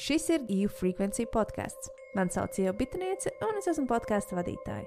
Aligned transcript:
Šis 0.00 0.30
ir 0.32 0.44
EU 0.48 0.68
Frequency 0.72 1.26
podkāsts. 1.28 1.90
Mani 2.16 2.32
sauc 2.32 2.56
Ieva 2.56 2.72
Bitniece, 2.72 3.34
un 3.44 3.58
es 3.58 3.66
esmu 3.68 3.84
podkāstu 3.90 4.38
vadītāja. 4.38 4.86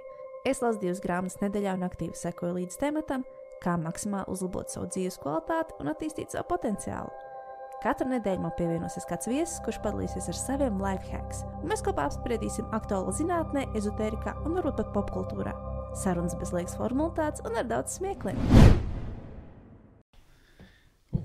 Es 0.50 0.58
lasu 0.63 0.82
divas 0.82 1.04
grāmatas 1.04 1.38
nedēļā 1.38 1.76
un 1.78 1.86
aktīvi 1.86 2.18
sekoju 2.18 2.55
līdz 2.55 2.79
tematam, 2.82 3.21
kā 3.62 3.76
maksimāli 3.78 4.34
uzlabot 4.34 4.73
savu 4.73 4.89
dzīves 4.89 5.20
kvalitāti 5.21 5.78
un 5.78 5.91
attīstīt 5.94 6.34
savu 6.34 6.47
potenciālu. 6.49 7.13
Katru 7.84 8.10
nedēļu 8.10 8.41
man 8.41 8.55
pievienosies 8.57 9.05
kāds 9.05 9.29
viesis, 9.29 9.62
kurš 9.62 9.84
padalīsies 9.86 10.31
ar 10.34 10.40
saviem 10.40 10.81
life 10.81 11.06
hacks, 11.14 11.46
un 11.62 11.70
mēs 11.70 11.86
kopā 11.86 12.10
apspriedīsim 12.10 12.74
aktuālu 12.74 13.14
zinātnē, 13.14 13.68
ezotērijā 13.78 14.34
un 14.48 14.58
varbūt 14.58 14.82
pat 14.82 14.90
popkultūrā. 14.98 15.54
Sarunas 15.94 16.34
bez 16.41 16.58
liekas 16.58 16.73
formalitātes 16.82 17.45
un 17.45 17.62
ar 17.62 17.70
daudz 17.70 18.00
smiekliem. 18.00 18.41
O, 21.14 21.22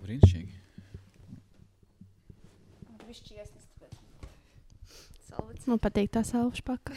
brīnišķīgi. 5.45 5.70
Man 5.73 5.80
patīk 5.84 6.10
tā 6.15 6.24
salvešu 6.27 6.65
paka. 6.66 6.97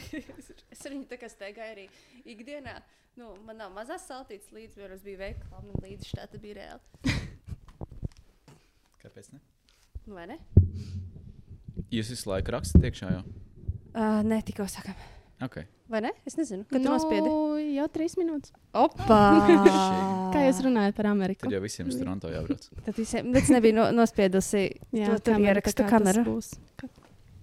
es 0.74 0.84
viņu 0.88 1.06
tā 1.10 1.18
kā 1.20 1.30
staigāju 1.30 1.76
arī 1.76 1.86
ikdienā. 2.24 2.80
Nu, 3.18 3.34
man 3.44 3.58
nav 3.60 3.72
mazās 3.74 4.06
saltītas 4.08 4.48
līdzi, 4.56 4.80
bet 4.80 4.94
es 4.94 5.02
biju 5.04 5.20
veikalā, 5.20 5.60
man 5.60 5.84
līdzi 5.84 6.08
šī 6.08 6.28
tā 6.32 6.40
bija 6.40 6.58
reāli. 6.62 7.16
Kāpēc 9.02 9.32
ne? 9.34 9.42
Vai 10.08 10.24
ne? 10.30 10.38
Jūs 11.92 12.14
visu 12.14 12.30
laiku 12.30 12.54
rakstat 12.54 12.88
iekšā 12.88 13.10
jau? 13.12 13.24
Uh, 13.92 14.22
nē, 14.24 14.40
tikko 14.48 14.64
sakām. 14.72 14.96
Okay. 15.42 15.66
Vai 15.92 16.00
ne? 16.00 16.12
Es 16.24 16.38
nezinu, 16.38 16.64
kad 16.70 16.80
tu 16.80 16.88
nospiedi. 16.88 17.26
Nu, 17.26 17.58
jau 17.74 17.86
trīs 17.92 18.14
minūtes. 18.16 18.54
Opa! 18.78 19.18
Kā 20.32 20.46
jūs 20.46 20.62
runājat 20.64 20.96
par 20.96 21.10
Ameriku? 21.10 21.44
Tad 21.44 21.56
jau 21.58 21.60
visiem 21.64 21.90
uz 21.90 21.98
Toronto 21.98 22.30
jābrauc. 22.32 22.68
Tad 22.86 22.96
visiem, 22.96 23.28
bet 23.34 23.44
es 23.44 23.52
nebiju 23.52 23.76
no, 23.76 23.88
nospiedusi 23.98 24.68
to 24.94 25.18
tur 25.26 25.42
ierakstu 25.42 25.84
kā 25.84 25.98
kameru. 25.98 26.24
būs. 26.30 26.54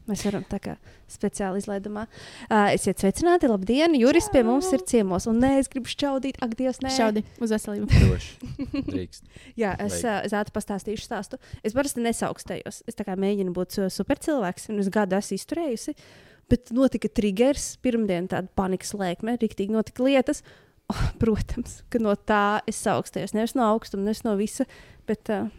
Mēs 0.09 0.23
varam 0.25 0.45
tā 0.49 0.57
kā 0.63 0.75
speciāli 1.09 1.61
izlaidumā. 1.61 2.05
Uh, 2.47 2.71
esiet 2.73 3.01
sveicināti, 3.01 3.49
labdien! 3.49 3.93
Juris 3.99 4.29
pie 4.33 4.41
mums 4.45 4.69
ir 4.73 4.81
ciemos. 4.89 5.27
Un 5.29 5.37
nē, 5.43 5.55
es 5.61 5.69
gribu 5.71 5.91
šķaudīt, 5.91 6.39
ak, 6.45 6.55
Dievs, 6.57 6.81
nē. 6.85 6.93
Šaudi 6.95 7.23
uz 7.43 7.53
veselību. 7.53 7.89
Jā, 9.61 9.75
es 9.85 9.99
uh, 10.01 10.21
zātu 10.31 10.55
pastāstīšu 10.55 11.05
stāstu. 11.05 11.39
Es 11.65 11.77
parasti 11.77 12.01
nesaukstējos. 12.05 12.81
Es 12.89 12.97
tā 12.97 13.05
kā 13.05 13.17
mēģinu 13.19 13.53
būt 13.53 13.77
uh, 13.83 13.91
super 13.93 14.21
cilvēks, 14.21 14.71
un 14.73 14.81
es 14.81 14.89
gadu 14.93 15.19
esmu 15.19 15.37
izturējusi. 15.37 15.95
Bet 16.49 16.73
notika 16.73 17.11
triggers, 17.13 17.75
pirmdien 17.85 18.25
tāda 18.31 18.49
panikas 18.57 18.95
lēkme, 18.97 19.37
rīktīgi 19.37 19.75
notika 19.75 20.05
lietas. 20.07 20.41
Oh, 20.89 21.05
protams, 21.21 21.83
ka 21.93 22.01
no 22.01 22.15
tā 22.17 22.63
es 22.69 22.81
augstējos. 22.89 23.35
Nevis 23.37 23.53
no 23.53 23.67
augstuma, 23.69 24.07
nevis 24.07 24.23
no 24.25 24.33
visa, 24.39 24.65
bet 25.05 25.29
uh, 25.29 25.51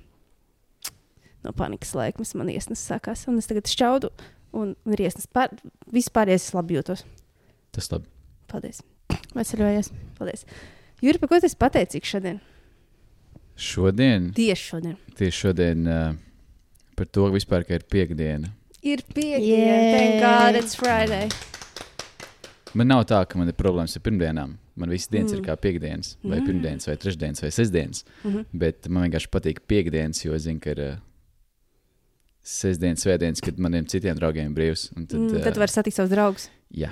no 1.46 1.54
panikas 1.54 1.94
lēkmes 1.94 2.34
man 2.38 2.50
iesnas 2.50 2.82
sākās. 2.82 3.28
Un 3.30 3.38
es 3.38 3.46
tagad 3.50 3.70
šķaudu, 3.70 4.10
un, 4.52 4.74
un 4.84 4.92
ir 4.96 5.00
iesnas 5.06 5.26
pār, 5.26 5.48
vispār 5.92 6.28
es 6.28 6.48
labi 6.54 6.78
jūtos. 6.78 7.04
Tas 7.72 7.90
labi. 7.92 8.06
Paldies! 8.50 8.82
Veseļojies. 9.34 9.90
Paldies. 10.18 10.44
Juri, 11.02 11.18
par 11.22 11.28
ko 11.30 11.36
esi 11.38 11.56
pateicīgs 11.56 12.10
šodien? 12.16 12.40
Šodien, 13.60 14.30
Tieši 14.36 14.64
šodien. 14.70 14.96
tieši 15.18 15.36
šodien, 15.36 15.86
uh, 15.86 16.14
par 16.96 17.06
to 17.12 17.26
vispār, 17.34 17.64
ka 17.68 17.74
ir 17.76 17.84
piekdiena. 17.92 18.48
Ir 18.82 19.02
piekdiena, 19.04 19.74
yeah. 19.76 19.98
Thank 19.98 20.22
God, 20.24 20.56
it's 20.62 20.74
Friday. 20.74 21.28
Man 22.72 22.86
nav 22.88 23.04
tā, 23.10 23.18
ka 23.28 23.36
man 23.38 23.50
ir 23.50 23.56
problēmas 23.58 23.96
ar 23.98 24.02
pirmdienām. 24.06 24.54
Man 24.80 24.92
visas 24.94 25.10
dienas 25.12 25.34
mm. 25.34 25.40
ir 25.40 25.44
kā 25.44 25.56
piekdienas, 25.60 26.14
vai 26.22 26.38
Mm. 26.38 26.40
mm. 26.40 26.46
pirmdienas, 26.46 26.86
vai 26.88 26.96
trešdienas, 26.96 27.42
vai 27.42 27.50
sestdienas. 27.52 28.04
Mm 28.24 28.30
-hmm. 28.32 28.44
Bet 28.52 28.88
man 28.88 29.02
vienkārši 29.04 29.28
patīk 29.28 29.60
piekdienas, 29.68 30.24
jo 30.24 30.34
es 30.34 30.42
zinu, 30.42 30.60
ka 30.60 30.70
ir 30.70 30.80
uh, 30.80 30.96
sestdienas, 32.50 33.04
svētdienas, 33.04 33.42
kad 33.44 33.58
maniem 33.62 33.86
citiem 33.90 34.18
draugiem 34.18 34.50
ir 34.50 34.56
brīvs. 34.56 34.88
un 34.96 35.06
Tad, 35.06 35.18
Mm, 35.20 35.42
tad 35.44 35.56
var 35.60 35.70
satikt 35.72 35.96
savus 35.96 36.10
draugus. 36.12 36.48
Jā, 36.74 36.90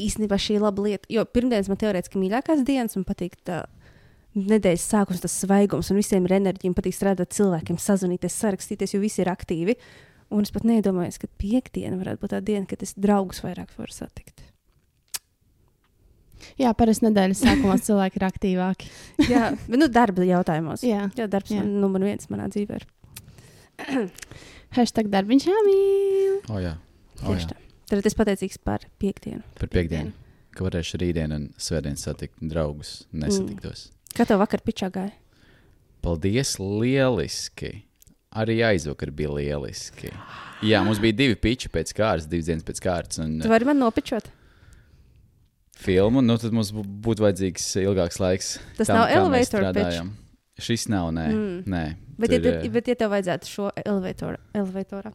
Īstenībā 0.00 0.36
šī 0.40 0.56
ir 0.56 0.62
laba 0.64 0.82
lieta. 0.84 1.06
Jo 1.12 1.24
pirmdienas 1.28 1.68
man 1.68 1.76
teorētiski 1.80 2.20
mīļākās 2.20 2.62
dienas, 2.64 2.96
man 2.96 3.04
patīk 3.08 3.36
tā 3.44 3.62
nedēļas 4.38 4.84
sākums, 4.92 5.20
tas 5.24 5.34
svaigums, 5.42 5.90
un 5.90 5.96
visiem 6.00 6.24
ir 6.28 6.36
enerģija, 6.38 6.70
man 6.70 6.78
patīk 6.78 6.94
strādāt 6.96 7.32
cilvēkiem, 7.36 7.76
sazvanīties, 7.80 8.36
sarakstīties, 8.40 8.94
jo 8.94 9.00
visi 9.02 9.20
ir 9.24 9.30
aktīvi. 9.32 9.76
Un 10.30 10.44
es 10.44 10.52
pat 10.52 10.62
nedomāju, 10.68 11.18
ka 11.22 11.28
piekdiena 11.40 11.96
varētu 11.96 12.20
būt 12.20 12.34
tā 12.36 12.40
diena, 12.44 12.66
kad 12.68 12.82
es 12.84 12.92
draugus 12.96 13.40
vairāk 13.44 13.72
varu 13.78 13.92
satikt. 13.92 14.42
Jā, 16.60 16.70
parasti 16.76 17.06
nedēļas 17.08 17.40
sākumā 17.42 17.78
cilvēki 17.82 18.20
ir 18.20 18.26
aktīvāki. 18.28 18.90
Jā, 19.32 19.48
bet 19.68 19.80
nu, 19.80 19.88
darba 19.88 20.22
jautājumos. 20.28 20.84
Jā, 20.86 21.08
Jā, 21.18 21.26
darbs 21.30 21.50
Jā. 21.50 21.62
ir 21.64 21.66
numur 21.66 22.04
viens 22.06 22.28
manā 22.30 22.46
dzīvē. 22.52 22.78
ir. 22.78 22.86
hashtag 24.76 25.08
darbiņš 25.12 25.46
jāmīl. 25.48 26.36
oh, 26.50 26.58
jā. 26.62 26.74
Oh, 27.22 27.32
Tieši 27.32 27.46
jā. 27.46 27.50
tā. 27.54 27.56
Tad 27.88 28.06
es 28.06 28.14
pateicīgs 28.18 28.58
par 28.62 28.84
piekdienu. 29.00 29.42
Par 29.58 29.68
piekdienu. 29.72 30.12
Ka 30.52 30.64
varēšu 30.66 30.98
rītdien 31.00 31.32
un 31.32 31.46
svētdien 31.60 31.96
satikt 31.96 32.36
draugus, 32.42 33.06
nesatiktos. 33.12 33.86
Mm. 33.88 34.14
Kā 34.18 34.26
tev 34.28 34.40
vakar 34.42 34.60
pičā 34.66 34.90
gāja? 34.92 35.14
Paldies, 36.04 36.56
lieliski! 36.60 37.84
Arī 38.38 38.58
aizvakar 38.66 39.10
bija 39.10 39.30
lieliski. 39.32 40.10
Jā, 40.62 40.82
mums 40.84 41.00
bija 41.00 41.16
divi 41.16 41.34
piči 41.40 41.70
pēc 41.72 41.94
kārtas, 41.96 42.26
divas 42.28 42.46
dienas 42.50 42.66
pēc 42.66 42.82
kārtas. 42.84 43.18
Un 43.24 43.38
Tu 43.40 43.48
vari 43.48 43.64
man 43.64 43.80
nopičot? 43.80 44.28
filmu, 45.78 46.20
nu 46.20 46.34
tad 46.38 46.52
mums 46.52 46.72
bū- 46.74 46.82
būtu 47.06 47.22
vajadzīgs 47.22 47.66
ilgāks 47.84 48.18
laiks. 48.18 48.48
Tas 48.76 48.88
tam, 48.90 48.98
nav 48.98 49.12
elevator 49.14 49.68
pitch. 49.72 50.00
Šis 50.58 50.88
nav, 50.90 51.12
nē. 51.14 51.26
Mm. 51.30 51.58
nē. 51.70 51.84
Bet, 52.18 52.32
ja, 52.34 52.40
Tur, 52.40 52.48
tev, 52.48 52.58
eh, 52.64 52.72
bet, 52.74 52.90
ja 52.90 52.98
tev 52.98 53.12
vajadzētu 53.14 53.50
šo 53.50 53.68
elevatoru, 53.84 54.40
elevatorā, 54.58 55.12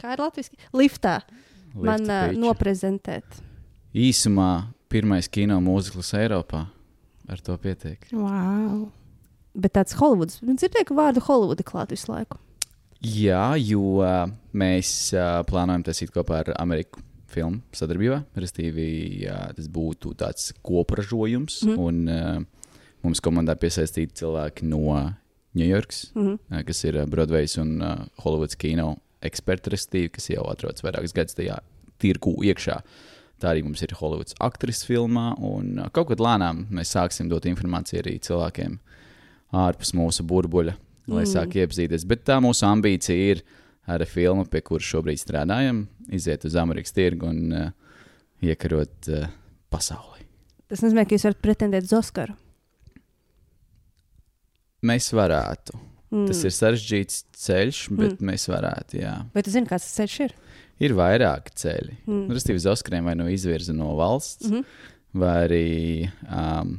kā 0.00 0.14
ir 0.14 0.22
latviešu 0.24 0.56
liftā, 0.80 1.18
man 1.74 2.06
lifta 2.06 2.16
uh, 2.16 2.30
piči. 2.30 2.40
noprezentēt. 2.40 3.40
Īsumā 3.98 4.50
pirmais 4.88 5.28
kino 5.28 5.60
mūzikls 5.64 6.14
Eiropā. 6.16 6.64
Ar 7.28 7.40
to 7.44 7.52
pietiek. 7.60 8.06
Wow. 8.16 8.86
Bet 9.58 9.74
tāds 9.76 9.92
Holivuds, 9.98 10.38
nu, 10.40 10.54
dzirdēju, 10.56 10.88
ka 10.88 10.96
vārdu 10.96 11.20
Holivuda 11.26 11.66
klāt 11.66 11.92
visu 11.92 12.08
laiku. 12.08 12.38
Jā, 13.04 13.52
jo 13.60 14.00
uh, 14.00 14.24
mēs 14.56 15.12
uh, 15.12 15.42
plānojam 15.46 15.84
taisīt 15.86 16.10
kopā 16.14 16.40
ar 16.40 16.54
Ameriku 16.56 17.02
filmu 17.28 17.60
sadarbībā. 17.76 18.22
Restīvi, 18.40 18.88
jā, 19.26 19.36
tas 19.54 19.68
būtu 19.70 20.14
tāds 20.18 20.50
kopražojums. 20.64 21.60
Mm. 21.68 21.76
Un 21.84 22.00
uh, 22.08 22.57
mums 23.04 23.22
komandā 23.24 23.56
piesaistīti 23.58 24.22
cilvēki 24.22 24.68
no 24.68 25.14
Ņujorkas, 25.58 26.12
Mm 26.14 26.26
-hmm. 26.26 26.64
kas 26.64 26.84
ir 26.84 27.06
Broadways 27.06 27.58
un 27.58 27.82
uh, 27.82 28.06
Hollywoods 28.22 28.56
kino 28.56 28.96
eksperti, 29.22 29.70
restīvi, 29.70 30.10
kas 30.12 30.28
jau 30.30 30.44
atrodas 30.50 30.84
vairākus 30.84 31.14
gadus 31.14 31.34
tajā 31.34 31.58
tirgu 31.98 32.34
iekšā. 32.44 32.82
Tā 33.40 33.52
arī 33.52 33.62
mums 33.64 33.82
ir 33.82 33.94
Hollywoods 33.94 34.34
aktris 34.40 34.84
filmā, 34.86 35.34
un 35.38 35.78
uh, 35.78 35.88
kaut 35.90 36.08
kad 36.08 36.20
lēnām 36.20 36.66
mēs 36.70 36.92
sāksim 36.94 37.28
dot 37.28 37.46
informāciju 37.46 38.02
arī 38.02 38.18
cilvēkiem 38.18 38.78
ārpus 39.52 39.94
mūsu 39.94 40.22
burbuļa, 40.22 40.74
lai 41.08 41.24
mm. 41.24 41.32
sāk 41.32 41.56
iepazīties. 41.56 42.06
Bet 42.06 42.24
tā 42.24 42.38
mūsu 42.40 42.66
ambīcija 42.66 43.30
ir 43.32 43.42
ar 43.86 44.04
filmu, 44.04 44.44
pie 44.44 44.60
kuras 44.60 44.84
šobrīd 44.84 45.18
strādājam, 45.18 45.86
iziet 46.12 46.44
uz 46.44 46.56
Amerikas 46.56 46.92
tirgu 46.92 47.26
un 47.26 47.52
uh, 47.52 47.70
iekarot 48.42 49.08
uh, 49.08 49.30
pasauli. 49.70 50.26
Tas 50.68 50.82
nozīmē, 50.84 51.06
ka 51.08 51.16
jūs 51.16 51.24
varat 51.24 51.40
pretendēt 51.40 51.88
uz 51.88 51.92
Oskaru. 51.92 52.36
Mēs 54.86 55.10
varētu. 55.14 55.78
Mm. 56.08 56.26
Tas 56.30 56.40
ir 56.46 56.54
sarežģīts 56.56 57.24
ceļš, 57.36 57.80
bet 57.92 58.14
mm. 58.16 58.28
mēs 58.30 58.46
varētu. 58.48 59.00
Jā. 59.02 59.14
Vai 59.34 59.44
tu 59.44 59.52
zini, 59.52 59.68
kāds 59.68 59.84
tas 59.84 59.96
ceļš 60.00 60.18
ir? 60.24 60.36
Ir 60.84 60.94
vairāki 60.96 61.52
ceļi. 61.58 61.96
Mm. 62.06 62.28
Restīvi, 62.32 62.60
uz 62.60 62.68
Oskariem 62.70 63.10
vai 63.10 63.16
nu 63.18 63.26
izvirza 63.32 63.74
no 63.76 63.94
valsts, 63.98 64.48
Mm 64.48 64.54
mm. 64.54 64.62
-hmm. 64.62 64.94
vai 65.20 65.34
arī 65.48 66.10
um, 66.28 66.78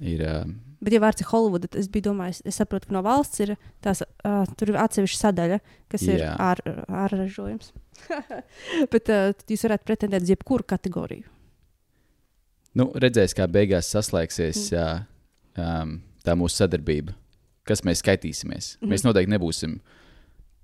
ir. 0.00 0.24
Um, 0.26 0.56
Bet, 0.78 0.92
ja 0.94 1.00
vārds 1.02 1.20
ir 1.20 1.26
Holivuda, 1.26 1.66
tad 1.66 1.80
es 1.80 1.88
domājis, 1.88 2.42
es 2.46 2.54
saprotu, 2.54 2.86
ka 2.86 2.94
no 2.94 3.02
valsts 3.02 3.40
ir 3.40 3.56
tās, 3.82 4.02
uh, 4.02 4.44
tur 4.56 4.70
ir 4.70 4.76
atsevišķa 4.78 5.18
sadaļa, 5.18 5.58
kas 5.90 6.02
ir 6.06 6.20
Jā. 6.22 6.36
ār, 6.38 6.62
ārražojums. 6.86 7.72
Bet 8.92 9.10
uh, 9.10 9.34
jūs 9.50 9.64
varētu 9.66 9.84
pretendēt 9.84 10.22
uz 10.22 10.30
jebkuru 10.30 10.62
kategoriju. 10.62 11.26
nu, 12.74 12.92
redzēs, 12.94 13.34
kā 13.34 13.48
beigās 13.50 13.90
saslēgsies 13.90 14.70
mm. 14.70 15.04
um, 15.58 16.00
tā 16.28 16.36
mūsu 16.38 16.62
sadarbība, 16.62 17.14
kas 17.68 17.82
mēs 17.84 18.02
skaitīsimies. 18.04 18.76
Mm 18.76 18.78
Mhm. 18.78 18.84
-hmm. 18.84 18.92
Mēs 18.92 19.04
noteikti 19.04 19.32
nebūsim 19.34 19.78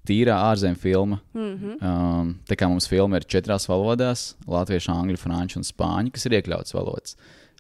tīrā 0.08 0.36
ārzemju 0.50 0.76
filma. 0.76 1.20
Mm 1.34 1.56
-hmm. 1.58 1.74
Um, 1.82 2.34
tā 2.48 2.56
kā 2.56 2.68
mums 2.68 2.88
filma 2.88 3.16
ir 3.16 3.24
četrās 3.24 3.68
valodās- 3.68 4.34
latviešu, 4.56 4.92
angļu, 4.92 5.16
franču 5.16 5.58
un 5.58 5.64
spāņu, 5.64 6.12
kas 6.12 6.26
ir 6.26 6.32
iekļauts 6.32 6.74
valodas. 6.74 7.16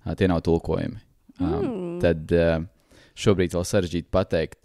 Uh, 0.06 0.14
tie 0.14 0.28
nav 0.28 0.40
tulkojumi. 0.42 0.98
Um, 1.40 1.48
Mm. 1.64 2.00
Tad 2.00 2.32
uh, 2.32 2.64
šobrīd 3.16 3.54
vēl 3.54 3.64
sarežģīti 3.64 4.10
pateikt, 4.10 4.58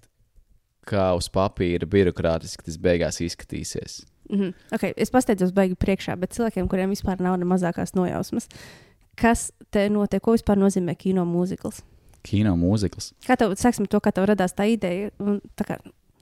kā 0.86 1.16
uz 1.16 1.30
papīra 1.30 1.86
birokrātiski 1.86 2.66
tas 2.66 2.78
beigās 2.78 3.22
izskatīsies. 3.22 4.06
Mm 4.30 4.40
-hmm. 4.40 4.54
okay, 4.74 4.94
es 4.98 5.10
pasteidzos 5.10 5.52
baigi 5.52 5.76
priekšā, 5.76 6.16
bet 6.20 6.34
cilvēkiem, 6.34 6.68
kuriem 6.68 6.90
vispār 6.90 7.20
nav 7.20 7.38
ne 7.40 7.46
mazākās 7.46 7.96
nojausmas, 7.96 8.48
kas 9.16 9.52
te 9.72 9.90
notiek, 9.90 10.22
ko 10.22 10.32
vispār 10.32 10.58
nozīmē 10.58 10.96
kino 10.98 11.26
mūzikls? 11.26 11.82
Kino 12.26 12.56
mūzikls. 12.60 13.14
Kā 13.28 13.38
tev, 13.40 13.56
sāksim 13.60 13.88
to, 13.90 14.02
kā 14.04 14.14
tev 14.16 14.28
radās 14.30 14.56
tā 14.58 14.68
ideja? 14.72 15.12
Un, 15.24 15.40
tā 15.60 15.68
kā, 15.68 15.80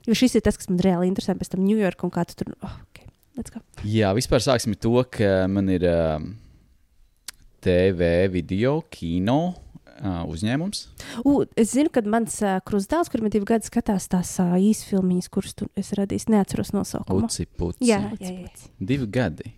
jo 0.07 0.17
šis 0.17 0.38
ir 0.38 0.45
tas, 0.45 0.59
kas 0.59 0.69
man 0.71 0.81
reāli 0.83 1.09
interesē, 1.11 1.38
pēc 1.38 1.53
tam 1.53 1.65
Ņujorka 1.67 2.07
un 2.07 2.13
kā 2.13 2.25
tu 2.29 2.38
tur. 2.39 2.53
Oh, 2.61 2.75
okay. 2.89 3.07
Jā, 3.85 4.11
vispār 4.17 4.41
sāksim 4.41 4.73
to, 4.81 4.95
ka 5.13 5.45
man 5.51 5.69
ir 5.69 5.83
um, 5.91 6.31
TV, 7.61 8.25
video, 8.33 8.79
kino 8.89 9.39
uh, 10.01 10.23
uzņēmums. 10.29 10.83
U, 11.21 11.41
es 11.57 11.73
zinu, 11.75 11.91
ka 11.94 12.01
mans 12.05 12.39
uh, 12.41 12.57
krustdēls, 12.65 13.11
kuram 13.13 13.29
ir 13.29 13.35
divi 13.38 13.49
gadi, 13.49 13.69
skatās 13.69 14.09
tās 14.11 14.33
uh, 14.44 14.55
īsfilmiņas, 14.57 15.29
kuras 15.33 15.57
tu 15.57 15.69
esi 15.77 15.97
radījis. 15.99 16.29
Neatceros 16.33 16.73
nosaukumu. 16.73 17.29
Uci, 17.29 17.47
puci. 17.59 17.85
Jā, 17.89 18.01
jā, 18.21 18.33
jā. 18.47 18.71
Divi 18.81 19.09
gadi. 19.19 19.53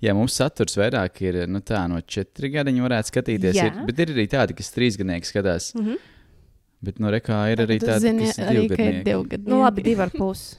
Jā, 0.00 0.14
mums 0.16 0.32
saturs 0.40 0.78
vairāk 0.80 1.20
ir 1.26 1.42
nu, 1.50 1.60
tā, 1.60 1.82
no 1.90 2.00
četri 2.00 2.48
gadiņi, 2.54 2.80
varētu 2.86 3.12
skatīties. 3.12 3.58
Jā. 3.58 3.66
Ir, 3.68 3.82
bet 3.88 4.00
ir 4.00 4.14
arī 4.14 4.24
tādi, 4.32 4.56
kas 4.56 4.72
trīs 4.72 4.96
gadnieki 4.96 5.28
skatās. 5.28 5.74
Mm 5.76 5.86
-hmm. 5.86 5.98
Bet, 6.80 6.98
nu, 6.98 7.10
rekā 7.12 7.36
ir 7.52 7.60
arī 7.60 7.76
tādi, 7.82 8.00
zini, 8.06 8.26
kas 8.26 8.38
arī, 8.38 8.54
ir 8.64 8.70
divgadnieki. 8.70 9.04
divi 9.04 9.28
gadi. 9.28 9.50
Nu, 9.52 9.60
labi, 9.60 9.82
divi 9.84 10.00
ar 10.00 10.10
pusi. 10.10 10.56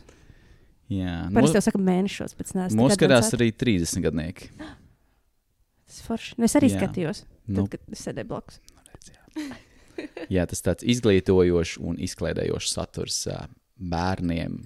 Jā, 0.91 1.15
Parasti 1.33 1.55
jau 1.55 1.61
saka 1.61 1.79
mēnešos, 1.79 2.35
bet 2.37 2.51
nē, 2.53 2.67
Mūsu 2.75 2.97
skatās 2.97 3.31
arī 3.33 3.51
30 3.55 4.03
gadnieki. 4.03 4.49
Tas 5.87 6.01
forši. 6.01 6.35
Nu, 6.37 6.45
es 6.45 6.55
arī 6.55 6.69
Jā. 6.69 6.77
skatījos, 6.77 7.23
Nu, 7.47 7.63
tad, 7.67 7.79
kad 7.79 7.97
sēdēju 7.97 8.27
blakus. 8.27 8.59
jā, 10.35 10.45
tas 10.45 10.61
tāds 10.61 10.83
izglītojošs 10.83 11.79
un 11.79 11.97
izklaidējošs 11.97 12.75
saturs 12.75 13.27
bērniem 13.75 14.59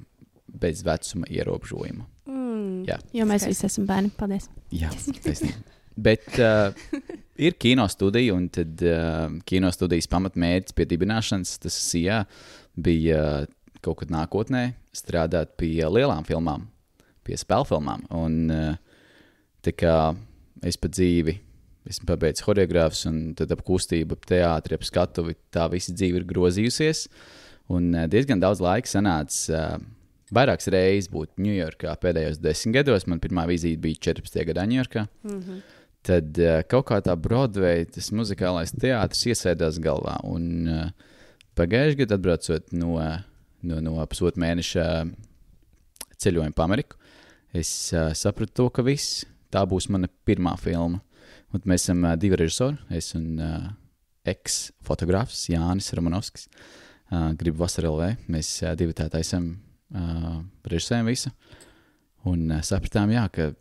bez 0.47 0.83
vecuma 0.85 1.29
ierobežojuma. 1.29 2.07
Mm. 2.25 2.83
Jā. 2.89 2.99
Jo 3.13 3.27
mēs 3.29 3.45
visi 3.49 3.67
esam 3.67 3.87
bērni. 3.89 4.11
Paldies. 4.17 4.49
Jā, 4.73 4.91
taisnība. 5.25 5.75
Bet 5.95 6.27
uh, 6.43 6.75
ir 7.39 7.55
kino 7.59 7.85
studija, 7.87 8.35
un 8.35 8.49
tad 8.51 8.81
uh, 8.83 9.29
kino 9.47 9.71
studijas 9.71 10.09
pamatmērķis 10.11 10.75
pie 10.75 10.87
dibināšanas, 10.91 11.55
tas 11.63 11.77
jā, 11.95 12.23
bija 12.75 13.21
uh, 13.45 13.53
kaut 13.85 14.01
kad 14.01 14.11
nākotnē 14.11 14.67
strādāt 14.95 15.55
pie 15.59 15.77
lielām 15.87 16.27
filmām, 16.27 16.67
pie 17.23 17.39
spēļu 17.39 17.69
filmām. 17.71 18.03
Un 18.17 18.37
uh, 18.51 18.75
tā 19.63 19.75
kā 19.77 19.95
es 20.65 20.79
pa 20.81 20.91
dzīvi 20.91 21.39
esmu 21.85 22.09
pabeidzis 22.09 22.43
choreogrāfus, 22.43 23.05
un 23.07 23.19
tad 23.37 23.51
ap 23.53 23.61
kustību, 23.65 24.17
ap 24.17 24.27
teātri, 24.27 24.75
ap 24.75 24.85
skatuvi, 24.87 25.37
tā 25.53 25.67
visa 25.71 25.93
dzīve 25.93 26.23
ir 26.23 26.29
grozījusies. 26.29 27.05
Un 27.71 27.93
uh, 27.93 28.07
diezgan 28.11 28.41
daudz 28.41 28.59
laika 28.63 28.89
sanāca. 28.89 29.61
Uh, 29.77 29.94
Vairākas 30.33 30.69
reizes 30.73 31.09
būt 31.13 31.35
Ņujorkā 31.37 31.91
pēdējos 32.01 32.39
desmit 32.41 32.79
gados. 32.79 33.05
Man 33.05 33.21
pirmā 33.21 33.45
vizīte 33.49 33.81
bija 33.83 33.99
14. 34.09 34.39
gadā 34.47 34.65
Ņujorkā. 34.69 35.05
Mm 35.23 35.41
-hmm. 35.41 35.59
Tad 36.05 36.37
uh, 36.37 36.61
kaut 36.69 36.87
kā 36.89 37.01
tā 37.01 37.15
Broadway, 37.17 37.85
tas 37.85 38.11
muzikālais 38.11 38.73
teātris 38.73 39.25
iesēdās 39.25 39.79
galvā. 39.81 40.17
Un 40.23 40.67
uh, 40.67 40.89
pagājušajā 41.57 41.97
gadā, 42.01 42.15
atbraucot 42.15 42.73
no, 42.73 42.97
no, 43.61 43.79
no 43.81 44.05
pusotra 44.05 44.41
mēneša 44.41 44.85
ceļojuma 46.17 46.53
pa 46.55 46.63
Ameriku, 46.63 46.97
es 47.53 47.93
uh, 47.93 48.13
sapratu 48.13 48.53
to, 48.53 48.69
ka 48.69 48.81
viss 48.81 49.25
tā 49.51 49.65
būs 49.65 49.89
mana 49.89 50.07
pirmā 50.25 50.57
filma. 50.57 51.01
Un 51.53 51.61
mēs 51.65 51.85
esam 51.85 52.03
uh, 52.03 52.15
divi 52.15 52.35
režisori, 52.35 52.77
es 52.89 53.13
un 53.15 53.39
uh, 53.39 53.69
eks-fotogrāfs 54.25 55.49
Jānis 55.49 55.93
Romanovskis. 55.93 56.49
Uh, 57.11 57.33
gribu 57.37 57.61
vasarā 57.61 57.89
LV. 57.89 58.29
Mēs 58.33 58.63
uh, 58.63 58.73
divi 58.77 58.93
tā 58.93 59.05
esam 59.19 59.64
uh, 59.93 60.41
režisējam 60.65 61.11
visu. 61.11 61.31
Un 62.25 62.49
uh, 62.49 62.63
sapratām, 62.65 63.13
jā, 63.13 63.27
ka 63.33 63.51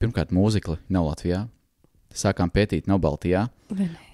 pirmkārt 0.00 0.34
mūzikli 0.34 0.78
nav 0.92 1.10
Latvijā. 1.10 1.44
Sākām 2.10 2.50
pētīt, 2.50 2.88
nav 2.90 2.98
Baltijā. 3.04 3.44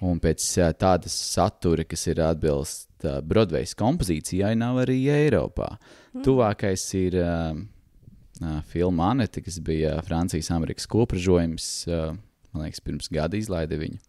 Un 0.05 0.19
pēc 0.21 0.43
uh, 0.61 0.69
tādas 0.77 1.15
satura, 1.17 1.85
kas 1.87 2.05
ir 2.11 2.21
atbilst 2.21 3.07
uh, 3.07 3.19
Broadway 3.25 3.65
kompozīcijai, 3.79 4.53
nav 4.59 4.83
arī 4.83 4.99
Eiropā. 5.09 5.71
Mm. 6.13 6.21
Tuvākais 6.27 6.85
ir 6.99 7.17
uh, 7.23 7.57
uh, 7.57 8.59
filma 8.69 9.11
Anete, 9.15 9.41
kas 9.41 9.57
bija 9.65 9.97
Francijas-Amerikas 10.05 10.85
kopražojums. 10.93 11.71
Uh, 11.89 12.13
man 12.53 12.67
liekas, 12.67 12.83
pirms 12.85 13.09
gada 13.13 13.39
izlaida 13.39 13.81
viņu. 13.81 13.99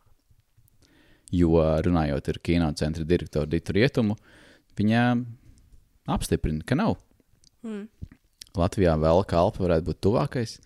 Jo 1.33 1.61
runājot 1.85 2.31
ar 2.33 2.39
kinocentra 2.45 3.05
direktoru 3.05 3.51
Ditu 3.53 3.75
Rietumu, 3.77 4.17
viņa 4.79 5.03
apstiprina, 6.09 6.65
ka 6.65 6.77
nav. 6.79 6.97
Mm. 7.69 7.87
Latvijā 8.59 8.95
vēl 8.99 9.23
kalpa 9.29 9.65
varētu 9.65 9.91
būt 9.91 10.01
tuvākais. 10.07 10.57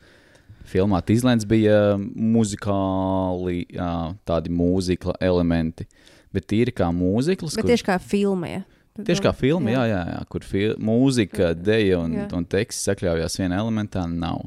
Filmā 0.72 1.00
Tīslēns 1.04 1.44
bija 1.48 1.96
muzikāli, 1.98 3.64
jā, 3.74 3.90
tādi 4.28 4.52
mūzikla 4.54 5.16
elementi, 5.24 5.88
bet 6.32 6.46
tīri 6.50 6.74
kā 6.74 6.88
mūzikls. 6.94 7.58
Bet 7.58 7.68
tieši 7.72 7.88
kā 7.90 7.98
filmē. 7.98 8.62
tieši 9.02 9.24
kā 9.24 9.32
filma, 9.36 9.72
jā, 9.74 9.84
jā, 9.90 10.00
jā, 10.14 10.22
kur 10.30 10.46
fil 10.46 10.76
mūzika, 10.78 11.52
deja 11.58 11.98
un, 12.04 12.14
Jā. 12.20 12.28
un 12.38 12.46
teksts 12.46 12.86
sakļaujās 12.88 13.38
vienā 13.40 13.58
elementā, 13.64 14.06
nav. 14.06 14.44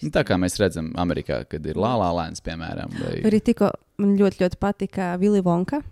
Nu, 0.00 0.08
tā 0.10 0.22
kā 0.24 0.38
mēs 0.40 0.56
redzam, 0.60 0.90
Amerikā, 0.98 1.42
kad 1.48 1.66
ir 1.68 1.78
lālā 1.78 2.08
lēns, 2.16 2.40
piemēram, 2.44 2.94
vai 2.96 3.18
Arī 3.28 3.42
tikko 3.44 3.68
man 4.00 4.16
ļoti, 4.18 4.40
ļoti 4.42 4.58
patika 4.60 5.12
Vili 5.20 5.42
Vonka. 5.44 5.82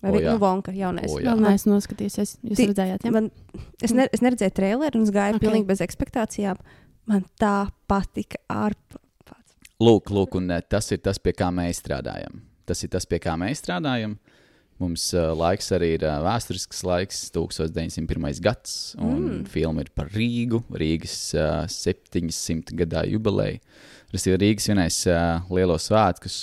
Vai 0.00 0.10
O, 0.10 0.14
vi- 0.14 0.24
jā. 0.24 0.32
nu, 0.32 0.38
Vonka 0.40 0.72
jaunais. 0.72 1.10
O, 1.12 1.18
jā. 1.20 1.34
Vēl 1.34 1.44
neesmu 1.44 1.74
noskatījusies. 1.74 2.38
Jūs 2.40 2.56
Ti- 2.56 2.68
redzējāt, 2.70 3.04
jā? 3.04 3.12
Man, 3.12 3.30
es, 3.82 3.92
ne, 3.92 4.08
es 4.12 4.20
neredzēju 4.24 4.54
traileru, 4.56 4.96
un 4.96 5.02
es 5.02 5.10
gāju 5.10 5.34
Ok. 5.34 5.40
okay. 5.40 5.48
pilnīgi 5.48 5.66
bez 5.66 5.80
expectācijām. 5.84 6.56
Man 7.06 7.24
tā 7.40 7.68
patika 7.88 8.40
ārpus. 8.48 9.00
Lūk, 9.80 10.10
lūk, 10.12 10.36
un 10.36 10.50
eh, 10.50 10.60
tas 10.60 10.90
ir 10.92 10.98
tas, 10.98 11.18
pie 11.18 11.32
kā 11.32 11.48
mēs 11.52 11.80
strādājam. 11.80 12.42
Tas 12.68 12.82
ir 12.84 12.90
tas, 12.92 13.06
pie 13.08 13.18
kā 13.18 13.32
mēs 13.40 13.62
strādājam. 13.62 14.18
Mums 14.80 15.10
uh, 15.12 15.34
laiks 15.36 15.72
arī 15.76 15.94
ir 15.98 16.04
uh, 16.08 16.22
vēsturisks 16.24 16.84
laiks, 16.88 17.18
1901. 17.34 18.40
gads, 18.40 18.94
un 18.96 19.18
mm. 19.18 19.42
filma 19.52 19.84
ir 19.84 19.90
par 19.92 20.08
Rīgu, 20.08 20.62
Rīgas 20.72 21.34
uh, 21.36 21.66
700 21.68 22.72
gadā 22.78 23.04
jubileju. 23.08 23.60
Tas 24.12 24.24
ir 24.26 24.40
Rīgas 24.40 24.70
vienais 24.70 25.02
uh, 25.10 25.42
lielos 25.52 25.90
svētkus, 25.90 26.38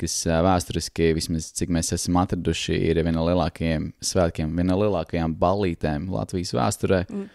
kas 0.00 0.14
vēsturiski, 0.26 1.12
vismaz 1.16 1.50
cik 1.56 1.72
mēs 1.74 1.92
esam 1.96 2.18
atraduši, 2.22 2.76
ir 2.90 3.00
viena 3.02 3.18
no 3.18 3.26
lielākajiem 3.28 3.90
svētkiem, 4.04 4.54
viena 4.56 4.72
no 4.72 4.80
lielākajām 4.82 5.36
ballītēm 5.40 6.08
Latvijas 6.12 6.54
vēsturē, 6.56 7.02
mm. 7.08 7.28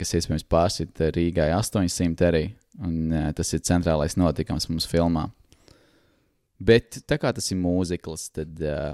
kas 0.00 0.16
iespējams 0.18 0.46
pārsit 0.50 1.04
Rīgai 1.16 1.50
800 1.56 2.28
arī. 2.30 2.46
Un, 2.80 3.12
tas 3.36 3.50
ir 3.52 3.60
centrālais 3.66 4.14
notikums 4.16 4.68
mums 4.70 4.86
filmā. 4.88 5.26
Bet 6.60 7.00
tā 7.08 7.16
kā 7.20 7.32
tas 7.32 7.48
ir 7.52 7.58
mūzikls, 7.60 8.28
tad 8.36 8.60
uh, 8.60 8.92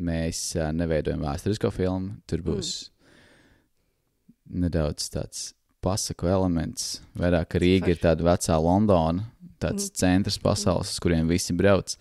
mēs 0.00 0.40
uh, 0.56 0.70
neveidojam 0.72 1.22
vēsturisko 1.24 1.70
filmu. 1.72 2.16
Tur 2.28 2.42
būs 2.44 2.72
mm. 2.88 4.64
nedaudz 4.64 5.10
tāds 5.12 5.50
pasaku 5.84 6.30
elements. 6.32 6.98
Vairāk 7.20 7.58
Rīga 7.60 7.92
ir 7.92 8.00
tāda 8.00 8.24
vecā 8.24 8.56
Londona, 8.56 9.28
tāds 9.64 9.88
mm. 9.88 9.96
centrs 10.00 10.38
pasaules, 10.42 10.92
uz 10.94 11.02
kuriem 11.02 11.28
visi 11.30 11.56
brauc. 11.56 11.96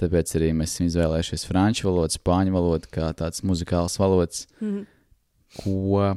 Tāpēc 0.00 0.32
arī 0.34 0.50
mēs 0.58 0.74
esam 0.74 0.88
izvēlējušies 0.90 1.46
franču 1.46 1.86
valodu, 1.86 2.16
spāņu 2.18 2.54
valodu, 2.54 2.90
kā 2.90 3.12
tāds 3.14 3.44
muzikāls 3.46 3.94
valodas, 4.02 4.48
Mhm. 4.58 4.80
ko, 5.60 6.08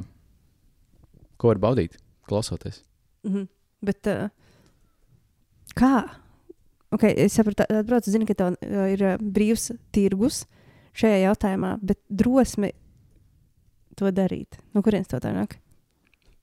ko 1.38 1.52
var 1.52 1.60
baudīt, 1.62 1.94
klausoties. 2.26 2.82
Mhm. 3.22 3.46
Bet 3.86 4.10
uh, 4.10 4.28
kā? 5.78 6.08
Okay, 6.90 7.14
es 7.20 7.36
saprotu, 7.36 7.62
atbraucu, 7.68 8.10
zinu, 8.10 8.26
ka 8.26 8.34
tev 8.34 8.56
uh, 8.56 8.86
ir 8.90 9.04
uh, 9.04 9.18
brīvs 9.20 9.70
tirgus 9.94 10.42
šajā 10.98 11.28
jautājumā, 11.28 11.76
bet 11.84 12.00
drosme 12.10 12.72
to 13.94 14.10
darīt. 14.10 14.58
No 14.74 14.82
kurienes 14.82 15.10
to 15.10 15.20
tā 15.22 15.30
nāk? 15.36 15.58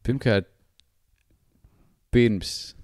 Pirmkārt, 0.06 0.48
pirms 2.14 2.75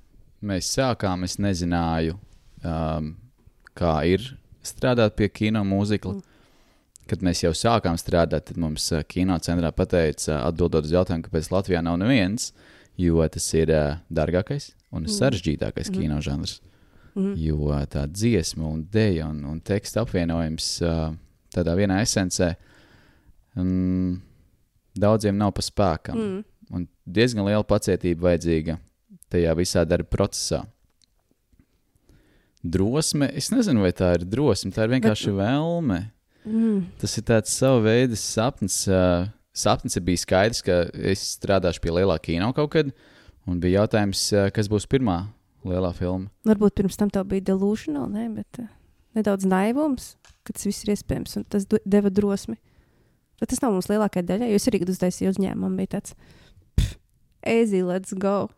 mēs 0.41 0.71
sākām, 0.75 1.24
es 1.27 1.38
nezināju, 1.41 2.17
um, 2.65 3.13
kā 3.77 3.95
ir 4.10 4.25
strādāt 4.65 5.15
pie 5.17 5.29
kino 5.29 5.63
mūzikla. 5.67 6.17
Mm. 6.17 6.27
Kad 7.12 7.24
mēs 7.25 7.41
jau 7.43 7.51
sākām 7.57 7.98
strādāt, 8.00 8.45
tad 8.50 8.60
mums 8.62 8.86
uh, 8.93 9.01
kino 9.03 9.36
centrā 9.43 9.71
pateica, 9.75 10.41
atbildot 10.48 10.86
uz 10.88 10.93
jautājumu, 10.93 11.25
kāpēc 11.27 11.50
Latvijā 11.51 11.81
nav 11.83 11.98
neviens, 12.00 12.51
jo 12.98 13.24
tas 13.27 13.48
ir 13.57 13.71
uh, 13.74 13.98
dārgākais 14.12 14.71
un 14.91 15.03
Mm. 15.03 15.13
sarežģītākais 15.17 15.89
Mm. 15.91 16.00
kino 16.00 16.21
žanrs. 16.21 16.60
Mhm. 17.15 17.33
Jo 17.36 17.79
tā 17.91 18.05
dziesma, 18.07 18.63
un 18.71 18.86
dēļa 18.88 19.25
un, 19.29 19.43
un 19.45 19.60
teksta 19.60 20.05
apvienojums 20.05 20.67
uh, 20.81 21.13
tādā 21.51 21.74
vienā 21.75 22.00
esencē 22.05 22.55
um, 23.57 24.21
daudziem 24.95 25.36
nav 25.36 25.51
pa 25.51 25.62
spēkam. 25.62 26.15
Mm. 26.15 26.43
Un 26.71 26.88
diezgan 27.05 27.45
liela 27.45 27.63
pacietība 27.67 28.29
vajadzīga 28.29 28.77
tajā 29.32 29.56
visā 29.58 29.84
darba 29.88 30.10
procesā. 30.12 30.64
Drosme, 32.62 33.32
es 33.34 33.50
nezinu, 33.50 33.82
vai 33.82 33.90
tā 33.98 34.12
ir 34.20 34.26
drosme, 34.30 34.70
tā 34.74 34.86
ir 34.86 34.94
vienkārši 34.98 35.32
Bet... 35.32 35.38
vēlme. 35.40 36.02
Mm. 36.46 36.82
Tas 37.02 37.16
ir 37.18 37.26
tāds 37.26 37.54
sava 37.54 37.82
veida 37.86 38.18
sapnis. 38.18 38.84
Uh, 38.90 39.30
sapnis 39.54 39.98
ir 39.98 40.06
bijis 40.06 40.26
skaidrs, 40.28 40.62
ka 40.66 40.84
es 40.94 41.24
strādāšu 41.36 41.82
pie 41.84 41.94
lielā 41.94 42.18
kino 42.24 42.52
kaut 42.58 42.72
kad, 42.76 42.92
un 43.50 43.60
bija 43.62 43.82
jautājums, 43.82 44.22
uh, 44.36 44.50
kas 44.54 44.70
būs 44.72 44.88
pirmā 44.90 45.24
lielā 45.68 45.92
filma. 45.98 46.30
Varbūt 46.48 46.78
pirms 46.78 46.98
tam 47.02 47.12
tev 47.14 47.28
bija 47.34 47.50
delusional, 47.52 48.08
ne, 48.14 48.28
bet 48.38 48.62
uh, 48.62 48.70
nedaudz 49.18 49.46
naivums, 49.50 50.16
ka 50.46 50.54
tas 50.56 50.66
viss 50.70 50.86
ir 50.86 50.94
iespējams, 50.96 51.38
un 51.42 51.50
tas 51.50 51.68
deva 51.82 52.14
drosmi. 52.14 52.58
Bet 53.42 53.50
tas 53.50 53.62
nav 53.64 53.74
mums 53.74 53.90
lielākajai 53.90 54.28
daļai, 54.28 54.52
jo 54.54 54.62
es 54.62 54.70
arī, 54.70 54.84
kad 54.84 54.94
uztaisīju 54.94 55.34
uzņēmumu, 55.34 55.78
bija 55.82 55.98
tāds- 55.98 56.14
easy, 57.58 57.82
let's 57.82 58.14
go. 58.14 58.52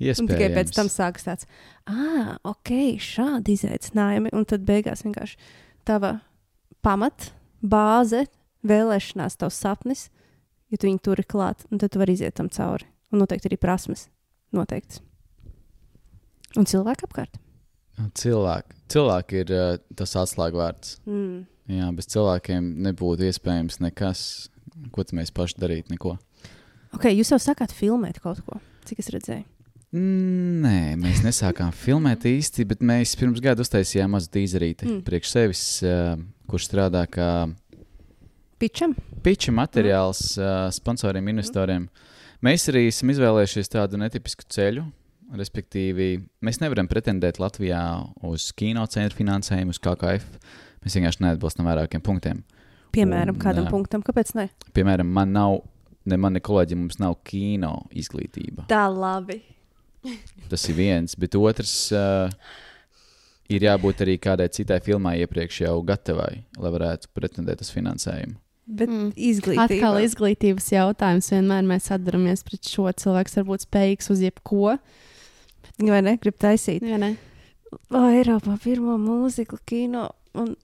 Un 0.00 0.30
tikai 0.30 0.48
pēc 0.48 0.70
Iespējams. 0.70 0.76
tam 0.78 0.88
sākas 0.92 1.26
tāds, 1.26 1.48
ah, 1.90 2.38
ok, 2.48 2.72
šādi 3.04 3.56
izaicinājumi. 3.58 4.32
Un 4.36 4.46
tad 4.48 4.64
beigās 4.68 5.04
vienkārši 5.04 5.36
tava 5.88 6.14
pamat, 6.84 7.30
bāze, 7.60 8.24
vēlēšanās, 8.66 9.36
tavs 9.40 9.60
sapnis, 9.60 10.08
ja 10.72 10.80
tu 10.80 10.88
viņu 10.88 11.02
turi 11.04 11.26
klāt, 11.28 11.66
un 11.70 11.82
tad 11.82 11.92
tu 11.92 12.00
vari 12.00 12.16
iziet 12.16 12.38
tam 12.40 12.48
cauri. 12.52 12.88
Un 13.10 13.20
noteikti 13.20 13.50
arī 13.50 13.58
prasmes. 13.60 14.06
Noteikti. 14.54 15.02
Un 16.58 16.66
cilvēki 16.66 17.06
apkārt. 17.06 17.38
Cilvēki, 18.16 18.76
cilvēki 18.90 19.40
ir 19.42 19.52
uh, 19.54 19.72
tas 19.98 20.16
atslēgvārds. 20.16 20.96
Mm. 21.10 21.44
Jā, 21.70 21.90
bez 21.94 22.08
cilvēkiem 22.10 22.72
nebūtu 22.86 23.28
iespējams 23.28 23.78
nekas, 23.84 24.22
ko 24.94 25.04
mēs 25.14 25.30
paši 25.34 25.60
darītu. 25.60 25.94
Neko. 25.94 26.16
Ok, 26.96 27.10
jūs 27.12 27.30
jau 27.34 27.38
sakāt 27.42 27.74
filmēt 27.76 28.18
kaut 28.24 28.40
ko, 28.46 28.58
cik 28.88 29.02
es 29.04 29.12
redzēju. 29.14 29.44
Mm, 29.90 30.60
Nē, 30.62 30.74
mēs 31.00 31.24
nesākām 31.26 31.72
filmēt 31.74 32.22
īsti, 32.30 32.62
bet 32.70 32.82
mēs 32.86 33.16
pirms 33.18 33.40
gada 33.42 33.64
uztaisījām 33.64 34.12
mazu 34.14 34.30
tīzerīti 34.36 34.86
Mm. 34.86 34.92
mm. 35.00 35.02
priekš 35.08 35.32
sevis, 35.34 35.62
uh, 35.82 36.14
kurš 36.50 36.68
strādā 36.70 37.02
kā 37.10 37.30
Pičam? 38.60 38.94
piča 39.24 39.50
materiāls 39.56 40.36
uh, 40.38 40.68
sponsoriem, 40.70 41.26
investoriem. 41.32 41.88
Mēs 42.44 42.68
arī 42.70 42.86
esam 42.88 43.10
izvēlējušies 43.12 43.68
tādu 43.72 43.98
netipisku 44.00 44.46
ceļu. 44.48 44.84
Respektīvi, 45.36 46.06
mēs 46.42 46.58
nevaram 46.62 46.88
pretendēt 46.90 47.38
Latvijā 47.38 47.80
uz 48.26 48.48
kino 48.58 48.82
centra 48.90 49.14
finansējumu, 49.16 49.70
uz 49.70 49.78
KKF. 49.78 50.26
Mēs 50.82 50.96
vienkārši 50.96 51.22
neatbilstam 51.22 51.68
vairākiem 51.68 52.02
punktiem. 52.02 52.40
Piemēram, 52.90 53.36
Un, 53.36 53.42
kādam 53.42 53.68
ā, 53.68 53.70
punktam, 53.70 54.02
kāpēc 54.02 54.32
ne? 54.34 54.48
Piemēram, 54.74 55.06
man 55.06 55.30
nav, 55.36 55.60
ne 56.10 56.16
man, 56.18 56.34
ne 56.34 56.40
kolēģi, 56.42 56.78
mums 56.80 56.98
nav 56.98 57.14
kino 57.22 57.84
izglītība. 57.94 58.64
Tā 58.72 58.88
labi. 58.90 59.38
Tas 60.50 60.64
ir 60.70 60.76
viens, 60.78 61.14
bet 61.20 61.34
otrs 61.38 61.72
uh, 61.94 62.30
ir 63.52 63.66
jābūt 63.66 64.00
arī 64.04 64.16
kādai 64.22 64.48
citai 64.52 64.80
filmai 64.84 65.18
iepriekš 65.22 65.60
jau 65.66 65.76
gatavai, 65.86 66.44
lai 66.58 66.72
varētu 66.74 67.10
pretendēt 67.16 67.60
uz 67.64 67.70
finansējumu. 67.74 68.36
Bet 68.70 68.88
Mm. 68.88 69.00
mm. 69.08 69.14
izglītība. 69.30 69.64
Atkal 69.66 69.96
izglītības 70.04 70.68
jautājums. 70.72 71.30
Vienmēr 71.34 71.64
mēs 71.66 71.88
atdaramies 71.90 72.44
pret 72.46 72.68
šo 72.70 72.86
cilvēku. 72.94 73.32
var 73.40 73.44
būt 73.48 73.64
spējīgs 73.66 74.10
uz 74.14 74.20
jebko. 74.22 74.76
Vai 75.80 76.00
ne? 76.06 76.16
Grib 76.22 76.36
taisīt. 76.38 76.84
Jā, 76.86 76.98
ne? 77.00 77.16
O, 77.90 78.04
Eiropā 78.10 78.54
pirmo 78.62 78.96
mūziku, 79.00 79.58
kino. 79.66 80.08
Un... 80.38 80.54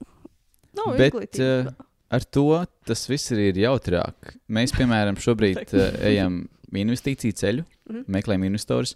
Nav 0.77 0.95
Bet, 0.97 1.13
izglītība. 1.13 1.73
uh, 1.73 1.83
Ar 2.15 2.23
to 2.23 2.45
tas 2.87 3.01
viss 3.09 3.31
arī 3.35 3.49
ir 3.51 3.57
jautrāk. 3.65 4.35
Mēs, 4.47 4.71
piemēram, 4.71 5.17
šobrīd 5.19 5.73
uh, 5.75 5.87
ejam 6.11 6.45
investīciju 6.71 7.35
ceļu, 7.35 7.65
Mhm. 7.87 8.01
meklējam 8.11 8.43
investorus. 8.43 8.95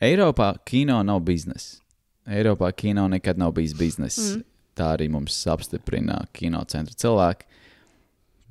Eiropā 0.00 0.52
kino 0.68 0.98
nav 1.06 1.22
biznesa. 1.24 1.80
Eiropā 2.26 2.72
kino 2.76 3.06
nekad 3.08 3.38
nav 3.38 3.54
bijis 3.56 3.74
biznesa. 3.78 4.36
Mm. 4.36 4.44
Tā 4.76 4.90
arī 4.96 5.06
mums 5.08 5.38
apstiprina 5.48 6.18
kino 6.36 6.60
centra 6.68 6.96
cilvēki. 6.98 7.46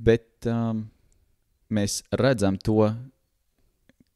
Bet 0.01 0.47
um, 0.49 0.87
mēs 1.69 1.99
redzam 2.17 2.57
to, 2.57 2.89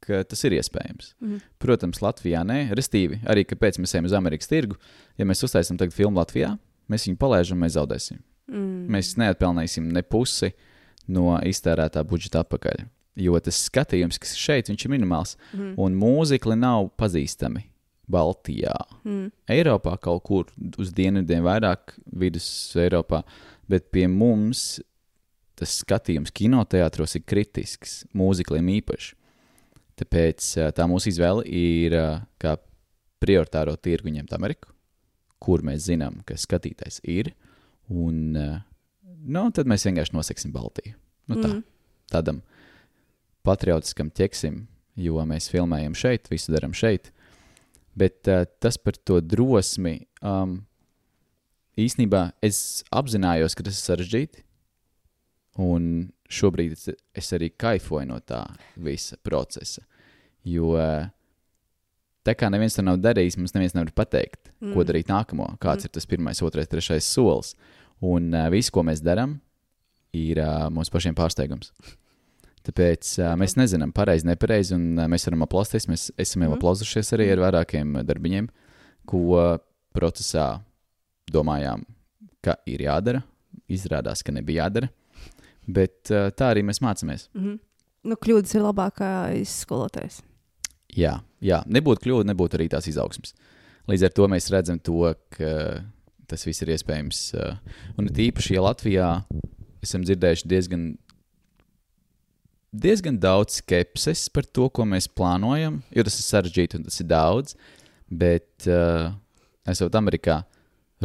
ka 0.04 0.24
tas 0.26 0.42
ir 0.48 0.56
iespējams. 0.58 1.14
Mhm. 1.20 1.44
Protams, 1.62 2.02
Latvijā 2.04 2.42
nē, 2.48 2.62
restīvi 2.78 3.22
arī 3.30 3.46
kāpēc 3.48 3.78
mēs 3.82 3.94
ejam 3.96 4.10
uz 4.10 4.16
Amerikas 4.18 4.50
tirgu. 4.50 4.80
Ja 5.20 5.28
mēs 5.28 5.44
uztaisām 5.46 5.78
tagad 5.80 5.94
filmu 5.96 6.22
Latvijā, 6.22 6.56
mēs 6.90 7.06
viņu 7.08 7.20
palaidām, 7.22 7.62
mēs 7.62 7.76
zaudēsim. 7.78 8.24
Mm. 8.50 8.88
Mēs 8.96 9.14
neatpelnīsim 9.22 9.92
ne 9.94 10.02
pusi 10.02 10.54
no 11.14 11.36
iztērētā 11.46 12.02
budžeta 12.08 12.42
atpakaļ. 12.42 12.88
Jo 13.20 13.40
tas 13.44 13.58
skatījums, 13.68 14.20
kas 14.22 14.36
šeit, 14.40 14.70
ir 14.72 14.92
minimāls. 14.92 15.36
Mm. 15.54 15.74
Un 15.82 15.98
mūzikli 16.00 16.56
nav 16.60 16.90
pazīstami 17.00 17.66
Baltijā. 18.10 18.76
Mm. 19.04 19.30
Eiropā 19.52 19.98
kaut 20.02 20.24
kur 20.26 20.50
uz 20.80 20.94
dienvidiem, 20.96 21.44
vairāk 21.46 21.96
vidus 22.20 22.48
Eiropā, 22.80 23.24
bet 23.70 23.92
pie 23.94 24.08
mums 24.08 24.80
tas 25.60 25.82
skatījums 25.84 26.32
kinoteātros 26.32 27.18
ir 27.20 27.26
kritisks, 27.28 28.06
mūzikliem 28.16 28.70
īpaši. 28.80 29.16
Tāpēc 30.00 30.54
tā 30.78 30.86
mūsu 30.88 31.12
izvēle 31.12 31.44
ir 31.44 31.96
kā 32.40 32.56
prioritāro 33.20 33.74
tirgu 33.76 34.14
ņemt 34.16 34.32
Ameriku, 34.38 34.72
kur 35.44 35.60
mēs 35.68 35.90
zinām, 35.90 36.22
ka 36.24 36.38
skatītājs 36.40 37.02
ir. 37.04 37.34
Un 37.92 38.32
nu, 38.32 39.44
tad 39.52 39.68
mēs 39.68 39.84
vienkārši 39.90 40.16
noseksim 40.16 40.56
Baltiju. 40.56 40.96
Nu, 41.30 41.36
tā, 41.44 41.50
Mm. 41.52 41.64
tādam 42.10 42.42
patriotiskam 43.48 44.12
ķeksim, 44.16 44.64
jo 45.00 45.24
mēs 45.28 45.50
filmējam 45.52 45.96
šeit, 45.98 46.30
visu 46.32 46.54
darām 46.54 46.76
šeit. 46.76 47.12
Bet 48.00 48.30
uh, 48.32 48.46
tas 48.62 48.78
par 48.78 48.98
to 49.08 49.20
drosmi. 49.24 50.02
Um, 50.24 50.62
īsnībā 51.80 52.30
es 52.46 52.84
apzinājos, 52.96 53.56
ka 53.56 53.66
tas 53.66 53.80
ir 53.80 53.86
sarežģīti. 53.88 54.46
Un 55.60 56.10
šobrīd 56.32 56.76
es, 56.76 56.90
es 57.18 57.32
arī 57.36 57.50
kaifoju 57.52 58.08
no 58.12 58.20
tā 58.24 58.46
visa 58.80 59.18
procesa. 59.26 59.84
Jo 60.48 60.76
uh, 60.78 61.10
tā 62.28 62.36
kā 62.38 62.50
neviens 62.52 62.78
to 62.78 62.86
nav 62.86 63.00
darījis, 63.02 63.40
mums 63.40 63.56
neviens 63.56 63.76
nevar 63.76 63.92
pateikt, 63.98 64.54
mm. 64.62 64.74
ko 64.76 64.86
darīt 64.88 65.12
nākamo, 65.12 65.52
kāds 65.62 65.84
mm. 65.84 65.90
ir 65.90 65.96
tas 65.98 66.10
pirmais, 66.10 66.44
otrais, 66.46 66.70
trešais 66.72 67.08
solis. 67.08 67.56
Un 68.06 68.32
uh, 68.32 68.48
viss, 68.54 68.72
ko 68.72 68.86
mēs 68.88 69.04
darām, 69.04 69.40
ir 70.16 70.40
uh, 70.44 70.70
mums 70.74 70.92
pašiem 70.94 71.18
pārsteigums. 71.18 71.74
Tāpēc 72.68 73.12
uh, 73.22 73.34
mēs 73.40 73.56
nezinām, 73.58 73.94
pareizi, 73.96 74.28
nepareizi, 74.28 74.74
un 74.76 75.00
uh, 75.00 75.08
mēs 75.12 75.26
varam 75.30 75.46
aplasties. 75.46 75.88
Mēs 75.88 76.10
esam 76.20 76.44
jau 76.44 76.52
Mhm. 76.52 76.58
aplausušies 76.60 77.14
arī 77.16 77.30
ar 77.34 77.44
vairākiem 77.46 77.96
uh, 78.02 78.04
darbiņiem, 78.04 78.50
ko 79.10 79.60
procesā 79.96 80.62
domājām, 81.32 81.86
ka 82.44 82.58
ir 82.70 82.84
jādara. 82.86 83.24
Izrādās, 83.70 84.24
ka 84.26 84.32
nebija 84.36 84.66
jādara. 84.66 84.90
Bet 85.70 86.10
uh, 86.12 86.30
tā 86.34 86.52
arī 86.54 86.64
mēs 86.66 86.82
mācāmies. 86.82 87.28
Mm. 87.38 87.60
Nu, 88.10 88.16
kļūdas 88.16 88.56
ir 88.56 88.64
labākais 88.64 89.52
skolotājs. 89.66 90.22
Jā, 90.96 91.20
jā, 91.44 91.60
nebūtu 91.68 92.06
kļūda, 92.08 92.30
nebūtu 92.32 92.58
arī 92.58 92.70
tās 92.72 92.88
izaugsmes. 92.90 93.34
Līdz 93.90 94.06
ar 94.08 94.14
to 94.16 94.28
mēs 94.32 94.48
redzam, 94.54 94.80
to, 94.82 95.14
ka 95.36 95.50
tas 96.30 96.46
viss 96.48 96.62
ir 96.64 96.72
iespējams. 96.74 97.20
Un 97.98 98.08
it 98.10 98.18
īpaši, 98.30 98.56
ja 98.56 98.64
Latvijā 98.66 99.10
esam 99.86 100.02
dzirdējuši 100.06 100.50
diezgan, 100.50 100.84
diezgan 102.72 103.20
daudz 103.22 103.60
skepses 103.62 104.28
par 104.34 104.48
to, 104.48 104.70
ko 104.70 104.86
mēs 104.88 105.10
plānojam, 105.12 105.82
jo 105.96 106.06
tas 106.06 106.20
ir 106.20 106.28
sarežģīti 106.28 106.80
un 106.80 106.88
tas 106.88 107.00
ir 107.02 107.10
daudz. 107.10 107.56
Bet, 108.10 108.50
uh, 108.66 109.12
esot 109.70 109.96
Amerikā, 109.96 110.42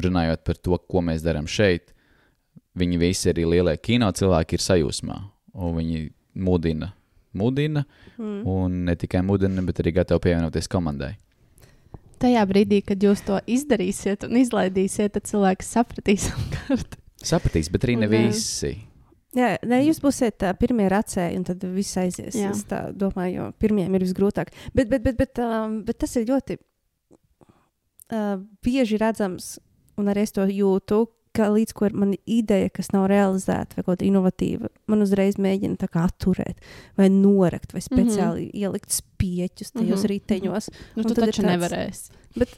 runājot 0.01 0.45
par 0.47 0.59
to, 0.59 0.79
ko 0.89 1.05
mēs 1.05 1.25
darām 1.25 1.49
šeit, 1.51 1.93
viņi 2.79 3.01
visi 3.01 3.31
arī 3.31 3.45
lielie 3.47 3.77
kino 3.79 4.09
cilvēki 4.11 4.57
ir 4.57 4.65
sajūsmā. 4.65 5.19
Viņi 5.55 6.09
mudina, 6.43 6.91
mudina 7.37 7.85
Mm. 8.19 8.47
Un 8.47 8.85
ne 8.85 8.95
tikai 8.97 9.23
mudina, 9.27 9.63
bet 9.67 9.81
arī 9.83 9.95
gatavi 9.99 10.23
pievienoties 10.29 10.71
komandai. 10.71 11.15
Tajā 12.23 12.45
brīdī, 12.47 12.81
kad 12.87 13.03
jūs 13.03 13.25
to 13.27 13.41
izdarīsiet 13.51 14.27
un 14.29 14.39
izlaidīsiet, 14.39 15.17
tad 15.17 15.27
cilvēks 15.29 15.73
sapratīs, 15.75 16.29
apkārt. 16.35 16.99
Sapratīs, 17.25 17.71
bet 17.73 17.87
arī 17.87 17.99
ne 17.99 18.11
Un, 18.11 18.77
jā. 18.77 18.94
Jā, 19.35 19.57
ne, 19.67 19.81
jūs 19.83 19.99
būsiet 20.03 20.37
tā, 20.39 20.53
pirmie 20.59 20.87
racēji, 20.93 21.37
un 21.41 21.45
tad 21.49 21.65
viss 21.75 21.97
aizies. 21.99 22.37
Jā. 22.39 22.53
Es 22.55 22.63
tā 22.71 22.93
domāju, 22.95 23.35
jo 23.35 23.49
pirmiem 23.59 23.95
ir 23.99 24.05
visgrūtāk. 24.07 24.53
Bet, 24.75 24.89
bet, 24.93 25.03
bet, 25.03 25.17
bet, 25.19 25.41
um, 25.43 25.81
bet 25.87 25.99
tas 26.05 26.15
ir 26.21 26.29
ļoti 26.29 26.59
uh, 28.15 28.39
bieži 28.65 29.01
redzams, 29.01 29.57
un 29.99 30.11
arī 30.13 30.23
es 30.27 30.35
to 30.35 30.47
jūtu, 30.47 31.05
ka 31.35 31.49
līdz 31.51 31.73
ko 31.75 31.89
ir 31.89 31.95
man 31.99 32.13
ideja, 32.31 32.71
kas 32.71 32.93
nav 32.95 33.09
realizēta 33.11 33.75
vai 33.75 33.83
kaut 33.83 33.97
kāda 33.97 34.07
inovatīva, 34.07 34.69
man 34.87 35.03
uzreiz 35.03 35.35
mēģina 35.43 35.81
tā 35.81 35.89
kā 35.91 36.05
atturēt, 36.07 36.61
vai 36.95 37.09
norakt, 37.11 37.75
vai 37.75 37.83
speciāli 37.83 38.45
mm 38.45 38.51
-hmm. 38.51 38.61
ielikt 38.63 38.91
spieķus 38.95 39.73
tajos 39.73 39.83
mm 39.83 39.91
Mhm, 39.91 39.99
-hmm. 39.99 40.11
riteņos. 40.13 40.69
Nu, 40.97 41.03
tu 41.03 41.15
taču 41.15 41.43
tāds- 41.43 41.51
nevarēsi 41.51 42.11
Bet 42.35 42.51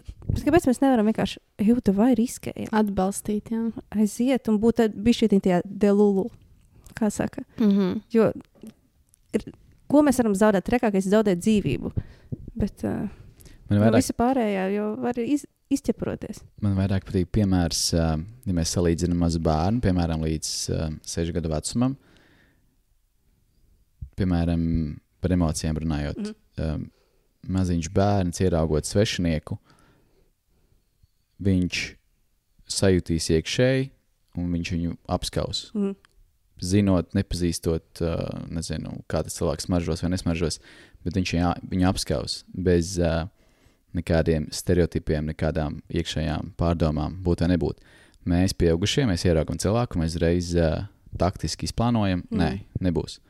kāpēc 0.44 0.66
mēs 0.70 0.80
nevaram 0.80 1.06
vienkārši 1.06 1.38
jūtu 1.58 1.92
vai 1.94 2.14
riskēt, 2.14 2.68
atbalstīt. 2.72 3.50
Jā. 3.52 3.72
aiziet 3.90 4.48
un 4.48 4.58
būt 4.58 4.88
bijuši 4.94 5.28
tajā 5.40 5.60
delulu, 5.64 6.30
kā 6.96 7.10
saka? 7.10 7.44
Mm 7.58 7.70
-hmm. 7.70 8.00
Jo 8.12 8.32
ir, 9.34 9.44
ko 9.88 10.02
mēs 10.02 10.18
varam 10.22 10.34
zaudēt? 10.34 10.66
Trekākais 10.66 11.06
ir 11.06 11.12
zaudēt 11.12 11.42
dzīvību. 11.42 11.92
Bet 12.56 12.84
uh, 12.84 13.08
Man 13.68 13.78
no 13.78 13.84
vairāk, 13.84 14.00
visa 14.00 14.14
pārējā 14.16 14.64
jau 14.74 14.88
var 15.02 15.18
iz, 15.18 15.46
izķeproties. 15.70 16.42
man 16.62 16.76
vairāk 16.76 17.04
patīk 17.04 17.30
piemērs, 17.32 17.94
uh, 17.94 18.16
ja 18.46 18.52
mēs 18.52 18.74
salīdzinām 18.76 19.18
mazu 19.18 19.40
bērnu, 19.40 19.80
piemēram, 19.80 20.22
līdz 20.22 20.70
uh, 20.70 20.90
6 21.02 21.32
gadu 21.32 21.48
vecumam. 21.48 21.96
Piemēram, 24.16 24.96
par 25.20 25.32
emocijām 25.32 25.76
runājot. 25.76 26.18
Mhm. 26.18 26.34
Um, 26.56 26.90
maziņš 27.46 27.90
bērns 27.94 28.40
ieraugot 28.42 28.88
svešinieku, 28.88 29.58
viņš 31.46 31.82
sajutīs 32.66 33.28
iekšēji, 33.36 33.90
un 34.40 34.50
viņš 34.54 34.72
viņu 34.74 34.96
apskaus. 35.16 35.68
Mm. 35.76 35.94
Zinot, 36.64 37.12
nepazīstot, 37.16 38.00
nezinu, 38.52 39.00
kā 39.10 39.22
tas 39.26 39.36
cilvēks 39.36 39.68
smaržos 39.68 40.02
vai 40.04 40.12
nesmaržos, 40.14 40.60
bet 41.04 41.18
viņš 41.18 41.32
viņu, 41.36 41.50
viņu 41.72 41.88
apskaus 41.90 42.38
bez 42.52 42.96
nekādiem 43.96 44.48
stereotipiem, 44.54 45.30
nekādām 45.32 45.80
iekšējām 45.88 46.52
pārdomām, 46.60 47.20
būt 47.24 47.44
vai 47.44 47.52
nebūt. 47.54 47.80
Mēs, 48.26 48.56
pieaugušie, 48.58 49.06
mēs 49.08 49.24
ieraugam 49.28 49.58
cilvēku, 49.62 50.00
mēs 50.00 50.18
reiz 50.18 50.50
uh, 50.58 50.86
taktiski 51.18 51.68
izplānojam, 51.68 52.24
mm. 52.26 52.40
nē, 52.40 52.50
nebūs. 52.88 53.20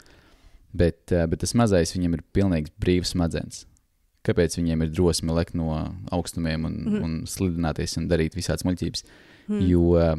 Bet, 0.76 1.02
uh, 1.12 1.26
bet 1.28 1.42
tas 1.44 1.52
mazais 1.58 1.92
viņam 1.94 2.16
ir 2.16 2.24
pilnīgi 2.36 2.72
brīvs 2.80 3.12
smadzenes. 3.12 3.64
Kāpēc 4.26 4.56
viņiem 4.58 4.82
ir 4.82 4.94
drosme 4.94 5.36
lekt 5.36 5.54
no 5.54 5.68
augstumiem 6.14 6.64
un, 6.66 6.78
mm. 6.86 7.02
un 7.04 7.18
slidināties 7.30 7.98
un 8.00 8.08
darīt 8.10 8.38
visādas 8.38 8.64
muļķības? 8.66 9.04
Mm. 9.46 9.66
Jo 9.68 9.84
uh, 9.92 10.14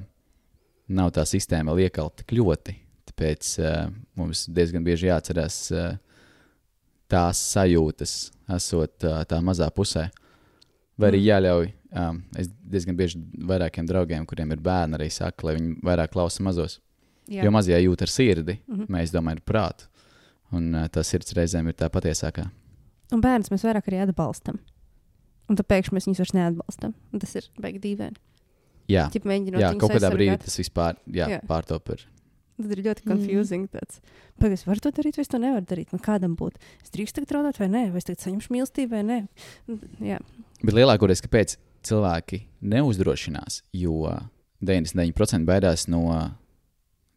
nav 0.88 1.12
tā 1.18 1.26
sistēma 1.28 1.74
vēl 1.74 1.90
iekalta 1.90 2.22
tik 2.22 2.38
ļoti. 2.38 2.78
Tāpēc 3.18 3.52
uh, 3.66 3.88
mums 4.14 4.44
diezgan 4.54 4.84
bieži 4.86 5.08
jāatcerās 5.08 5.56
uh, 5.74 5.96
tās 7.10 7.40
sajūtas, 7.56 8.12
esot 8.54 9.06
uh, 9.10 9.24
tā 9.26 9.40
mazā 9.42 9.72
pusē. 9.74 10.04
Vai 10.98 11.10
arī 11.10 11.22
Mm. 11.24 11.26
jāļauj, 11.26 11.72
um, 11.98 12.20
es 12.38 12.50
diezgan 12.62 12.98
bieži 12.98 13.18
vairākiem 13.50 13.88
draugiem, 13.90 14.26
kuriem 14.30 14.52
ir 14.54 14.62
bērni, 14.62 15.00
arī 15.00 15.10
saku, 15.10 15.48
lai 15.48 15.56
viņi 15.58 15.80
vairāk 15.82 16.14
klausa 16.14 16.46
mazos. 16.46 16.78
Jā. 17.28 17.42
Jo 17.44 17.52
mazie 17.52 17.78
jūt 17.82 18.04
ar 18.06 18.08
sirdi, 18.14 18.60
mm. 18.68 18.76
-hmm. 18.76 18.88
mēs 18.88 19.14
domājam 19.14 19.42
ar 19.42 19.46
prātu. 19.50 19.88
Un 20.52 20.76
uh, 20.76 20.88
tas 20.88 21.10
sirds 21.10 21.34
reizēm 21.34 21.68
ir 21.68 21.74
tā 21.74 21.90
patiesākā. 21.90 22.46
Un 23.12 23.22
bērns 23.22 23.50
mēs 23.50 23.66
vairāk 23.66 23.90
arī 23.90 24.04
atbalstam. 24.06 24.60
Un 25.50 25.56
tad 25.56 25.66
pēkšņi 25.66 25.94
mēs 25.98 26.06
viņus 26.06 26.22
vairs 26.22 26.34
neatbalstam. 26.34 26.94
Un 27.14 27.20
tas 27.20 27.34
ir 27.36 27.50
baigi 27.58 27.80
dīvaini. 27.80 28.22
Jā, 28.88 29.10
mēģinot 29.10 29.60
jā 29.60 29.74
kaut 29.76 29.92
kādā 29.92 30.12
brīdī 30.14 30.38
tas 30.46 30.58
vispār 30.60 30.96
Jā. 31.12 31.28
jā. 31.28 31.42
pārtop 31.48 31.90
ir. 31.90 32.06
Tad 32.58 32.72
ir 32.74 32.82
ļoti 32.84 33.04
Mm. 33.06 33.12
confusing. 33.12 33.68
Tāds. 33.70 34.00
Pagaidzi, 34.40 34.54
es 34.54 34.64
varu 34.66 34.80
to 34.82 34.92
darīt, 34.92 35.16
vai 35.18 35.22
es 35.22 35.28
to 35.28 35.38
nevaru 35.38 35.66
darīt. 35.66 35.92
Man 35.94 36.02
kādam 36.02 36.36
būtu. 36.36 36.56
Es 36.84 36.90
drīkstu 36.90 37.22
tagad 37.22 37.36
raudāt, 37.38 37.60
vai 37.60 37.68
nē, 37.68 37.92
vai 37.92 37.98
es 37.98 38.04
tagad 38.04 38.20
saņemšu 38.26 38.50
mīlestību, 38.50 38.90
vai 38.90 39.04
nē. 39.04 39.28
Jā, 40.02 40.20
Bet 40.64 40.74
lielākoties, 40.74 41.22
kāpēc 41.22 41.58
cilvēki 41.84 42.42
neuzdrošinās, 42.64 43.62
jo 43.74 44.20
99% 44.64 45.46
baidās 45.46 45.88
no 45.88 46.34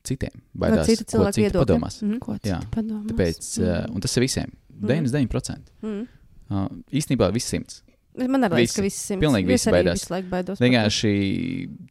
citiem. 0.05 0.31
no 0.55 0.61
Baidās, 0.67 0.87
citu 0.87 1.05
ko 1.05 1.11
cilvēku 1.17 1.33
citi 1.35 1.47
viedokļa. 1.49 1.65
padomās. 1.65 2.03
Mhm. 2.03 2.19
Ko 2.21 2.33
Jā. 2.45 2.61
padomās? 2.71 3.07
Tāpēc, 3.11 3.59
uh, 3.61 3.87
Mm. 3.89 3.95
un 3.95 4.01
tas 4.01 4.17
ir 4.17 4.21
visiem. 4.23 4.53
99%. 4.81 5.71
Mhm. 5.83 6.09
Uh, 6.51 6.69
īstenībā 6.93 7.33
viss 7.33 7.49
simts. 7.49 7.83
Man 8.19 8.43
arī 8.49 8.65
liekas, 8.65 8.75
ka 8.77 8.83
visi 8.83 8.99
simts. 8.99 9.23
Pilnīgi 9.23 9.55
arī 9.55 9.73
baidās. 9.77 10.03
To. 10.09 10.57
Vienkārši 10.65 11.13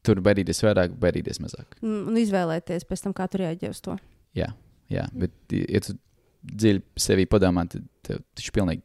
tur 0.03 0.19
baidīties 0.25 0.59
vairāk, 0.65 0.97
baidīties 0.99 1.39
mazāk. 1.39 1.77
Mm, 1.81 2.01
Un 2.11 2.19
izvēlēties 2.19 2.83
pēc 2.89 3.05
tam, 3.05 3.13
kā 3.15 3.29
tur 3.31 3.45
reaģē 3.45 3.69
uz 3.71 3.79
to. 3.85 3.95
Jā, 4.35 4.49
jā. 4.91 5.05
bet, 5.15 5.31
ja 5.55 5.79
tu 5.85 5.95
dziļi 6.43 6.83
sevi 6.99 7.25
padomā, 7.29 7.63
tad 7.71 7.87
tev 8.05 8.19
taču 8.35 8.51
pilnīgi. 8.55 8.83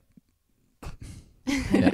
Jā. 1.85 1.91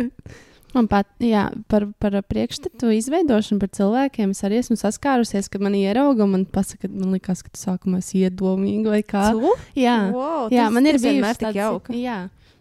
Man 0.71 0.87
pat, 0.87 1.09
jā, 1.19 1.49
par, 1.67 1.89
par 1.99 2.15
priekšstatu 2.31 2.93
izveidošanu 2.95 3.59
par 3.59 3.73
cilvēkiem 3.75 4.31
es 4.37 4.43
arī 4.47 4.61
esmu 4.63 4.77
saskārusies, 4.79 5.49
kad 5.51 5.65
man 5.67 5.75
ierauga 5.75 6.23
un 6.23 6.31
man 6.37 6.45
pasaka, 6.47 6.85
ka 6.87 6.91
man 6.95 7.17
liekas, 7.17 7.41
ka 7.43 7.51
tu 7.51 7.59
sākumā 7.59 7.99
esi 7.99 8.21
iedomīga 8.23 8.93
vai 8.93 9.01
kā. 9.03 9.25
Tu? 9.35 9.51
Jā, 9.83 9.97
Wow, 10.15 10.47
jā 10.55 10.69
tas- 10.69 10.77
man 10.77 10.87
ir 10.87 10.95
tas 10.95 11.03
vienmēr 11.09 11.35
bijis 11.35 11.41
tik 11.43 11.59
jauka. 11.59 11.97
Jā. 11.99 12.19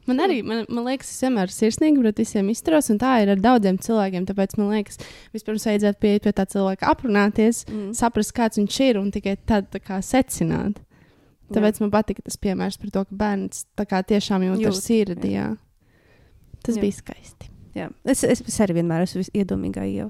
Man 0.09 0.19
arī, 0.25 0.39
man, 0.45 0.63
man 0.73 0.87
liekas, 0.89 1.11
es 1.13 1.21
vienmēr 1.25 1.51
sirsnīgi 1.53 2.01
pret 2.01 2.19
visiem 2.23 2.49
izturos, 2.51 2.89
un 2.89 2.97
tā 3.01 3.13
ir 3.23 3.29
ar 3.35 3.41
daudziem 3.43 3.77
cilvēkiem. 3.85 4.25
Tāpēc 4.29 4.55
man 4.57 4.71
liekas, 4.73 4.97
vispirms 5.35 5.67
vajadzētu 5.69 6.01
pieiet 6.01 6.25
pie 6.25 6.33
tā 6.39 6.45
cilvēka, 6.49 6.89
aprunāties, 6.89 7.63
Mm. 7.69 7.91
saprast, 7.97 8.33
kāds 8.33 8.57
viņš 8.57 8.79
ir, 8.89 8.97
un 9.01 9.11
tikai 9.13 9.35
tad 9.45 9.69
tā 9.69 9.79
kā, 9.83 9.99
secināt. 10.01 10.81
Tāpēc 11.53 11.79
man 11.81 11.89
patika 11.93 12.21
tas 12.25 12.37
piemērs 12.37 12.77
par 12.81 12.91
to, 12.93 13.05
ka 13.09 13.15
bērns 13.21 13.63
tā 13.77 13.85
kā 13.89 14.03
tiešām 14.05 14.43
jūt 14.45 14.59
ar 14.65 14.71
Jūt, 14.71 14.81
sirdi. 14.85 15.31
Jā. 15.33 15.47
Tas 16.63 16.75
Jā. 16.77 16.81
bija 16.83 16.97
skaisti. 16.99 17.49
Jā. 17.75 17.87
Es, 18.05 18.23
es, 18.23 18.41
es 18.45 18.59
arī 18.61 18.75
vienmēr 18.81 19.05
esmu 19.05 19.23
iedomīgā 19.33 19.85
jau. 19.93 20.09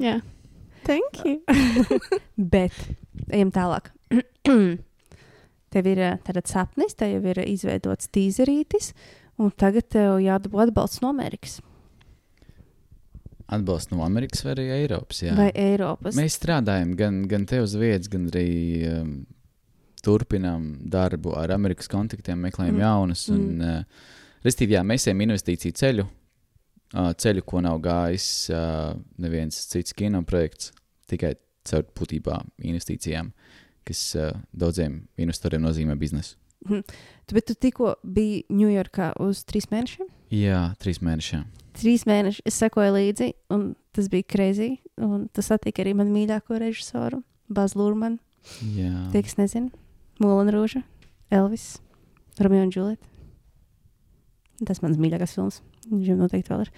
Jā. 0.00 0.20
Thank 0.84 1.24
you. 1.24 1.40
Bet 2.36 2.72
ejam 3.32 3.50
tālāk. 3.54 3.88
tev 5.74 5.90
ir 5.90 6.00
eh, 6.06 6.16
tātad 6.26 6.48
sapnis, 6.50 6.96
tev 6.98 7.16
jau 7.18 7.22
ir 7.34 7.42
izveidots 7.44 8.10
tīzerītis, 8.14 8.92
un 9.42 9.52
tagad 9.58 9.90
tev 9.92 10.18
jādabū 10.22 10.62
atbalsts 10.68 11.02
no 11.04 11.10
Amerikas 11.14 11.60
Atbalsts 13.52 13.90
no 13.92 14.00
Amerikas 14.04 14.40
vai 14.44 14.54
arī 14.54 14.64
Eiropas. 14.78 15.20
Jā. 15.20 15.34
vai 15.36 15.50
Eiropas. 15.52 16.16
Mēs 16.16 16.38
strādājam 16.38 16.94
gan, 16.96 17.22
gan 17.28 17.44
te 17.46 17.60
uz 17.60 17.74
vietas, 17.76 18.08
gan 18.08 18.24
arī 18.30 18.48
um, 18.88 19.10
turpinām 20.04 20.70
darbu 20.90 21.34
ar 21.36 21.52
Amerikas 21.54 21.90
kontaktiem, 21.92 22.40
meklējam 22.40 22.74
Mm. 22.74 22.80
mm. 22.80 22.84
jaunus. 22.86 23.28
Un, 23.34 23.60
uh, 23.60 24.12
Restīvi, 24.44 24.76
jā, 24.76 24.82
mēs 24.84 25.06
ejam 25.08 25.22
investīciju 25.24 25.76
ceļu, 25.80 26.06
uh, 26.06 27.12
ceļu, 27.20 27.44
ko 27.48 27.60
nav 27.64 27.78
gājis 27.84 28.26
uh, 28.52 28.96
neviens 29.24 29.60
cits 29.70 29.96
kino 29.96 30.20
projekts, 30.28 30.72
tikai 31.08 31.34
caur 31.64 31.84
būtībā 31.96 32.40
investīcijām, 32.64 33.30
kas 33.88 34.00
uh, 34.18 34.32
daudziem 34.56 35.02
investoriem 35.20 35.62
nozīmē 35.64 35.96
biznesu. 36.00 36.38
Tu, 36.64 37.34
bet 37.36 37.44
tu 37.50 37.54
tikko 37.60 37.94
biji 38.00 38.44
Ņujorkā 38.52 39.10
uz 39.20 39.42
trīs 39.44 39.68
mēnešiem? 39.72 40.08
Jā, 40.32 40.62
trīs 40.80 41.02
mēneši. 41.04 41.36
jā. 41.36 41.42
Trīs 41.74 42.04
mēneši 42.08 42.44
es 42.48 42.56
sekoju 42.62 42.94
līdzi, 42.94 43.30
un 43.52 43.72
tas 43.92 44.08
bija 44.12 44.24
greizi. 44.30 44.70
Tas 45.34 45.50
attika 45.52 45.82
arī 45.82 45.92
man 45.98 46.12
mīļāko 46.14 46.56
režisoru, 46.62 47.20
Bazu 47.52 47.80
Lūrmanu. 47.80 48.20
Jā. 48.76 48.92
Tie, 49.12 49.24
kas 49.26 49.36
nezina, 49.40 49.72
Mūlana 50.22 50.54
Rūža, 50.54 50.84
Elvis, 51.34 51.74
Romeo 52.40 52.64
un 52.64 52.72
Džulieta. 52.72 53.10
Tas 54.64 54.80
mans 54.84 55.00
mīļākais 55.02 55.34
filmas. 55.34 55.60
Viņam 55.90 56.22
noteikti 56.22 56.52
vēl 56.54 56.64
ir. 56.64 56.70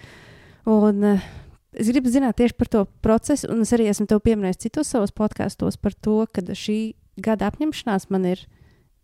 Un, 0.67 1.03
uh, 1.13 1.27
es 1.77 1.89
gribu 1.91 2.11
zināt 2.11 2.37
tieši 2.39 2.57
par 2.57 2.69
to 2.73 2.83
procesu, 3.05 3.49
un 3.53 3.63
es 3.63 3.73
arī 3.75 3.87
esmu 3.91 4.07
tev 4.09 4.21
pieminējis 4.25 4.63
citos 4.65 4.91
savos 4.93 5.13
podkāstos 5.15 5.79
par 5.81 5.95
to, 5.95 6.19
ka 6.33 6.41
šī 6.41 6.95
gada 7.21 7.49
apņemšanās 7.51 8.09
man 8.13 8.27
ir 8.33 8.43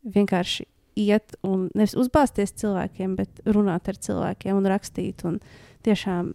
vienkārši 0.04 0.68
iet 1.00 1.38
un 1.46 1.70
nevis 1.74 1.96
uzbāzties 1.98 2.54
cilvēkiem, 2.62 3.16
bet 3.18 3.42
runāt 3.50 3.90
ar 3.90 3.98
cilvēkiem 3.98 4.60
un 4.60 4.70
rakstīt 4.70 5.24
un 5.26 5.40
tiešām 5.86 6.34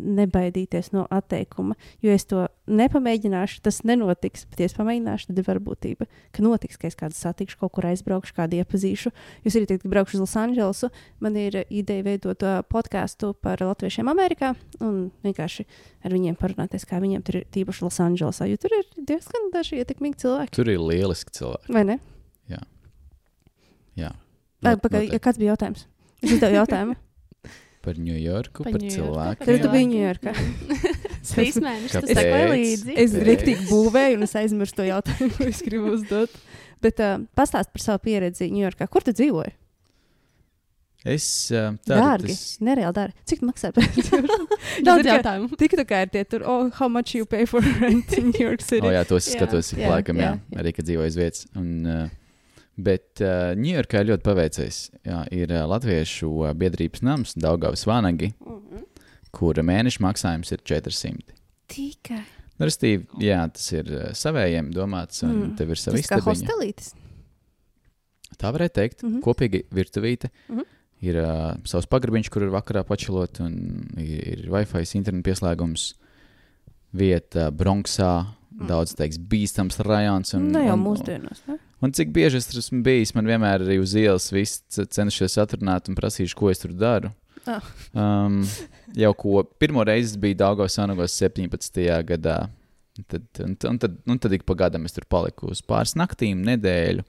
nebaidīties 0.00 0.92
no 0.94 1.06
atteikuma. 1.12 1.76
Jo 2.04 2.12
es 2.16 2.24
to 2.30 2.46
nepamēģināšu, 2.70 3.60
tas 3.64 3.80
nenotiks. 3.86 4.46
Bet, 4.50 4.60
ja 4.62 4.68
es 4.70 4.74
pamēģināšu, 4.76 5.30
tad 5.30 5.40
ir 5.42 5.46
varbūtība, 5.48 6.06
ka 6.34 6.44
notiks, 6.44 6.78
ka 6.80 6.88
es 6.90 6.96
kādu 6.98 7.16
satikšu, 7.18 7.58
kaut 7.60 7.74
kur 7.76 7.88
aizbraukšu, 7.90 8.34
kādu 8.36 8.60
iepazīšu. 8.60 9.12
Jūs 9.46 9.58
arī 9.58 9.68
teikt, 9.70 9.84
ka 9.84 9.92
braukšu 9.92 10.18
uz 10.18 10.24
Losandželosu. 10.24 10.90
Man 11.20 11.36
ir 11.40 11.60
ideja 11.68 12.06
veidot 12.06 12.44
podkāstu 12.70 13.32
par 13.42 13.60
latviešiem 13.64 14.08
Amerikā 14.12 14.54
un 14.80 15.10
vienkārši 15.26 15.66
ar 16.06 16.14
viņiem 16.14 16.38
parunāties, 16.40 16.86
kā 16.88 17.02
viņiem 17.02 17.24
tur 17.26 17.40
ir 17.42 17.48
tīpaši 17.52 17.84
Losandželosā. 17.88 18.48
Jo 18.50 18.60
tur 18.62 18.74
ir 18.78 18.88
diezgan 18.96 19.50
daži 19.54 19.82
ietekmīgi 19.82 20.22
cilvēki. 20.24 20.54
Tur 20.56 20.70
ir 20.72 20.80
lieliski 20.80 21.34
cilvēki. 21.40 21.74
Vai 21.74 21.84
ne? 21.92 21.98
Jā. 23.98 24.12
Vai, 24.62 24.74
Not- 24.76 24.82
pagai, 24.84 25.00
noteikti. 25.06 25.16
ja 25.16 25.22
kāds 25.24 25.38
bija 25.40 25.54
jautājums? 25.54 25.86
Es 26.22 26.34
uzdevu 26.36 26.54
jautājumu. 26.60 26.94
Par 27.80 27.96
Ņujorku, 27.96 28.64
Pa 28.66 28.70
par 28.74 28.82
Ņujorku, 28.82 28.96
cilvēkiem. 28.96 29.46
Tad 29.48 29.62
tu 29.64 29.68
biji 29.72 29.86
Ņujorkā. 29.94 30.32
Trīs 31.30 31.56
mēnešus 31.64 31.94
tas 32.04 32.10
sekoja 32.18 32.50
līdzi. 32.52 32.96
Es 33.00 33.14
rīktīgi 33.16 33.68
būvēju, 33.70 34.18
un 34.18 34.26
es 34.26 34.34
aizmirsu 34.36 34.76
to 34.80 34.84
jautājumu, 34.88 35.32
ko 35.38 35.46
es 35.48 35.62
gribu 35.64 35.94
uzdot. 35.96 36.34
Bet 36.84 37.00
uh, 37.00 37.22
pastāst 37.36 37.72
par 37.72 37.80
savu 37.84 38.02
pieredzi 38.04 38.50
Ņujorkā. 38.52 38.88
Kur 38.92 39.04
tu 39.06 39.14
dzīvoji? 39.16 39.54
Es 41.08 41.24
uh, 41.56 41.70
tādu 41.88 41.96
Dārgi. 42.02 42.34
tas- 42.36 42.58
Nereāli 42.68 42.92
dārgi. 42.98 43.16
Cik 43.30 43.40
tu 43.40 43.46
maksā 43.48 43.70
par 43.72 43.86
dzīvošanu? 43.96 44.58
Daudz 44.90 45.08
jautājumu. 45.08 45.48
Tik 45.62 45.76
tā 45.80 45.84
kā 45.88 46.02
ir 46.04 46.10
tie 46.12 46.24
tur, 46.28 46.44
oh, 46.44 46.66
how 46.76 46.90
much 46.92 47.14
you 47.16 47.24
pay 47.24 47.46
for 47.48 47.64
rent 47.80 48.12
in 48.18 48.28
New 48.34 48.44
York 48.44 48.60
City? 48.68 48.84
Oh, 48.84 48.92
jā, 48.92 49.06
tos 49.08 49.30
skatos 49.32 49.72
ik 49.72 49.80
laikam, 49.88 50.20
jā, 50.20 50.34
jā, 50.36 50.40
jā. 50.52 50.60
arī 50.60 50.74
kad 50.76 50.84
dzīvoju 50.90 51.12
uz 51.14 51.16
vietas. 51.16 51.46
Un, 51.56 51.70
uh, 51.88 52.02
bet 52.86 53.20
uh, 53.24 53.52
Ņujorkā 53.58 54.02
ļoti 54.08 54.22
paveicies. 54.26 54.80
Jā, 55.06 55.24
ir 55.34 55.52
uh, 55.52 55.64
latviešu 55.70 56.30
uh, 56.44 56.52
biedrības 56.56 57.02
nams, 57.06 57.34
Daugavas 57.36 57.86
Vanagi, 57.88 58.32
Mhm. 58.40 58.84
kura 59.32 59.62
mēneša 59.62 60.00
maksājums 60.02 60.52
ir 60.52 60.58
400. 60.66 61.34
Tikai. 61.70 62.22
Nu, 62.58 62.66
Restīvi, 62.66 63.06
jā, 63.24 63.40
tas 63.52 63.72
ir 63.72 63.86
uh, 63.88 64.10
savējiem 64.12 64.72
domāts, 64.74 65.22
un 65.22 65.30
Mm. 65.30 65.44
mm. 65.44 65.56
tev 65.56 65.70
ir 65.70 65.76
sava 65.80 65.96
Tas 65.96 66.10
kā 66.10 66.20
hostelītis. 66.26 66.94
Tā 68.40 68.50
varētu 68.52 68.74
teikt, 68.74 69.02
mm. 69.02 69.08
-hmm. 69.14 69.22
kopīgi 69.24 69.64
virtuvīte. 69.70 70.30
Mm. 70.48 70.58
-hmm. 70.58 70.64
Ir 71.00 71.16
uh, 71.16 71.56
savs 71.64 71.86
pagrabiņš, 71.86 72.28
kur 72.28 72.42
ir 72.42 72.50
vakarā 72.52 72.82
pačilot, 72.84 73.40
un 73.40 73.54
ir, 73.96 74.42
ir 74.44 74.50
Wi-Fi, 74.50 74.84
internetu 74.98 75.30
pieslēgums, 75.30 75.94
vieta 76.92 77.50
Bronxā. 77.50 78.26
Mm. 78.50 78.66
Daudz 78.66 78.94
teiks, 78.94 79.16
bīstams 79.16 79.78
rajons. 79.80 80.34
Un, 80.34 80.50
Ne 80.50 80.58
Nu 80.58 80.64
jau 80.66 80.74
un, 80.74 80.82
mūsdienās. 80.84 81.40
Ne? 81.48 81.56
Un 81.80 81.92
cik 81.96 82.10
bieži 82.12 82.36
es 82.36 82.46
tur 82.50 82.60
esmu 82.60 82.82
bijis, 82.84 83.14
man 83.16 83.24
vienmēr 83.28 83.62
arī 83.64 83.78
uz 83.80 83.94
ielas 83.96 84.28
viss 84.32 84.60
c- 84.68 84.84
cenšies 84.84 85.38
atrunāt 85.40 85.88
un 85.88 85.96
prasīšu, 85.96 86.36
ko 86.36 86.50
es 86.52 86.60
tur 86.60 86.74
daru. 86.76 87.08
Ah. 87.48 87.64
Um, 87.96 88.42
jau 88.92 89.14
ko 89.16 89.44
pirmo 89.58 89.80
reizi 89.88 90.18
bija 90.20 90.42
Dāngos 90.42 90.76
Sanagos 90.76 91.14
17. 91.16 91.80
gadā. 92.04 92.50
Tad, 93.08 93.24
un, 93.40 93.56
un, 93.70 93.78
tad, 93.80 93.96
un 94.12 94.18
tad 94.20 94.34
ik 94.36 94.44
pa 94.44 94.54
gadam 94.66 94.84
es 94.84 94.92
tur 94.92 95.06
paliku 95.08 95.48
uz 95.54 95.62
pāris 95.64 95.96
naktīm, 95.96 96.42
nedēļu. 96.44 97.06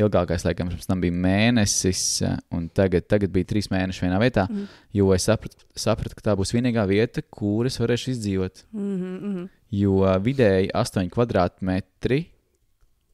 Ilgākais, 0.00 0.46
laikam, 0.46 0.70
pirms 0.72 0.88
tam 0.88 1.02
bija 1.04 1.12
mēnesis, 1.12 2.22
un 2.56 2.70
tagad, 2.72 3.04
tagad 3.12 3.28
bija 3.34 3.50
trīs 3.50 3.68
mēneši 3.68 4.06
vienā 4.06 4.16
vietā. 4.22 4.46
Mhm. 4.48 4.70
Jo 4.96 5.10
es 5.12 5.26
sapratu, 5.28 5.66
sapratu, 5.76 6.16
ka 6.16 6.30
tā 6.30 6.36
būs 6.38 6.54
vienīgā 6.56 6.86
vieta, 6.88 7.20
kur 7.28 7.68
es 7.68 7.76
varēšu 7.76 8.14
izdzīvot. 8.14 8.64
Mhm, 8.72 9.12
mhm. 9.18 9.50
Jo 9.82 10.00
vidēji 10.24 10.72
8 10.72 11.12
kvadrātmetri 11.12 12.22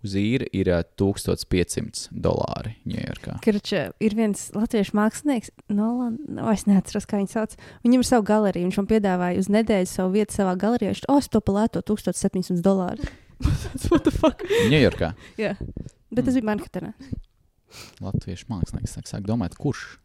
uz 0.06 0.14
īri 0.18 0.48
ir 0.54 0.70
uh, 0.72 0.82
1500 1.00 2.08
dolāri 2.14 2.74
Ņujorkā. 2.88 3.38
Kurš 3.44 3.74
ir 4.04 4.16
viens 4.18 4.48
latviešu 4.54 4.96
mākslinieks, 4.98 5.52
Nolan, 5.72 6.18
no, 6.30 6.46
es 6.52 6.66
neatceros, 6.68 7.08
kā 7.08 7.20
viņš 7.20 7.34
sauc. 7.34 7.56
Viņam 7.86 8.04
ir 8.04 8.08
sava 8.08 8.26
galerija. 8.28 8.68
Viņš 8.68 8.80
man 8.80 8.90
piedāvāja 8.90 9.42
uz 9.42 9.50
nedēļu 9.52 9.90
savu 9.90 10.14
vietu 10.16 10.38
savā 10.38 10.54
galerijā. 10.60 10.94
Viņš 10.94 11.06
oh, 11.12 11.30
to 11.32 11.42
palētu 11.44 11.82
1700 11.92 12.62
dolāru. 12.64 13.08
What 13.88 14.04
the 14.06 14.14
fuck? 14.14 14.42
Ņujorkā 14.70 15.12
Jā, 15.42 15.54
bet 16.10 16.26
tas 16.26 16.34
bija 16.34 16.48
Manhetenā. 16.50 16.92
latviešu 18.02 18.48
mākslinieks 18.50 18.96
sāk, 18.96 19.06
sāk 19.10 19.26
domāt, 19.28 19.54
kurš. 19.58 19.98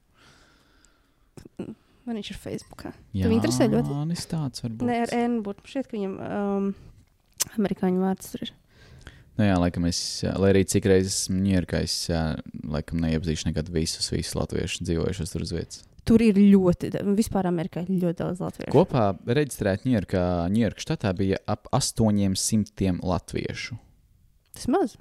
Man 2.03 2.19
viņš 2.19 2.34
ir 2.34 2.39
Facebookā. 2.43 2.91
Jā, 3.15 3.29
interesē 3.32 3.69
ļoti? 3.71 3.93
Jānis 3.95 4.25
tāds 4.29 4.65
varbūt. 4.65 4.84
Nē, 4.89 4.97
ar 5.06 5.13
N 5.15 5.39
būtu 5.45 5.63
šķiet, 5.71 5.88
ka 5.88 5.95
viņam 5.95 6.17
um, 6.19 6.67
amerikāņu 7.56 8.03
vārds 8.03 8.34
tur 8.34 8.43
ir. 8.45 8.51
Nu 9.39 9.47
jā, 9.47 9.55
laikam 9.57 9.87
es, 9.89 9.97
lai 10.37 10.51
arī 10.53 10.61
cik 10.69 10.85
reizes 10.91 11.23
esmu 11.23 11.39
ā, 12.13 12.21
laikam 12.75 13.01
neiepazīšu 13.01 13.49
nekad 13.49 13.71
visus, 13.73 14.11
visus 14.13 14.35
latviešus 14.37 14.85
dzīvojušos 14.85 15.33
tur 15.33 15.45
uz 15.45 15.53
vietas. 15.55 15.81
Tur 16.05 16.21
ir 16.21 16.35
ļoti, 16.37 16.91
vispār 17.15 17.47
Amerikā 17.47 17.85
ir 17.85 18.01
ļoti 18.01 18.19
daudz 18.19 18.41
latviešu. 18.43 18.73
Kopā 18.75 19.05
reģistrēt 19.25 19.87
Ņujorkā, 19.87 20.23
Ņujorka 20.51 20.83
štatā 20.83 21.13
bija 21.17 21.39
ap 21.47 21.69
800 21.71 22.99
latviešu. 23.01 23.79
Tas 24.53 24.67
maz. 24.69 24.97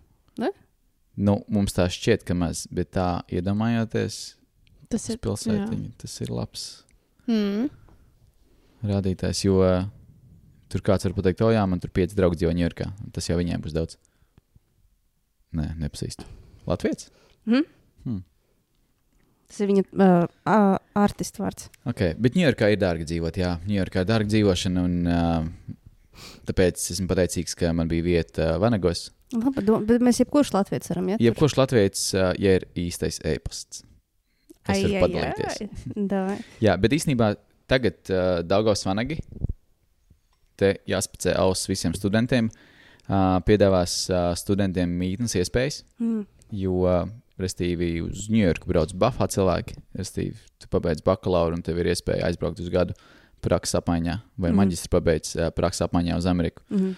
Nu, 1.12 1.42
mums 1.52 1.74
tā 1.76 1.90
šķiet, 1.92 2.22
ka 2.24 2.36
maz, 2.38 2.64
bet 2.72 2.94
tā 2.96 3.08
iedomājoties, 3.28 4.38
Tas 4.92 5.08
ir 5.08 5.18
pilsētiņa, 5.24 5.90
tas 6.00 6.14
ir 6.20 6.32
labs 6.32 6.64
Mm. 7.30 7.68
rādītājs, 8.82 9.44
jo 9.46 9.60
tur 10.72 10.82
kāds 10.82 11.06
var 11.06 11.14
pateikt, 11.14 11.42
o 11.46 11.52
jā, 11.54 11.62
man 11.68 11.80
tur 11.80 11.92
pieci 11.94 12.16
draugi 12.18 12.40
dzīvo 12.40 12.54
Ņujorkā. 12.58 12.88
Tas 13.14 13.28
jau 13.28 13.36
viņiem 13.38 13.62
būs 13.62 13.76
daudz. 13.76 13.98
Nē, 15.56 15.72
nepazīstu. 15.80 16.24
Latvijas? 16.68 17.10
Mhm. 17.48 17.66
Hmm. 18.06 18.22
Tas 19.50 19.60
ir 19.60 19.68
viņa 19.68 19.84
uh, 19.84 20.24
uh, 20.48 20.76
artistu 20.96 21.42
vārds. 21.44 21.68
Okay, 21.88 22.14
bet 22.16 22.38
Ņujorkā 22.38 22.70
ir 22.72 22.80
dārgi 22.80 23.06
dzīvot. 23.10 23.36
Jā, 23.36 23.52
Ņujorkā 23.68 24.04
ir 24.04 24.08
dārga 24.08 24.32
dzīvošana. 24.32 24.84
Un, 24.88 24.94
uh, 25.04 26.28
tāpēc 26.48 26.86
esmu 26.94 27.08
pateicīgs, 27.10 27.56
ka 27.58 27.74
man 27.76 27.90
bija 27.90 28.06
vieta 28.06 28.54
uh, 28.54 28.60
Vanagos. 28.62 29.10
Labi, 29.36 29.64
bet 29.88 30.04
mēs 30.04 30.22
jebkurš 30.22 30.54
latviečs 30.56 30.92
varam 30.92 31.12
iet. 31.12 31.22
Jebkurš 31.24 31.58
latviečs, 31.60 32.08
uh, 32.16 32.32
ja 32.40 32.56
ir 32.60 32.66
īstais 32.80 33.20
e-pasts, 33.28 33.84
kas 34.64 34.80
ir 34.80 34.98
padalīties. 35.04 35.78
Davai. 36.12 36.40
Jā, 36.64 36.78
bet 36.80 36.96
īstenībā 36.96 37.34
tagad 37.68 38.00
uh, 38.08 38.40
Daugavs 38.48 38.86
Vanagi, 38.88 39.20
te 40.60 40.78
jāspēcē 40.88 41.36
auss 41.44 41.68
visiem 41.68 41.96
studentiem, 41.96 42.48
uh, 42.48 42.71
piedāvās 43.08 43.96
uh, 44.10 44.30
studentiem 44.38 44.92
mītnes 44.98 45.34
iespējas, 45.40 45.82
Mm. 45.98 46.26
jo, 46.52 46.84
uh, 46.86 47.08
restīvi, 47.40 48.02
uz 48.04 48.28
Ņujorku 48.30 48.68
brauc 48.70 48.92
buffā 48.94 49.26
cilvēki, 49.28 49.74
restīvi, 49.98 50.36
tu 50.60 50.68
pabeidz 50.70 51.02
bakalauru 51.02 51.56
un 51.58 51.62
tev 51.62 51.78
ir 51.82 51.90
iespēja 51.92 52.28
aizbraukt 52.28 52.60
uz 52.60 52.68
gadu 52.70 52.94
prakses 53.42 53.74
apmaiņā 53.80 54.20
vai 54.38 54.50
mm 54.52 54.56
maģistra 54.60 54.92
pabeidz 54.92 55.34
uh, 55.36 55.50
prakses 55.50 55.82
apmaiņā 55.88 56.18
uz 56.20 56.26
Ameriku. 56.30 56.62
Mm. 56.70 56.94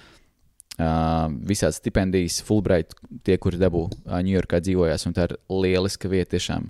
Uh, 0.75 1.31
visādas 1.47 1.79
stipendijas, 1.79 2.41
Fulbright, 2.43 2.97
tie, 3.23 3.39
kuri 3.39 3.57
dabū 3.61 3.87
uh, 3.87 4.19
Ņujorkā 4.27 4.59
dzīvojās, 4.61 5.07
un 5.07 5.15
tā 5.15 5.29
ir 5.31 5.37
lieliska 5.49 6.11
vieta 6.11 6.35
tiešām 6.35 6.67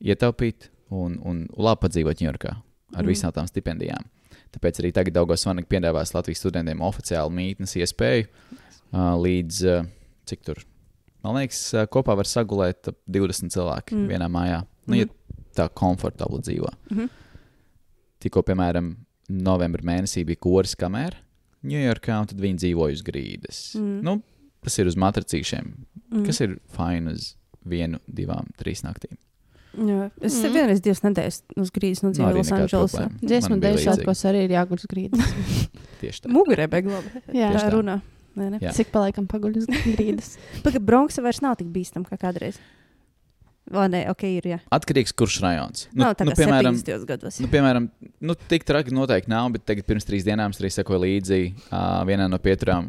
ietaupīt 0.00 0.70
un, 0.88 1.18
un 1.26 1.44
labi 1.58 1.84
padzīvot 1.84 2.22
Ņujorkā 2.22 2.54
ar 2.54 3.02
Mm. 3.04 3.10
visām 3.10 3.34
tām 3.34 3.46
stipendijām. 3.46 4.06
Tāpēc 4.50 4.80
arī 4.80 4.92
tagad 4.94 5.14
Daugos 5.14 5.44
Vanik 5.46 5.68
piedāvās 5.70 6.14
Latvijas 6.14 6.40
studentiem 6.42 6.80
oficiālu 6.82 7.30
mītnes 7.30 7.76
iespēju 7.78 8.26
uh, 8.26 8.69
līdz, 8.92 9.60
cik 10.26 10.42
tur, 10.46 10.60
man 11.24 11.36
liekas, 11.40 11.60
kopā 11.92 12.16
var 12.18 12.28
sagulēt 12.28 12.88
ap 12.92 12.96
20 13.08 13.52
cilvēki 13.54 13.94
Mm. 13.94 14.00
mm. 14.04 14.08
vienā 14.14 14.28
mājā. 14.30 14.60
Nu, 14.90 14.96
ja 14.96 15.06
tā 15.54 15.68
komfortabli 15.68 16.40
dzīvo. 16.42 16.70
Mhm. 16.90 17.06
Tikko, 18.20 18.42
piemēram, 18.44 18.92
novembrī 19.30 19.84
mēnesī 19.86 20.24
bija 20.28 20.36
koris 20.42 20.74
kamēr 20.76 21.14
Ņujorkā, 21.64 22.14
un 22.22 22.26
tad 22.30 22.38
viņi 22.40 22.56
dzīvoja 22.62 22.94
uz 22.96 23.02
grīdas. 23.04 23.56
Mm. 23.76 23.98
Nu, 24.02 24.14
tas 24.64 24.78
ir 24.80 24.86
uz 24.88 24.96
matricīšiem, 24.96 25.66
Mm. 26.10 26.16
mm. 26.22 26.26
kas 26.26 26.40
ir 26.40 26.54
fini 26.72 27.12
uz 27.12 27.34
vienu, 27.68 27.98
divām, 28.08 28.48
trīs 28.58 28.80
naktīm. 28.82 29.18
Jā, 29.76 30.10
es 30.20 30.34
Mm. 30.40 30.46
mm. 30.48 30.54
vienreiz 30.56 30.80
divas 30.80 31.00
nedēļas 31.04 31.42
uz 31.56 31.70
grīdas 31.70 32.02
Nu, 32.02 32.08
nodzīvoju 32.10 32.30
arī 32.32 32.38
Los 32.40 32.50
nekāda 32.50 32.64
Andželosā. 32.66 33.04
problēma. 33.04 33.28
Dziesmu 33.28 33.60
dēļ 33.60 33.76
svētkos 33.84 34.24
arī 34.30 34.40
ir 34.44 34.50
jāguļ 34.56 34.74
uz 34.80 34.86
grīdas. 34.90 35.34
Tieši 36.00 36.20
tā. 36.24 36.32
Mugurē 36.32 36.66
beigās. 36.66 37.04
Jā, 37.28 37.52
Tieši 37.52 37.60
Tā 37.60 37.68
tā. 37.68 37.74
runā. 37.76 38.00
Cik 38.76 38.92
paliekam 38.94 39.26
paguļ 39.30 39.62
uz 39.62 39.70
grīdas. 39.94 40.36
Pagaid, 40.64 40.84
Bronksa 40.86 41.24
vairs 41.24 41.42
nav 41.44 41.58
tik 41.60 41.70
bīstama 41.74 42.08
kā 42.08 42.18
kādreiz. 42.20 42.60
Vai 43.70 43.86
nē, 43.90 44.00
ok, 44.10 44.24
ir. 44.40 44.46
Jā. 44.50 44.58
Atkarīgs, 44.74 45.12
kurš 45.14 45.36
rajons. 45.44 45.84
Nu, 45.92 46.02
nav 46.02 46.16
tā 46.18 46.26
nu, 46.26 46.34
piemēram, 46.34 46.74
70. 46.74 47.04
gados. 47.06 47.38
nu, 47.42 47.50
piemēram 47.52 47.86
nu, 48.26 48.34
tik 48.50 48.66
traki 48.66 48.94
noteikti 48.94 49.30
nav, 49.30 49.52
bet 49.54 49.66
tagad 49.68 49.86
pirms 49.86 50.08
trīs 50.08 50.26
dienām 50.26 50.50
es 50.50 50.58
arī 50.62 50.72
sekoju 50.74 50.98
līdzi 51.04 51.40
uh, 51.68 52.00
vienā 52.08 52.26
no 52.30 52.40
pieturām, 52.42 52.88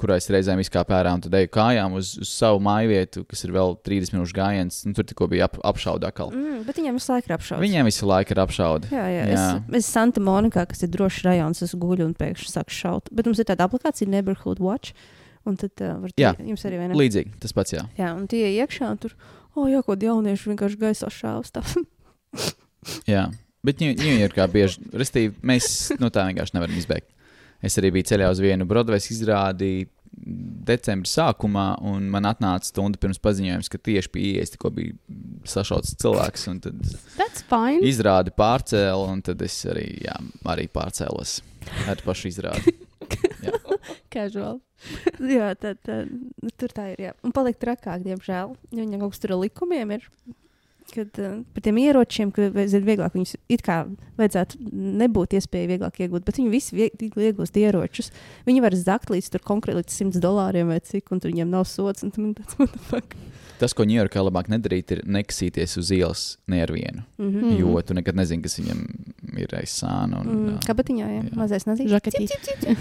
kurā 0.00 0.16
es 0.20 0.28
reizēm 0.32 0.60
izkāpu 0.62 0.94
ārā 0.96 1.12
un 1.16 1.22
tad 1.24 1.34
eju 1.38 1.50
kājām 1.54 1.96
uz, 1.98 2.14
uz 2.20 2.30
savu 2.34 2.60
māju 2.64 2.90
vietu, 2.90 3.24
kas 3.28 3.44
ir 3.46 3.52
vēl 3.54 3.76
30 3.86 4.14
minūšu 4.16 4.36
gājiens. 4.36 4.80
Nu, 4.88 4.94
tur 4.96 5.06
tikko 5.08 5.28
bija 5.30 5.48
ap, 5.48 5.58
apšauda 5.72 6.10
atkal. 6.10 6.32
Mm, 6.34 6.62
bet 6.68 6.80
viņiem 6.80 6.98
visu 6.98 7.12
laiku 7.12 7.30
ir 7.30 7.36
apšauts. 7.38 7.62
Viņiem 7.64 7.90
visu 7.90 8.08
laiku 8.10 8.34
ir 8.34 8.42
apšauda. 8.44 8.90
Jā, 8.94 9.04
jā, 9.12 9.26
Jā. 9.34 9.44
Es, 9.58 9.76
es 9.80 9.90
Santa 9.94 10.22
Monikā, 10.24 10.66
kas 10.70 10.84
ir 10.86 10.92
drošs 10.94 11.22
rajons, 11.26 11.62
es 11.66 11.76
guļu 11.78 12.08
un 12.08 12.16
pēkšņi 12.18 12.50
sāku 12.56 12.74
šaut. 12.74 13.12
Bet 13.14 13.30
mums 13.30 13.42
ir 13.42 13.48
tāda 13.50 13.68
aplikācija, 13.68 14.10
Neighborhood 14.10 14.62
Watch. 14.64 14.96
Un 15.44 15.58
tad 15.60 15.76
uh, 15.84 15.98
var 16.00 16.12
Jā. 16.16 16.32
jums 16.40 16.62
arī 16.64 16.78
viena. 16.80 16.96
Līdzīgi, 16.96 17.34
tas 17.42 17.52
pats 17.52 17.74
jā. 17.76 17.82
Jā, 18.00 18.14
un 18.16 18.24
tie 18.32 18.46
iekšā 18.48 18.88
un 18.94 19.00
tur, 19.02 19.12
oh, 19.52 19.66
jā, 19.68 19.82
ko 19.84 19.96
jaunieši 20.00 20.54
vienkārši 20.54 20.80
gaisā 20.80 21.10
šāvsta. 21.12 21.60
Jā, 23.12 23.26
bet 23.64 23.80
Ņujorkā 23.80 24.46
bieži, 24.52 24.82
restīvi, 24.96 25.34
mēs 25.46 25.68
no 26.00 26.10
tā 26.12 26.26
vienkārši 26.28 26.56
nevaram 26.56 26.80
izbēgt. 26.80 27.10
Es 27.64 27.78
arī 27.80 27.90
biju 27.94 28.10
ceļā 28.12 28.30
uz 28.32 28.42
vienu 28.44 28.66
Broadway 28.68 29.00
izrādi 29.00 29.86
decembra 30.14 31.08
sākumā, 31.10 31.64
un 31.90 32.06
man 32.12 32.28
atnāca 32.28 32.68
stunda 32.68 33.00
pirms 33.00 33.20
paziņojums, 33.22 33.70
ka 33.72 33.80
tieši 33.82 34.10
pie 34.14 34.24
ielas 34.30 34.52
tikko 34.54 34.70
bija 34.74 34.94
sašauts 35.48 35.96
cilvēks, 36.00 36.46
tad 36.64 36.84
izrādi 37.84 38.34
pārcēla, 38.36 39.08
un 39.10 39.24
tad 39.26 39.42
es 39.44 39.58
arī, 39.70 39.88
jā, 40.04 40.14
arī 40.54 40.68
pārcēlos 40.72 41.40
ar 41.90 42.00
pašu 42.06 42.30
izrādi. 42.30 42.76
Casual. 44.14 44.60
jā, 45.18 45.50
tad, 45.60 45.80
tad 45.84 46.12
tur 46.60 46.72
tā 46.72 46.90
ir. 46.92 47.02
Jā. 47.08 47.12
Un 47.26 47.34
paliek 47.34 47.58
trakāk, 47.60 48.04
diemžēl. 48.04 48.54
Jo 48.70 48.80
viņam 48.84 49.02
kaut 49.02 49.14
kas 49.14 49.22
tur 49.24 49.34
likumiem 49.40 49.96
ir. 49.98 50.06
Kad 50.94 51.18
uh, 51.18 51.40
par 51.54 51.62
tiem 51.66 51.78
ieročiem, 51.82 52.30
ka 52.30 52.48
vajadzētu 52.54 52.86
vieglāk 52.86 53.16
viņus 53.18 53.34
it 53.50 53.62
kā 53.66 53.80
vajadzētu 54.20 54.60
nebūt 55.02 55.34
iespēja 55.40 55.72
vieglāk 55.74 55.98
iegūt, 56.04 56.22
bet 56.24 56.38
viņi 56.38 56.52
visi 56.52 56.76
viegli 56.78 57.10
iegūst 57.32 57.56
ieročus. 57.58 58.12
Viņi 58.46 58.62
var 58.62 58.76
zakt 58.78 59.10
līdz 59.10 59.32
tur 59.34 59.42
konkrēti 59.42 59.80
līdz 59.82 59.98
100 60.14 60.22
dolāriem 60.22 60.70
vai 60.70 60.78
cik, 60.80 61.10
un 61.10 61.18
tur 61.20 61.34
viņiem 61.34 61.50
nav 61.50 61.66
sots. 61.66 62.04
Tas, 63.54 63.70
ko 63.72 63.84
Ņujorkā 63.86 64.18
labāk 64.26 64.48
nedarīt, 64.50 64.90
ir 64.96 65.00
nekasīties 65.06 65.76
uz 65.78 65.90
ielas 65.94 66.22
ne 66.50 66.58
ar 66.64 66.72
vienu, 66.74 67.04
Mm 67.18 67.24
Mm. 67.24 67.40
-hmm. 67.40 67.58
jo 67.60 67.82
tu 67.82 67.94
nekad 67.94 68.16
nezini, 68.16 68.42
kas 68.42 68.58
viņam 68.58 68.80
ir 69.38 69.48
aiz 69.54 69.70
sāna. 69.82 70.20
Un, 70.20 70.26
Mm, 70.26 70.48
ā, 70.58 70.66
Kabatiņā, 70.66 71.06
jā, 71.06 71.22
jā. 71.22 71.22
jā. 71.30 71.36
mazais 71.36 71.64
nazīts. 71.66 71.90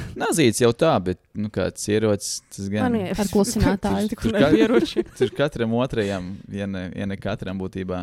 Nazīts 0.23 0.62
jau 0.62 0.71
tā, 0.73 0.99
bet 1.04 1.19
nu, 1.36 1.49
kāds 1.49 1.88
ierocis, 1.89 2.41
tas 2.49 2.67
gan 2.69 2.91
nu, 2.91 2.97
jā, 2.99 3.12
Ar 3.19 3.26
klusinātāju. 3.28 4.10
Tur 4.21 4.32
kā- 4.32 4.45
ar 4.47 4.54
ieroči. 4.54 5.04
Tur 5.17 5.30
katram 5.30 5.73
otrajam, 5.73 6.38
ja 6.49 6.65
ne, 6.65 6.91
ja 6.95 7.06
ne 7.06 7.17
katram 7.17 7.60
būtībā 7.60 8.02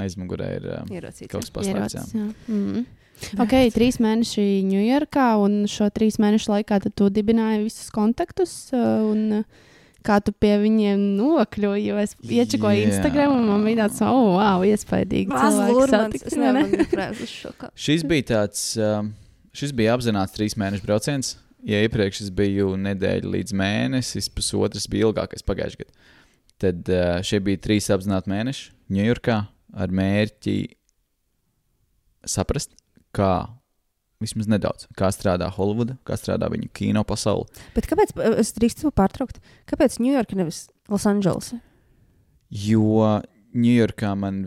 aizmugurē 0.00 0.48
ir 0.58 0.68
uh, 0.70 0.80
Ierocīts. 0.90 1.30
kaut 1.30 1.44
kas 1.46 1.54
paslēpts. 1.54 2.14
Mm. 2.48 2.84
Ok, 3.42 3.52
trīs 3.74 3.98
mēneši 4.00 4.44
Ņujorkā, 4.64 5.26
un 5.44 5.64
šo 5.68 5.90
trīs 5.92 6.16
mēnešu 6.22 6.54
laikā 6.54 6.78
tu 6.88 7.10
dibināji 7.12 7.66
visus 7.66 7.90
kontaktus. 7.92 8.54
uh, 8.72 9.02
Un, 9.10 9.42
kā 10.06 10.16
tu 10.24 10.32
pie 10.32 10.54
viņiem 10.62 11.02
nokļuvi? 11.18 11.82
Jo 11.84 11.98
es 12.00 12.14
iečakoju 12.24 12.78
Jā. 12.78 12.88
Instagram, 12.88 13.34
un 13.36 13.50
man 13.50 13.66
bija 13.68 13.84
tāds, 13.84 14.00
oh, 14.06 14.38
wow, 14.38 14.64
iespaidīgi. 14.64 15.28
šo 17.42 17.52
kā. 17.60 17.70
Šis 17.76 18.06
bija 18.08 18.28
tāds, 18.32 18.64
šis 19.56 19.76
bija 19.76 19.96
apzināts 19.98 20.36
trīs 20.36 20.56
mēnešu 20.60 20.86
brauciens. 20.86 21.34
Ja 21.68 21.82
iepriekš 21.84 22.22
es 22.24 22.32
biju 22.32 22.72
nedēļa 22.80 23.34
līdz 23.34 23.52
mēnesis, 23.60 24.30
pusotrs 24.32 24.88
bija 24.88 25.10
ilgākais 25.10 25.44
pagājušajā 25.44 25.84
gadā. 25.84 25.96
Tad 26.60 26.88
šie 27.28 27.40
bija 27.44 27.60
trīs 27.60 27.88
apzināti 27.92 28.32
mēneši 28.32 28.70
Ņujorkā 28.90 29.36
ar 29.80 29.92
mērķi 29.94 30.54
saprast, 32.26 32.74
kā 33.16 33.30
vismaz 34.20 34.48
nedaudz, 34.50 34.86
kā 34.98 35.08
strādā 35.14 35.48
Holivuda, 35.54 35.96
kā 36.04 36.16
strādā 36.20 36.50
viņu 36.52 36.68
kino 36.76 37.02
pasaule. 37.08 37.46
Bet 37.76 37.88
kāpēc, 37.88 38.12
es 38.42 38.52
drīkstu 38.56 38.92
pārtraukt, 38.92 39.40
kāpēc 39.70 39.96
Ņujorka 40.02 40.36
nevis 40.36 40.66
Losandželsa? 40.92 41.60
Jo 42.50 43.20
Ņujorkā 43.56 44.12
man 44.18 44.42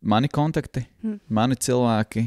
mani 0.00 0.28
kontakti, 0.32 0.86
Mm. 1.02 1.20
mani 1.28 1.56
cilvēki, 1.56 2.22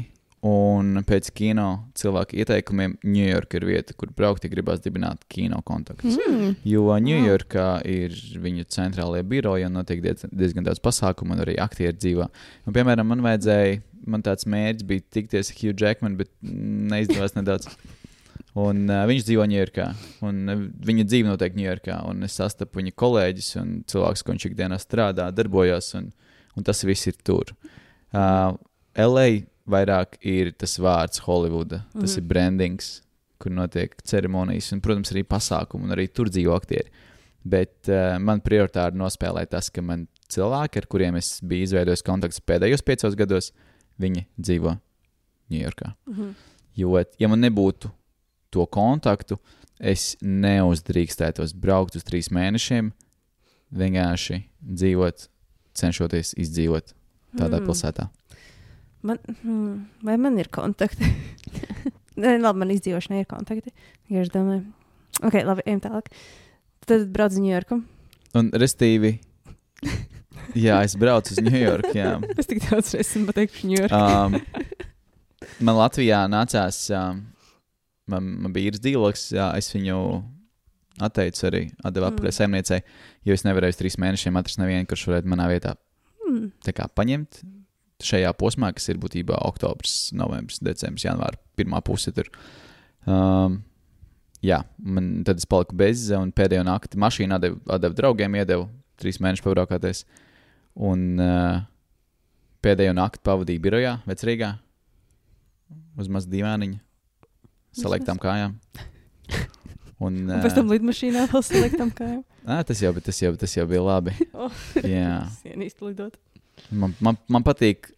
un 0.46 1.02
pēc 1.04 1.28
kino 1.36 1.66
cilvēku 1.98 2.38
ieteikumiem 2.40 2.94
Ņujorka 3.04 3.58
ir 3.58 3.66
vieta, 3.68 3.94
kur 3.96 4.12
braukt, 4.16 4.46
ja 4.46 4.52
gribās 4.52 4.80
dibināt 4.80 5.26
kino 5.28 5.60
kontaktus. 5.66 6.16
Mm. 6.16 6.54
Jo 6.64 6.86
Ņujorkā 7.04 7.68
ir 7.88 8.16
viņu 8.40 8.64
centrālajie 8.72 9.26
biroji 9.28 9.68
un 9.68 9.76
notiek 9.76 10.00
diez, 10.04 10.24
diezgan 10.32 10.64
daudz 10.64 10.80
pasākumu, 10.84 11.36
un 11.36 11.44
arī 11.44 11.58
aktieri 11.60 11.96
dzīvo. 11.98 12.30
Un, 12.64 12.76
piemēram, 12.76 13.10
man 13.12 13.24
vajadzēja, 13.26 13.82
man 14.08 14.24
tāds 14.24 14.48
mērķis 14.48 14.88
bija 14.88 15.06
tikties 15.18 15.52
ar 15.52 15.60
Hugh 15.60 15.84
Jackman, 15.84 16.16
bet 16.20 16.32
neizdevās 16.40 17.36
nedaudz. 17.36 17.68
Un, 18.58 18.86
uh, 18.88 19.04
viņš 19.06 19.28
dzīvo 19.28 19.44
Ņujorkā, 19.46 19.90
un 20.26 20.40
uh, 20.48 20.64
viņa 20.88 21.04
dzīve 21.06 21.28
notiek 21.28 21.54
Ņujorkā. 21.54 22.00
un 22.08 22.24
Es 22.26 22.40
sastapu 22.40 22.80
viņa 22.80 22.96
kolēģis 22.98 23.52
un 23.60 23.76
cilvēkus, 23.92 24.24
ko 24.24 24.34
viņš 24.34 24.48
ikdienā 24.48 24.80
strādā, 24.80 25.28
darbojas, 25.36 25.92
un, 26.00 26.08
un 26.56 26.66
tas 26.66 26.80
viss 26.88 27.12
ir 27.12 27.20
tur. 27.22 27.52
Uh, 28.10 28.56
LA 28.98 29.44
vairāk 29.68 30.18
ir 30.26 30.52
tas 30.52 30.78
vārds 30.78 31.20
Holivuda, 31.26 31.84
tas 31.92 31.94
mm 31.94 31.98
Mhm. 32.00 32.06
-hmm. 32.06 32.18
ir 32.18 32.22
brandings, 32.28 33.02
kur 33.38 33.52
notiek 33.52 33.94
ceremonijas, 34.02 34.72
un, 34.72 34.80
protams, 34.80 35.12
arī 35.12 35.24
pasākumi, 35.24 35.84
un 35.84 35.90
arī 35.90 36.08
tur 36.12 36.26
dzīvo 36.28 36.54
aktieri. 36.56 36.90
Bet 37.44 37.88
uh, 37.88 38.18
man 38.18 38.40
prioritāri 38.40 38.94
nospēlēja 38.96 39.48
tas, 39.48 39.70
ka 39.70 39.80
man 39.82 40.08
cilvēki, 40.28 40.76
ar 40.76 40.86
kuriem 40.86 41.16
es 41.16 41.40
biju 41.40 41.62
izveidojis 41.62 42.02
kontaktus 42.02 42.40
pēdējos 42.40 42.82
piecos 42.84 43.14
gados, 43.16 43.52
viņi 43.98 44.26
dzīvo 44.38 44.78
Ņujorkā. 45.50 45.94
Mhm. 46.06 46.30
Jo, 46.76 47.04
ja 47.18 47.28
man 47.28 47.40
nebūtu 47.40 47.90
to 48.50 48.66
kontaktu, 48.66 49.38
es 49.80 50.16
neuzdrīkstētos 50.22 51.54
braukt 51.54 51.96
uz 51.96 52.04
trīs 52.04 52.28
mēnešiem, 52.30 52.92
vienkārši 53.72 54.42
dzīvot, 54.62 55.28
cenšoties 55.74 56.34
izdzīvot 56.36 56.92
tādā 57.36 57.58
Mm. 57.58 57.62
mm. 57.62 57.66
pilsētā. 57.66 58.08
Man, 59.02 59.18
hmm, 59.42 59.76
vai 60.04 60.16
man 60.20 60.36
ir 60.38 60.50
kontakti? 60.52 61.06
Nē, 62.20 62.34
labi, 62.42 62.60
man 62.60 62.72
izdzīvošanai 62.74 63.22
ir 63.22 63.28
kontakti. 63.30 63.72
Ja 64.12 64.20
es 64.24 64.28
domāju, 64.34 64.66
ok, 65.24 65.38
labi, 65.46 65.64
ejam 65.70 65.80
tālāk. 65.86 66.10
Tad 66.84 67.06
brauc 67.14 67.32
uz 67.32 67.40
Ņujorku. 67.40 67.78
Un, 68.36 68.50
restīvi, 68.60 69.14
jā, 70.58 70.80
es 70.84 70.96
braucu 71.00 71.32
uz 71.34 71.40
Ņujorku. 71.46 71.94
jā. 71.96 72.12
Es 72.40 72.48
tik 72.50 72.60
daudz 72.66 72.92
reizes 72.94 73.14
esmu 73.14 73.30
pateikuši 73.30 73.70
Ņujorku. 73.70 74.00
Um, 74.00 74.36
man 75.64 75.78
Latvijā 75.80 76.20
nācās, 76.30 76.82
um, 76.94 77.22
man, 78.10 78.28
man 78.44 78.52
bija 78.56 78.70
īrs 78.74 78.82
dīloks, 78.84 79.30
jā, 79.38 79.48
es 79.58 79.70
viņu 79.74 79.96
atteicu 81.00 81.46
arī, 81.48 81.62
atdevu 81.80 82.04
Mm. 82.04 82.12
atpakaļ 82.12 82.34
saimniecei, 82.36 82.82
jo 83.24 83.32
es 83.38 83.46
nevarēju 83.46 83.78
trīs 83.80 83.96
mēnešiem 84.02 84.36
atrast 84.36 84.60
nevienu, 84.60 84.84
kurš 84.90 85.06
varētu 85.08 85.30
manā 85.32 85.46
vietā 85.48 85.76
Hmm. 86.20 86.50
tā 86.62 86.70
kā 86.76 86.84
paņemt 86.94 87.40
šajā 88.06 88.32
posmā, 88.38 88.72
kas 88.76 88.88
ir 88.92 89.00
būtībā 89.02 89.38
oktobris, 89.48 90.10
novembris, 90.16 90.60
decembris, 90.64 91.06
janvārs, 91.06 91.40
pirmā 91.58 91.82
puse. 91.84 92.12
Tur. 92.16 92.30
Um, 93.08 93.60
jā, 94.44 94.62
man 94.78 95.12
tad 95.26 95.42
es 95.42 95.48
paliku 95.50 95.76
bez, 95.80 96.08
un 96.16 96.32
pēdējo 96.36 96.64
nakti 96.68 97.00
mašīnu 97.00 97.36
atdevu, 97.38 97.60
atdevu 97.76 97.98
draugiem, 97.98 98.38
iedevu 98.40 98.68
trīs 99.00 99.20
mēnešus 99.22 99.46
pabraukāties. 99.46 100.04
Un 100.80 101.06
uh, 101.20 101.62
pēdējo 102.64 102.94
nakti 102.96 103.24
pavadīju 103.26 103.64
birojā, 103.64 103.96
vecrīgā, 104.08 104.54
uz 106.00 106.08
mazu 106.12 106.30
divāniņu, 106.32 106.80
saliktām 107.80 108.20
kājām. 108.22 108.56
Un, 110.00 110.14
Un 110.30 110.40
pēc 110.40 110.54
tam 110.56 110.70
lidmašīnā 110.72 111.26
vēl 111.28 111.42
saliektam 111.44 111.90
kājām. 111.92 112.22
ā, 112.54 112.62
tas, 112.64 112.80
jau, 112.80 112.92
tas, 113.04 113.18
jau, 113.20 113.34
tas 113.36 113.52
jau 113.56 113.66
bija 113.68 113.82
labi. 113.84 114.16
Oh. 114.40 114.62
Jā. 114.80 115.26
Ienīstu 115.44 115.90
lidot. 115.90 116.16
Man, 116.70 116.94
man, 117.00 117.18
man 117.32 117.46
patīk 117.46 117.90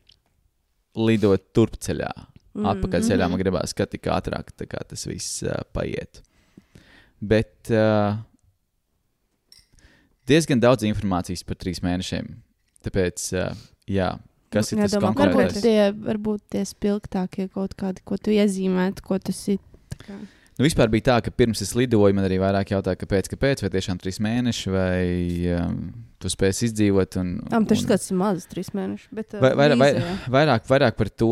lidot 0.99 1.51
turpceļā. 1.57 2.11
Mm. 2.53 2.67
Atpakaļceļā 2.75 3.29
man 3.33 3.41
gribās, 3.41 3.73
ka 3.77 3.87
tik 3.89 4.11
ātrāk 4.13 4.53
kā 4.69 4.83
tas 4.89 5.07
viss 5.09 5.41
uh, 5.47 5.63
paiet. 5.73 6.21
Bet 7.23 7.71
uh, 7.73 8.19
diezgan 10.29 10.61
daudz 10.61 10.85
informācijas 10.85 11.47
par 11.49 11.57
trīs 11.61 11.81
mēnešiem. 11.85 12.29
Tāpēc, 12.85 13.25
uh, 13.39 13.65
jā, 13.89 14.11
kas 14.53 14.75
ir 14.75 14.83
tas 14.83 14.97
Nedomā, 14.99 15.15
Varbūt 15.15 15.23
konkrētais? 15.23 15.65
tie, 15.65 15.89
varbūt 16.11 16.45
tie 16.53 16.65
spilgtākie 16.69 17.49
kaut 17.55 17.77
kādi, 17.79 18.05
ko 18.05 18.21
tu 18.21 18.35
iezīmētu, 18.35 19.07
ko 19.07 19.21
tas 19.23 19.43
ir. 19.55 19.63
tā 19.95 20.03
kā. 20.05 20.21
Nu, 20.59 20.67
vispār 20.67 20.91
bija 20.93 21.07
tā, 21.07 21.15
ka 21.25 21.31
pirms 21.33 21.63
es 21.65 21.73
lidoju, 21.79 22.13
man 22.15 22.27
arī 22.29 22.37
vairāk 22.43 22.75
jautāja, 22.75 22.99
kāpēc, 23.01 23.31
kāpēc 23.33 23.63
vai 23.65 23.71
tiešām 23.73 24.01
trīs 24.03 24.19
mēneši, 24.21 24.73
vai 24.75 25.05
um, 25.57 25.79
tu 26.21 26.29
spēsi 26.29 26.69
izdzīvot. 26.69 27.17
Un, 27.23 27.31
Am, 27.57 27.65
tas 27.69 27.81
skats 27.81 28.13
ir 28.13 28.19
mazs, 28.21 28.49
trīs 28.51 28.69
mēneši. 28.77 29.09
Bet, 29.17 29.33
uh, 29.33 29.41
Vai- 29.47 29.55
vairāk- 29.63 29.81
vai- 29.81 29.95
jā. 29.97 30.17
vairāk, 30.37 30.67
vairāk 30.69 30.99
par 30.99 31.09
to, 31.09 31.31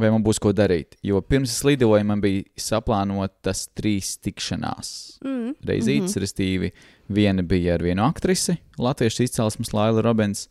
vai 0.00 0.10
man 0.10 0.24
būs 0.24 0.40
ko 0.40 0.54
darīt. 0.56 0.96
Jo 1.04 1.20
pirms 1.20 1.52
es 1.52 1.60
lidoju, 1.68 2.00
man 2.08 2.24
bija 2.24 2.42
saplānotas 2.56 3.68
trīs 3.76 4.14
tikšanās. 4.24 5.20
Mm. 5.20 5.54
Reizītes, 5.60 6.16
mm 6.16 6.16
-hmm. 6.16 6.24
restīvi, 6.24 6.72
viena 7.12 7.42
bija 7.42 7.74
ar 7.74 7.82
vienu 7.84 8.02
aktrisi, 8.08 8.56
latviešu 8.78 9.22
izcelsmes 9.28 9.72
Laila 9.76 10.00
Robins, 10.00 10.48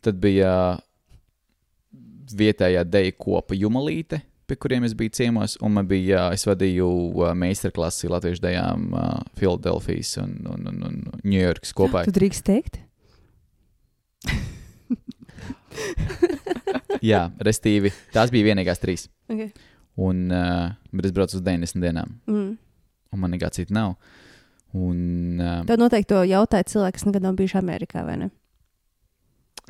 tad 0.00 0.16
bija 0.16 0.78
vietējā 2.34 2.84
deju 2.88 3.12
kopa 3.18 3.54
Jumalīte, 3.54 4.22
pie 4.46 4.56
kuriem 4.60 4.84
es 4.86 4.94
biju 4.98 5.10
ciemos, 5.16 5.56
un 5.64 5.72
man 5.76 5.86
bija, 5.88 6.26
es 6.36 6.44
vadīju 6.48 6.88
uh, 6.88 7.30
meistarklasi 7.38 8.10
latviešu 8.12 8.42
dejām 8.44 8.88
uh, 8.92 8.98
Filadelfijas 9.40 10.16
un, 10.22 10.30
un, 10.54 10.60
un, 10.72 10.78
un 10.90 10.96
Ņujorkas 11.24 11.72
kopā. 11.76 12.04
Tu 12.08 12.14
drīkst 12.16 12.44
teikt? 12.48 12.74
Jā, 17.04 17.26
restīvi, 17.44 17.90
tās 18.14 18.30
bija 18.32 18.48
vienīgās 18.52 18.80
trīs. 18.82 19.08
Okay. 19.30 19.50
Un, 20.00 20.26
uh, 20.32 20.70
bet 20.94 21.08
es 21.10 21.14
braucu 21.14 21.36
uz 21.38 21.42
90 21.44 21.82
dienām, 21.84 22.08
Mm. 22.26 22.54
un 23.14 23.20
man 23.20 23.30
nekā 23.34 23.50
cita 23.54 23.74
nav. 23.74 23.94
Un, 24.74 25.38
uh, 25.38 25.60
Tev 25.68 25.78
noteikti 25.78 26.10
to 26.10 26.22
jautāja 26.26 26.66
cilvēki, 26.66 26.96
kas 26.98 27.04
nekad 27.06 27.22
nav 27.22 27.36
bijuši 27.38 27.58
Amerikā, 27.60 28.02
vai 28.06 28.16
ne? 28.24 28.28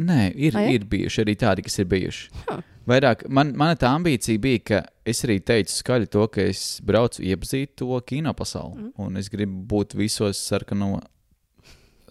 Nē, 0.03 0.33
ir, 0.35 0.57
Ai, 0.59 0.65
ja? 0.67 0.75
ir 0.79 0.85
bijuši 0.91 1.21
arī 1.23 1.35
tādi, 1.39 1.63
kas 1.63 1.79
ir 1.79 1.87
bijuši. 1.91 2.31
Huh. 2.49 2.63
Vairāk, 2.91 3.23
man, 3.33 3.53
mana 3.57 3.77
tā 3.81 3.89
ambīcija 3.97 4.41
bija, 4.43 4.61
ka 4.69 4.79
es 5.09 5.23
arī 5.25 5.39
teicu 5.41 5.73
skaļi 5.73 6.09
to, 6.13 6.27
ka 6.35 6.43
es 6.51 6.81
braucu 6.85 7.23
iepazīt 7.25 7.77
to 7.81 7.97
kino 8.05 8.33
pasauli. 8.37 8.83
Mm. 8.83 8.91
Un 9.01 9.17
es 9.17 9.31
gribu 9.33 9.63
būt 9.71 9.95
visos 9.97 10.41
sarkano, 10.51 10.99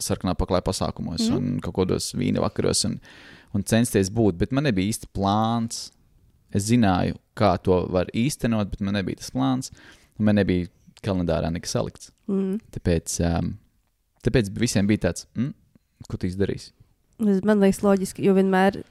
sarkanā 0.01 0.33
paklāja 0.39 0.65
pasākumos, 0.65 1.27
Mm. 1.29 1.35
un 1.37 1.59
kaut 1.61 1.75
kādos 1.75 2.13
vīna 2.17 2.41
vakaros, 2.41 2.85
un, 2.89 2.99
un 3.53 3.63
censties 3.63 4.09
būt. 4.09 4.39
Bet 4.39 4.51
man 4.51 4.63
nebija 4.65 4.89
īsti 4.95 5.11
plāns. 5.13 5.91
Es 6.53 6.67
zināju, 6.69 7.17
kā 7.35 7.51
to 7.61 7.85
var 7.89 8.09
īstenot, 8.13 8.71
bet 8.71 8.81
man 8.81 8.93
nebija 8.97 9.17
tas 9.21 9.29
plāns. 9.33 9.71
Un 10.17 10.25
man 10.25 10.35
nebija 10.41 10.69
kalendārā 11.03 11.51
nekas 11.53 11.73
salikts. 11.75 12.11
Mm. 12.29 12.57
Tāpēc, 12.73 13.19
um, 13.29 13.57
tāpēc 14.25 14.49
visiem 14.57 14.87
bija 14.89 15.09
tāds, 15.09 15.27
mm, 15.35 15.53
ko 16.09 16.17
tu 16.17 16.27
izdarīsi. 16.29 16.71
Man 17.23 17.63
liekas, 17.63 17.81
loģiski, 17.85 18.25
jo 18.27 18.35
vienmēr 18.37 18.81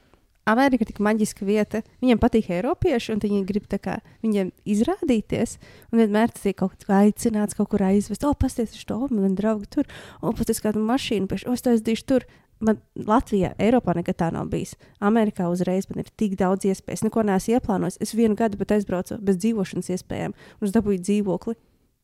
Amerika 0.49 0.83
ir 0.83 0.89
tik 0.91 0.99
maģiska 1.03 1.45
vieta. 1.47 1.81
Viņiem 2.03 2.19
patīk 2.19 2.49
Eiropieši, 2.51 3.13
un 3.13 3.21
viņi 3.23 3.43
grib 3.47 3.67
kā 3.71 3.99
viņiem 4.25 4.51
izrādīties. 4.67 5.57
Un 5.91 6.01
vienmēr 6.01 6.33
tas 6.35 6.45
ir 6.49 6.57
kaut 6.59 6.83
kā 6.83 7.03
aicināts, 7.05 7.55
kaut 7.55 7.71
kur 7.71 7.83
aizvest. 7.87 8.25
O, 8.27 8.33
pasties 8.35 8.75
uz 8.75 8.83
to, 8.89 8.99
man 9.11 9.37
draugi 9.39 9.69
tur. 9.71 9.87
O, 10.19 10.33
pasties 10.35 10.59
kādu 10.63 10.83
mašīnu, 10.83 11.29
pēc, 11.31 11.45
o, 11.47 11.55
es 11.55 11.63
to 11.63 11.71
aizdīšu 11.71 12.07
tur. 12.11 12.27
Man 12.63 12.77
Latvijā, 12.95 13.53
Eiropā 13.59 13.95
nekad 13.97 14.19
tā 14.19 14.29
nav 14.31 14.47
bijis. 14.51 14.75
Amerikā 15.03 15.49
uzreiz 15.51 15.89
man 15.89 16.03
ir 16.03 16.11
tik 16.19 16.37
daudz 16.39 16.67
iespēju. 16.69 16.99
Es 16.99 17.03
neko 17.03 17.23
neesmu 17.27 17.57
ieplānojis. 17.57 17.99
Es 18.03 18.13
vienu 18.15 18.37
gadu 18.39 18.59
pat 18.59 18.75
aizbraucu 18.77 19.17
bez 19.23 19.39
dzīvošanas 19.43 19.91
iespējām. 19.95 20.35
Un 20.59 20.69
es 20.69 20.75
dabūju 20.75 21.01
dzīvokli, 21.03 21.57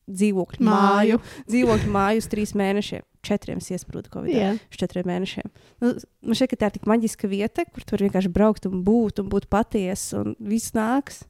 dzīvokļu 0.10 0.66
māju, 0.68 1.20
Māju. 1.20 1.22
dzīvokļu 1.52 1.94
māju 1.96 2.24
uz 2.24 2.32
trīs 2.32 2.56
mēnešiem. 2.60 3.06
Četriem 3.26 3.60
es 3.60 3.68
iesprūdu 3.74 4.12
Covid. 4.14 4.32
Jā. 4.32 4.52
Uz 4.56 4.80
četriem 4.80 5.08
mēnešiem. 5.10 5.50
Nu, 5.84 5.92
man 6.24 6.38
šķiet, 6.40 6.54
ka 6.54 6.60
tā 6.62 6.70
ir 6.70 6.78
tik 6.78 6.88
maģiska 6.88 7.30
vieta, 7.32 7.66
kur 7.68 7.84
tu 7.84 7.96
vari 7.96 8.08
vienkārši 8.08 8.32
braukt 8.32 8.68
un 8.70 8.80
būt, 8.88 9.20
un 9.24 9.28
būt 9.32 9.50
patiesa, 9.52 10.22
un 10.24 10.38
viss 10.40 10.72
nāks. 10.78 11.26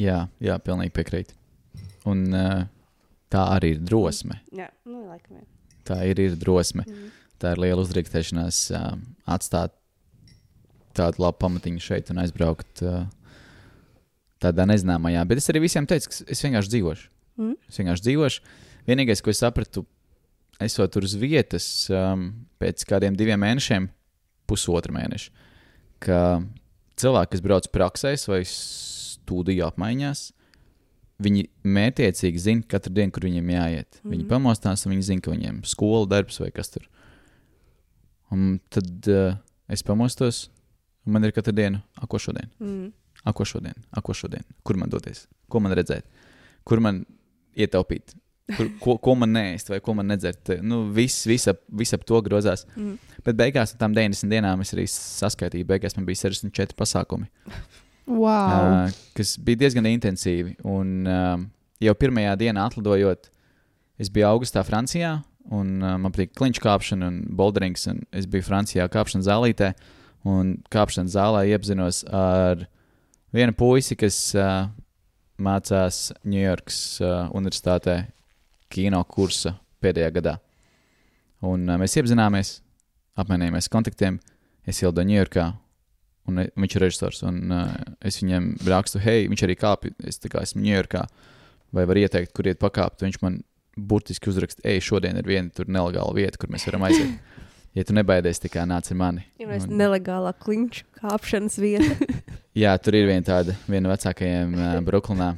Jā, 0.00 0.26
jā 0.42 0.58
pilnīgi 0.60 0.92
piekrītu. 0.96 1.36
Un 2.12 2.26
uh, 2.36 2.64
tā 3.32 3.46
arī 3.54 3.76
ir 3.76 3.82
drosme. 3.88 4.36
Jā, 4.52 4.68
nu, 4.88 5.06
laikam. 5.08 5.40
Jā. 5.40 5.46
Tā 5.88 5.98
ir, 6.08 6.20
ir 6.20 6.36
drosme. 6.38 6.84
Mm. 6.86 7.08
Tā 7.42 7.54
ir 7.54 7.62
liela 7.64 7.82
uzdrīkstēšanās 7.82 8.60
uh, 8.76 8.92
atstāt 9.32 9.74
tādu 10.96 11.24
labu 11.24 11.40
pamatiņu 11.40 11.82
šeit 11.82 12.12
un 12.12 12.20
aizbraukt 12.22 12.84
uh, 12.84 13.06
tādā 14.42 14.66
nezināmajā. 14.68 15.24
Bet 15.28 15.40
es 15.40 15.48
arī 15.50 15.64
visiem 15.64 15.88
teicu, 15.88 16.10
ka 16.12 16.28
es 16.34 16.44
vienkārši 16.44 16.74
dzīvošu. 16.76 17.08
Mm. 17.40 17.56
Es 17.70 17.80
vienkārši 17.80 18.06
dzīvošu. 18.08 18.46
Vienīgais, 18.88 19.22
ko 19.24 19.32
es 19.32 19.40
sapratu, 19.42 19.86
esot 20.66 20.92
tur 20.94 21.06
uz 21.06 21.14
vietas 21.18 21.66
um, 21.92 22.28
pēc 22.62 22.84
kādiem 22.88 23.16
diviem 23.18 23.40
mēnešiem, 23.42 23.88
pusotra 24.50 24.94
mēneša, 24.94 25.30
ka 26.02 26.20
cilvēki, 27.00 27.32
kas 27.34 27.44
brauc 27.44 27.68
praksēs 27.72 28.26
vai 28.30 28.42
studiju 28.48 29.66
apmaiņās, 29.68 30.24
viņi 31.22 31.44
mētiecīgi 31.76 32.42
zina 32.42 32.66
katru 32.68 32.92
dienu, 32.96 33.12
kur 33.14 33.26
viņiem 33.28 33.52
jāiet. 33.54 34.00
Mm. 34.02 34.14
Viņi 34.14 34.26
pamostās, 34.30 34.82
un 34.86 34.94
viņi 34.94 35.06
zina, 35.10 35.22
ka 35.24 35.34
viņiem 35.34 35.62
skola, 35.68 36.08
darbs 36.10 36.40
vai 36.42 36.50
kas 36.54 36.72
tur. 36.74 36.88
Un 38.34 38.56
tad 38.72 39.08
uh, 39.12 39.36
es 39.70 39.84
pamostos, 39.86 40.46
un 41.06 41.16
man 41.16 41.28
ir 41.28 41.34
katru 41.36 41.54
dienu, 41.56 41.82
ak, 41.98 42.08
ko 42.10 42.20
šodien, 42.22 42.50
Mm. 42.58 42.90
ak, 43.22 43.36
ko 43.38 43.46
šodien, 43.46 43.76
ak, 43.92 44.04
ko 44.08 44.16
šodien, 44.16 44.44
kur 44.66 44.78
man 44.80 44.90
doties, 44.90 45.26
ko 45.52 45.60
man 45.62 45.74
redzēt, 45.78 46.08
kur 46.66 46.82
man 46.82 47.04
ietaupīt. 47.54 48.16
Kur, 48.50 48.68
ko, 48.82 48.96
ko 49.00 49.14
man 49.16 49.30
nēst, 49.36 49.70
vai 49.70 49.78
ko 49.84 49.94
man 49.96 50.08
nedzert. 50.10 50.50
Nu, 50.66 50.82
viss, 50.92 51.22
viss, 51.28 51.48
ap, 51.50 51.60
viss 51.78 51.94
ap 51.94 52.02
to 52.08 52.18
grozās. 52.26 52.66
Mm. 52.74 52.96
Bet 53.24 53.38
beigās, 53.38 53.72
ar 53.72 53.80
tām 53.80 53.94
90 53.96 54.32
dienām, 54.32 54.64
es 54.64 54.74
arī 54.74 54.88
saskaitīju, 54.90 55.68
beigās 55.68 55.96
man 55.96 56.06
bija 56.08 56.24
64 56.24 56.76
pasākumi. 56.78 57.30
Wow. 58.10 58.66
Uh, 58.88 58.96
kas 59.16 59.36
bija 59.38 59.62
diezgan 59.62 59.86
intensīvi. 59.92 60.56
Un, 60.68 60.94
uh, 61.06 61.36
jau 61.82 61.94
pirmajā 61.98 62.34
dienā 62.40 62.66
atlidojot, 62.66 63.30
es 64.02 64.10
biju 64.12 64.26
augustā 64.32 64.64
Francijā, 64.66 65.14
un 65.54 65.76
uh, 65.78 65.94
man 66.02 66.14
patīk 66.14 66.34
kliņš 66.38 66.60
kāpšana 66.62 67.08
un 67.12 67.20
boulderings. 67.38 67.86
Un 67.92 68.02
es 68.10 68.26
biju 68.30 68.48
Francijā 68.48 68.88
kāpšanas 68.92 69.28
zālītē, 69.30 69.72
un 70.28 70.56
kāpšanas 70.74 71.14
zālē 71.14 71.46
iepazinos 71.54 72.02
ar 72.10 72.66
vienu 73.34 73.54
puisi, 73.56 73.96
kas 73.98 74.18
uh, 74.34 74.66
mācās 75.42 76.08
Ņujorkas 76.26 76.82
uh, 77.02 77.14
Universitātē 77.38 78.02
kino 78.72 79.02
kursa 79.08 79.56
pēdējā 79.82 80.12
gadā. 80.18 80.36
Un 81.42 81.66
uh, 81.68 81.78
mēs 81.80 81.96
iepazināmies, 81.98 82.56
apmainījāmies 83.18 83.70
kontaktiem. 83.72 84.20
Es 84.68 84.78
ielidoju 84.82 85.08
Ņujorkā, 85.10 85.46
un 86.30 86.42
e- 86.44 86.50
viņš 86.54 86.76
ir 86.78 86.84
režisors. 86.86 87.22
Un, 87.26 87.40
uh, 87.50 87.72
es 88.06 88.20
viņam 88.22 88.52
rakstu, 88.70 89.02
hei, 89.02 89.26
viņš 89.32 89.46
arī 89.48 89.58
kāpj. 89.58 89.94
Es 90.06 90.22
kā 90.22 90.44
esmu 90.46 90.62
Ņujorkā, 90.64 91.06
vai 91.74 91.86
var 91.88 91.98
ieteikt, 92.02 92.32
kur 92.36 92.46
iet 92.50 92.62
pakāpt. 92.62 93.02
Viņš 93.04 93.20
man 93.24 93.40
burtiski 93.76 94.30
uzraksta, 94.30 94.62
ej, 94.68 94.82
šodien 94.84 95.16
ir 95.18 95.26
viena 95.28 95.50
tur 95.54 95.70
nelegāla 95.72 96.14
vieta, 96.16 96.38
kur 96.38 96.52
mēs 96.52 96.68
varam 96.70 96.88
aiziet. 96.88 97.18
Ja 97.72 97.86
tu 97.88 97.94
nebaidies, 97.96 98.36
kā 98.52 98.66
nāc 98.68 98.90
ar 98.92 98.96
mani. 99.00 99.22
Ja 99.40 99.46
mēs 99.48 99.64
Un- 99.64 99.78
nelegālā 99.80 100.34
kliņš 100.44 100.82
kāpšanas 100.98 101.54
vieta. 101.56 102.04
Jā, 102.62 102.74
tur 102.76 102.98
ir 102.98 103.06
viena 103.08 103.24
tāda, 103.24 103.54
viena 103.64 103.86
no 103.86 103.92
vecākajiem 103.94 104.52
uh, 104.58 104.74
Brooklynā. 104.84 105.30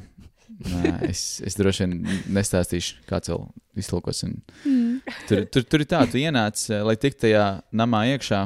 Uh, 0.55 1.01
es, 1.09 1.41
es 1.43 1.57
droši 1.59 1.83
vien 1.83 2.19
nestāstīšu, 2.31 3.01
kāds 3.09 3.31
vēl 3.31 3.41
izlūkos. 3.81 4.23
Un 4.27 4.37
Mm. 4.65 5.01
Tur, 5.27 5.45
tur, 5.51 5.65
tur 5.67 5.83
ir 5.83 5.89
tā, 5.89 6.01
tu 6.09 6.19
ienāc, 6.21 6.61
eh, 6.71 6.81
lai 6.85 6.95
tiktu 6.99 7.25
tajā 7.25 7.45
namā 7.75 8.05
iekšā. 8.15 8.45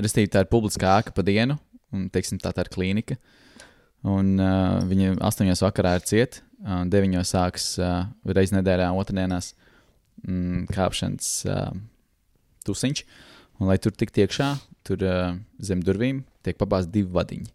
Restīvi, 0.00 0.30
tā 0.32 0.44
ir 0.44 0.50
publiska 0.50 0.88
ēka 0.98 1.12
pa 1.14 1.24
dienu, 1.26 1.58
un 1.92 2.08
teiksim, 2.12 2.40
tā, 2.40 2.54
tā 2.56 2.64
ir 2.64 2.72
klīnika. 2.72 3.18
Un 4.08 4.38
uh, 4.40 4.80
viņi 4.88 5.18
astoņos 5.20 5.60
vakarā 5.60 5.98
ir 5.98 6.06
cieti, 6.08 6.40
uh, 6.64 6.86
deviņos 6.88 7.32
sāks 7.34 7.66
uh, 7.82 8.06
reizes 8.24 8.54
nedēļā, 8.56 8.88
otrdienās 8.96 9.52
mm, 10.24 10.70
kāpšanas 10.72 11.28
uh, 11.50 11.66
tusiņš. 12.64 13.04
Un, 13.60 13.68
lai 13.68 13.76
tur 13.76 13.92
tiktu 13.92 14.24
iekšā, 14.24 14.54
tur 14.88 15.04
uh, 15.04 15.34
zem 15.60 15.84
durvīm 15.84 16.24
tiek 16.40 16.56
pabāzti 16.56 16.96
divi 16.96 17.12
vadiņi. 17.12 17.52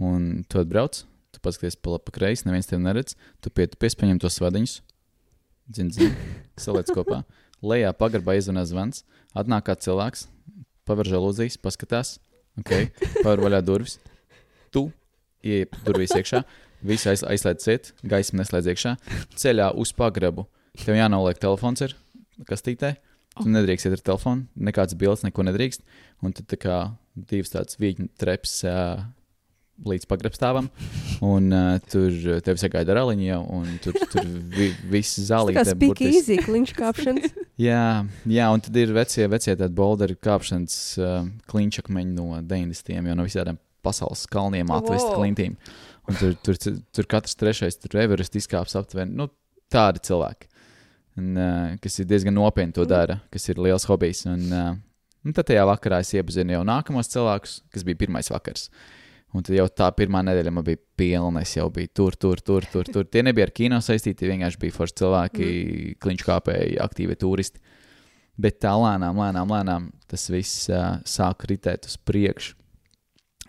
Un 0.00 0.30
tu 0.48 0.62
atbrauc, 0.62 1.04
tu 1.34 1.42
paskaties 1.44 1.76
pa 1.80 1.94
labi, 1.94 2.06
pa 2.06 2.14
kreisi, 2.14 2.46
neviens 2.48 2.68
tevi 2.70 2.82
neredz. 2.84 3.16
Tu 3.42 3.52
pietupies, 3.54 3.96
paņem 3.98 4.20
tos 4.22 4.40
vadiņus, 4.42 4.74
dzin, 5.70 5.90
dzin, 5.94 6.14
saliec 6.60 6.90
kopā. 6.94 7.22
Lejā 7.64 7.92
pagarbā 7.96 8.36
izzvanās 8.38 8.70
zvans, 8.72 9.04
atnāk 9.36 9.66
kāds 9.68 9.86
cilvēks, 9.86 10.26
paver 10.88 11.08
žēlūzijas, 11.08 11.56
paskatās, 11.62 12.18
okay, 12.60 12.90
paver 13.22 13.44
vaļā 13.46 13.62
durvis. 13.64 13.98
Tu 14.74 14.86
ieej 15.44 15.66
durvīs 15.86 16.14
iekšā, 16.16 16.42
visu 16.84 17.10
aiz, 17.12 17.24
aizslēdz 17.24 17.64
ciet, 17.64 17.90
gaismu 18.04 18.40
neslēdz 18.42 18.70
iekšā, 18.72 18.94
ceļā 19.40 19.72
uz 19.80 19.94
pagrabu. 19.96 20.46
Tev 20.84 20.98
jānoliek 20.98 21.38
telefons 21.40 21.84
ir 21.86 21.96
kastītē. 22.48 22.96
Tu 23.34 23.50
nedrīkst 23.50 23.88
iet 23.88 23.96
ar 23.96 24.02
telefonu, 24.10 24.46
nekāds 24.54 24.94
bildes, 24.98 25.24
neko 25.26 25.42
nedrīkst. 25.48 25.82
Un 26.22 26.34
tad 26.36 26.46
tā 26.50 26.58
kā 26.60 26.76
divas 27.14 27.50
tādas 27.50 27.78
vīņu 27.80 28.08
treps 28.20 28.60
uh, 28.68 29.02
līdz 29.84 30.06
pagrabstāvam, 30.06 30.68
un 31.26 31.48
uh, 31.50 31.78
tur 31.90 32.14
tevi 32.46 32.60
sagaida 32.62 32.94
raliņa 32.94 33.38
un 33.42 33.64
tur, 33.82 33.96
tur 34.12 34.22
vi, 34.54 34.68
viss 34.92 35.18
zālīte. 35.26 35.58
kā 35.58 35.64
spīķi 35.72 35.88
burtiski- 35.90 36.20
īzī 36.20 36.36
kliņš 36.44 36.74
kāpšanas. 36.78 37.34
Jā, 37.64 37.80
jā, 38.26 38.46
un 38.50 38.62
tad 38.62 38.74
ir 38.80 38.90
vecie, 38.96 39.26
vecie 39.30 39.52
tādi 39.54 39.74
boulderu 39.78 40.16
kāpšanas 40.18 40.76
uh, 40.98 41.26
kliņšakmeņi 41.50 42.14
no 42.16 42.40
90. 42.42 42.88
jau 42.98 43.14
no 43.18 43.26
visādiem 43.26 43.58
pasaules 43.84 44.24
kalniem, 44.30 44.70
atvest 44.74 45.06
Wow. 45.10 45.20
klintīm. 45.20 45.54
Un 46.10 46.16
tur, 46.18 46.32
tur, 46.42 46.56
tur, 46.58 46.78
tur 46.94 47.06
katrs 47.14 47.36
trešais 47.38 47.78
tur 47.78 47.94
Everest 48.02 48.34
izkāps 48.38 48.74
aptuveni. 48.78 49.14
Nu, 49.14 49.28
tādi 49.70 50.02
cilvēki, 50.06 50.48
un, 51.20 51.30
uh, 51.38 51.76
kas 51.82 52.00
ir 52.02 52.08
diezgan 52.10 52.34
nopietni 52.34 52.74
to 52.74 52.86
dara, 52.90 53.20
kas 53.30 53.46
ir 53.52 53.62
liels 53.62 53.86
hobijs. 53.90 54.24
Un, 54.30 54.42
uh, 54.50 54.74
un 55.24 55.32
tad 55.38 55.46
tajā 55.52 55.62
vakarā 55.70 56.02
es 56.02 56.10
iepazinu 56.18 56.56
jau 56.58 56.64
nākamos 56.66 57.10
cilvēkus, 57.14 57.60
kas 57.74 57.86
bija 57.86 58.02
pirmais 58.02 58.30
vakars. 58.34 58.66
Un 59.34 59.42
tad 59.42 59.56
jau 59.56 59.66
tā 59.66 59.88
pirmā 59.96 60.20
nedēļa 60.22 60.52
man 60.54 60.66
bija 60.66 60.78
pilna. 60.98 61.42
Es 61.42 61.56
jau 61.56 61.66
biju 61.74 61.90
tur, 61.90 62.14
tur, 62.14 62.42
tur, 62.44 62.66
tur. 62.70 62.86
tur. 62.86 63.06
Tie 63.10 63.24
nebija 63.26 63.48
ar 63.48 63.54
kino 63.54 63.80
saistīti, 63.82 64.28
vienkārši 64.30 64.60
bija 64.62 64.74
forši 64.76 64.98
cilvēki, 65.00 65.46
mm. 65.46 65.96
kliņš 66.04 66.26
kāpēji, 66.28 66.76
aktīvi 66.84 67.16
turisti. 67.18 67.62
Bet 68.38 68.60
tā 68.62 68.74
lēnām, 68.78 69.18
lēnām, 69.18 69.50
lēnām 69.50 69.88
tas 70.10 70.28
viss 70.30 70.68
uh, 70.70 71.00
sāk 71.06 71.46
ritēt 71.50 71.88
uz 71.90 71.96
priekšu. 71.98 72.54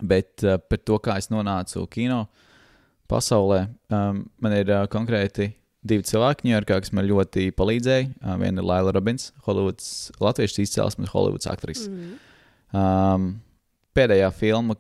Bet 0.02 0.44
uh, 0.46 0.58
par 0.62 0.82
to, 0.82 0.98
kā 1.02 1.20
es 1.22 1.30
nonācu 1.34 1.86
kino 1.94 2.26
pasaulē, 3.10 3.68
um, 3.94 4.26
man 4.42 4.58
ir 4.58 4.72
uh, 4.74 4.84
konkrēti 4.92 5.52
divi 5.86 6.06
cilvēki, 6.06 6.50
Ņujorkā, 6.50 6.80
kas 6.82 6.94
man 6.98 7.06
ļoti 7.10 7.52
palīdzēja. 7.58 8.10
Uh, 8.18 8.36
viena 8.42 8.62
ir 8.62 8.68
Laila 8.68 8.94
Robins, 8.96 9.30
Hollywoods, 9.46 9.90
latviešu 10.22 10.64
izcelsmes 10.66 11.14
Hollywoods 11.14 11.50
aktrise. 11.50 11.90
Mm. 11.94 12.18
Um, 12.76 13.30
pēdējā 13.96 14.32
filma, 14.36 14.78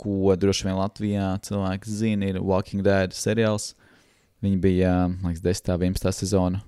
ko 0.00 0.34
droši 0.38 0.68
vien 0.68 0.78
Latvijā 0.78 1.28
cilvēki 1.46 1.90
zina, 1.90 2.28
ir 2.28 2.40
Walking 2.42 2.84
Dead 2.84 3.14
seriāls. 3.14 3.72
Viņa 4.44 4.60
bija 4.60 4.92
man 5.08 5.32
liekas, 5.32 5.44
10. 5.44 5.74
un 5.76 5.84
11. 5.94 6.12
sezona 6.18 6.62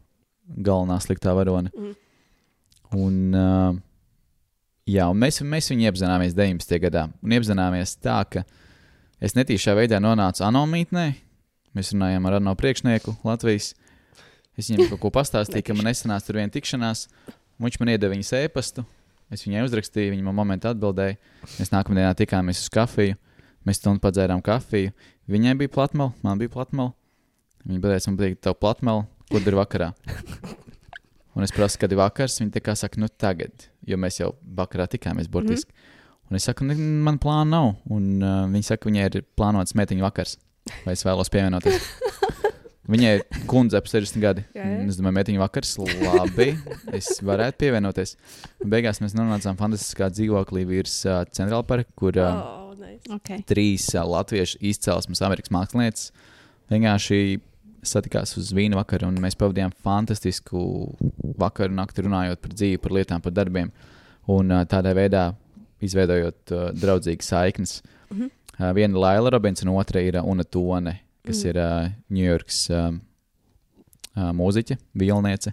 galvenā 0.47 0.99
sliktā 1.03 1.35
varone. 1.37 1.73
Mhm. 1.75 1.95
Un, 2.97 3.17
uh, 3.35 3.75
jā, 4.87 5.09
un 5.11 5.19
mēs, 5.19 5.43
mēs 5.43 5.73
viņu 5.73 5.89
iepazināmies 5.91 6.37
19. 6.39 6.79
gadā. 6.87 7.09
Un 7.23 7.35
iepazināmies 7.35 7.97
tā, 7.99 8.21
ka 8.31 8.45
es 9.21 9.35
netīšā 9.35 9.75
veidā 9.77 9.99
nonācu 10.03 10.47
anomītnē. 10.47 11.09
Mēs 11.77 11.93
runājām 11.93 12.29
ar 12.29 12.39
ANO 12.39 12.55
priekšnieku 12.57 13.19
Latvijas. 13.27 13.75
Es 14.57 14.71
viņam 14.71 14.95
kaut 14.95 15.03
ko 15.03 15.11
pastāstīju, 15.13 15.67
ka 15.67 15.75
man 15.77 15.91
nesanāca 15.91 16.31
tur 16.31 16.39
viena 16.39 16.53
tikšanās. 16.55 17.09
Viņš 17.61 17.81
man 17.81 17.91
iedeva 17.93 18.15
viņas 18.15 18.33
e-pastu. 18.39 18.87
Es 19.33 19.43
viņai 19.43 19.65
uzrakstīju, 19.67 20.13
viņa 20.15 20.27
man 20.29 20.37
momentā 20.39 20.71
atbildēja. 20.75 21.17
Mēs 21.57 21.73
nākamajā 21.73 22.05
dienā 22.05 22.19
tikāmies 22.19 22.61
uz 22.63 22.71
kafiju. 22.75 23.17
Mēs 23.67 23.81
stundu 23.81 24.03
padzērām 24.05 24.43
kafiju. 24.47 24.93
Viņai 25.31 25.57
bija 25.59 25.73
platmela, 25.75 26.15
man 26.23 26.39
bija 26.39 26.53
platmela. 26.53 26.95
Viņa 27.67 27.83
pateica, 27.83 28.13
man 28.13 28.21
patīk, 28.21 28.39
tev 28.47 28.55
platmela, 28.63 29.09
ko 29.27 29.43
dari 29.43 29.59
vakarā. 29.59 29.91
Un 31.37 31.45
es 31.45 31.53
prasu, 31.53 31.81
kad 31.83 31.91
ir 31.91 31.99
vakars. 31.99 32.39
Viņa 32.41 32.55
tā 32.55 32.63
kā 32.63 32.77
saka, 32.79 33.03
nu 33.03 33.11
tagad, 33.11 33.67
jo 33.85 33.99
mēs 33.99 34.21
jau 34.23 34.31
vakarā 34.57 34.87
tikāmies 34.93 35.29
burtiski. 35.29 35.75
Mm. 35.75 35.93
Un 36.31 36.39
es 36.39 36.47
saku, 36.47 36.65
"Ne, 36.67 36.75
man 36.79 37.19
plāna 37.23 37.51
nav. 37.51 37.75
Un 37.91 38.23
uh, 38.23 38.47
viņa 38.51 38.73
saka, 38.73 38.89
viņai 38.89 39.11
ir 39.11 39.27
plānots 39.39 39.75
mētiņu 39.79 40.07
vakars. 40.07 40.39
Vai 40.87 40.95
es 40.95 41.05
vēlos 41.07 41.31
pievienoties? 41.31 41.83
Viņai 42.87 43.13
ir 43.17 43.25
kundze 43.51 43.81
ap 43.81 43.89
60 43.91 44.23
gadi. 44.23 44.45
Jā, 44.55 44.63
jā. 44.63 44.77
Un 44.85 44.93
Es 44.93 44.99
domāju, 45.01 45.17
mētiņu 45.19 45.43
vakars, 45.43 45.73
labi. 45.83 46.53
Es 46.95 47.17
varētu 47.27 47.59
pievienoties. 47.65 48.15
Beigās 48.63 49.03
mēs 49.03 49.17
nonācām 49.19 49.59
fantastiskā 49.59 50.07
dzīvoklī 50.15 50.63
virs 50.69 51.01
uh, 51.09 51.25
centrāla 51.35 51.67
parka, 51.67 51.91
kur 51.99 52.15
uh, 52.23 52.31
Oh, 52.47 52.77
nice. 52.79 53.03
Okay. 53.11 53.43
trīs 53.49 53.89
uh, 53.97 54.05
latviešu 54.07 54.61
izcelsmes 54.71 55.23
Amerikas 55.27 55.51
mākslinieces 55.55 56.13
vienkārši 56.71 57.41
satikās 57.87 58.35
uz 58.41 58.51
vīnu 58.57 58.79
vakaru, 58.79 59.11
un 59.11 59.19
mēs 59.23 59.37
pavadījām 59.39 59.75
fantastisku 59.85 60.61
vakaru, 61.39 61.75
nakti 61.77 62.03
runājot 62.07 62.43
par 62.43 62.55
dzīvi, 62.57 62.81
par 62.83 62.95
lietām, 62.97 63.23
par 63.23 63.35
darbiem, 63.35 63.71
un 64.33 64.51
uh, 64.51 64.65
tādā 64.69 64.95
veidā 64.97 65.29
izveidojot 65.87 66.55
uh, 66.55 66.69
draudzīgas 66.75 67.31
saiknes. 67.35 67.79
Mhm. 68.11 68.33
Uh, 68.57 68.71
viena 68.73 68.95
ir 68.95 69.03
Laila 69.03 69.35
Robins, 69.35 69.63
un 69.63 69.75
otra 69.77 70.01
ir 70.03 70.17
uh, 70.19 70.25
Una 70.27 70.45
Tone, 70.45 70.97
kas 71.27 71.43
Mhm. 71.43 71.49
ir 71.51 71.61
uh, 71.61 71.93
Ņujorkas 72.17 72.61
um, 72.71 73.01
uh, 74.17 74.31
mūziķe, 74.37 74.79
vilniece, 74.95 75.53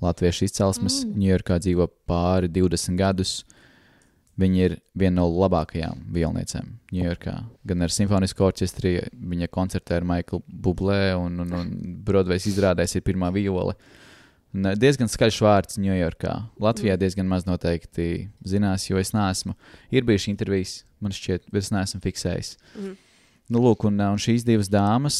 latviešu 0.00 0.46
izcelsmes. 0.48 1.02
Mm. 1.04 1.16
Ņujorkā 1.20 1.58
dzīvo 1.60 1.88
pāri 2.08 2.48
20 2.48 2.96
gadus. 2.96 3.44
Viņa 4.40 4.60
ir 4.64 4.74
viena 4.96 5.18
no 5.20 5.26
labākajām 5.28 6.06
vilniecēm 6.14 6.70
Ņujorkā. 6.96 7.34
Gan 7.68 7.82
ar 7.84 7.92
simfonisku 7.92 8.46
orķestri, 8.46 8.94
viņa 9.12 9.50
koncertē 9.52 9.98
ar 9.98 10.06
Maiklu 10.08 10.40
Bublē, 10.48 11.12
un, 11.20 11.42
un, 11.44 11.52
un 11.58 11.72
Broadway's 12.06 12.46
izrādēs 12.48 12.96
ir 12.96 13.04
pirmā 13.04 13.28
viola. 13.34 13.74
Un, 14.54 14.70
diezgan 14.80 15.10
skaļš 15.12 15.42
vārds 15.44 15.76
Ņujorkā. 15.78 16.32
Latvijā 16.58 16.96
diezgan 16.98 17.28
maz 17.28 17.44
noteikti 17.46 18.30
zinās, 18.48 18.88
jo 18.88 18.96
es 18.98 19.12
neesmu. 19.12 19.52
Ir 19.92 20.08
bijušas 20.08 20.32
intervijas, 20.32 20.72
man 21.04 21.12
šķiet, 21.12 21.50
bet 21.52 21.66
es 21.66 21.70
neesmu 21.76 22.00
fiksējis. 22.08 22.56
Mhm. 22.78 22.96
Nu, 23.50 23.62
lūk, 23.64 23.84
un, 23.88 23.98
un 23.98 24.20
šīs 24.20 24.44
divas 24.46 24.70
dāmas 24.70 25.18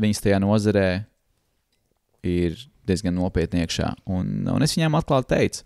viņas 0.00 0.22
tajā 0.24 0.40
nozarē 0.42 0.88
ir 2.26 2.56
diezgan 2.86 3.14
nopietni 3.16 3.62
iekšā. 3.62 3.92
Un, 4.10 4.46
un 4.50 4.64
es 4.66 4.74
viņām 4.76 4.96
atklāti 4.98 5.30
teicu, 5.34 5.62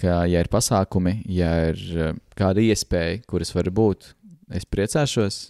ka, 0.00 0.24
ja 0.28 0.42
ir 0.42 0.50
pasākumi, 0.52 1.20
ja 1.32 1.52
ir 1.70 2.12
kāda 2.38 2.64
iespēja, 2.64 3.22
kuras 3.28 3.54
var 3.56 3.70
būt, 3.76 4.12
es 4.56 4.68
priecāšos, 4.68 5.40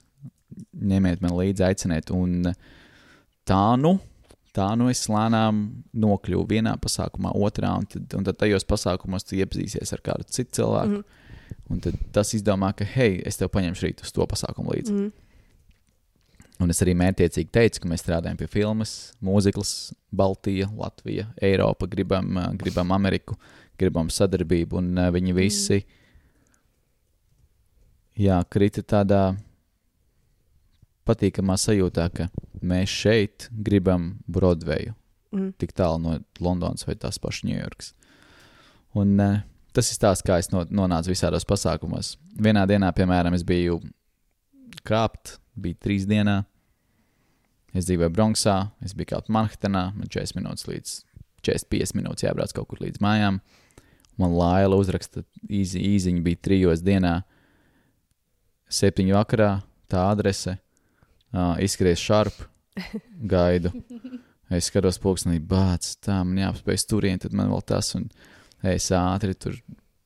ņemiet 0.74 1.22
man 1.24 1.34
līdzi, 1.38 1.66
aiciniet. 1.66 2.10
Un 2.14 2.52
tā 3.48 3.64
nu, 3.80 3.96
tā 4.56 4.72
nu 4.78 4.90
es 4.92 5.04
lēnām 5.10 5.62
nokļuvu 6.02 6.46
vienā 6.50 6.74
pasākumā, 6.82 7.34
otrā, 7.38 7.76
un 7.78 7.86
tad, 7.90 8.06
un 8.18 8.26
tad 8.26 8.40
tajos 8.42 8.66
pasākumos 8.68 9.26
tu 9.26 9.38
iepazīsies 9.38 9.94
ar 9.94 10.04
kādu 10.06 10.26
citu 10.30 10.60
cilvēku. 10.60 11.02
Mm. 11.02 11.18
Un 11.70 11.80
tas 12.14 12.34
izdomā, 12.36 12.72
ka, 12.76 12.86
hei, 12.96 13.20
es 13.26 13.38
tev 13.40 13.50
paņemšu 13.54 13.86
rīt 13.86 14.04
uz 14.04 14.14
to 14.14 14.26
pasākumu 14.26 14.74
līdzi. 14.74 14.94
Mm. 14.94 15.10
Un 16.60 16.72
es 16.72 16.82
arī 16.84 16.92
mērķiecīgi 16.98 17.48
teicu, 17.54 17.80
ka 17.80 17.88
mēs 17.88 18.02
strādājam 18.04 18.36
pie 18.40 18.48
filmas, 18.50 18.90
mūzikas, 19.24 19.94
Baltija, 20.12 20.68
Latvija, 20.76 21.30
Eiropa, 21.40 21.88
gribam, 21.88 22.36
gribam 22.60 22.92
Ameriku, 22.92 23.38
gribam 23.80 24.10
sadarbību, 24.12 24.82
un 24.82 25.00
viņi 25.14 25.36
visi 25.36 25.78
mm. 25.78 25.86
jā, 28.26 28.42
krita 28.52 28.84
tādā 28.84 29.22
patīkamā 31.08 31.56
sajūtā, 31.58 32.10
ka 32.12 32.28
mēs 32.60 32.92
šeit 33.06 33.48
gribam 33.50 34.12
Broadveju, 34.28 34.92
mm. 35.32 35.54
tik 35.62 35.72
tālu 35.78 36.02
no 36.04 36.18
Londonas 36.44 36.84
vai 36.86 36.98
tās 37.00 37.18
pašas 37.22 37.48
Ņujorkas. 37.48 37.94
Un 39.00 39.16
uh, 39.22 39.40
tas 39.76 39.90
ir 39.90 39.98
stāsts, 39.98 40.24
kā 40.26 40.38
es 40.40 40.50
no, 40.52 40.64
nonācu 40.70 41.12
visādos 41.12 41.46
pasākumos. 41.48 42.14
Vienā 42.40 42.66
dienā, 42.70 42.90
piemēram, 42.96 43.36
es 43.36 43.44
biju 43.46 43.80
kāpt, 44.86 45.38
bija 45.60 45.78
trīs 45.82 46.06
dienā. 46.10 46.40
Es 47.76 47.86
dzīvoju 47.86 48.10
Bronxā, 48.14 48.56
es 48.84 48.96
biju 48.98 49.12
kāpt 49.12 49.30
Manhetenā, 49.30 49.90
man 49.94 50.10
40 50.10 50.40
minūtes 50.40 50.66
līdz 50.66 50.94
45 51.46 51.96
minūtes 51.96 52.26
jābrauc 52.26 52.54
kaut 52.56 52.70
kur 52.70 52.82
līdz 52.84 53.00
mājām. 53.02 53.40
Man 54.20 54.34
Laila 54.36 54.76
uzraksta 54.76 55.22
īzi, 55.48 55.80
īziņa 55.94 56.24
bija 56.24 56.40
trijos 56.44 56.82
dienā, 56.84 57.20
septiņu 58.70 59.16
vakarā, 59.16 59.52
tā 59.90 60.02
adrese, 60.10 60.58
uh, 61.32 61.54
izskries 61.62 62.02
šarp, 62.02 62.44
gaidu. 63.30 63.72
Es 64.50 64.66
skatos 64.66 64.96
pulkstenī, 64.98 65.36
bāc, 65.38 65.92
tā 66.02 66.16
man 66.26 66.40
jāapspēj 66.40 66.80
turien, 66.90 67.20
tad 67.22 67.30
man 67.38 67.52
vēl 67.52 67.60
tas, 67.70 67.92
un 67.94 68.08
es 68.62 68.90
ātri 68.90 69.34
tur 69.34 69.56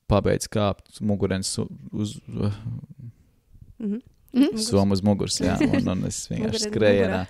pabeidzu 0.09 0.49
kāpt 0.53 1.01
mugurens 1.01 1.59
uz, 1.59 1.71
uz 1.93 2.21
Mhm. 3.79 4.01
Mhm. 4.35 4.57
somu 4.59 4.93
uz 4.95 5.03
muguras, 5.03 5.37
jā, 5.41 5.55
un, 5.63 5.89
un 5.89 6.05
es 6.09 6.25
vienkārši 6.31 6.69
skrējienā, 6.69 7.21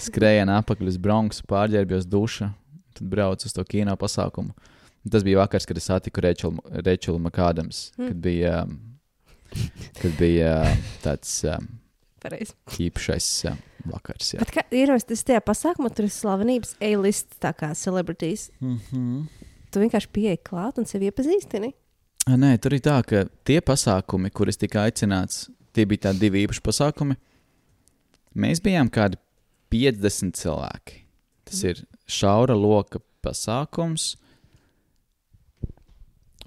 skrējienā 0.00 0.58
apakaļ 0.62 0.88
uz 0.92 0.96
Bronksu, 1.02 1.44
pārģērbjos 1.50 2.06
dušā, 2.08 2.50
tad 2.96 3.08
braucu 3.12 3.48
uz 3.48 3.52
to 3.56 3.64
kino 3.68 3.96
pasākumu. 4.00 4.54
Un 5.04 5.10
Tas 5.12 5.24
bija 5.24 5.38
vakars, 5.40 5.64
kad 5.68 5.76
es 5.80 5.84
satiku 5.88 6.20
Rečelu, 6.20 7.18
Makādams, 7.24 7.90
Hmm. 7.96 8.08
kad 8.08 8.16
bija, 8.20 8.62
um, 8.64 8.78
kad 10.00 10.16
bija 10.18 10.54
um, 10.68 10.82
tāds 11.02 11.32
um, 11.48 11.68
Pareizi. 12.20 12.52
īpašais 12.76 13.28
vakars. 13.88 14.34
Jā. 14.34 14.38
Bet 14.44 14.52
kā 14.52 14.64
ir 14.76 14.92
tas 15.00 15.24
tajā 15.24 15.40
pasākumā, 15.40 15.88
tur 15.94 16.04
ir 16.04 16.12
slavenības 16.12 16.74
A-list, 16.80 17.36
tā 17.40 17.52
kā 17.56 17.72
celebrities. 17.74 18.50
Mm 18.60 18.78
-hmm. 18.92 19.28
Tu 19.70 19.80
vienkārši 19.82 20.10
pieeji 20.12 20.40
klāt 20.46 20.78
un 20.78 20.86
sevi 20.88 21.10
iepazīstini. 21.10 21.72
Nē, 22.30 22.50
tur 22.62 22.74
ir 22.76 22.82
tā, 22.84 22.98
ka 23.06 23.24
tie 23.46 23.60
pasākumi, 23.64 24.30
kurus 24.34 24.58
tika 24.60 24.84
aicināts, 24.86 25.48
tie 25.74 25.86
bija 25.88 26.08
tādi 26.08 26.26
divi 26.26 26.44
īpaši 26.46 26.62
pasākumi. 26.66 27.16
Mēs 28.38 28.60
bijām 28.62 28.90
kādi 28.92 29.18
50 29.72 30.36
cilvēki. 30.38 31.00
Tas 31.48 31.62
ir 31.66 31.80
šaura 32.10 32.54
loka 32.58 33.00
pasākums, 33.24 34.12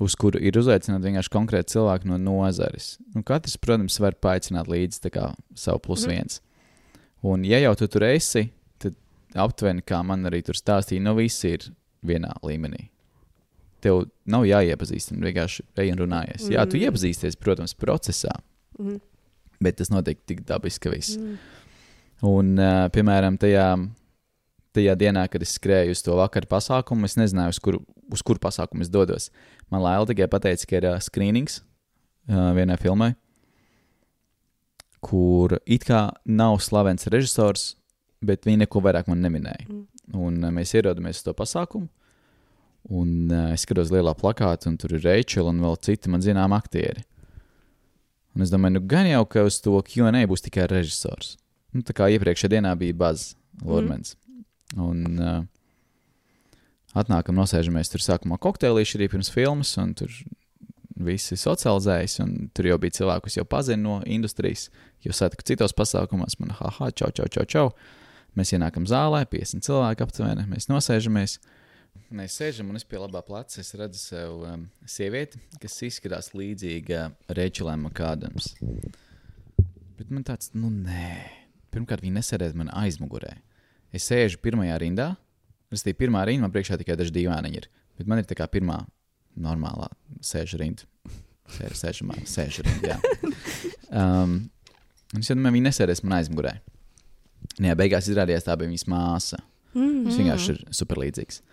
uz 0.03 0.15
kuru 0.19 0.39
ir 0.41 0.57
uzaicināti 0.59 1.07
vienkārši 1.09 1.31
konkrēti 1.33 1.75
cilvēki 1.75 2.09
no 2.11 2.17
nozares. 2.21 2.97
Nu, 3.15 3.23
katrs, 3.27 3.57
protams, 3.61 3.99
var 4.03 4.15
paaicināt 4.19 4.69
līdzi 4.71 5.11
kā 5.13 5.33
savu 5.55 5.79
plus 5.79 6.05
Mhm. 6.05 6.11
viens. 6.11 6.41
Un, 7.23 7.43
ja 7.45 7.59
jau 7.59 7.75
tu 7.75 7.87
tur 7.87 8.03
esi, 8.03 8.49
tad 8.79 8.95
aptuveni, 9.33 9.81
kā 9.81 10.03
man 10.03 10.23
arī 10.23 10.43
tur 10.43 10.55
stāstīja, 10.55 11.01
nu 11.01 11.15
visi 11.15 11.53
ir 11.53 11.69
vienā 12.03 12.33
līmenī. 12.43 12.89
Tev 13.83 14.05
nav 14.31 14.45
jāiepazīstina, 14.47 15.19
vienkārši 15.27 15.65
ej 15.83 15.89
un 15.91 15.99
runājies. 16.05 16.45
Jā, 16.53 16.63
tu 16.69 16.77
Mm. 16.77 16.85
iepazīsties, 16.87 17.35
protams, 17.35 17.73
procesā, 17.75 18.31
Mhm. 18.79 19.01
bet 19.61 19.77
tas 19.77 19.89
notiek 19.91 20.17
tik 20.25 20.45
dabiski, 20.45 20.79
ka 20.87 20.89
viss. 20.93 21.17
Mm. 21.17 21.37
Un, 22.23 22.53
uh, 22.59 22.87
piemēram, 22.89 23.35
tajā, 23.37 23.65
tajā 24.73 24.95
dienā, 24.95 25.29
kad 25.29 25.41
es 25.41 25.57
skrēju 25.59 25.91
uz 25.91 26.01
to 26.01 26.15
vakaru 26.15 26.47
pasākumu, 26.47 27.03
es 27.03 27.15
nezināju, 27.19 27.49
uz 27.49 27.59
kuru, 27.59 27.81
uz 28.09 28.21
kuru 28.23 28.39
pasākumu 28.39 28.81
es 28.81 28.89
dodos. 28.89 29.29
Man 29.69 29.81
Laila 29.83 30.05
tikai 30.05 30.29
pateica, 30.31 30.65
ka 30.65 30.75
ir 30.77 30.85
uh, 30.85 30.97
skrīnings 31.03 31.59
uh, 32.29 32.53
vienai 32.55 32.77
filmai, 32.79 33.15
kur 35.03 35.59
it 35.65 35.83
kā 35.83 36.13
nav 36.25 36.59
slavens 36.63 37.05
režisors, 37.11 37.75
bet 38.23 38.45
viņi 38.47 38.63
neko 38.63 38.81
vairāk 38.81 39.09
man 39.11 39.21
neminēja. 39.21 39.67
Mm. 39.67 39.85
Un 40.15 40.43
uh, 40.43 40.51
mēs 40.55 40.71
ierodamies 40.77 41.19
uz 41.19 41.23
to 41.27 41.33
pasākumu. 41.33 41.89
Un 42.91 43.31
uh, 43.31 43.53
es 43.53 43.63
skatos 43.63 43.93
lielā 43.93 44.11
plakāta, 44.19 44.67
un 44.67 44.75
tur 44.79 44.95
ir 44.97 45.05
Rachel 45.05 45.47
un 45.47 45.61
vēl 45.63 45.79
citi 45.85 46.11
man 46.11 46.23
zinām 46.23 46.55
aktieri. 46.55 47.05
Un 48.33 48.43
es 48.43 48.51
domāju, 48.51 48.79
nu 48.79 48.83
gan 48.89 49.07
jau, 49.07 49.23
ka 49.29 49.45
uz 49.47 49.61
to 49.63 49.77
QA 49.87 50.25
būs 50.27 50.43
tikai 50.43 50.67
režisors. 50.71 51.37
Nu, 51.73 51.81
tā 51.85 51.95
kā 51.95 52.09
iepriekšējā 52.13 52.57
dienā 52.57 52.73
bija 52.77 52.97
Buzz 52.97 53.33
Lormans. 53.63 54.17
Mm. 54.27 54.43
Un 54.83 55.21
uh, 55.21 55.41
atnākam, 56.97 57.37
nosēžamies 57.37 57.91
tur 57.93 58.03
sākumā 58.03 58.39
kokteilīši 58.41 58.99
arī 58.99 59.09
pirms 59.13 59.31
filmas, 59.33 59.73
un 59.81 59.93
tur 59.97 60.11
visi 61.03 61.37
socializējas, 61.39 62.19
un 62.23 62.33
tur 62.53 62.69
jau 62.69 62.77
bija 62.81 62.99
cilvēki, 62.99 63.27
kas 63.27 63.37
jau 63.39 63.45
pazina 63.49 63.81
no 63.81 63.97
industrijas, 64.05 64.67
jo 65.05 65.13
satiku 65.15 65.45
citos 65.47 65.73
pasākumos, 65.77 66.37
man, 66.41 66.53
haha, 66.59 66.91
čau, 66.93 67.09
čau, 67.15 67.29
čau, 67.33 67.45
čau. 67.49 67.67
Mēs 68.37 68.53
ienākam 68.55 68.85
zālē, 68.89 69.23
50 69.29 69.65
cilvēki 69.65 70.05
aptuveni, 70.05 70.45
mēs 70.49 70.69
nosēžamies. 70.69 71.37
Mēs 72.13 72.35
sēžam, 72.37 72.69
un 72.69 72.77
es 72.77 72.85
pie 72.85 72.99
labā 73.01 73.23
pleca 73.25 73.57
es 73.61 73.71
redzu 73.77 73.97
sev 73.97 74.43
um, 74.45 74.67
sievieti, 74.85 75.39
kas 75.61 75.79
izskatās 75.87 76.29
līdzīga 76.37 77.07
Rēčelēm 77.33 77.87
Makādams. 77.87 78.51
Bet 79.97 80.11
man 80.13 80.25
tāds, 80.27 80.51
nu 80.53 80.69
nē, 80.73 81.15
pirmkārt, 81.73 82.05
viņa 82.05 82.19
nesēdēs 82.19 82.53
man 82.59 82.69
aizmugurē. 82.83 83.33
Es 83.93 84.05
sēžu 84.09 84.41
pirmajā 84.45 84.77
rindā, 84.83 85.07
tas 85.73 85.85
ir 85.89 85.97
pirmā 85.97 86.21
rinda, 86.29 86.45
man 86.45 86.53
priekšā 86.53 86.77
tikai 86.81 86.97
daži 86.99 87.13
dīvaini 87.15 87.53
ir. 87.57 87.69
Bet 87.97 88.09
man 88.09 88.21
ir 88.21 88.29
tā 88.29 88.37
kā 88.37 88.45
pirmā 88.49 88.79
normālā 89.33 89.89
sēžu 90.21 90.61
rinda. 90.61 90.85
Sēžu, 91.53 91.77
sēžu, 91.77 92.09
sēžu 92.29 92.67
rinda, 92.67 92.95
jā. 92.95 92.99
Um, 93.93 94.47
un 95.13 95.21
es 95.21 95.27
domāju, 95.29 95.53
viņa 95.53 95.67
nesēdēs 95.67 95.99
man 96.01 96.15
aizmugurē. 96.17 96.55
Jā, 97.61 97.75
beigās 97.77 98.07
izrādījās, 98.09 98.47
tā 98.47 98.55
bija 98.57 98.71
viņas 98.71 98.87
māsa. 98.89 99.37
Mm. 99.75 100.07
Viņš 100.07 100.17
vienkārši 100.17 100.53
ir 100.55 100.61
superlīdzīgs. 100.73 101.43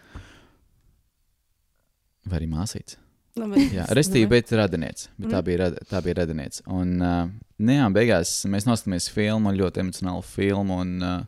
Vai 2.28 2.38
arī 2.40 2.48
māsīts? 2.50 2.96
Nu, 3.36 3.46
bet- 3.48 3.72
Jā, 3.72 3.86
restīvi, 3.94 4.28
bet 4.28 4.50
radinieks. 4.50 5.08
Bet 5.18 5.30
tā 5.30 5.38
Mhm. 5.38 5.44
bija, 5.46 5.58
rad- 5.58 5.78
tā 5.88 6.02
bija 6.02 6.14
radinieks. 6.18 6.62
Un, 6.66 7.00
uh, 7.00 7.28
nu 7.58 7.72
jā, 7.72 7.86
beigās 7.94 8.44
mēs 8.50 8.66
noskatāmies 8.66 9.08
filmu, 9.10 9.52
ļoti 9.54 9.80
emocionālu 9.84 10.24
filmu 10.24 10.80
un, 10.80 11.02
uh, 11.02 11.24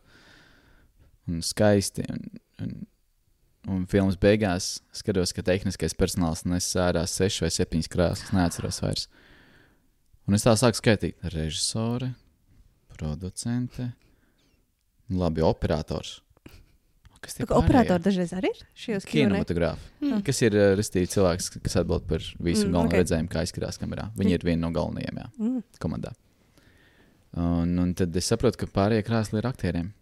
un 1.28 1.40
skaisti. 1.40 2.04
Un, 2.10 2.40
un, 2.60 2.86
un 3.68 3.86
filmas 3.86 4.16
beigās 4.16 4.80
skatos, 4.92 5.32
ka 5.32 5.42
tehniskais 5.42 5.94
personāls 5.94 6.44
nes 6.44 6.66
ārā 6.74 7.06
sešas 7.06 7.40
vai 7.40 7.50
septiņas 7.54 7.88
krāsas, 7.88 8.32
neatceros 8.34 8.80
vairs. 8.82 9.06
Un 10.26 10.34
es 10.34 10.42
tā 10.44 10.52
sāku 10.58 10.78
skaitīt. 10.82 11.14
Režisore, 11.32 12.14
producente, 12.98 13.92
labi, 15.10 15.40
operators. 15.42 16.20
Kas 17.22 17.36
pārējie? 17.38 17.54
Operatori 17.54 18.02
dažreiz 18.02 18.32
arī 18.34 18.50
ir 18.50 18.62
šajos 18.74 19.04
Q&A? 19.06 19.12
Kinematogrāfi, 19.14 19.88
Mm. 20.02 20.22
kas 20.26 20.42
ir 20.42 20.56
uh, 20.58 20.72
restīvi 20.78 21.06
cilvēks, 21.12 21.52
kas 21.62 21.76
atbild 21.78 22.08
par 22.10 22.18
visu 22.18 22.66
Mm, 22.66 22.68
mm, 22.68 22.72
galveno 22.72 22.82
ok. 22.82 22.92
okay. 22.92 23.02
redzējumu, 23.04 23.30
kā 23.30 23.42
izskatās 23.46 23.78
kamerā. 23.78 24.08
Viņi 24.18 24.34
ir 24.34 24.42
viena 24.48 24.60
no 24.66 24.70
galvenajiem 24.74 25.20
jā, 25.22 25.28
Mm. 25.38 25.62
komandā. 25.78 26.12
Un, 27.36 27.78
un 27.78 27.92
tad 27.96 28.14
es 28.18 28.26
saprotu, 28.28 28.58
ka 28.60 28.66
pārējie 28.68 29.04
krāsli 29.06 29.38
ir 29.40 29.46
aktieriem. 29.48 29.92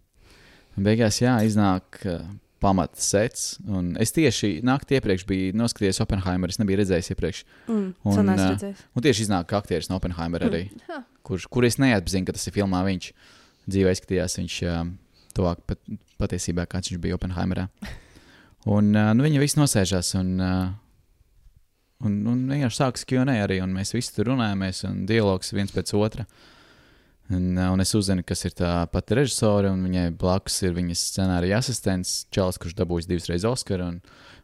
Un 0.77 0.83
beigās, 0.87 1.21
jā, 1.21 1.35
iznāk 1.47 1.99
uh, 2.09 2.25
pamata 2.59 2.99
sets. 2.99 3.57
Un 3.67 3.93
es 4.01 4.11
tieši 4.15 4.61
naktī 4.67 4.97
iepriekš 4.99 5.25
biju 5.29 5.53
noskatījies 5.61 6.01
Oppenheimer, 6.03 6.49
es 6.51 6.59
nebiju 6.59 6.81
redzējis 6.81 7.11
iepriekš. 7.13 7.43
Mm. 7.67 7.93
Un, 8.03 8.29
uh, 8.33 8.73
Un 8.95 9.01
tieši 9.05 9.27
iznāk 9.27 9.47
ka 9.51 9.61
aktieris 9.61 9.89
no 9.89 9.95
Oppenheimer 10.01 10.43
arī, 10.49 10.65
Ha. 10.89 11.03
kurš, 11.23 11.47
kur 11.49 11.63
es 11.65 11.77
neatpazinu, 11.77 12.25
ka 12.27 12.33
tas 12.33 12.47
ir 12.47 12.53
filmā 12.57 12.83
viņš. 12.87 13.11
Dzīvē 13.69 13.91
izskatījās 13.95 14.35
viņš 14.41 14.55
uh, 14.67 14.91
tuvāk 15.35 15.63
pat, 15.69 15.81
patiesībā, 16.21 16.67
kāds 16.69 16.91
viņš 16.91 17.01
bija 17.03 17.17
Oppenheimerā. 17.17 17.67
Un 18.69 18.93
uh, 18.93 19.11
nu, 19.17 19.25
viņi 19.25 19.41
visi 19.41 19.57
nosēžās 19.57 20.13
un, 20.19 20.33
uh, 20.37 20.71
un, 22.05 22.17
un 22.29 22.41
vienkārši 22.49 22.81
sākas 22.83 23.07
Q&A 23.09 23.39
arī, 23.41 23.61
un 23.63 23.73
mēs 23.73 23.95
visi 23.95 24.13
tur 24.15 24.29
runājamies, 24.29 24.83
un 24.89 25.05
dialogs 25.09 25.53
viens 25.55 25.73
pēc 25.73 25.93
otra. 25.97 26.27
Un, 27.31 27.55
uh, 27.55 27.71
un 27.73 27.81
es 27.81 27.95
uzzinu, 27.97 28.25
kas 28.27 28.45
ir 28.45 28.53
tā 28.59 28.73
pati 28.91 29.17
režisore, 29.17 29.71
un 29.71 29.81
viņai 29.87 30.11
blakus 30.19 30.59
ir 30.67 30.75
viņas 30.77 31.07
scenārija 31.13 31.61
asistents 31.63 32.25
Čels, 32.33 32.59
kurš 32.61 32.75
dabūjis 32.77 33.09
divas 33.09 33.29
reizes 33.31 33.49
Oskaru. 33.49 33.87
Un, 33.95 34.01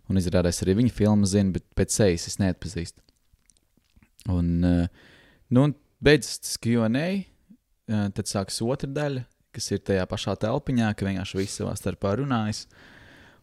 un 0.08 0.20
izrādās 0.22 0.64
arī 0.64 0.78
viņa 0.80 0.94
filmu 0.96 1.28
zinu, 1.28 1.54
bet 1.58 1.66
pēc 1.78 1.94
sejas 2.00 2.30
es 2.32 2.40
neatpazīstu. 2.42 3.04
Un, 4.34 4.54
uh, 4.66 5.10
nu, 5.54 5.68
un 5.68 5.76
beidzas 6.04 6.40
tas 6.42 6.58
QA, 6.64 6.88
uh, 6.90 8.08
tad 8.16 8.30
sākas 8.30 8.62
otra 8.66 8.90
daļa, 8.92 9.28
kas 9.58 9.72
ir 9.74 9.82
tajā 9.86 10.06
pašā 10.10 10.38
telpiņā, 10.44 10.92
ka 10.94 11.08
vienkārši 11.08 11.40
visi 11.42 11.60
savā 11.62 11.74
starpā 11.78 12.14
runājas. 12.20 12.66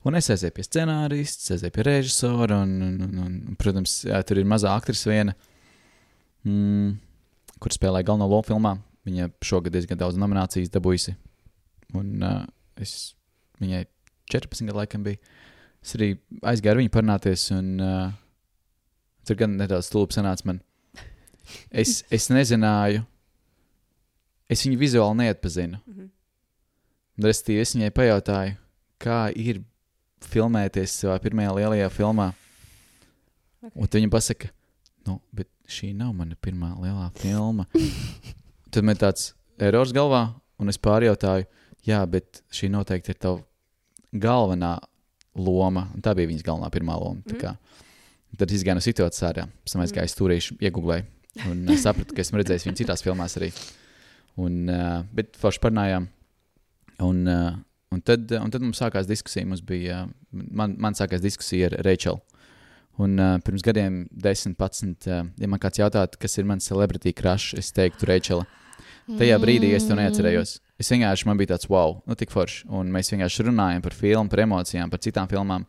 Un 0.05 0.19
es 0.19 0.29
aizēju 0.31 0.55
pie 0.55 0.65
scenārista, 0.67 1.55
aizēju 1.55 1.75
pie 1.75 1.85
režisora, 1.89 2.61
un, 2.63 2.75
un, 2.85 2.97
un, 3.09 3.37
un 3.51 3.59
protams, 3.61 4.03
jā, 4.07 4.21
tur 4.27 4.41
ir 4.41 4.49
mazā 4.49 4.75
aktrise 4.77 5.09
viena, 5.09 5.33
mm, 6.45 6.91
kur 7.63 7.75
spēlē 7.75 8.05
galveno 8.05 8.29
lomu 8.29 8.47
filmā. 8.47 8.77
Viņa 9.05 9.31
šogad 9.45 9.75
diezgan 9.75 10.01
daudz 10.01 10.17
nominācijas 10.21 10.73
dabūjusi. 10.73 11.17
Un 11.97 12.25
uh, 12.25 12.45
es 12.81 13.15
viņai 13.61 13.85
14 14.33 14.69
gadu 14.69 14.81
laikam 14.81 15.05
bija. 15.05 15.21
Es 15.85 15.97
arī 15.97 16.15
aizgāju 16.41 16.73
ar 16.73 16.81
viņu 16.81 16.93
parunāties, 16.93 17.49
un 17.57 17.75
uh, 17.85 18.13
tur 19.29 19.41
gan 19.41 19.59
nedaudz 19.61 19.91
stulbi 19.91 20.17
sanāca 20.17 20.49
man. 20.49 20.63
Es, 21.69 22.03
es 22.13 22.31
nezināju, 22.33 23.05
es 24.55 24.65
viņu 24.67 24.81
vizuāli 24.81 25.21
neatpazinu. 25.23 25.81
Mhm. 25.85 26.11
Restīvi 27.25 27.63
es 27.63 27.75
viņai 27.77 27.93
pajautāju, 27.95 28.57
kā 29.03 29.19
ir 29.39 29.63
filmēties 30.25 30.97
savā 31.03 31.19
pirmajā 31.23 31.53
lielajā 31.61 31.91
filmā. 31.95 32.33
Ok. 33.65 33.77
Un 33.81 33.91
viņa 33.93 34.11
pasaka, 34.13 34.51
nu, 35.09 35.19
bet 35.33 35.49
šī 35.71 35.93
nav 35.97 36.13
mana 36.17 36.37
pirmā 36.43 36.73
lielā 36.81 37.11
filma. 37.21 37.69
tad 38.75 38.87
man 38.87 38.99
tāds 38.99 39.33
erors 39.63 39.95
galvā, 39.95 40.27
un 40.61 40.73
es 40.73 40.81
pārjautāju, 40.81 41.47
jā, 41.87 42.01
bet 42.11 42.43
šī 42.55 42.71
noteikti 42.75 43.15
ir 43.15 43.21
tava 43.23 43.45
galvenā 44.13 44.77
loma. 45.39 45.89
Un 45.95 46.05
tā 46.05 46.15
bija 46.17 46.31
viņas 46.31 46.47
galvenā 46.47 46.71
pirmā 46.75 46.99
loma. 46.99 47.23
Mm. 47.25 47.41
Kā, 47.41 47.55
tad 48.41 48.55
izgāja 48.55 48.79
no 48.79 48.85
situācijas 48.85 49.29
ārā. 49.31 49.47
Pēc 49.65 49.77
tam 49.77 49.85
aizgāju 49.85 50.13
stūrīšu, 50.13 50.59
iegūlēju. 50.63 51.09
Un 51.51 51.65
uh, 51.67 51.79
sapratu, 51.81 52.15
ka 52.15 52.23
esmu 52.23 52.39
redzējis 52.39 52.69
viņu 52.69 52.81
citās 52.83 53.03
filmās 53.03 53.35
arī. 53.41 53.51
Un, 54.41 54.65
uh, 54.67 55.05
bet 55.15 55.37
forši 55.39 55.63
parunājām. 55.63 56.09
Un, 57.05 57.21
uh, 57.31 57.55
un, 57.95 58.03
tad, 58.03 58.33
un 58.39 58.51
tad 58.51 58.65
mums 58.65 58.81
sākās 58.83 59.07
diskusija. 59.11 59.47
Mums 59.47 59.63
bija, 59.67 60.05
man, 60.33 60.75
man 60.81 60.99
sākās 60.99 61.23
diskusija 61.23 61.71
ar 61.71 61.79
Rachelu. 61.87 62.19
Un 63.03 63.17
uh, 63.19 63.39
pirms 63.43 63.63
gadiem, 63.67 64.05
10, 64.11 64.55
11, 64.59 65.09
uh, 65.11 65.25
ja 65.39 65.51
man 65.51 65.63
kāds 65.63 65.81
jautātu, 65.81 66.19
kas 66.23 66.39
ir 66.39 66.47
mans 66.47 66.67
celebrity 66.67 67.15
crush, 67.15 67.57
es 67.59 67.73
teiktu, 67.75 68.07
Rachela. 68.11 68.47
Tajā 69.05 69.37
brīdī 69.43 69.75
es 69.77 69.85
to 69.85 69.97
neatcerējos. 69.99 70.55
Es 70.81 70.89
vienkārši 70.91 71.27
man 71.29 71.39
bija 71.39 71.53
tāds 71.53 71.69
wow, 71.69 71.99
nu 72.09 72.17
tik 72.19 72.33
forši. 72.33 72.65
Un 72.73 72.89
mēs 72.95 73.13
vienkārši 73.13 73.49
runājam 73.51 73.83
par 73.85 73.97
filmu, 73.99 74.31
par 74.33 74.45
emocijām, 74.47 74.91
par 74.91 75.03
citām 75.05 75.29
filmām. 75.31 75.67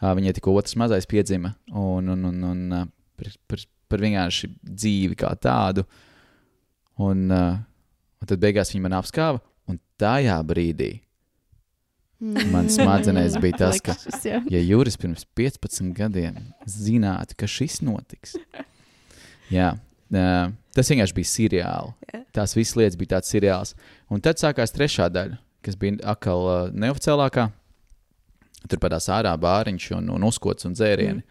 Uh, 0.00 0.14
viņai 0.16 0.32
tikko 0.38 0.54
otrs 0.56 0.78
mazais 0.80 1.08
piedzima. 1.10 1.52
Un, 1.74 2.08
un, 2.14 2.24
un, 2.30 2.46
un 2.50 2.62
uh, 2.78 2.86
par, 3.18 3.34
par, 3.50 3.66
par 3.90 4.04
vienkārši 4.06 4.48
dzīvi 4.64 5.18
kā 5.20 5.34
tādu. 5.42 5.84
Un, 7.04 7.26
uh, 7.28 7.58
un 8.20 8.26
tad 8.30 8.40
beigās 8.42 8.72
viņa 8.74 8.82
man 8.86 8.98
apskāva. 9.00 9.40
Un 9.68 9.78
tajā 10.00 10.40
brīdī 10.46 11.00
Mm. 12.20 12.50
Man 12.52 12.66
smadzenēs 12.68 13.38
bija 13.40 13.56
tas, 13.56 13.78
ka- 13.80 13.94
ja 14.52 14.58
Juris 14.60 14.98
pirms 15.00 15.22
15 15.34 15.94
gadiem 15.96 16.34
zinātu, 16.68 17.32
ka 17.34 17.46
šis 17.48 17.78
notiks. 17.80 18.34
Jā, 19.48 19.70
tas 20.76 20.90
vienkārši 20.92 21.16
bija 21.16 21.30
seriāli. 21.30 21.94
Tās 22.36 22.52
visas 22.54 22.76
lietas 22.76 22.98
bija 23.00 23.14
tāds 23.16 23.32
seriāls. 23.32 23.72
Un 24.12 24.20
tad 24.20 24.36
sākās 24.36 24.68
trešā 24.76 25.08
daļa, 25.10 25.38
kas 25.64 25.78
bija 25.80 25.96
atkal 26.12 26.44
neoficiālākā. 26.76 27.46
Tur 28.68 28.78
padās 28.84 29.08
ārā 29.08 29.32
bāriņš 29.40 29.88
un, 29.96 30.10
un 30.12 30.28
uzkots 30.28 30.68
un 30.68 30.76
dzērieni. 30.76 31.22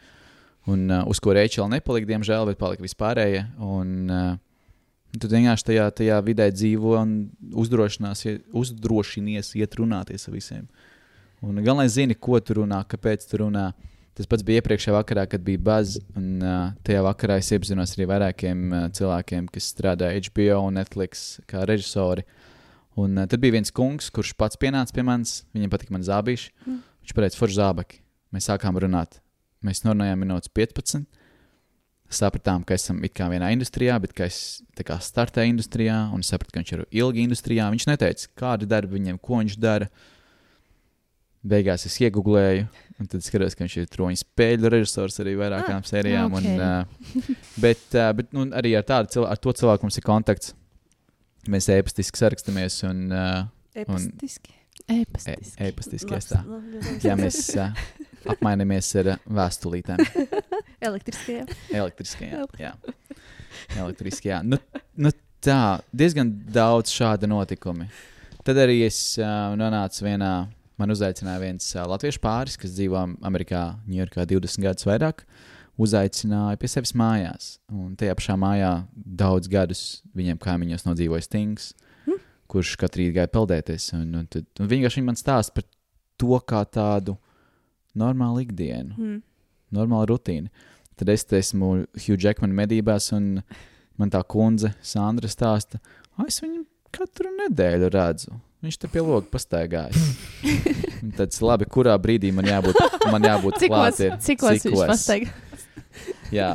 Un, 0.74 0.90
uh, 0.90 1.04
uz 1.06 1.20
ko 1.22 1.38
Reičela 1.38 1.70
nepalika, 1.70 2.10
diemžēl, 2.16 2.48
bet 2.50 2.58
palika 2.58 2.82
vispārējie. 2.82 3.46
Un, 3.62 3.94
uh, 4.10 4.38
Tad 5.10 5.32
vienkārši 5.34 5.66
tajā, 5.72 5.86
tajā 5.97 6.18
vidē 6.22 6.45
dzīvo 6.53 6.93
un 6.99 7.14
uzdrošinies 7.57 9.53
iet 9.57 9.78
runāties 9.80 10.28
ar 10.30 10.36
visiem. 10.36 10.68
Un 11.41 11.62
galvenais 11.64 11.95
zini, 11.95 12.14
ko 12.14 12.38
tu 12.43 12.60
runā, 12.60 12.84
kāpēc 12.86 13.26
tu 13.30 13.39
runā. 13.41 13.72
Tas 14.20 14.28
pats 14.28 14.43
bija 14.43 14.60
iepriekšējā 14.60 14.93
vakarā, 14.93 15.24
kad 15.32 15.41
bija 15.45 15.62
buzz. 15.64 15.95
Un 16.20 16.43
uh, 16.43 16.74
tajā 16.86 17.01
vakarā 17.05 17.39
es 17.39 17.49
iepazinos 17.55 17.95
arī 17.95 18.10
vairākiem 18.10 18.66
uh, 18.68 18.86
cilvēkiem, 18.93 19.47
kas 19.53 19.72
strādā 19.72 20.12
HBO 20.28 20.60
un 20.68 20.76
Netflix 20.78 21.39
kā 21.49 21.64
režisori. 21.70 22.26
Un 22.99 23.16
uh, 23.16 23.26
tad 23.32 23.39
bija 23.41 23.55
viens 23.55 23.72
kungs, 23.74 24.12
kurš 24.14 24.36
pats 24.38 24.60
pienāca 24.60 24.93
pie 24.93 25.07
manis. 25.07 25.39
Viņam 25.55 25.72
patika 25.74 25.95
man 25.95 26.03
zābīši. 26.05 26.51
Mm. 26.68 26.82
Viņš 27.01 27.16
pateica, 27.16 27.39
forši 27.39 27.60
zābaki. 27.62 28.01
Mēs 28.36 28.51
sākām 28.51 28.78
runāt. 28.84 29.22
Mēs 29.66 29.82
norunājām 29.88 30.20
minūtes 30.22 30.51
15. 30.53 31.07
Sapratām, 32.10 32.64
ka 32.66 32.74
esam 32.74 33.03
it 33.05 33.14
kā 33.14 33.28
vienā 33.30 33.51
industrijā, 33.53 33.93
bet 34.01 34.16
ka 34.18 34.26
es 34.26 34.64
kā 34.82 34.95
startēju 35.03 35.53
industrijā, 35.53 35.97
un 36.16 36.24
sapratu, 36.26 36.55
ka 36.55 36.64
viņš 36.64 36.72
ir 36.74 36.82
ilgi 37.03 37.26
industrijā. 37.28 37.68
Viņš 37.70 37.86
neteica, 37.91 38.32
kāda 38.39 38.66
darba 38.70 38.97
viņam, 38.97 39.20
ko 39.22 39.43
viņš 39.43 39.57
dara. 39.62 39.89
Beigās 41.45 41.86
es 41.88 41.99
iegūlēju, 42.01 42.66
un 42.99 43.12
tad 43.12 43.24
skatos, 43.24 43.53
ka 43.55 43.64
viņš 43.64 43.76
ir 43.80 43.91
troņa 43.93 44.24
spēļu 44.24 44.72
režisors 44.74 45.22
arī 45.22 45.38
vairākām 45.39 45.78
ah, 45.78 45.86
sērijām. 45.88 46.34
ok. 46.34 46.49
Un, 46.49 46.66
uh, 46.66 47.30
bet 47.64 47.86
uh, 47.93 48.10
bet 48.18 48.34
nu, 48.36 48.47
arī 48.57 48.74
ar, 48.80 48.88
tādu, 48.89 49.24
ar 49.30 49.39
to 49.39 49.53
cilvēku 49.62 49.88
mums 49.88 50.01
ir 50.01 50.07
kontakts. 50.10 50.55
Mēs 51.49 51.70
e-pastiski 51.72 52.20
sarakstamies 52.20 52.82
un 52.89 53.05
uh, 53.14 53.45
Epistiski. 53.78 54.57
e 54.89 55.01
E-pastiski. 55.03 55.70
e-pastiski. 55.70 56.41
Jā, 57.05 57.16
mēs 57.22 57.39
uh, 57.55 57.70
apmainamies 58.34 58.89
ar 58.99 59.14
uh, 59.14 59.26
vēstulītēm. 59.39 60.03
Elektriskajā. 60.82 61.45
Elektriskajā. 61.75 62.43
Jā, 62.59 62.73
elektriskajā. 63.82 64.39
Nu, 64.47 64.59
nu 64.99 65.11
tā, 65.43 65.80
diezgan 65.95 66.32
daudz 66.53 66.93
šādu 66.95 67.27
notikumu. 67.32 67.88
Tad 68.47 68.57
arī 68.63 68.80
es 68.86 68.97
uh, 69.19 69.51
nonācu 69.59 70.05
vienā, 70.07 70.32
man 70.80 70.93
uzaicināja 70.95 71.41
viens 71.43 71.67
uh, 71.75 71.84
latviešu 71.91 72.21
pāris, 72.23 72.55
kas 72.59 72.71
dzīvo 72.77 73.01
Amerikā, 73.27 73.63
Ņujorkā 73.91 74.25
20 74.32 74.63
gadus 74.69 74.88
vairāk. 74.88 75.25
Uzaicināja 75.80 76.59
pie 76.59 76.67
sevis 76.71 76.91
mājās. 76.97 77.53
Un 77.71 77.93
tajā 77.99 78.15
pašā 78.19 78.36
mājā 78.39 78.71
daudz 78.95 79.47
gadus 79.51 79.84
viņiem 80.17 80.39
kaimiņos 80.43 80.88
nodzīvoja 80.88 81.23
Stings, 81.27 81.73
Hm. 82.07 82.17
kurš 82.51 82.73
katru 82.82 83.03
rītu 83.05 83.15
gāja 83.19 83.32
peldēties. 83.32 83.91
Un, 83.99 84.07
un, 84.21 84.25
tad, 84.32 84.47
un 84.59 84.71
vienkārši 84.71 84.99
viņi 84.99 85.07
man 85.11 85.19
stāsta 85.19 85.55
par 85.59 85.67
to 86.19 86.39
kā 86.47 86.63
tādu 86.67 87.15
normālu 87.99 88.43
ikdienu 88.47 88.95
Mm. 88.99 89.21
Normāla 89.76 90.09
rutīna. 90.11 90.49
Tad 90.99 91.09
es 91.13 91.24
esmu 91.32 91.86
Hugh 91.95 92.20
Jackman 92.20 92.51
medībās, 92.55 93.11
un 93.15 93.39
man 93.99 94.11
tā 94.11 94.22
kundze 94.28 94.74
Sandra 94.84 95.30
stāsta, 95.32 95.80
es 96.28 96.41
viņu 96.43 96.65
katru 96.95 97.32
nedēļu 97.38 97.91
redzu. 97.93 98.36
Viņš 98.59 98.76
te 98.82 98.89
pie 98.91 98.99
loga 98.99 99.24
pastaigājas. 99.32 99.95
Tad 101.17 101.38
labi, 101.47 101.67
kurā 101.72 101.93
brīdī 102.01 102.34
man 102.36 102.49
jābūt, 102.49 102.76
man 103.07 103.24
jābūt 103.24 103.61
Cikos, 103.61 103.72
klāt 103.72 104.01
ir- 104.03 104.17
cikos 104.26 104.65
viņš 104.67 104.82
pasteig? 104.89 105.30
Jā, 106.36 106.49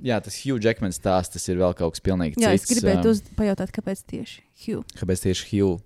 jā, 0.00 0.16
tas 0.24 0.38
Hugh 0.40 0.56
Jackman 0.64 0.94
stāsts, 0.96 1.34
tas 1.36 1.44
ir 1.52 1.60
vēl 1.60 1.76
kaut 1.76 1.98
kas 1.98 2.04
pilnīgi 2.06 2.40
Jā, 2.40 2.54
es 2.56 2.64
cits. 2.64 2.80
gribētu 2.80 3.12
um, 3.12 3.20
pajautāt, 3.36 3.74
kāpēc 3.76 4.00
tieši 4.08 4.40
Hugh. 4.64 4.86
Kāpēc 4.96 5.26
tieši 5.26 5.50
Hugh? 5.52 5.76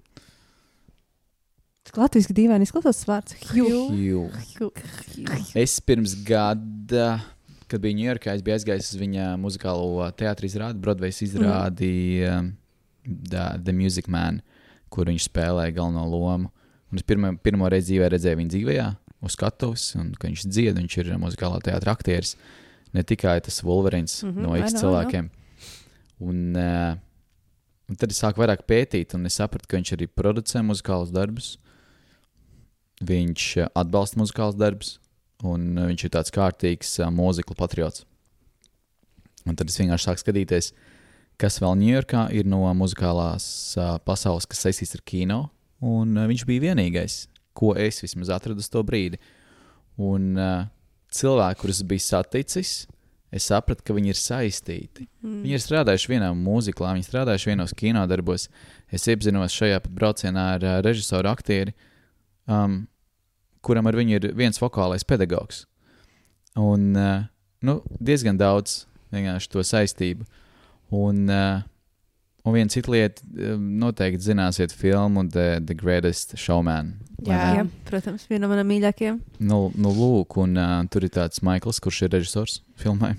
Latvijas 1.92 2.30
dīvaini 2.32 2.64
izklausās 2.64 3.04
vārds. 3.06 3.36
Hugh. 3.52 3.92
Es 5.58 5.76
pirms 5.84 6.16
gada, 6.26 7.08
kad 7.68 7.82
biju 7.82 7.98
Ņujorkā, 8.00 8.34
es 8.34 8.42
biju 8.44 8.56
aizgājis 8.56 8.90
uz 8.94 9.00
viņa 9.00 9.34
muzikālo 9.40 10.08
teātrī 10.16 10.48
izrādi, 10.50 10.80
Broadway 10.80 11.12
izrādi 11.12 12.24
mm. 12.24 12.50
The, 13.04 13.46
The 13.60 13.76
Music 13.76 14.08
Man, 14.08 14.40
kur 14.88 15.10
viņš 15.12 15.28
spēlēja 15.28 15.76
galveno 15.76 16.06
lomu. 16.08 16.50
Un 16.90 17.00
es 17.00 17.06
pirmo, 17.06 17.32
pirmo 17.42 17.68
reizi 17.70 17.92
dzīvē 17.92 18.10
redzēju 18.14 18.40
viņu 18.40 18.54
dzīvē, 18.54 18.76
uz 19.24 19.36
skatuves, 19.36 19.88
un 19.98 20.12
ka 20.18 20.28
viņš 20.28 20.44
dzied, 20.48 20.76
viņš 20.78 20.98
ir 21.02 21.10
muzikālā 21.20 21.60
teātris 21.64 21.92
aktieris. 21.92 22.36
Ne 22.94 23.02
tikai 23.02 23.40
tas 23.42 23.62
Wolverines 23.66 24.22
mm 24.22 24.30
-hmm, 24.30 24.42
no 24.46 24.56
X 24.56 24.76
cilvēkiem. 24.80 25.30
Un, 26.22 26.56
uh, 26.56 26.94
un 27.90 27.96
tad 27.98 28.10
es 28.10 28.22
sāku 28.22 28.40
vairāk 28.40 28.62
pētīt, 28.68 29.14
un 29.14 29.26
es 29.26 29.34
sapratu, 29.34 29.66
ka 29.68 29.76
viņš 29.76 29.92
arī 29.96 30.06
producē 30.06 30.62
muzikālus 30.62 31.10
darbus. 31.10 31.58
Viņš 33.02 33.46
uh, 33.58 33.70
atbalsta 33.74 34.20
muzikālus 34.20 34.58
darbus, 34.60 34.98
un 35.42 35.72
uh, 35.74 35.88
viņš 35.90 36.06
ir 36.06 36.12
tāds 36.14 36.34
kārtīgs 36.34 36.98
uh, 37.02 37.10
mūziklu 37.10 37.56
patriots. 37.58 38.04
Un 39.44 39.58
tad 39.58 39.68
es 39.68 39.78
vienkārši 39.80 40.08
sāku 40.08 40.22
skatīties, 40.22 40.70
kas 41.40 41.58
vēl 41.60 41.76
Ņujorkā 41.80 42.28
ir 42.36 42.46
no 42.48 42.62
muzikālās 42.78 43.46
uh, 43.76 43.96
pasaules, 44.06 44.46
kas 44.48 44.64
saistīts 44.64 44.96
ar 44.96 45.04
kino. 45.04 45.40
Un 45.84 46.14
uh, 46.16 46.28
viņš 46.30 46.46
bija 46.48 46.70
vienīgais, 46.70 47.24
ko 47.56 47.74
es 47.78 48.00
vismaz 48.04 48.32
atradu 48.32 48.62
uz 48.62 48.70
to 48.72 48.82
brīdi. 48.86 49.20
Un 50.00 50.32
uh, 50.38 50.66
cilvēki, 51.14 51.60
kurus 51.60 51.82
biju 51.86 52.02
saticis, 52.02 52.74
es 53.34 53.48
sapratu, 53.50 53.84
ka 53.84 53.96
viņi 53.96 54.14
ir 54.14 54.18
saistīti. 54.18 55.08
Mm. 55.22 55.42
Viņi 55.44 55.58
ir 55.58 55.62
strādājuši 55.62 56.12
vienā 56.14 56.30
mūziklā, 56.38 56.94
viņi 56.96 57.08
strādājuši 57.08 57.50
vienos 57.50 57.74
kinodarbos. 57.76 58.48
Es 58.94 59.06
iepazinos 59.10 59.54
šajā 59.54 59.82
pat 59.84 59.98
braucienā 59.98 60.46
ar 60.56 60.66
uh, 60.66 60.78
režisoru 60.86 61.30
aktieri, 61.34 61.74
um, 62.50 62.84
kuram 63.64 63.88
ar 63.88 63.98
viņu 63.98 64.18
ir 64.18 64.32
viens 64.36 64.60
vokālais 64.60 65.06
pedagogs. 65.06 65.64
Un 66.60 66.92
uh, 66.98 67.24
nu, 67.64 67.80
diezgan 67.98 68.38
daudz 68.38 68.84
vienkārši 69.14 69.50
to 69.52 69.64
saistību. 69.66 70.26
Un, 70.94 71.24
uh, 71.32 71.64
un 72.44 72.54
viena 72.54 72.70
cita 72.70 72.92
lieta, 72.92 73.24
um, 73.24 73.66
noteikti 73.80 74.28
zināsiet 74.28 74.74
filmu 74.76 75.26
The, 75.32 75.60
The 75.64 75.76
Greatest 75.78 76.36
Showman. 76.40 76.94
Jā. 77.24 77.40
Jā, 77.60 77.66
protams, 77.88 78.26
viena 78.30 78.44
no 78.44 78.52
manām 78.52 78.68
mīļākajām. 78.70 79.20
Nu, 79.48 79.66
nu 79.80 79.94
lūk, 79.96 80.38
un 80.44 80.58
uh, 80.60 80.76
tur 80.92 81.06
ir 81.06 81.14
tāds 81.14 81.42
Maikls, 81.46 81.80
kurš 81.82 82.04
ir 82.06 82.14
režisors 82.18 82.60
filmai. 82.80 83.14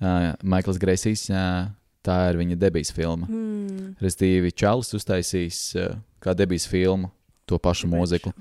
Uh, 0.00 0.32
Maikls 0.42 0.80
Greisijs, 0.80 1.28
uh, 1.32 1.70
tā 2.04 2.18
ir 2.32 2.40
viņa 2.40 2.58
debijas 2.60 2.92
filma. 2.96 3.28
Mm. 3.28 3.94
Respektīvi, 4.00 4.52
Čālijs 4.56 4.96
uztaisīs 4.96 5.62
uh, 5.78 5.94
kā 6.24 6.34
debijas 6.36 6.66
filmu 6.68 7.12
to 7.50 7.58
pašu 7.62 7.90
mūziku. 7.90 8.32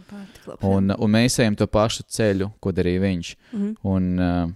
Un, 0.65 0.93
Un, 0.95 1.11
mēs 1.11 1.39
ejam 1.41 1.57
to 1.59 1.67
pašu 1.69 2.05
ceļu, 2.07 2.51
ko 2.61 2.73
darīja 2.75 3.03
viņš. 3.03 3.35
mm. 3.51 3.71
Un 3.89 4.09
uh, 4.23 4.51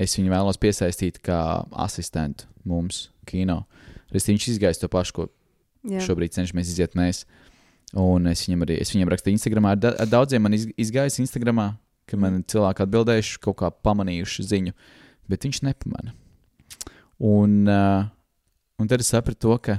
es 0.00 0.16
viņu 0.18 0.32
vēlos 0.32 0.60
piesaistīt 0.60 1.20
kā 1.24 1.38
asistentu 1.84 2.48
mums, 2.68 3.08
kino. 3.28 3.62
Respektīvi, 4.12 4.36
viņš 4.38 4.48
izgaisa 4.54 4.84
to 4.84 4.90
pašu, 4.92 5.16
ko 5.16 5.28
Jā. 5.88 6.02
šobrīd 6.04 6.34
cenšamies 6.36 6.70
iziet 6.70 6.96
mēs. 6.98 7.24
Un 7.98 8.28
es 8.30 8.46
viņam 8.46 8.62
arī 8.64 8.78
es 8.80 8.92
viņam 8.94 9.10
rakstīju 9.12 9.36
Instagram. 9.36 9.66
Ar, 9.68 9.76
da, 9.80 9.90
ar 10.00 10.08
daudziem 10.08 10.44
man 10.46 10.54
iz, 10.56 10.68
izgājis 10.80 11.18
Instagram, 11.24 11.60
ka 12.08 12.16
man 12.20 12.40
cilvēki 12.48 12.84
atbildējuši, 12.86 13.38
kaut 13.44 13.58
kā 13.60 13.68
pamanījuši 13.84 14.46
ziņu, 14.48 14.72
bet 15.28 15.44
viņš 15.44 15.60
nepamana. 15.66 16.14
Un, 17.22 17.58
uh, 17.68 18.06
un 18.80 18.88
tad 18.90 19.04
es 19.04 19.10
sapratu 19.12 19.44
to, 19.44 19.58
ka 19.62 19.76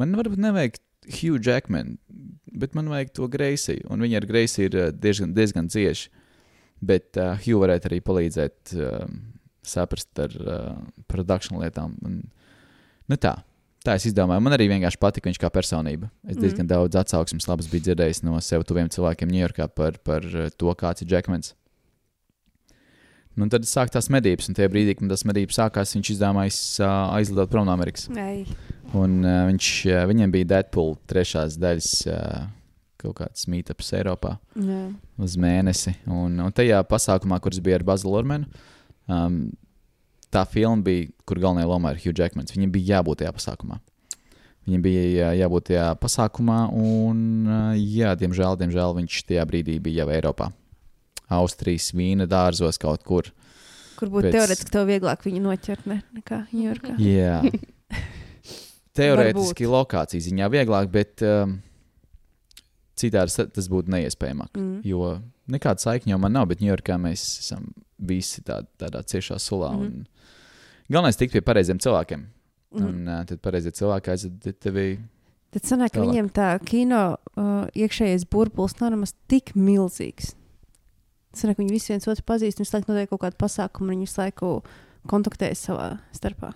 man 0.00 0.14
varbūt 0.16 0.40
nevajag 0.40 0.78
Hugh 1.08 1.40
Jackman, 1.42 1.96
bet 2.52 2.74
man 2.78 2.90
vajag 2.92 3.12
to 3.16 3.28
Greisiju. 3.30 3.88
Un 3.90 4.04
viņa 4.04 4.20
ar 4.20 4.26
Greisiju 4.28 4.70
ir 4.70 4.78
uh, 4.78 4.90
diezgan, 4.94 5.32
diezgan 5.34 5.70
cieši. 5.72 6.10
Bet 6.82 7.18
uh, 7.18 7.36
Hugh 7.42 7.62
varētu 7.62 7.90
arī 7.90 8.00
palīdzēt 8.02 8.74
uh, 8.78 9.06
saprast 9.62 10.18
ar 10.22 10.36
uh, 10.42 10.76
produkciju 11.10 11.62
lietām. 11.62 11.94
Un, 12.06 12.20
nu 13.10 13.18
tā, 13.18 13.36
tā 13.86 13.96
es 13.98 14.06
izdomāju. 14.10 14.42
Man 14.42 14.56
arī 14.56 14.68
vienkārši 14.70 15.00
patika 15.02 15.30
viņš 15.30 15.40
kā 15.42 15.50
personība. 15.54 16.10
Es 16.26 16.36
Mhm. 16.36 16.42
diezgan 16.42 16.66
mm. 16.66 16.72
daudz 16.74 17.00
atsauksmes 17.02 17.48
labas 17.50 17.70
biju 17.70 17.88
dzirdējis 17.88 18.22
no 18.26 18.38
sev 18.40 18.66
tuviem 18.66 18.90
cilvēkiem 18.90 19.30
Ņujorkā 19.30 19.68
par, 19.74 19.98
par 20.02 20.26
to, 20.56 20.74
kāds 20.78 21.02
ir 21.02 21.10
Jackmans. 21.14 21.54
Nu, 23.32 23.46
tad 23.48 23.64
sāk 23.64 23.88
tās 23.88 24.10
medības, 24.12 24.50
un 24.50 24.56
tajā 24.58 24.68
brīdī, 24.68 24.92
kad 24.98 25.08
tas 25.08 25.22
medības 25.24 25.56
sākās, 25.56 25.94
viņš 25.96 26.10
izdomājis 26.12 26.58
uh, 26.82 27.14
aizlidot 27.16 27.48
prom 27.48 27.64
no 27.64 27.72
Amerikas. 27.72 28.04
Ei. 28.12 28.44
Un 28.98 29.22
uh, 29.24 29.46
viņš, 29.48 29.68
uh, 29.88 30.02
viņam 30.10 30.32
bija 30.34 30.48
Deadpool 30.56 30.96
trešās 31.08 31.54
daļas 31.60 31.90
uh, 32.12 32.42
kaut 33.02 33.16
kāds 33.22 33.46
meetups 33.50 33.88
Eiropā 33.98 34.36
Jā. 34.54 34.80
uz 35.18 35.36
mēnesi. 35.40 35.94
Un, 36.06 36.36
un 36.44 36.52
tajā 36.54 36.82
pasākumā, 36.86 37.38
kurš 37.42 37.58
bija 37.64 37.80
ar 37.80 37.86
Bazilu 37.88 38.14
Ormanu, 38.20 38.46
um, 39.10 39.38
tā 40.32 40.44
filma 40.48 40.84
bija, 40.86 41.08
kur 41.26 41.40
galvenajā 41.42 41.70
lomā 41.72 41.94
ir 41.96 42.02
Hugh 42.04 42.20
Jackmans. 42.20 42.52
Viņam 42.54 42.70
bija 42.76 42.98
jābūt 43.00 43.22
tajā 43.24 43.32
pasākumā. 43.40 43.80
Viņam 44.68 44.82
bija 44.84 45.02
jā- 45.10 45.32
jābūt 45.40 45.70
tajā 45.72 45.86
pasākumā, 45.98 46.58
un, 46.78 47.22
jā, 47.80 48.12
diemžēl, 48.20 48.54
diemžēl 48.60 48.94
viņš 49.00 49.16
tajā 49.32 49.46
brīdī 49.50 49.80
bija 49.82 50.04
jau 50.04 50.12
Eiropā. 50.14 50.52
Austrijas 51.32 51.88
vīna 51.96 52.28
dārzos 52.30 52.78
kaut 52.78 53.02
kur. 53.08 53.32
Kur 53.98 54.10
būtu 54.12 54.28
Pēc- 54.28 54.36
teorētiski 54.36 54.70
tev 54.76 54.86
vieglāk 54.86 55.24
viņu 55.26 55.42
noķert 55.48 55.86
ne, 55.90 55.98
nekā 56.14 56.44
Ņujorkā. 56.54 56.94
Jā, 57.02 57.40
teorētiski 58.98 59.68
lokācijas 59.70 60.28
ziņā 60.28 60.48
vieglāk, 60.52 60.90
bet 60.92 61.22
um, 61.26 61.56
citādi 62.98 63.46
tas 63.54 63.70
būtu 63.72 63.92
neiespējamāk. 63.94 64.52
Mm. 64.58 64.82
Jo 64.86 65.16
nekāda 65.52 65.84
saikņa 65.84 66.14
jau 66.14 66.20
man 66.22 66.36
nav, 66.36 66.48
bet 66.50 66.62
Ņujorkā 66.64 66.98
mēs 67.00 67.24
esam 67.42 67.70
visi 68.02 68.44
tā, 68.46 68.62
tādā 68.80 69.02
ciešā 69.06 69.38
sulā. 69.42 69.72
Mm 69.76 69.82
-hmm. 69.88 70.04
Galvenais 70.92 71.16
ir 71.16 71.18
tikt 71.18 71.32
pie 71.32 71.40
pareiziem 71.40 71.78
cilvēkiem. 71.78 72.26
Mm. 72.72 72.86
Un 72.86 73.08
uh, 73.08 73.24
tad 73.26 73.40
pareizie 73.40 73.70
cilvēki 73.70 74.10
aizved 74.10 74.54
tevi. 74.60 75.00
Tad 75.52 75.62
sanāk, 75.68 75.92
ka 75.92 76.00
viņiem 76.00 76.30
tā 76.32 76.58
kino 76.64 77.16
uh, 77.36 77.66
iekšējais 77.76 78.24
burbulis 78.30 78.78
nav 78.80 78.90
nemaz 78.90 79.14
tik 79.28 79.54
milzīgs. 79.54 80.34
Sanāk, 81.36 81.58
viņi 81.58 81.72
visi 81.72 81.92
viens 81.92 82.08
otru 82.08 82.24
pazīst, 82.24 82.58
un 82.58 82.64
visu 82.64 82.76
laiku 82.76 82.92
notiek 82.92 83.10
kaut 83.10 83.20
kāda 83.20 83.36
pasākuma, 83.36 83.84
un 83.84 83.94
viņi 83.94 84.06
visu 84.08 84.20
laiku 84.20 84.62
kontaktējas 85.08 85.64
savā 85.68 85.98
starpā. 86.12 86.52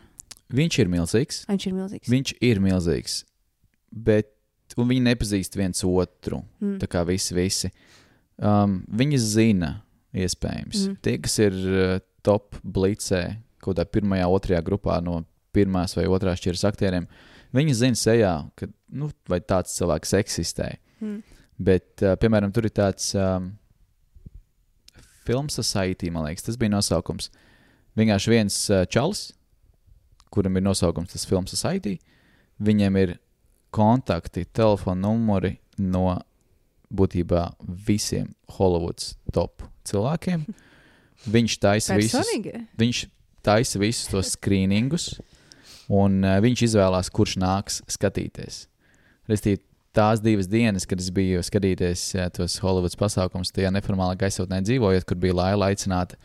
Viņš 0.54 0.78
ir 0.78 0.90
milzīgs. 0.90 1.42
Viņš 1.50 1.66
ir 1.66 1.74
milzīgs. 1.74 2.10
Viņš 2.10 2.32
ir 2.46 2.60
milzīgs. 2.62 3.20
Bet 3.90 4.32
un 4.78 4.90
viņi 4.90 5.06
nepazīst 5.06 5.56
viens 5.58 5.84
otru. 5.86 6.42
Mm. 6.62 6.76
Tā 6.82 6.88
kā 6.90 7.02
visi, 7.06 7.34
visi. 7.36 7.70
Um, 8.36 8.80
viņi 8.92 9.20
zina, 9.22 9.70
iespējams. 10.16 10.82
Mm. 10.90 10.98
Tie, 11.04 11.16
kas 11.24 11.38
ir 11.42 11.56
uh, 11.56 11.96
top 12.26 12.58
blīcē, 12.62 13.22
kaut 13.62 13.76
kādā 13.76 13.86
pirmajā, 13.90 14.26
otrajā 14.30 14.62
grupā 14.66 14.98
no 15.04 15.20
pirmās 15.56 15.96
vai 15.96 16.04
otrās 16.12 16.42
šķiras 16.42 16.66
aktieriem, 16.68 17.06
viņi 17.56 17.78
zina 17.78 17.98
sejā, 17.98 18.34
ka 18.58 18.68
nu, 18.92 19.08
vai 19.30 19.40
tāds 19.40 19.74
cilvēks 19.78 20.16
eksistē. 20.20 20.74
Mm. 21.00 21.22
Bet, 21.66 21.88
uh, 22.04 22.18
piemēram, 22.20 22.52
tur 22.52 22.68
ir 22.68 22.74
tāds 22.76 23.14
um, 23.16 23.54
Film 25.26 25.48
Society, 25.50 26.12
man 26.12 26.26
liekas, 26.28 26.44
tas 26.46 26.58
bija 26.60 26.74
nosaukums. 26.74 27.30
Vienkārši 27.96 28.32
viens 28.34 28.58
uh, 28.68 28.84
čalis, 28.92 29.30
kuram 30.36 30.58
ir 30.58 30.64
nosaukums 30.66 31.14
tas 31.14 31.26
Film 31.28 31.48
Society, 31.50 31.96
viņiem 32.62 33.00
ir 33.00 33.16
kontakti, 33.74 34.46
telefona 34.56 35.08
numuri 35.08 35.56
no 35.82 36.14
būtībā 36.96 37.48
visiem 37.86 38.30
Hollywoods 38.56 39.14
top 39.34 39.64
cilvēkiem. 39.88 40.46
Viņš 41.36 41.54
taisa 41.58 41.96
visus, 41.96 42.28
viņš 42.78 42.98
taisa 43.46 43.80
visus 43.80 44.10
tos 44.12 44.34
skrīningus, 44.36 45.14
un 45.88 46.20
uh, 46.20 46.36
viņš 46.44 46.66
izvēlās, 46.68 47.08
kurš 47.10 47.38
nāks 47.40 47.80
skatīties. 47.90 48.66
Restīvi, 49.30 49.62
tās 49.96 50.20
divas 50.22 50.46
dienas, 50.50 50.84
kad 50.86 51.00
es 51.02 51.08
biju 51.14 51.40
skatīties 51.42 52.02
uh, 52.18 52.28
tos 52.36 52.58
Hollywoods 52.62 52.98
pasākumus, 53.00 53.50
tajā 53.56 53.72
neformālā 53.74 54.18
gaisotnē 54.20 54.60
dzīvojot, 54.66 55.06
kur 55.08 55.18
bija 55.24 55.38
Laila 55.40 55.72
aicināta, 55.72 56.20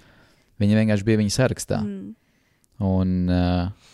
viņa 0.62 0.82
vienkārši 0.82 1.08
bija 1.08 1.22
viņa 1.24 1.36
sarakstā. 1.38 1.80
Mm. 1.88 2.12
Un, 2.92 3.16
uh, 3.32 3.91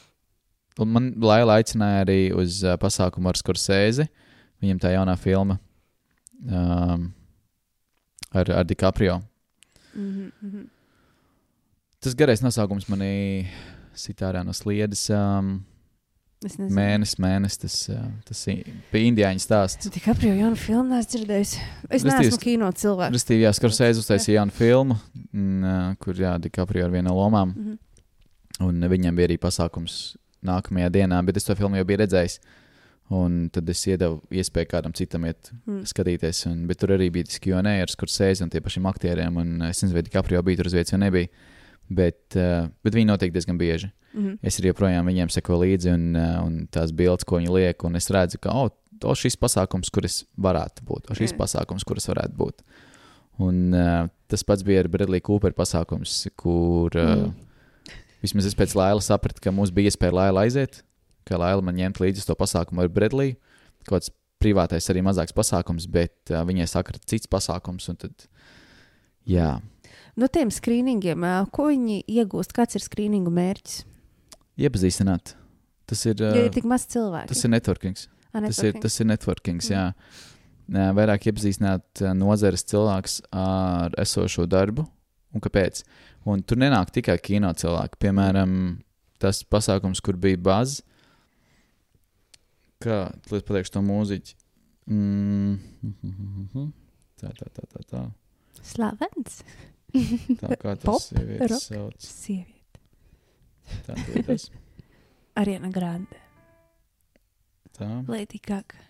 un 0.80 0.94
man 0.94 1.12
Laila 1.22 1.58
aicināja 1.60 2.06
arī 2.06 2.20
uz 2.36 2.62
uh, 2.66 2.76
pasākumu 2.82 3.30
ar 3.32 3.40
Scorsese. 3.40 4.08
Viņam 4.64 4.82
tā 4.82 4.94
jaunā 4.94 5.14
filma 5.22 5.60
um, 6.50 7.08
ar, 8.34 8.52
ar 8.52 8.66
DiCaprio. 8.66 9.22
Mm 9.94 10.32
-hmm. 10.44 10.68
Tas 12.00 12.16
garais 12.16 12.42
nosaukums 12.42 12.86
manī 12.90 13.48
sitārā 13.96 14.44
no 14.46 14.54
sliedes. 14.54 15.10
Um, 15.10 15.66
mēnesis, 16.46 17.18
mēnesis, 17.18 17.58
tas, 17.58 17.90
tas 18.26 18.46
bija 18.92 19.10
indiāņu 19.10 19.42
stāsts. 19.42 19.90
Tik 19.90 20.06
apjūta 20.14 20.38
jaunu 20.38 20.56
filmu, 20.56 20.86
neesmu 20.92 21.10
dzirdējis. 21.14 21.54
Es 21.90 22.04
Restīvi, 22.04 22.22
neesmu 22.22 22.38
kino 22.44 22.70
cilvēks. 22.72 23.16
Restīvi, 23.16 23.42
jā, 23.48 23.54
Scorsese 23.58 24.04
uztaisīja 24.04 24.38
jaunu 24.42 24.54
filmu, 24.54 24.94
uh, 24.94 25.96
kur 26.00 26.14
jā, 26.14 26.36
DiCaprio 26.42 26.86
ar 26.86 26.94
vienu 26.94 27.10
no 27.10 27.16
lomām. 27.16 27.54
Mm 27.56 27.66
-hmm. 27.66 27.78
Un 28.68 28.90
viņam 28.90 29.16
bija 29.16 29.28
arī 29.28 29.38
pasākums 29.38 30.16
nākamajā 30.48 30.90
dienā, 30.96 31.20
bet 31.28 31.38
es 31.38 31.46
to 31.48 31.56
filmu 31.56 31.78
jau 31.80 31.86
biju 31.90 32.02
redzējis. 32.04 32.40
Un 33.18 33.36
tad 33.56 33.70
es 33.72 33.86
iedevu 33.88 34.18
iespēju 34.36 34.68
kādam 34.74 34.92
citam 34.96 35.24
iet 35.30 35.52
Mm. 35.66 35.84
skatīties. 35.88 36.42
Un, 36.50 36.66
bet 36.68 36.80
tur 36.82 36.90
arī 36.98 37.10
bija 37.12 37.24
tas 37.30 37.40
QA 37.40 37.62
ar 37.82 37.88
Scorsese 37.88 38.44
un 38.44 38.50
tie 38.50 38.60
pašiem 38.60 38.84
aktieriem. 38.90 39.38
Un 39.38 39.62
es 39.62 39.80
nezinu, 39.82 39.94
vai 39.96 40.04
DiCaprio 40.04 40.42
bija 40.44 40.58
tur 40.58 40.68
uz 40.68 40.74
vietas 40.76 40.92
vai 40.92 41.00
nebija. 41.06 41.28
Bet, 41.90 42.36
uh, 42.36 42.68
bet 42.84 42.94
viņi 42.94 43.08
notiek 43.08 43.32
diezgan 43.32 43.58
bieži. 43.58 43.92
Mm 44.14 44.24
-hmm. 44.26 44.38
Es 44.44 44.60
arī 44.60 44.74
joprojām 44.74 45.06
viņiem 45.08 45.30
sekoju 45.32 45.60
līdzi 45.64 45.94
un, 45.94 46.16
uh, 46.16 46.44
un 46.46 46.68
tās 46.70 46.92
bildes, 46.92 47.24
ko 47.24 47.38
viņi 47.38 47.50
liek. 47.50 47.84
Un 47.86 47.96
es 47.96 48.10
redzu, 48.10 48.38
ka 48.42 48.50
oh, 48.52 48.70
to 49.00 49.08
šis 49.16 49.38
pasākums, 49.38 49.90
kuras 49.90 50.26
varētu 50.38 50.84
būt, 50.84 51.12
o 51.12 51.14
šis 51.16 51.32
Jā. 51.32 51.38
pasākums, 51.38 51.86
kuras 51.86 52.08
varētu 52.08 52.36
būt. 52.36 52.60
Un 53.40 53.74
uh, 53.74 54.10
tas 54.28 54.44
pats 54.44 54.64
bija 54.64 54.80
ar 54.80 54.88
Bradley 54.90 55.22
Cooper 55.22 55.52
pasākums, 55.54 56.28
kur 56.36 56.92
uh, 56.98 57.16
Mm. 57.16 57.34
Vismaz 58.24 58.46
es 58.50 58.56
pēc 58.58 58.76
Laila 58.78 59.02
sapratu, 59.04 59.42
ka 59.44 59.52
mums 59.52 59.72
bija 59.72 59.92
iespēja 59.92 60.14
Laila 60.14 60.46
aiziet, 60.48 60.82
ka 61.28 61.38
Laila 61.38 61.62
man 61.62 61.76
ņemt 61.78 62.00
līdzi 62.02 62.26
to 62.28 62.36
pasākumu 62.40 62.82
ar 62.86 62.90
Bradley. 62.90 63.36
Kaut 63.88 64.02
kāds 64.02 64.12
privātais 64.42 64.86
arī 64.92 65.02
mazāks 65.06 65.34
pasākums, 65.34 65.88
bet 65.90 66.14
uh, 66.32 66.44
viņai 66.46 66.68
sakrita 66.70 67.06
cits 67.10 67.28
pasākums. 67.32 67.88
un 67.90 67.96
Tad, 68.04 68.28
jā, 69.26 69.58
No 70.18 70.26
tiem 70.34 70.50
skrīningiem, 70.50 71.22
ko 71.54 71.68
viņi 71.70 72.00
iegūst? 72.10 72.50
Kāds 72.58 72.74
ir 72.76 72.82
skrīningu 72.82 73.30
mērķis? 73.30 73.84
iepazīstināt. 74.58 75.36
Tas 75.88 76.02
ir, 76.10 76.18
uh, 76.26 76.34
ir 76.42 76.50
tik 76.52 76.66
maz 76.66 76.88
cilvēku. 76.90 77.30
tas 77.30 77.44
ir 77.46 77.52
networkings. 77.54 78.08
Ah, 78.34 78.42
Tas 78.42 78.58
ir, 78.58 78.74
networking. 78.74 78.82
tas 78.82 79.00
ir 79.00 79.06
networkings, 79.06 79.70
Mm. 79.70 79.76
jā. 79.76 79.94
Vairāk 80.98 81.30
iepazīstināt 81.32 82.02
nozares 82.18 82.64
cilvēks 82.68 83.22
ar 83.32 83.92
esošo 83.98 84.48
darbu 84.50 84.84
un 85.38 85.44
kāpēc. 85.46 85.84
Un 86.28 86.42
tur 86.44 86.60
nenāk 86.60 86.92
tikai 86.96 87.16
kino 87.24 87.54
cilvēki. 87.56 88.00
Piemēram, 88.04 88.52
tas 89.22 89.44
pasākums, 89.48 90.02
kur 90.04 90.18
bija 90.20 90.40
bāze. 90.44 90.82
Kā 92.84 93.08
es 93.32 93.46
pateikšu 93.48 93.78
to 93.78 93.82
mūziķi? 93.86 94.36
Mm. 94.94 95.58
Tā, 97.18 97.32
tā, 97.34 97.48
tā, 97.50 97.64
tā, 97.74 97.82
tā. 97.90 98.04
Slavens. 98.66 99.40
tā 100.42 100.58
kā 100.60 100.76
Pop, 100.84 101.00
tas 101.00 101.08
sievietes 101.10 101.66
sauc. 101.70 101.98
Sieviete. 102.04 102.82
Tā, 103.88 103.96
tā, 103.98 104.24
tas. 104.28 104.50
Ariana 105.38 105.72
Grande. 105.74 106.22
Tā. 107.78 107.90
Lady 108.10 108.40
Gaga. 108.42 108.84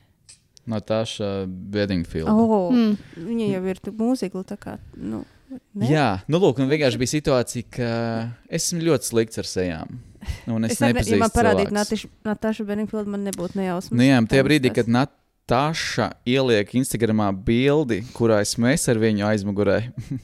Natāša 0.68 1.48
Bedingfield. 1.48 2.28
Oh, 2.28 2.68
Mm. 2.74 2.98
mm. 3.16 3.26
Viņa 3.30 3.48
jau 3.54 3.64
ir 3.72 3.80
mūzikla, 3.96 4.44
tā 4.48 4.58
kā. 4.60 4.76
Nu, 5.00 5.24
ne? 5.52 5.90
Jā, 5.90 6.08
nu, 6.32 6.40
lūk, 6.42 6.60
un 6.62 6.70
vienkārši 6.72 7.00
bija 7.02 7.14
situācija, 7.16 7.70
ka 7.78 7.92
esmu 8.60 8.84
ļoti 8.88 9.12
slikts 9.12 9.42
ar 9.42 9.50
sejām. 9.50 10.00
Un 10.52 10.68
es, 10.68 10.76
Es 10.76 10.82
arī, 10.84 10.92
ja 10.92 11.20
man 11.22 11.30
nepazīstu 11.30 11.38
parādītu. 11.38 12.10
Natāšu 12.28 12.68
Beningfieldu, 12.68 13.14
man 13.14 13.24
nebūtu 13.28 13.60
nejausmas. 13.60 13.96
Nu, 13.96 14.04
jā, 14.06 14.20
tajā 14.28 14.44
brīdī, 14.48 14.72
kad 14.76 14.90
Natāša 14.92 16.10
ieliek 16.28 16.74
Instagramā 16.80 17.30
bildi, 17.48 18.02
kurā 18.18 18.42
es 18.44 18.58
mēs 18.60 18.90
ar 18.92 19.00
viņu 19.00 19.28
aizmugurē, 19.30 19.78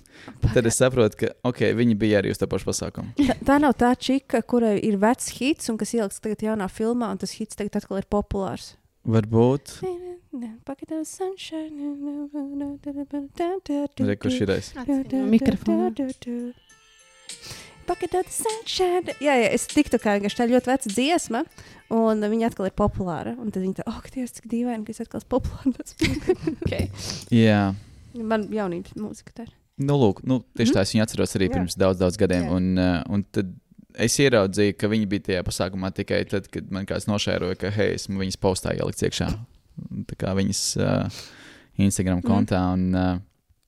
tad 0.55 0.67
es 0.67 0.79
saprotu, 0.81 1.21
ka 1.23 1.31
okay, 1.47 1.75
viņi 1.77 1.97
bija 1.99 2.19
arī 2.19 2.33
uz 2.33 2.41
tā 2.41 2.49
paša 2.51 2.71
pasākuma. 2.71 3.13
Tā, 3.29 3.37
tā 3.47 3.59
nav 3.63 3.77
tā 3.79 3.93
čika, 3.95 4.43
kurai 4.43 4.75
ir 4.83 4.99
vecs 4.99 5.31
hits 5.37 5.71
un 5.71 5.79
kas 5.79 5.95
ieliks 5.95 6.19
tagad 6.23 6.43
jaunā 6.49 6.67
filmā, 6.71 7.13
un 7.13 7.21
tas 7.21 7.35
hits 7.37 7.59
tagad 7.59 7.79
atkal 7.79 8.01
ir 8.01 8.09
populārs. 8.11 8.73
Varbūt. 9.07 9.77
Pocket 9.83 10.22
of 10.33 11.07
sunshine. 11.07 11.77
Kurš 14.19 14.41
ir 14.41 14.49
es? 14.49 14.73
Mikrofonu. 15.13 16.53
Pocket 17.85 18.13
of 18.15 18.29
sunshine. 18.31 19.15
Jā, 19.19 19.35
jā, 19.41 19.49
es 19.51 19.67
tiktu 19.67 19.99
kā 19.99 20.15
vienkārši 20.17 20.39
tā 20.39 20.47
ļoti 20.47 20.71
veca 20.71 20.91
dziesma, 20.93 21.41
un 21.93 22.23
viņa 22.31 22.51
atkal 22.51 22.69
ir 22.69 22.75
populāra. 22.79 23.35
Un 23.37 23.51
tad 23.51 23.65
viņi 23.65 23.81
tā, 23.81 23.87
oh, 23.91 23.99
Dievs, 24.13 24.37
cik 24.37 24.47
dīvaini, 24.51 24.85
ka 24.87 24.95
es 24.95 25.03
atkal 25.03 25.19
esmu 25.19 25.31
populārs. 25.35 25.97
okay. 26.63 26.87
Jā. 27.33 27.73
Man 28.13 28.47
jaunības 28.53 28.95
mūzika 28.99 29.35
tā 29.35 29.47
ir. 29.47 29.51
Nu, 29.83 29.97
lūk, 29.97 30.21
nu, 30.29 30.43
tieši 30.53 30.75
tā 30.75 30.83
es 30.85 30.93
viņu 30.93 31.03
atceros 31.03 31.31
arī 31.37 31.47
Jā. 31.49 31.57
pirms 31.57 31.75
daudz, 31.81 31.97
daudz 31.99 32.17
gadiem. 32.21 32.45
Jā. 32.45 32.57
Un, 32.59 32.67
uh, 32.77 32.99
un 33.09 33.23
tad 33.33 33.49
es 34.05 34.15
ieraudzīju, 34.21 34.75
ka 34.77 34.89
viņi 34.89 35.09
bija 35.09 35.25
tajā 35.29 35.45
pasākumā 35.47 35.89
tikai 35.97 36.21
tad, 36.29 36.47
kad 36.53 36.69
man 36.73 36.85
kāds 36.89 37.09
nošēroja, 37.09 37.57
ka, 37.59 37.73
hei, 37.73 37.95
esmu 37.97 38.21
viņas 38.21 38.39
postā 38.41 38.75
ielikt 38.77 39.01
iekšā. 39.05 39.31
Viņas 39.77 40.63
uh, 40.77 41.21
Instagram 41.77 42.19
Mhm. 42.21 42.27
kontā. 42.27 42.61
Un, 42.73 42.95
uh, 42.95 43.19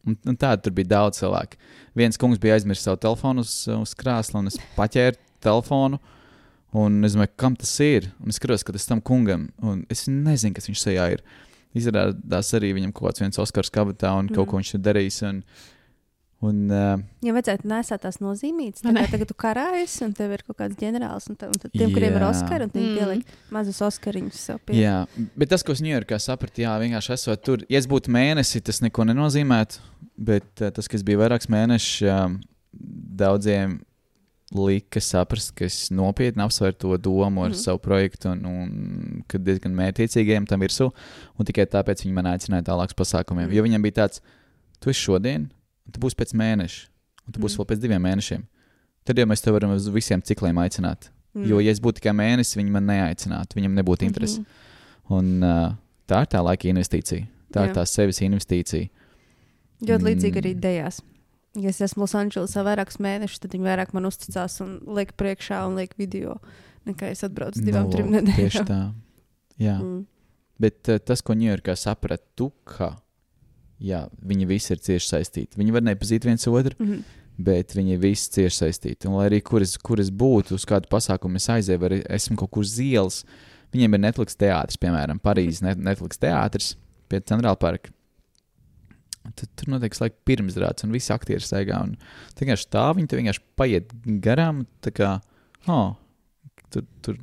un, 0.08 0.18
un 0.26 0.36
tāda 0.38 0.62
tur 0.62 0.72
bija 0.78 0.88
daudz 0.88 1.20
cilvēku. 1.20 1.58
Viens 1.95 2.18
kungs 2.18 2.38
bija 2.39 2.56
aizmirsis 2.60 2.84
savu 2.86 2.97
telefonu 2.97 3.39
uz, 3.41 3.68
uz 3.68 3.93
krēsla, 3.95 4.39
un 4.39 4.47
es 4.47 4.58
paķēru 4.78 5.18
telefonu. 5.41 5.99
Un 6.76 7.03
es 7.06 7.14
domāju, 7.16 7.32
kam 7.38 7.56
tas 7.56 7.72
ir? 7.80 8.12
Un 8.22 8.30
es 8.30 8.36
skatos, 8.36 8.64
ka 8.68 8.74
tas 8.76 8.86
tam 8.86 8.99
kungam, 9.01 9.49
un 9.64 9.86
es 9.89 10.08
nezinu, 10.08 10.53
kas 10.58 10.68
viņš 10.68 10.82
tajā 10.89 11.06
ir. 11.14 11.22
Izrādās 11.76 12.49
arī 12.56 12.74
viņam 12.76 12.91
kaut 12.95 13.10
kāds 13.14 13.22
viens 13.24 13.39
Oskars 13.39 13.70
kabatā, 13.72 14.12
un 14.20 14.28
kaut 14.28 14.45
Mm. 14.47 14.51
ko 14.51 14.58
viņš 14.60 14.74
ir 14.76 14.82
darījis. 14.82 15.22
Un, 15.30 15.43
un, 16.46 16.60
uh, 16.72 17.04
Ja 17.26 17.34
vajadzētu 17.36 17.68
nesāt 17.70 18.04
tās 18.06 18.20
nozīmītas, 18.22 18.84
tad 18.86 18.96
ne? 18.98 19.06
tagad 19.12 19.30
tu 19.32 19.36
karājies, 19.41 19.96
un 20.06 20.14
tev 20.18 20.34
ir 20.36 20.43
kaut 20.46 20.60
kāds 20.62 20.78
ģenerālis, 20.80 21.28
un, 21.32 21.38
tā, 21.41 21.50
un 21.52 21.58
tad 21.62 21.74
tiem, 21.74 21.89
kuriem 21.96 22.16
ir 22.20 22.26
Jā. 22.26 22.30
Oskari, 22.30 22.68
un 22.68 22.74
viņi 22.76 22.91
Mm. 22.91 23.00
pieliek 23.00 23.34
mazus 23.56 23.82
Oskariņus 23.88 24.43
sev 24.50 24.60
pie. 24.66 24.78
jā, 24.84 24.98
bet 25.36 25.50
tas, 25.50 25.64
ko 25.66 25.74
es 25.74 25.82
Ņujorkā 25.86 26.20
sapratu, 26.22 26.62
jā, 26.66 26.76
vienkārši 26.84 27.14
esot 27.18 27.43
tur. 27.46 27.66
Ja 27.70 27.82
es 27.82 27.88
būtu 27.89 28.14
mēnesi, 28.14 28.62
tas 28.64 28.82
neko 28.86 29.08
nenozīmētu, 29.10 29.82
bet 30.18 30.48
uh, 30.62 30.70
tas, 30.72 30.88
kas 30.91 31.04
bija 31.04 31.24
vairāks 31.26 31.50
mēnešus, 31.52 32.06
uh, 32.08 32.38
daudziem 33.16 33.80
lika 34.56 35.02
saprast, 35.02 35.52
ka 35.58 35.66
es 35.66 35.89
nopietni 35.91 36.43
apsveru 36.46 36.76
to 36.80 36.98
domu 37.02 37.43
ar 37.43 37.50
mm. 37.52 37.60
savu 37.60 37.80
projektu, 37.84 38.30
un, 38.32 38.46
un 38.46 39.24
ka 39.28 39.39
diezgan 39.41 39.74
mērķiecīgiem 39.76 40.46
tam 40.48 40.62
virsū. 40.64 40.91
Un 41.36 41.48
tikai 41.50 41.66
tāpēc 41.68 42.06
viņi 42.06 42.14
man 42.16 42.30
aicināja 42.36 42.68
tālāk 42.70 42.93
uz 42.93 43.00
pasākumiem. 43.02 43.50
Mm. 43.50 43.56
Jo 43.58 43.66
viņam 43.66 43.88
bija 43.88 43.98
tāds, 44.04 44.22
tu 44.80 44.93
esi 44.93 45.02
šodien, 45.02 45.50
un 45.86 45.92
tu 45.96 46.00
būsi 46.00 46.16
pēc 46.20 46.34
mēneša, 46.34 46.88
un 47.28 47.34
tu 47.34 47.40
būsi 47.40 47.56
Mhm. 47.56 47.62
vēl 47.64 47.70
pēc 47.72 47.80
diviem 47.82 48.02
mēnešiem. 48.04 48.44
Tad 49.06 49.18
jau 49.18 49.26
mēs 49.26 49.42
te 49.44 49.52
varam 49.52 49.72
uz 49.76 49.88
visiem 49.90 50.22
cikliem 50.22 50.56
aicināt. 50.58 51.10
Mm. 51.36 51.42
Mm. 51.44 51.48
Jo, 51.50 51.60
ja 51.60 51.72
es 51.72 51.80
būtu 51.80 52.00
tikai 52.00 52.14
mēnesis, 52.16 52.56
viņi 52.58 52.72
man 52.72 52.86
neaicinātu, 52.88 53.56
viņam 53.60 53.74
nebūtu 53.76 54.06
interesi. 54.08 54.40
Mm 54.40 54.46
-hmm. 54.46 55.18
Un, 55.18 55.44
uh, 55.44 55.76
tā 56.08 56.22
ir 56.22 56.28
tā 56.28 56.42
laika 56.44 56.68
investīcija. 56.70 57.28
Tā 57.54 57.62
Jā. 57.62 57.70
ir 57.70 57.74
tā 57.76 57.86
sevis 57.86 58.20
investīcija. 58.22 58.90
Ļoti 59.84 60.04
līdzīgi 60.04 60.38
arī 60.42 60.56
Mm. 60.56 60.60
dejās. 60.62 61.02
Ja 61.56 61.70
es 61.70 61.80
esmu 61.82 62.04
Losandželosā 62.04 62.64
vairākus 62.64 62.98
mēnešus, 63.00 63.40
tad 63.40 63.52
viņi 63.52 63.64
vairāk 63.64 63.94
man 63.94 64.04
uzticās 64.06 64.60
un 64.62 64.80
liek 64.96 65.14
priekšā 65.16 65.68
un 65.68 65.76
liek 65.76 65.94
video, 65.98 66.40
nekā 66.88 67.12
es 67.12 67.24
atbraucu 67.24 67.60
uz 67.60 67.66
divām, 67.66 67.84
Nu, 67.86 67.92
trim 67.92 68.08
nedēļām. 68.12 68.36
Tieši 68.36 68.66
tā. 68.66 68.94
Jā. 69.60 69.80
Mm. 69.80 69.84
Mm. 70.00 70.06
Bet 70.60 70.90
uh, 70.90 70.98
tas, 71.00 71.22
ko 71.22 71.34
Ņujorkā 71.34 71.76
sapratu, 71.78 72.52
ka 72.66 72.98
jā, 73.82 74.10
viņi 74.26 74.48
visi 74.48 74.74
ir 74.74 74.80
cieši 74.80 75.10
saistīti. 75.12 75.58
Viņi 75.60 75.72
var 75.76 75.82
nepazīt 75.82 76.24
viens 76.26 76.46
otru, 76.48 76.76
Mhm. 76.80 77.04
bet 77.38 77.74
viņi 77.76 78.00
visi 78.00 78.32
cieši 78.32 78.62
saistīti. 78.64 79.08
Un, 79.08 79.14
lai 79.20 79.30
arī 79.30 79.42
kur 79.44 79.62
es, 79.62 79.76
kur 79.78 80.00
es 80.00 80.10
būtu, 80.10 80.54
uz 80.54 80.66
kādu 80.66 80.88
pasākumu 80.88 81.36
es 81.36 81.48
aizēju, 81.48 81.80
vai 81.80 82.02
esmu 82.16 82.38
kaut 82.38 82.52
kur 82.52 82.64
uz 82.64 82.78
ielas, 82.80 83.24
viņiem 83.74 83.94
ir 83.94 84.00
Netflix 84.00 84.36
teātris, 84.40 84.78
piemēram, 84.78 85.20
Parīzes 85.20 85.62
net 85.62 85.78
Netflix 85.78 86.18
teātris 86.18 86.76
pie 87.10 87.20
Centrāla 87.20 87.60
parka. 87.60 87.90
Tad 89.36 89.50
tur 89.58 89.72
notiek 89.74 89.96
laika 89.98 90.16
pirmsrādes, 90.30 90.84
un 90.86 90.92
visi 90.94 91.10
aktieri 91.12 91.42
staigā. 91.42 91.82
Un 91.82 91.96
tā 92.38 92.46
vienkārši 92.46 92.68
tā, 92.70 92.84
viņi 92.96 93.10
te 93.10 93.18
vienkārši 93.18 93.42
paiet 93.58 93.90
garām. 94.22 94.66
Kā, 94.86 95.22
oh, 95.68 95.96
tur, 96.70 96.84
tur 97.02 97.18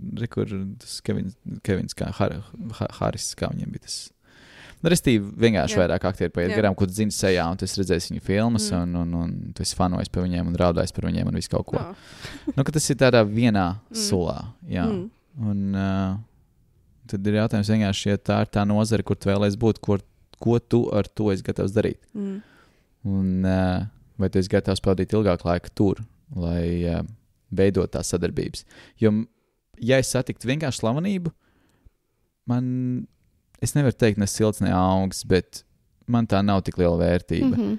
tas 0.82 1.00
Kevins, 1.06 1.36
Kevins 1.62 1.94
kā 1.94 2.10
Har, 2.18 2.42
Har, 2.80 2.88
Haris, 2.98 3.34
kā 3.38 3.52
viņam 3.54 3.70
bija 3.70 3.86
tas. 3.86 4.10
Nu, 4.82 4.90
Restīvi, 4.90 5.28
vienkārši 5.38 5.76
Jā. 5.76 5.80
vairāk 5.84 6.04
aktieri 6.10 6.32
paiet 6.34 6.50
Jā. 6.50 6.56
garām, 6.58 6.74
tu 6.78 6.86
zini 6.90 7.14
sejā, 7.14 7.44
un 7.52 7.56
tu 7.60 7.64
esi 7.68 7.78
redzējis 7.80 8.08
viņu 8.10 8.22
filmas, 8.26 8.64
Mm. 8.72 8.74
mm. 8.74 8.82
un, 8.82 8.96
un, 8.96 9.14
un 9.22 9.52
tu 9.54 9.62
esi 9.62 9.76
fanojis 9.78 10.10
par 10.10 10.24
viņiem, 10.24 10.48
un 10.50 10.56
raudājis 10.58 10.92
par 10.96 11.06
viņiem, 11.06 11.28
un 11.30 11.38
visu 11.38 11.52
kaut 11.52 11.66
ko. 11.70 11.78
Oh. 11.78 11.94
Nu, 12.56 12.64
ka 12.66 12.72
tas 12.74 12.88
ir 12.90 12.96
tādā 12.98 13.22
vienā 13.28 13.66
Mm. 13.78 14.00
sulā. 14.02 14.38
Jā. 14.66 14.86
Mm. 14.90 15.10
Un, 15.52 15.60
uh, 15.74 16.16
tad 17.06 17.26
ir 17.30 17.38
jautājums 17.38 17.70
vienkārši, 17.70 18.08
ja 18.10 18.16
tā 18.18 18.40
ir 18.42 18.50
tā 18.58 18.66
nozare, 18.66 19.02
kur 19.06 19.16
tu 19.16 19.30
vēlēsies 19.30 19.56
būt, 19.62 19.78
ko, 19.80 19.98
ko 20.42 20.58
tu 20.58 20.82
ar 20.92 21.06
to 21.06 21.30
esi 21.32 21.42
gatavs 21.46 21.72
darīt. 21.72 22.02
Mm. 22.14 22.42
Un, 23.06 23.44
uh, 23.46 23.86
vai 24.18 24.28
tu 24.30 24.38
esi 24.42 24.50
gatavs 24.50 24.82
pavadīt 24.82 25.14
ilgāku 25.14 25.46
laiku 25.46 25.70
tur, 25.78 26.02
lai 26.34 26.82
uh, 26.90 27.02
veidot 27.54 27.90
tās 27.94 28.10
sadarbības. 28.12 28.64
Jo, 28.98 29.14
ja 29.78 29.98
es 30.02 30.10
satiktu 30.10 30.46
vienkārši 30.50 30.82
slavenību, 30.82 31.30
man, 32.50 33.06
es 33.62 33.74
nevaru 33.76 33.96
teikt, 33.98 34.20
ne 34.20 34.28
silts, 34.30 34.60
ne 34.64 34.72
augsts, 34.74 35.26
bet 35.28 35.62
man 36.10 36.26
tā 36.28 36.42
nav 36.44 36.64
tik 36.66 36.78
liela 36.80 36.98
vērtība. 37.00 37.54
Mm. 37.56 37.62
-hmm. 37.62 37.78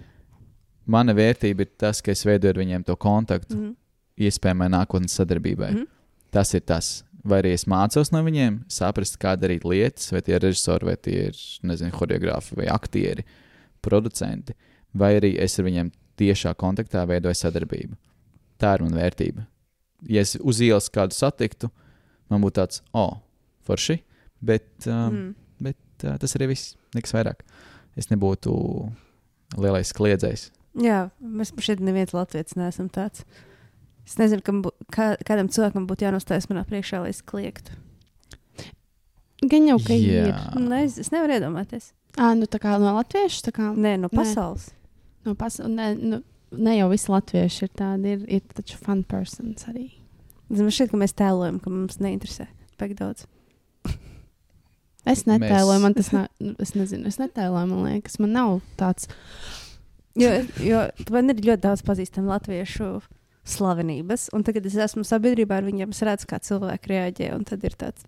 Mana 0.86 1.14
vērtība 1.14 1.62
ir 1.64 1.72
tas, 1.78 2.02
ka 2.02 2.12
es 2.12 2.26
veidoju 2.26 2.50
ar 2.50 2.60
viņiem 2.60 2.84
to 2.84 2.96
kontaktu, 2.96 3.56
mm 3.56 3.62
Mm. 3.62 3.70
-hmm. 3.70 4.28
iespējamai 4.28 4.70
nākotnes 4.70 5.16
sadarbībai. 5.18 5.72
Mm. 5.72 5.78
-hmm. 5.78 5.88
Tas 6.32 6.54
ir 6.54 6.62
tas. 6.62 7.04
Vai 7.24 7.42
arī 7.42 7.54
es 7.54 7.66
mācos 7.66 8.12
no 8.12 8.24
viņiem, 8.24 8.64
saprast, 8.68 9.18
kā 9.18 9.38
darīt 9.40 9.64
lietas, 9.64 10.12
vai 10.12 10.22
tie 10.22 10.36
ir 10.36 10.42
režisori, 10.42 10.86
vai 10.86 10.96
tie 10.96 11.28
ir 11.28 11.36
nezinu, 11.64 11.92
choreogrāfi, 11.92 12.56
vai 12.56 12.66
aktieri, 12.68 13.24
producenti, 13.82 14.54
vai 14.94 15.20
arī 15.20 15.40
es 15.40 15.60
ar 15.60 15.66
viņiem 15.66 15.92
tiešā 16.18 16.54
kontaktā 16.56 17.08
veidoju 17.08 17.34
sadarbību. 17.34 17.96
Tā 18.60 18.76
ir 18.76 18.84
mana 18.84 18.98
vērtība. 18.98 19.46
Ja 20.10 20.22
es 20.22 20.36
uz 20.36 20.60
ielas 20.60 20.90
kādu 20.90 21.16
satiktu, 21.16 21.70
man 22.30 22.42
būtu 22.42 22.60
tāds, 22.60 22.82
oh, 22.94 23.22
forši, 23.64 24.02
bet, 24.42 24.68
um, 24.88 24.94
mm. 24.94 25.36
Bet 26.04 26.12
uh, 26.12 26.20
tas 26.20 26.36
arī 26.36 26.52
viss, 26.52 26.76
nekas 26.96 27.16
vairāk. 27.16 27.44
Es 28.00 28.10
nebūtu 28.12 28.52
lielais 29.56 29.94
kliedzējs. 29.96 30.50
Jā, 30.84 31.08
mēs 31.22 31.54
šeit 31.62 31.84
neviens 31.84 32.14
latviečs 32.16 32.58
neesam 32.58 32.90
tāds. 32.92 33.24
Es 34.04 34.18
nezinu, 34.20 34.44
kam 34.44 34.64
bū, 34.66 34.74
kā, 34.92 35.14
kādam 35.24 35.48
cilvēkam 35.54 35.86
būtu 35.88 36.08
jānostājas 36.08 36.50
manā 36.50 36.66
priekšā, 36.68 37.04
lai 37.04 37.14
es 37.14 37.22
kliegtu. 37.24 37.78
Gan 39.44 39.68
jau, 39.70 39.78
ka 39.84 39.96
ir. 39.96 40.32
Jā. 40.32 40.42
Ne, 40.60 40.84
es, 40.88 40.98
es 41.00 41.12
nevaru 41.14 41.38
iedomāties. 41.38 41.92
À, 42.18 42.34
nu, 42.38 42.48
tā 42.50 42.60
kā 42.62 42.76
no 42.82 42.94
latviešu, 42.98 43.46
tā 43.48 43.54
kā 43.56 43.72
Nē, 43.72 43.96
no 44.02 44.10
Nē. 44.10 44.18
pasaules. 44.18 44.70
no 45.28 45.36
pasaules. 45.40 45.72
Ne, 45.72 45.94
nu, 45.96 46.20
ne 46.52 46.76
jau 46.78 46.90
visi 46.92 47.12
latvieši 47.12 47.66
ir 47.68 47.72
tādi, 47.80 48.18
ir, 48.18 48.26
ir 48.40 48.58
taču 48.58 48.80
fun 48.82 49.06
persons 49.08 49.68
arī. 49.72 49.88
Man 50.52 50.70
šķiet, 50.70 50.92
ka 50.92 51.00
mēs 51.00 51.16
tēlojam, 51.18 51.62
ka 51.64 51.72
mums 51.74 52.02
neinteresē. 52.04 52.50
Pēc 52.80 52.98
daudz. 53.00 53.26
Es 55.06 55.26
netēloju, 55.28 55.80
Mēs- 55.80 55.82
man 55.84 55.94
tas 55.98 56.12
nav. 56.16 56.28
nu, 56.40 56.56
Es 56.64 56.72
nezinu, 56.78 57.08
es 57.08 57.18
netēloju, 57.20 57.68
man 57.68 57.84
liekas, 57.90 58.20
man 58.20 58.32
nav 58.32 58.62
tāds. 58.80 59.08
Jo, 60.16 60.30
jo 60.62 60.84
man 61.12 61.30
ir 61.30 61.42
ļoti 61.42 61.62
daudz 61.66 61.82
pazīstamu 61.84 62.30
latviešu 62.32 63.02
slavenības, 63.44 64.30
un 64.34 64.44
tagad 64.44 64.66
es 64.66 64.76
esmu 64.76 65.04
sabiedrībā 65.04 65.58
ar 65.58 65.64
viņiem, 65.68 65.90
es 65.92 66.00
redzu, 66.06 66.28
kā 66.30 66.40
cilvēki 66.40 66.88
reaģē, 66.94 67.34
un 67.36 67.44
tad 67.44 67.64
ir 67.64 67.76
tāds 67.76 68.06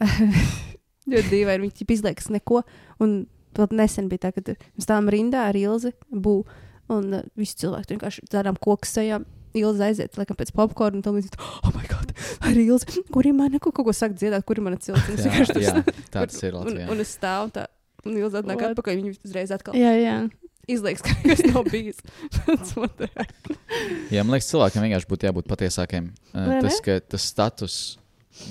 ļoti 1.10 1.28
dīvaini. 1.28 1.66
Viņi 1.66 1.76
ķip 1.82 1.90
izliekas 1.96 2.30
neko, 2.32 2.62
un 3.02 3.26
vēl 3.58 3.74
nesen 3.76 4.08
bija 4.08 4.28
tā, 4.28 4.32
kad 4.32 4.54
mēs 4.54 4.86
stāvam 4.86 5.10
rindā 5.12 5.48
ar 5.50 5.58
Ilzi, 5.58 5.92
bū, 6.10 6.42
Un 6.90 7.14
uh, 7.14 7.22
visi 7.38 7.54
cilvēki 7.62 7.94
vienkārši 7.94 8.24
dzērām 8.28 8.56
koku 8.60 8.88
sejā. 8.88 9.20
Ilza 9.58 9.88
aiziet, 9.90 10.14
laikam, 10.20 10.36
pēc 10.38 10.52
popkorna, 10.56 10.98
un 11.00 11.04
tā 11.04 11.12
līdzi, 11.14 11.32
oh, 11.38 11.70
my 11.76 11.84
God, 11.90 12.12
arī 12.48 12.66
Ilza, 12.70 12.88
kur 13.12 13.26
ir 13.28 13.34
mana 13.36 13.60
kaut 13.62 13.74
ko 13.76 13.92
saka 13.96 14.16
dziedāt, 14.16 14.44
kur 14.48 14.60
ir 14.60 14.64
mana 14.66 14.78
cilts. 14.80 15.08
Jā, 15.12 15.26
vienkārši 15.28 15.64
stāv. 15.66 15.90
tāds 16.14 16.38
ir 16.42 16.54
Un, 16.56 16.60
Latvijā. 16.62 16.86
un 16.94 17.02
es 17.04 17.12
stāvu 17.18 17.50
tā, 17.58 17.66
un 18.06 18.16
Ilza 18.20 18.40
atnāk 18.42 18.62
What? 18.62 18.72
atpakaļ, 18.76 19.00
viņa 19.02 19.14
uzreiz 19.28 19.52
atkal 19.54 19.76
Jā, 19.76 19.92
jā. 20.00 20.16
izliekas, 20.72 21.02
ka 21.04 21.16
nekas 21.22 21.42
nav 21.52 21.66
bijis. 21.72 21.98
That's 22.46 22.76
what 22.78 22.96
the 23.00 23.08
heck. 23.16 23.52
Jā, 24.14 24.22
man 24.24 24.36
liekas, 24.36 24.48
cilvēkiem 24.52 24.86
vienkārši 24.88 25.10
būtu 25.12 25.28
jābūt 25.28 25.50
patiesākiem. 25.52 26.10
Uh, 26.32 26.54
tas, 26.64 26.78
ka 26.84 26.98
tas 27.12 27.26
status 27.32 27.76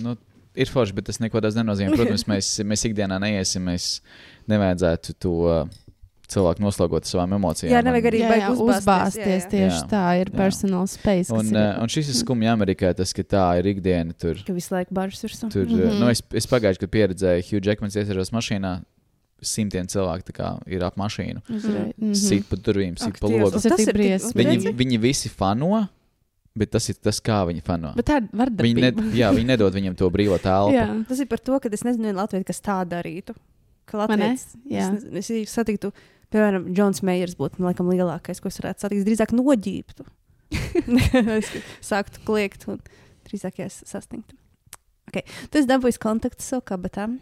nu, 0.03 0.13
ir 0.53 0.67
forši, 0.69 0.93
bet 0.97 1.07
tas 1.09 1.21
neko 1.23 1.41
daudz 1.41 1.55
nenozīmē. 1.57 1.95
Protams, 1.95 2.27
mēs, 2.29 2.49
mēs 2.67 2.83
ikdienā 2.89 3.17
neiesim, 3.23 3.63
mēs 3.71 3.93
nevajadzētu 4.51 5.15
to 5.23 5.33
uh, 5.47 5.61
cilvēku 6.31 6.63
noslogot 6.63 7.03
ar 7.03 7.09
savām 7.11 7.33
emocijām. 7.37 7.71
Jā, 7.73 7.81
nevajag 7.83 8.07
arī 8.11 8.19
Jā, 8.23 8.29
jā, 8.39 8.49
uzbāzties, 8.53 8.81
uzbāzties 8.81 9.25
jā, 9.25 9.39
jā. 9.43 9.49
tieši 9.53 9.81
Jā. 9.81 9.87
tā 9.91 10.03
ir 10.21 10.29
Jā. 10.31 10.37
personal 10.37 10.87
space. 10.87 11.27
kas 11.29 11.39
Un, 11.39 11.51
ir- 11.51 11.57
uh, 11.59 11.81
un 11.83 11.87
šis 11.91 12.09
ir 12.13 12.15
skumji 12.23 12.47
Amerikā, 12.51 12.93
tas, 12.95 13.11
ka 13.13 13.23
tā 13.23 13.45
ir 13.59 13.65
ikdiena. 13.75 14.13
Tur, 14.17 14.35
Ka 14.47 14.53
visu 14.53 14.73
laiku 14.73 14.93
bažas 14.93 15.21
virsū. 15.27 15.51
tur, 15.51 15.65
mm. 15.65 15.77
-hmm. 15.79 15.99
nu, 15.99 16.09
es, 16.09 16.21
es 16.33 16.47
pagājušajā 16.47 16.81
gadā 16.85 16.91
pieredzēju, 16.97 17.43
Hugh 17.51 17.65
Jackmans 17.67 17.95
iesaistās 17.95 18.31
mašīnā. 18.31 18.81
Simtiem 19.41 19.87
cilvēku 19.89 20.21
tā 20.29 20.33
kā, 20.37 20.49
ir 20.69 20.83
ap 20.85 20.95
mašīnu. 21.01 21.41
Mm 21.49 21.55
Mhm. 21.55 21.91
-hmm. 21.99 22.15
Sit 22.15 22.45
pa 22.49 22.55
durvīm, 22.55 22.93
Ak, 23.01 23.19
pa 23.19 23.27
logu. 23.27 23.51
Tas 23.51 23.65
ir 23.65 23.71
Tas 23.71 23.79
ir 23.79 23.85
tik- 23.87 23.95
briesmīgi. 23.95 24.45
Viņi, 24.45 24.75
viņi 24.77 24.99
visi 24.99 25.29
fano, 25.29 25.87
bet 26.55 26.69
tas 26.71 26.87
ir 26.89 26.95
tas, 27.01 27.19
kā 27.19 27.45
viņi 27.47 27.61
fano. 27.63 27.93
Bet 27.95 28.05
tā 28.05 28.17
ir 28.17 28.21
Viņi, 28.21 28.75
ne, 28.75 28.91
vardarbība. 28.91 29.13
jā, 29.15 29.31
viņi 29.33 29.45
nedod 29.45 29.73
viņam 29.73 29.95
to 29.97 30.09
brīvo 30.11 30.37
telpu. 30.39 30.73
Jā, 30.75 31.05
Tas 31.07 31.19
ir 31.19 31.25
par 31.25 31.39
to, 31.39 31.59
ka 31.59 31.69
es 31.73 31.81
nezinu, 31.83 32.13
Latviju, 32.13 32.43
kas 32.45 32.61
tā 32.61 32.85
darītu. 32.85 33.33
Ka 33.87 34.05
Vai 34.07 34.15
ne? 34.17 34.23
Latvijas, 34.29 34.55
Jā. 34.69 35.15
es, 35.17 35.29
es 35.31 35.49
satiktu, 35.49 35.91
piemēram, 36.31 36.69
Džons 36.73 37.01
Meijers 37.07 37.35
būtu 37.39 37.59
man 37.59 37.71
laikam 37.71 37.89
lielākais, 37.91 38.39
ko 38.41 38.49
es 38.51 38.59
varētu 38.61 38.85
satikt. 38.87 39.05
Drīzāk 39.07 39.33
noģībtu. 39.35 40.05
es 41.37 41.51
sāktu 41.91 42.23
kliegt 42.27 42.67
un 42.71 42.79
drīzāk 43.27 43.59
es 43.65 43.81
sasniegtu. 43.87 44.35
Okay. 45.11 45.25
Tas 45.51 45.67
dabūjis 45.67 45.99
kontaktu 46.01 46.43
savu 46.45 46.63
kabatām. 46.71 47.19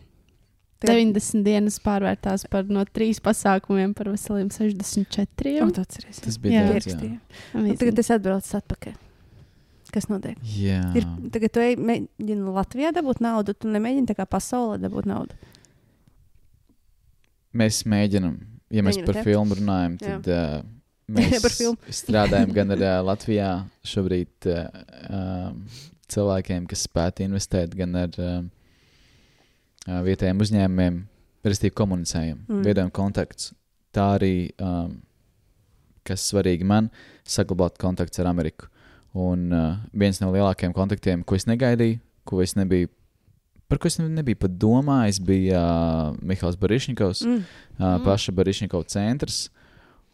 Tagad- 0.80 0.96
90 1.12 1.44
dienas 1.44 1.76
pārvērtās 1.84 2.46
par 2.50 2.70
no 2.72 2.86
trīs 2.88 3.18
pasākumiem 3.20 3.92
par 3.98 4.08
veseliem 4.14 4.48
64. 4.54 5.58
O, 5.66 5.68
tu 5.76 5.82
atceries, 5.84 6.22
Tas 6.24 6.38
bija. 6.40 6.62
Pierakstīju. 6.70 7.18
Un 7.60 7.68
Tagad 7.82 8.00
es 8.00 8.12
atbraucu 8.16 8.56
atpakaļ. 8.62 8.94
Kas 9.90 10.06
notiek? 10.08 10.38
Jā. 10.56 10.84
Ir, 10.96 11.08
tagad 11.34 11.52
tu 11.56 11.60
ej- 11.66 11.80
mēģini 11.82 12.54
Latvijā 12.54 12.92
dabūt 12.94 13.20
naudu, 13.26 13.56
tu 13.58 13.68
nemēģini 13.74 14.06
tā 14.12 14.16
kā 14.20 14.28
pasaulē 14.30 14.78
dabūt 14.86 15.10
naudu. 15.10 15.34
Mēs 17.58 17.82
mēģinām, 17.90 18.36
ja 18.74 18.84
mēs 18.86 19.00
par 19.06 19.22
filmu 19.26 19.58
runājam, 19.60 19.98
tad 20.02 20.30
uh, 20.36 20.62
mēs 21.16 21.46
strādājam 22.00 22.54
gan 22.56 22.76
ar 22.76 22.84
uh, 22.86 22.96
Latvijā 23.10 23.52
šobrīd 23.88 24.50
uh, 24.52 25.60
cilvēkiem, 26.10 26.66
kas 26.70 26.86
spētu 26.88 27.26
investēt, 27.28 27.76
gan 27.78 27.96
ar 28.06 28.18
uh, 28.22 28.42
vietējiem 30.06 30.42
uzņēmumiem, 30.46 31.00
respektīvi 31.46 31.78
komunicējam, 31.80 32.44
Mm. 32.50 32.66
veidojam 32.66 32.92
kontaktus. 32.92 33.54
Tā 33.96 34.06
arī, 34.18 34.52
um, 34.62 35.00
kas 36.06 36.28
svarīgi 36.30 36.66
man, 36.68 36.90
saglabāt 37.26 37.78
kontakts 37.82 38.20
ar 38.22 38.30
Ameriku. 38.30 38.68
Un 39.18 39.50
uh, 39.54 39.78
viens 39.94 40.20
no 40.22 40.30
lielākajiem 40.34 40.74
kontaktiem, 40.76 41.24
ko 41.26 41.38
es 41.38 41.48
negaidīju, 41.50 41.98
ko 42.30 42.42
es 42.44 42.54
nebiju, 42.58 42.90
par 43.70 43.78
ko 43.78 43.88
es 43.88 44.00
ne- 44.02 44.10
nebiju 44.10 44.36
pat 44.42 44.52
domājis, 44.60 45.20
bija 45.22 45.62
uh, 45.62 46.18
Mihāls 46.26 46.58
Barišņikovs 46.60 47.22
Mm. 47.26 47.38
uh, 47.78 47.86
Mm. 47.86 48.04
paša 48.06 48.34
Barišņikova 48.34 48.88
centrs. 48.90 49.50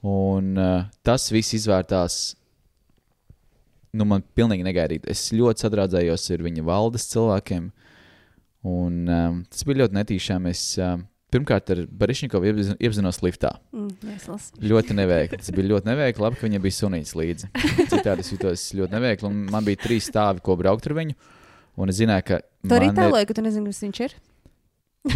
Un 0.06 0.58
uh, 0.58 0.84
tas 1.04 1.30
viss 1.34 1.54
izvērtās. 1.58 2.36
Nu, 3.96 4.04
man 4.06 4.22
pilnīgi 4.36 4.66
negaidīti. 4.68 5.08
Es 5.10 5.30
ļoti 5.32 5.64
sadraudzējos 5.64 6.26
ar 6.36 6.42
viņa 6.44 6.64
valdes 6.68 7.06
cilvēkiem. 7.14 7.70
Un, 8.66 8.98
um, 9.08 9.44
tas 9.50 9.64
bija 9.64 9.84
ļoti 9.86 9.96
netīšām. 9.96 10.50
Es 10.52 10.64
um, 10.84 11.06
pirmkārt 11.32 11.72
ar 11.72 11.84
Barišņikovu 11.88 12.50
iepazin- 12.52 12.78
iepazinos 12.82 13.22
liftā. 13.24 13.54
Mm, 13.72 13.94
jā, 14.04 14.16
es 14.18 14.28
lasu. 14.28 14.52
Ļoti 14.60 14.98
neveikli. 15.00 15.40
Tas 15.40 15.54
bija 15.56 15.70
ļoti 15.72 15.90
neveikli. 15.94 16.26
Labi, 16.26 16.40
ka 16.42 16.48
viņam 16.50 16.66
bija 16.66 16.78
sunīts 16.82 17.16
līdzi. 17.16 17.50
Citādi 17.94 18.26
es 18.26 18.34
jutos 18.36 18.66
ļoti 18.76 18.98
neveikli. 18.98 19.32
Man 19.56 19.64
bija 19.68 19.80
trīs 19.86 20.10
stāvi, 20.12 20.44
ko 20.44 20.58
braukt 20.60 20.90
ar 20.92 20.98
viņu. 21.00 21.16
Un 21.78 21.90
es 21.92 21.98
zināju, 22.00 22.24
ka. 22.34 22.42
Tu 22.70 22.78
arī 22.78 22.90
tēloji, 22.96 23.28
ka 23.30 23.36
tu 23.38 23.44
nezini, 23.46 23.72
kas 23.74 23.84
viņš 23.86 24.02
ir. 24.08 24.16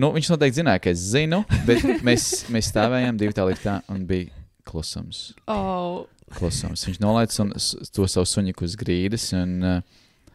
Nu, 0.00 0.08
viņš 0.14 0.30
noteikti 0.32 0.56
zināja, 0.62 0.80
ka 0.80 0.88
es 0.94 1.02
zinu, 1.12 1.42
bet 1.68 1.82
mēs, 2.06 2.46
mēs 2.50 2.70
stāvējām 2.72 3.18
divi 3.20 3.34
tā 3.36 3.44
liftā 3.44 3.74
un 3.92 4.06
bija 4.08 4.30
klusums. 4.64 5.34
Oh. 5.52 6.06
klusums. 6.32 6.86
Viņš 6.88 7.00
nolaica 7.02 7.42
un, 7.44 7.52
to 7.92 8.06
savu 8.08 8.24
suņiku 8.26 8.64
uz 8.64 8.76
grīdas. 8.80 9.26
Un, 9.36 9.52
uh, 9.60 10.32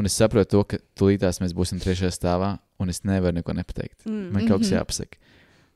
un 0.00 0.08
es 0.08 0.16
saprotu, 0.16 0.48
to, 0.54 0.62
ka 0.72 0.80
tūlītās 0.96 1.42
mēs 1.44 1.52
būsim 1.58 1.82
trešajā 1.84 2.14
stāvā, 2.16 2.54
un 2.80 2.88
es 2.88 3.02
nevaru 3.04 3.36
neko 3.36 3.58
nepateikt. 3.60 4.06
Mm. 4.08 4.24
Man 4.32 4.48
kaut 4.48 4.64
kas 4.64 4.72
Mhm. 4.72 4.78
jāpasaka. 4.80 5.20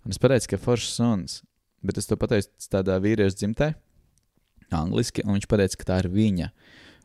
Un 0.06 0.16
es 0.16 0.18
pateicu, 0.18 0.48
ka 0.54 0.62
foršs 0.64 0.96
suns, 0.96 1.42
bet 1.84 2.00
es 2.00 2.08
to 2.08 2.16
pateicu 2.16 2.48
tādā 2.72 2.96
vīrieša 2.96 3.36
dzimtē, 3.42 3.74
angliski, 4.72 5.22
un 5.26 5.36
viņš 5.36 5.46
teica, 5.52 5.76
ka 5.76 5.84
tā 5.92 6.00
ir 6.00 6.08
viņa. 6.08 6.48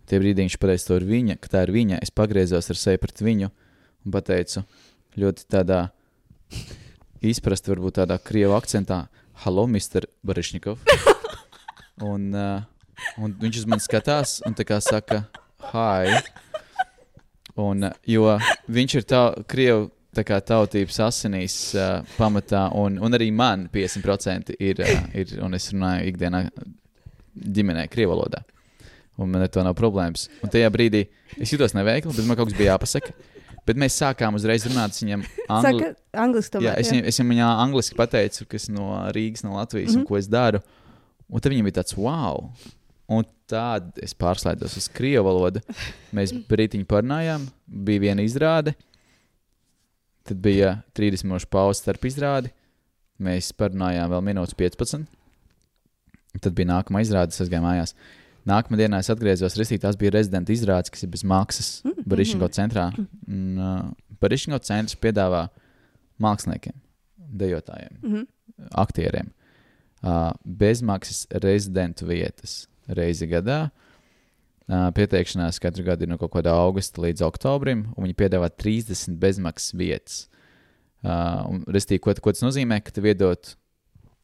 Tie 0.07 0.19
brīdī 0.21 0.45
viņš 0.45 0.55
pateica, 0.61 0.87
to 0.87 0.97
ir 1.01 1.05
viņa, 1.07 1.35
ka 1.43 1.51
tā 1.51 1.63
ir 1.65 1.73
viņa. 1.75 1.99
Es 2.03 2.13
pagriezos 2.15 2.71
ar 2.71 2.79
seju 2.79 3.01
pret 3.03 3.23
viņu 3.23 3.49
un 3.51 4.13
pateicu 4.13 4.63
ļoti 5.19 5.47
tādā 5.51 5.81
izprasti, 7.25 7.73
varbūt 7.73 7.99
tādā 7.99 8.19
krievu 8.23 8.55
akcentā, 8.57 9.07
Halo, 9.43 9.67
Mr. 9.69 10.07
Barišņikov. 10.25 10.79
un, 12.11 12.31
uh, 12.33 12.63
un 13.21 13.35
viņš 13.41 13.61
uz 13.61 13.67
mani 13.69 13.83
skatās 13.83 14.39
un 14.47 14.55
tā 14.57 14.65
kā 14.67 14.79
saka, 14.81 15.25
hi. 15.73 16.17
Un, 17.57 17.89
uh, 17.89 18.01
jo 18.07 18.31
viņš 18.71 18.97
ir 18.97 19.07
tā, 19.09 19.21
krievu 19.49 19.89
tā 20.17 20.23
kā 20.25 20.39
tautības 20.41 20.97
asinīs 21.05 21.57
uh, 21.77 21.99
pamatā, 22.17 22.67
un, 22.77 22.97
un 23.03 23.17
arī 23.17 23.29
man 23.35 23.67
50% 23.73 24.55
ir, 24.57 24.81
uh, 24.81 25.07
ir, 25.17 25.37
un 25.43 25.57
es 25.57 25.69
runāju 25.73 26.13
ikdienā 26.13 26.45
ģimenē, 27.37 27.89
krievu 27.93 28.15
valodā. 28.15 28.41
Un 29.17 29.31
man 29.33 29.41
ar 29.41 29.49
to 29.49 29.63
nav 29.65 29.73
problēmas. 29.77 30.27
Un 30.45 30.51
tajā 30.53 30.69
brīdī 30.73 31.07
es 31.41 31.49
jutos 31.53 31.73
neveikli, 31.73 32.13
bet 32.13 32.25
man 32.29 32.37
kaut 32.37 32.51
kas 32.51 32.57
bija 32.57 32.75
jāpasaka. 32.75 33.13
Bet 33.67 33.75
mēs 33.81 33.97
sākām 33.99 34.35
uzreiz 34.37 34.63
runāt 34.69 34.93
ar 34.93 35.01
viņiem 35.03 35.23
angļu. 35.49 35.79
Saka, 35.81 36.19
angliski 36.23 36.53
tomēr. 36.53 36.67
Jā, 36.69 36.75
es, 36.79 36.91
viņam, 36.93 37.07
es 37.09 37.19
viņam 37.19 37.63
angliski 37.65 37.97
pateicu, 37.97 38.45
kas 38.47 38.69
no 38.71 38.91
Rīgas, 39.15 39.43
no 39.43 39.57
Latvijas, 39.57 39.91
mm 39.91 39.97
Mhm. 39.97 39.97
-hmm. 39.97 40.05
un 40.05 40.07
ko 40.07 40.17
es 40.17 40.27
daru. 40.27 40.61
Un 41.27 41.41
tad 41.41 41.51
viņam 41.51 41.67
bija 41.67 41.79
tāds 41.81 41.97
wow. 41.97 42.51
Un 43.09 43.23
tad 43.47 43.97
es 44.03 44.13
pārslēdzos 44.13 44.77
uz 44.77 44.87
krievu 44.87 45.25
valodu. 45.25 45.61
Mēs 46.13 46.31
brītiņu 46.47 46.85
parunājām, 46.85 47.47
bija 47.67 47.99
viena 47.99 48.21
izrāde. 48.21 48.75
Tad 50.27 50.37
bija 50.43 50.83
30 50.93 51.23
minūšu 51.23 51.47
pauze 51.49 51.79
starp 51.81 52.03
izrādi. 52.05 52.51
Mēs 53.19 53.51
parunājām 53.55 54.11
vēl 54.11 54.21
minūtes 54.21 54.53
15. 54.59 55.05
Tad 56.41 56.53
bija 56.53 56.67
nākamā 56.67 57.01
izrāde, 57.01 57.31
es 57.31 57.49
gāju 57.49 57.63
mājās. 57.63 57.93
Nākamā 58.47 58.77
dienā 58.79 59.01
es 59.03 59.09
atgriezos, 59.11 59.57
restīvi 59.59 59.81
tās 59.83 59.97
bija 59.99 60.13
rezidenta 60.15 60.53
izrādes, 60.55 60.91
kas 60.93 61.03
ir 61.03 61.11
bez 61.11 61.23
maksas 61.27 61.81
Mm, 61.83 62.05
Barišķingo 62.07 62.47
mhm. 62.47 62.55
centrā. 62.55 62.85
Un, 63.27 63.57
uh, 63.59 63.81
Barišķingo 64.21 64.59
centrs 64.63 64.95
piedāvā 64.95 65.47
māksliniekiem, 66.23 66.73
dejotājiem, 67.43 67.97
Mhm. 68.03 68.23
aktieriem 68.71 69.33
uh, 70.03 70.31
bezmaksas 70.45 71.27
rezidentu 71.43 72.07
vietas 72.07 72.67
reizi 72.87 73.27
gadā. 73.27 73.69
Uh, 74.67 74.89
pieteikšanās 74.91 75.61
katru 75.63 75.83
gadu 75.87 76.03
ir 76.03 76.09
no 76.11 76.17
kaut 76.17 76.31
kāda 76.33 76.51
augusta 76.51 77.01
līdz 77.01 77.23
oktobrim, 77.23 77.85
un 77.95 78.03
viņi 78.07 78.15
piedāvā 78.19 78.49
30 78.51 79.15
bezmaksas 79.19 79.73
vietas. 79.73 80.27
Uh, 81.03 81.61
restīvi, 81.71 82.01
ko, 82.03 82.13
ko 82.19 82.33
tas 82.33 82.43
nozīmē, 82.43 82.81
ka 82.83 82.91
tev 82.91 83.05
iedot 83.05 83.55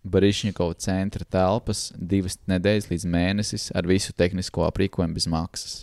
Barišņikova 0.04 0.76
centra 0.84 1.24
telpas 1.32 1.88
divas 1.96 2.36
nedēļas 2.52 2.90
līdz 2.90 3.06
mēnesis 3.08 3.70
ar 3.78 3.88
visu 3.88 4.12
tehnisko 4.16 4.66
aprīkojumu 4.68 5.16
bez 5.16 5.28
maksas. 5.32 5.76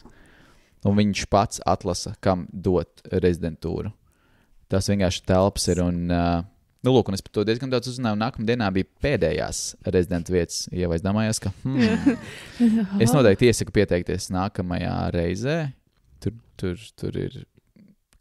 Un 0.84 0.96
viņš 0.96 1.26
pats 1.32 1.60
atlasa, 1.68 2.12
kam 2.24 2.46
dot 2.52 3.02
rezidentūru. 3.12 3.92
Tas 4.70 4.88
vienkārši 4.88 5.24
telpas 5.28 5.66
ir. 5.72 5.80
Un, 5.84 6.02
uh, 6.12 6.44
nu, 6.84 6.92
lūk, 6.94 7.08
un 7.08 7.16
es 7.16 7.24
par 7.24 7.34
to 7.36 7.44
diezgan 7.48 7.72
daudz 7.72 7.90
uzzināju. 7.92 8.20
Nākamā 8.20 8.48
dienā 8.52 8.68
bija 8.76 8.88
pēdējās 9.04 9.62
rezidentu 9.88 10.36
vietas. 10.36 10.62
Ja 10.72 10.88
es 10.96 11.04
domāju, 11.04 11.34
ka 11.44 11.52
hmm, 11.64 12.20
es 13.04 13.16
noteikti 13.16 13.50
iesaku 13.50 13.74
pieteikties 13.80 14.30
nākamajā 14.36 14.94
reizē. 15.16 15.58
Tur, 16.20 16.36
tur, 16.60 16.88
tur 17.00 17.16
ir 17.16 17.42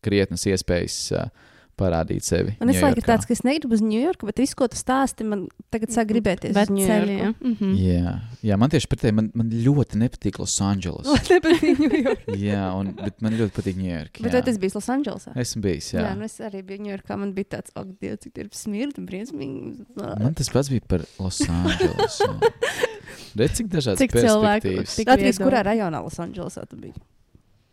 krietnas 0.03 0.47
iespējas 0.47 0.99
uh, 1.15 1.48
parādīt 1.79 2.25
sevi. 2.27 2.53
Man 2.59 2.69
ir 2.73 2.77
Ņujorkā. 2.81 3.05
tāds, 3.07 3.25
ka 3.29 3.33
es 3.37 3.41
negribu 3.47 3.73
uz 3.77 3.81
Ņujorku, 3.85 4.27
bet 4.29 4.41
viss, 4.43 4.53
ko 4.59 4.67
tu 4.67 4.75
stāsti, 4.79 5.23
man 5.27 5.45
tagad 5.71 5.93
sāk 5.95 6.09
gribēties. 6.11 6.51
Bet 6.57 6.69
uz 6.73 6.83
ceļi, 6.83 7.15
ja. 7.15 7.29
Ņujorku. 7.31 7.53
Mhm. 7.53 7.73
Jā, 7.79 8.13
jā, 8.49 8.57
man 8.59 8.73
tieši 8.73 8.89
pretēji, 8.91 9.15
man, 9.21 9.31
man 9.39 9.49
ļoti 9.65 10.01
nepatīk 10.03 10.39
Losandželos. 10.43 11.07
Man 11.13 11.25
nepatīk 11.31 11.79
Ņujorka. 11.85 12.35
jā, 12.49 12.63
un, 12.75 12.91
bet 12.99 13.21
man 13.25 13.37
ļoti 13.39 13.55
patīk 13.57 13.79
Ņujorka. 13.79 14.23
Bet 14.27 14.35
vai 14.37 14.41
tas 14.49 14.59
bija 14.61 14.75
Losandželosā? 14.75 15.33
Esmu 15.45 15.61
bijis, 15.65 15.89
jā. 15.95 16.03
Jā, 16.05 16.11
nu 16.19 16.27
es 16.27 16.35
arī 16.43 16.61
biju 16.67 16.83
Ņujorkā. 16.89 17.17
Man 17.23 17.33
bija 17.37 17.55
tāds, 17.57 17.71
ak, 17.79 17.87
Dievs, 18.03 18.21
cik 18.27 18.37
ir 18.43 18.51
smirda 18.55 19.01
briesmīgi. 19.07 19.85
Man 19.97 20.35
tas 20.37 20.51
pats 20.53 20.69
bija 20.73 20.83
par 20.89 21.05
Losandželos. 21.19 22.19
Redz, 23.39 23.55
cik 23.59 23.67
dažādas 23.71 23.99
Cik 24.01 24.13
cilvēku 24.15 24.67
perspektīvas. 24.73 24.95
tik- 24.99 25.09
Latvijas, 25.09 25.37
viedokļi. 25.37 25.45
kurā 25.47 25.63
rajonā 25.67 25.99
Losandželosā 26.03 26.63
tu 26.69 26.77
biji? 26.81 26.93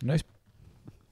Nu, 0.05 0.13
es 0.17 0.25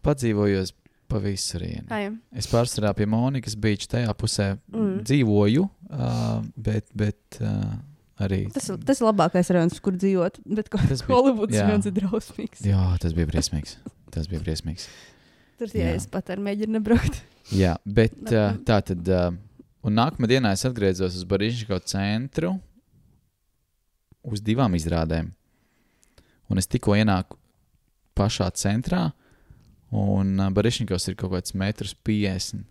padzīvoju 0.04 0.64
pa 1.08 1.18
visurienu. 1.22 1.86
Ai, 1.92 2.10
Es 2.32 2.46
pārsvarā 2.50 2.94
pie 2.96 3.06
Monikas 3.06 3.54
beigšu 3.56 3.88
tajā 3.92 4.14
pusē 4.18 4.58
Mm. 4.72 5.02
dzīvoju, 5.04 5.64
uh, 5.90 6.42
bet, 6.56 6.86
bet 6.94 7.38
uh, 7.40 7.74
arī. 8.18 8.50
tas, 8.52 8.68
ir- 8.70 8.78
tas 8.84 9.00
ir 9.00 9.06
labākais 9.06 9.50
rajons, 9.54 9.80
kur 9.80 9.92
dzīvot. 9.92 10.40
Bet 10.46 10.70
Tas 10.70 11.02
bija- 11.02 11.14
Holivudas 11.14 11.56
jā. 11.56 11.66
rajons 11.68 11.86
ir 11.86 11.92
drausmīgs. 11.92 12.62
Jā, 12.64 12.98
tas 13.00 13.12
bija 13.12 13.26
briesmīgs. 13.26 13.76
Tas 14.10 14.26
bija 14.26 14.40
briesmīgs. 14.40 14.88
Tur 15.58 15.66
Jā. 15.68 15.94
es 15.94 16.06
pat 16.06 16.30
ar 16.30 16.38
mēģinu 16.38 16.78
nebraukt. 16.80 17.22
Jā, 17.52 17.76
bet 17.86 18.14
uh, 18.32 18.56
tā 18.64 18.80
tad. 18.82 19.06
Uh, 19.08 19.30
un 19.84 19.94
nākamā 19.94 20.26
dienā 20.26 20.52
es 20.52 20.64
atgriezos 20.64 21.14
uz 21.14 21.24
Barīžņiko 21.24 21.78
centru 21.84 22.60
uz 24.24 24.40
divām 24.40 24.74
izrādēm. 24.74 25.30
Un 26.50 26.58
es 26.58 26.66
tikko 26.66 26.94
ienāku 26.96 27.36
pašā 28.16 28.48
centrā, 28.56 29.12
un 29.94 30.34
uh, 30.42 30.50
Barīžņikos 30.54 31.08
ir 31.12 31.16
kaut 31.20 31.34
kāds 31.36 31.54
metrs 31.54 31.94
50. 32.06 32.64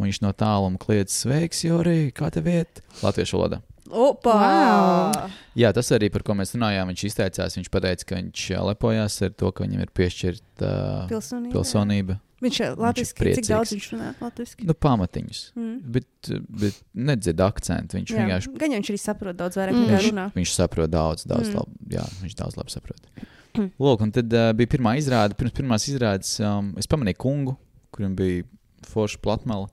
Un 0.00 0.06
viņš 0.08 0.22
no 0.24 0.30
tāluma 0.32 0.80
kliedz, 0.80 1.12
sveiks, 1.12 1.60
Jorī, 1.66 2.08
kā 2.16 2.30
tev 2.32 2.46
iet? 2.48 2.80
Latviešu 3.04 3.36
valodā. 3.36 3.58
Opa! 3.90 4.32
Wow. 4.38 5.30
Jā, 5.58 5.72
tas 5.76 5.88
arī 5.92 6.08
par 6.14 6.22
ko 6.24 6.36
mēs 6.38 6.54
runājām. 6.54 6.92
Viņš 6.92 7.02
izteicās, 7.10 7.56
viņš 7.58 7.68
teica, 7.74 8.06
ka 8.06 8.20
viņš 8.20 8.44
ā, 8.54 8.60
lepojās 8.70 9.16
ar 9.26 9.32
to, 9.34 9.50
ka 9.52 9.64
viņam 9.66 9.82
ir 9.84 9.90
piešķirta 9.98 10.68
uh, 10.70 11.08
Pilsonība. 11.10 11.52
pilsonība. 11.56 12.16
Viņš 12.40 12.60
ir 12.64 12.78
latviski, 12.80 13.32
cik 13.36 13.48
daudz 13.50 13.74
viņš 13.74 13.88
runā 13.92 14.12
latviski. 14.22 14.64
Nu, 14.64 14.72
pamatiņus. 14.86 15.40
Mm. 15.58 15.74
Bet, 15.98 16.30
bet 16.62 16.78
nedzird 16.96 17.42
akcentu. 17.44 17.98
Viņš 17.98 18.14
Jā, 18.14 18.22
vienkārši 18.22 18.54
Gan 18.62 18.72
viņš 18.78 18.92
arī 18.94 19.00
saprot 19.02 19.36
daudz 19.42 19.58
vairāk 19.60 19.76
Mm. 19.76 19.90
viņš, 19.90 20.06
runā. 20.08 20.24
viņš 20.38 20.54
saprot 20.56 20.88
daudz, 20.94 21.26
daudz 21.28 21.50
Mm. 21.50 21.58
labi. 21.60 21.92
Jā, 21.98 22.06
viņš 22.22 22.38
daudz 22.40 22.56
labi 22.56 22.72
saprot. 22.72 23.10
Lūk, 23.82 24.04
un 24.04 24.12
tad 24.14 24.32
uh, 24.36 24.50
bija 24.56 24.70
pirmā 24.76 24.94
izrāde. 25.00 25.36
Pirms 25.38 25.54
pirmās 25.56 25.86
izrādes 25.90 26.36
um, 26.44 26.72
es 26.80 26.88
pamanīju 26.90 27.18
kungu, 27.20 27.56
kurim 27.94 28.14
bija 28.18 28.44
forša 28.90 29.20
platmala. 29.24 29.68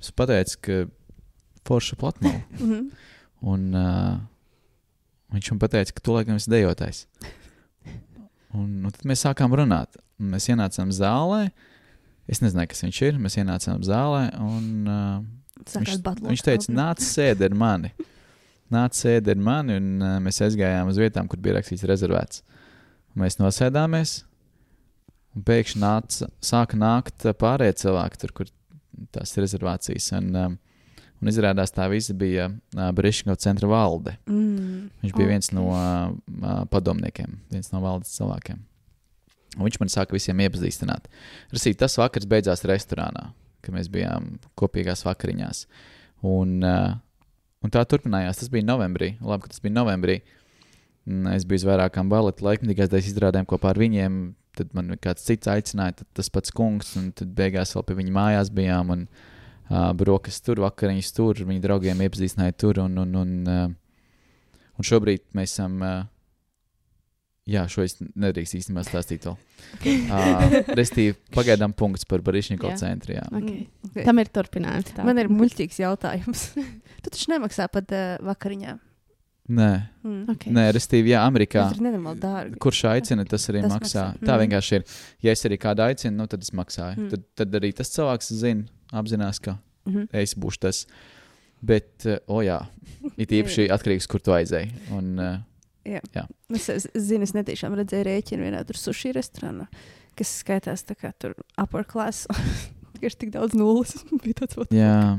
Es 0.00 0.10
pateicu, 0.16 0.58
ka 0.64 0.80
forša 1.68 2.00
platmala. 2.00 2.42
Mhm. 2.60 2.90
Un 3.40 3.62
uh, 3.72 4.18
viņš 5.32 5.46
man 5.54 5.60
teica, 5.72 5.94
ka 5.96 6.02
tu 6.04 6.12
laikam 6.12 6.36
esi 6.36 6.50
dejotājs. 6.52 7.06
Un, 8.52 8.82
un 8.84 8.92
tad 8.92 9.06
mēs 9.08 9.22
sākām 9.24 9.54
runāt. 9.56 9.96
Un 10.20 10.34
mēs 10.34 10.50
ienācām 10.52 10.90
zālē. 10.92 11.46
Es 12.28 12.42
nezināju, 12.44 12.68
kas 12.74 12.84
viņš 12.84 13.00
ir. 13.06 13.20
Mēs 13.22 13.38
ienācām 13.40 13.80
zālē. 13.86 14.26
Un, 14.44 14.66
uh, 14.84 15.64
viņš, 15.72 16.02
viņš 16.26 16.44
teica, 16.44 16.74
nāc, 16.76 17.00
sēdi 17.06 17.48
ar 17.48 17.56
mani. 17.56 17.94
Nāc, 18.76 19.00
sēdi 19.00 19.32
ar 19.32 19.40
mani. 19.40 19.80
Un 19.80 20.04
uh, 20.04 20.18
mēs 20.20 20.42
aizgājām 20.44 20.92
uz 20.92 21.00
vietām, 21.00 21.30
kur 21.30 21.40
bija 21.40 21.56
rakstīts 21.56 21.88
rezervēts. 21.88 22.44
Un 22.44 22.59
mēs 23.18 23.38
nosēdāmies. 23.40 24.20
Un 25.36 25.44
pēkšņi 25.46 25.78
nāca, 25.82 26.26
sāka 26.42 26.78
nākt 26.78 27.26
uh, 27.26 27.34
pārējie 27.38 27.76
cilvēki, 27.84 28.18
tur, 28.22 28.32
kur 28.34 28.48
tās 29.14 29.36
rezervācijas. 29.38 30.08
Un, 30.18 30.30
um, 30.34 30.56
un 31.20 31.30
izrādās, 31.30 31.70
tā 31.74 31.86
visa 31.92 32.16
bija 32.18 32.48
uh, 32.50 32.88
Brīsīsku 32.96 33.36
centra 33.42 33.70
valde. 33.70 34.16
Mm. 34.26 34.88
Viņš 35.04 35.14
bija 35.14 35.28
Ok. 35.28 35.30
viens 35.30 35.52
no 35.54 35.68
uh, 35.70 36.10
uh, 36.40 36.64
padomniekiem, 36.72 37.38
viens 37.52 37.70
no 37.74 37.82
valdes 37.84 38.16
cilvēkiem. 38.16 38.58
Un 39.58 39.66
viņš 39.66 39.78
man 39.82 39.90
sāka 39.90 40.14
visiem 40.14 40.42
iepazīstināt. 40.44 41.08
Rasīt, 41.54 41.78
tas 41.78 41.98
vakars 41.98 42.28
beidzās 42.30 42.62
restorānā, 42.70 43.30
kad 43.62 43.74
mēs 43.74 43.90
bijām 43.90 44.36
kopīgās 44.58 45.02
vakariņās. 45.06 45.64
Un, 46.26 46.58
uh, 46.62 46.92
un 47.62 47.72
tā 47.74 47.82
turpinājās. 47.86 48.42
Tas 48.42 48.50
bija 48.52 48.66
novembrī. 48.66 49.14
Labi, 49.22 49.46
ka 49.46 49.54
tas 49.54 49.62
bija 49.62 49.78
novembrī. 49.78 50.20
Un 50.22 50.39
Es 51.32 51.46
biju 51.48 51.62
uz 51.62 51.66
vairākām 51.66 52.10
baleta 52.12 52.44
laikmatīgās 52.44 53.08
izrādēm 53.08 53.48
kopā 53.48 53.72
ar 53.72 53.80
viņiem. 53.80 54.20
Tad 54.58 54.72
man 54.76 54.92
kāds 55.00 55.24
cits 55.24 55.48
aicināja, 55.48 56.00
tad 56.00 56.08
tas 56.18 56.28
pats 56.32 56.52
kungs, 56.52 56.92
un 56.98 57.10
tad 57.16 57.30
beigās 57.36 57.72
vēl 57.76 57.86
pie 57.86 57.96
viņa 58.02 58.14
mājās 58.14 58.50
bijām. 58.54 58.92
Un, 58.94 59.04
uh, 59.70 59.90
brokas 59.96 60.42
tur, 60.44 60.60
vakariņas 60.66 61.12
tur, 61.16 61.40
viņa 61.48 61.64
draugiem 61.64 62.02
iepazīstināja 62.04 62.56
tur. 62.60 62.82
Un, 62.84 62.98
un, 63.00 63.14
un, 63.22 63.36
uh, 63.48 64.56
un 64.76 64.90
šobrīd 64.90 65.30
mēs 65.38 65.54
esam. 65.54 65.78
Uh, 65.80 66.02
jā, 67.50 67.64
šo 67.70 67.86
es 67.86 67.96
nedrīkst 68.00 68.58
īstenībā 68.60 68.84
stāstīt 68.86 69.26
vēl. 69.28 69.38
Uh, 69.80 70.58
Restīvi, 70.80 71.16
pagaidām 71.34 71.74
punkts 71.76 72.06
par 72.10 72.22
Barīšņiko 72.26 72.74
Jā. 72.74 72.76
centru. 72.82 73.16
Jā. 73.16 73.24
Okay. 73.30 73.64
Okay. 73.90 74.04
Tam 74.06 74.20
ir 74.22 74.30
turpinājums. 74.34 74.92
tā. 74.94 75.06
Man 75.06 75.22
ir 75.22 75.30
muļķīgs 75.32 75.80
jautājums. 75.82 76.46
tu 77.02 77.08
taču 77.08 77.32
nemaksā 77.32 77.70
pat 77.72 77.96
uh, 77.96 78.14
vakariņā. 78.30 78.76
Nē, 79.50 79.70
Mm. 80.04 80.20
Okay. 80.30 80.52
nē 80.54 80.62
restīvi, 80.72 81.10
jā, 81.12 81.20
Amerikā. 81.26 81.64
Kurš 82.62 82.84
aicina, 82.88 83.24
tas 83.28 83.44
arī 83.50 83.62
Tas 83.64 83.72
maksā. 83.72 84.04
maksā. 84.14 84.20
Tā 84.24 84.36
Mm. 84.36 84.42
vienkārši 84.46 84.72
ir. 84.78 84.84
Ja 85.22 85.32
es 85.32 85.42
arī 85.44 85.58
kādu 85.58 85.82
aicinu, 85.84 86.14
nu, 86.16 86.26
tad 86.26 86.40
es 86.42 86.50
maksāju. 86.50 86.96
Mm. 86.96 87.02
Mm. 87.06 87.10
Tad, 87.10 87.24
tad 87.36 87.50
arī 87.60 87.74
tas 87.74 87.90
cilvēks 87.90 88.32
zina, 88.32 88.64
apzinās, 88.92 89.40
ka 89.42 89.58
Mhm. 89.86 90.08
es 90.12 90.34
būšu 90.34 90.58
tas. 90.60 90.86
Bet, 91.62 92.06
uh, 92.06 92.18
o 92.28 92.40
jā, 92.40 92.66
it 93.18 93.28
īpaši 93.30 93.68
atkarīgs, 93.68 94.06
kur 94.08 94.20
tu 94.20 94.30
aizēji. 94.30 94.70
Un, 94.92 95.18
uh, 95.18 95.38
Es, 96.52 96.68
es 96.68 96.86
zinu, 96.94 97.22
es 97.22 97.32
netiešām 97.32 97.74
redzēju 97.74 98.04
rēķinu 98.04 98.44
vienā 98.46 98.64
tur 98.66 98.76
sushi 98.76 99.12
restorānā, 99.16 99.66
kas 100.14 100.42
skaitās 100.44 100.84
tā 100.84 100.94
kā 100.94 101.12
tur 101.18 101.34
upper 101.58 101.82
class. 101.84 102.26
Ka 103.00 103.06
ir 103.08 103.10
tik 103.16 103.30
daudz 103.32 103.54
nulles. 103.56 103.96
Bija 104.22 104.34
tāds 104.44 104.56
jā, 104.70 105.18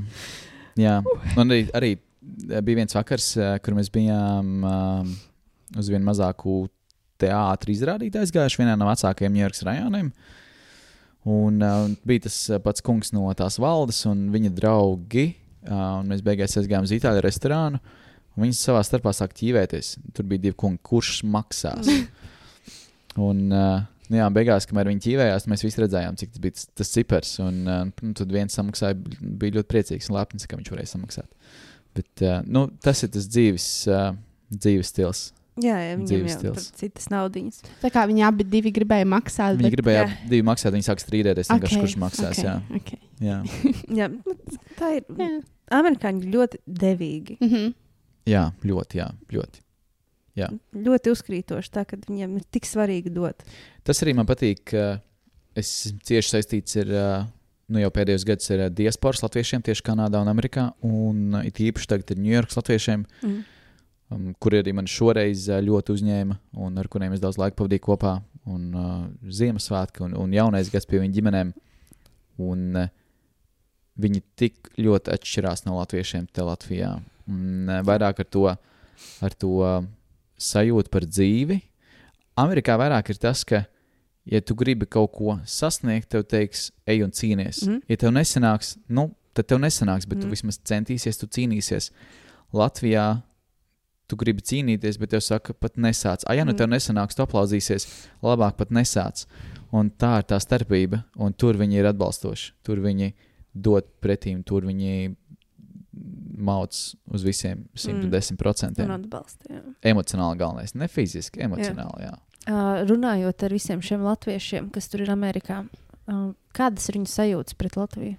jā. 0.78 1.02
Un 1.36 1.50
arī, 1.50 1.64
arī 1.74 1.98
bija 2.22 2.82
viens 2.82 2.96
vakars, 2.96 3.34
eh, 3.38 3.56
kur 3.64 3.76
mēs 3.78 3.90
bijām 3.94 4.52
um, 4.62 5.16
uz 5.78 5.90
vienu 5.90 6.06
mazāku 6.08 6.66
teātris 7.22 7.82
izrādīt 7.82 8.18
aizgājuši 8.18 8.62
vienā 8.62 8.78
no 8.80 8.90
vecākajiem 8.90 9.36
Ņujorkas 9.38 9.66
rajoniem. 9.68 10.12
Un 11.32 11.62
uh, 11.62 11.86
bija 12.08 12.26
tas 12.28 12.38
eh, 12.50 12.62
pats 12.62 12.86
kungs 12.86 13.14
no 13.16 13.30
tās 13.38 13.60
valdes 13.62 14.04
un 14.10 14.30
viņa 14.34 14.54
draugi. 14.58 15.32
Uh, 15.62 16.02
un 16.02 16.10
mēs 16.10 16.24
beigās 16.26 16.58
aizgājām 16.58 16.88
uz 16.88 16.94
itāļu 16.96 17.22
restorānu. 17.22 17.82
un 18.34 18.46
Viņi 18.48 18.58
savā 18.58 18.82
starpā 18.86 19.14
sāk 19.14 19.36
ķīvēties. 19.38 19.96
Tur 20.18 20.26
bija 20.30 20.48
divi 20.48 20.58
kungi, 20.58 20.82
kurš 20.82 21.22
maksās. 21.30 21.90
Un, 23.20 23.50
uh, 23.52 23.82
nu 24.08 24.16
jā, 24.16 24.26
beigās, 24.32 24.64
kamēr 24.70 24.88
viņi 24.88 25.02
ķīvējās, 25.04 25.46
mēs 25.52 25.66
visi 25.66 25.82
redzējām, 25.84 26.16
cik 26.16 26.30
tas 26.32 26.40
bija 26.40 26.56
tas, 26.56 26.70
tas 26.80 26.92
cipars. 26.94 27.34
Un, 27.44 27.58
nu, 27.68 28.14
tad 28.16 28.32
viens 28.32 28.56
samaksāja, 28.56 28.96
bija 29.20 29.58
ļoti 29.58 29.68
priecīgs 29.68 30.08
un 30.08 30.16
lepns, 30.16 30.48
ka 30.48 30.56
viņš 30.56 30.72
varēja 30.72 30.94
samaksāt. 30.94 31.28
Bet, 31.98 32.10
uh, 32.24 32.40
nu, 32.48 32.66
tas 32.84 33.04
ir 33.04 33.12
tas 33.12 33.28
dzīves, 33.28 33.68
uh, 33.92 34.12
dzīves 34.52 34.92
stils. 34.94 35.24
Jā, 35.62 35.76
jā 35.84 35.96
viņam 36.00 36.30
stils. 36.32 36.68
tur 36.70 36.80
citas 36.80 37.10
naudiņas. 37.12 37.58
Tā 37.82 37.90
kā 37.92 38.06
viņi 38.08 38.24
abi 38.26 38.46
divi 38.48 38.72
gribēja 38.74 39.08
maksāt. 39.12 39.58
Viņi 39.60 39.68
bet- 39.68 39.76
gribēja 39.76 40.06
jā. 40.06 40.06
jā. 40.08 40.30
divi 40.32 40.46
maksāt, 40.48 40.72
viņi 40.78 40.88
sāk 40.88 41.04
strīdēties. 41.04 41.52
Okay. 41.58 41.82
Kurš 41.84 41.98
maksās? 42.02 42.40
okay, 42.40 42.48
Jā, 42.48 42.56
Okay. 42.80 43.02
jā. 43.20 43.42
Jā, 44.00 44.08
nu, 44.14 44.38
tā 44.80 44.94
ir. 44.98 45.06
Jā. 45.20 45.30
Amerikāņi 45.82 46.32
ļoti 46.32 46.62
devīgi. 46.68 47.38
Mm 47.40 47.50
-hmm. 47.52 47.74
jā, 48.28 48.46
ļoti. 48.64 48.98
Jā, 49.04 49.12
ļoti. 49.32 49.62
Ļoti 50.74 51.12
uzkrītoši, 51.12 51.72
tā 51.72 51.84
ka 51.86 51.98
viņiem 52.08 52.36
ir 52.40 52.44
tik 52.52 52.66
svarīgi 52.66 53.12
dot. 53.14 53.44
Tas 53.84 54.02
arī 54.04 54.16
man 54.16 54.26
patīk. 54.26 54.64
ka 54.72 55.02
Es 55.56 55.68
esmu 55.86 56.00
cieši 56.08 56.32
saistīts 56.32 56.78
ar 56.80 56.92
uh, 56.96 57.26
nu, 57.72 57.80
jau 57.82 57.92
pēdējos 57.96 58.26
gados 58.28 58.52
ar 58.54 58.66
uh, 58.66 58.74
diasporas 58.76 59.24
latviešiem 59.24 59.64
tieši 59.66 59.86
Kanādā 59.88 60.22
un 60.22 60.30
Amerikā. 60.32 60.68
Un 60.86 61.38
uh, 61.38 61.46
it 61.48 61.62
īpaši 61.64 61.90
tagad 61.92 62.14
ar 62.14 62.22
Ņujorkas 62.22 62.60
latviešiem, 62.60 63.06
Mm. 63.22 63.42
um, 64.12 64.30
kuri 64.44 64.62
arī 64.62 64.74
man 64.76 64.90
šoreiz 64.92 65.48
uh, 65.50 65.62
ļoti 65.64 65.96
uzņēma 65.96 66.38
un 66.66 66.82
ar 66.82 66.90
kuriem 66.92 67.16
es 67.16 67.24
daudz 67.24 67.40
laika 67.42 67.58
pavadīju 67.62 67.86
kopā. 67.88 68.18
Un 68.52 68.74
uh, 68.74 69.06
Ziemassvētki 69.30 70.04
un, 70.08 70.16
un 70.18 70.34
jaunais 70.34 70.72
gads 70.74 70.90
pie 70.90 71.00
viņu 71.00 71.18
ģimenēm. 71.20 71.54
Un, 72.42 72.68
uh, 72.76 72.92
viņi 74.02 74.24
tik 74.40 74.72
ļoti 74.82 75.14
atšķirās 75.14 75.66
no 75.68 75.78
latviešiem 75.78 76.28
te 76.34 76.46
Latvijā. 76.46 76.96
Un, 77.30 77.70
uh, 77.70 77.82
vairāk 77.86 78.24
ar 78.24 78.30
to, 78.34 78.48
ar 79.22 79.36
to 79.38 79.58
sajūtu 80.42 80.90
par 80.92 81.06
dzīvi. 81.06 81.62
Amerikā 82.42 82.78
vairāk 82.80 83.12
ir 83.14 83.20
tas, 83.22 83.44
ka, 83.46 83.66
ja 84.26 84.42
tu 84.42 84.56
gribi 84.56 84.86
kaut 84.86 85.12
ko 85.14 85.40
sasniegt, 85.46 86.10
tev 86.10 86.24
teiks, 86.24 86.72
ej 86.88 87.04
un 87.04 87.12
cīnies. 87.12 87.64
Mhm. 87.68 87.82
Ja 87.90 87.96
tev 87.98 88.12
nesanāks, 88.12 88.78
nu, 88.90 89.16
tad 89.34 89.48
tev 89.48 89.60
nesanāks, 89.60 90.08
bet 90.08 90.18
Mhm. 90.18 90.22
tu 90.22 90.28
vismaz 90.36 90.60
centīsies, 90.64 91.20
tu 91.20 91.28
cīnīsies. 91.28 91.90
Latvijā 92.54 93.24
tu 94.08 94.16
gribi 94.18 94.42
cīnīties, 94.42 95.00
bet 95.00 95.10
tev 95.10 95.22
saka, 95.22 95.54
pat 95.54 95.76
nesāc. 95.76 96.24
Ah, 96.28 96.34
ja 96.36 96.44
nu 96.44 96.52
Mhm. 96.52 96.58
tev 96.58 96.68
nesanāks, 96.70 97.16
tu 97.16 97.24
aplauzīsies, 97.26 97.88
labāk 98.22 98.58
pat 98.58 98.70
nesāc. 98.70 99.26
Un 99.72 99.90
tā 99.90 100.18
ir 100.20 100.24
tā 100.24 100.38
starpība, 100.40 101.06
un 101.18 101.32
tur 101.34 101.54
viņi 101.54 101.74
ir 101.80 101.86
atbalstoši. 101.94 102.52
Tur 102.64 102.76
viņi 102.78 103.14
dot 103.56 103.86
pretīm, 104.02 104.44
tur 104.46 104.62
viņi 104.62 105.16
mauc 106.38 106.96
uz 107.12 107.24
visiem 107.24 107.68
110%. 107.76 108.80
Un 108.80 108.88
Mm. 108.88 109.04
atbalsta. 109.06 109.44
jā. 109.50 109.62
Emocionāli 109.84 110.38
galvenais, 110.38 110.76
ne 110.76 110.88
fiziski, 110.88 111.40
emocionāli. 111.42 112.02
Jā. 112.02 112.18
Uh, 112.50 112.82
runājot 112.90 113.44
ar 113.46 113.54
visiem 113.54 113.84
šiem 113.86 114.02
latviešiem, 114.02 114.72
kas 114.74 114.90
tur 114.90 115.04
ir 115.04 115.12
Amerikā, 115.14 115.60
uh, 116.10 116.32
kādas 116.58 116.88
ir 116.90 116.98
viņu 116.98 117.12
sajūtas 117.12 117.58
pret 117.60 117.78
Latviju? 117.78 118.16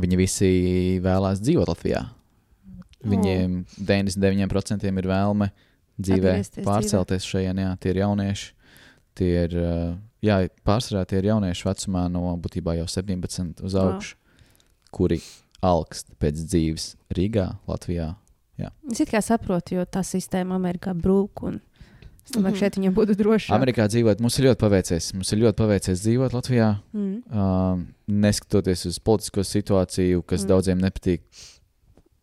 Viņi 0.00 0.16
visi 0.16 0.48
vēlās 1.04 1.42
dzīvot 1.44 1.68
Latvijā. 1.68 2.06
Viņiem 3.04 3.58
99% 3.76 4.88
ir 4.88 5.08
vēlme 5.10 5.50
dzīvē 5.98 6.32
Atgriezties 6.38 6.64
pārcelties 6.64 7.28
šeit. 7.28 7.50
Jā, 7.60 7.74
tie 7.82 7.92
ir 7.92 8.00
jaunieši. 8.00 8.48
Tie 9.18 9.30
ir, 9.42 9.58
uh, 9.60 9.92
jā, 10.24 10.38
pārsvarā 10.64 11.04
tie 11.04 11.20
ir 11.20 11.28
jaunieši 11.34 11.68
vecumā 11.68 12.06
no 12.08 12.32
būtībā 12.40 12.78
jau 12.78 12.88
17 12.88 13.60
uz 13.66 13.76
augšu, 13.76 14.16
kuri 14.94 15.20
augst 15.60 16.08
pēc 16.22 16.40
dzīves 16.46 16.94
Rīgā, 17.12 17.50
Latvijā. 17.68 18.14
Es 18.90 19.00
it 19.02 19.10
kā 19.10 19.20
saprotu, 19.24 19.76
jo 19.78 19.84
tā 19.88 20.02
sistēma 20.06 20.56
Amerikā 20.58 20.94
brūk. 20.96 21.44
Un... 21.48 21.60
Es 22.24 22.30
domāju, 22.36 22.42
Mhm. 22.42 22.52
ka 22.52 22.58
šeit 22.60 22.76
viņiem 22.78 22.94
būtu 22.94 23.14
droši. 23.18 23.50
Amerikā 23.50 23.88
dzīvot, 23.90 24.20
mums 24.20 24.38
ir 24.38 24.44
ļoti 24.46 24.58
paveicies. 24.62 25.12
Mums 25.14 25.32
ir 25.32 25.38
ļoti 25.42 25.56
paveicies 25.58 26.02
dzīvot 26.06 26.30
Latvijā, 26.32 26.68
Mm. 26.94 27.22
uh, 27.32 27.78
neskatoties 28.08 28.86
uz 28.86 28.98
politisko 28.98 29.40
situāciju, 29.42 30.22
kas 30.24 30.40
Mm. 30.40 30.44
mm. 30.44 30.48
daudziem 30.48 30.78
nepatīk. 30.80 31.20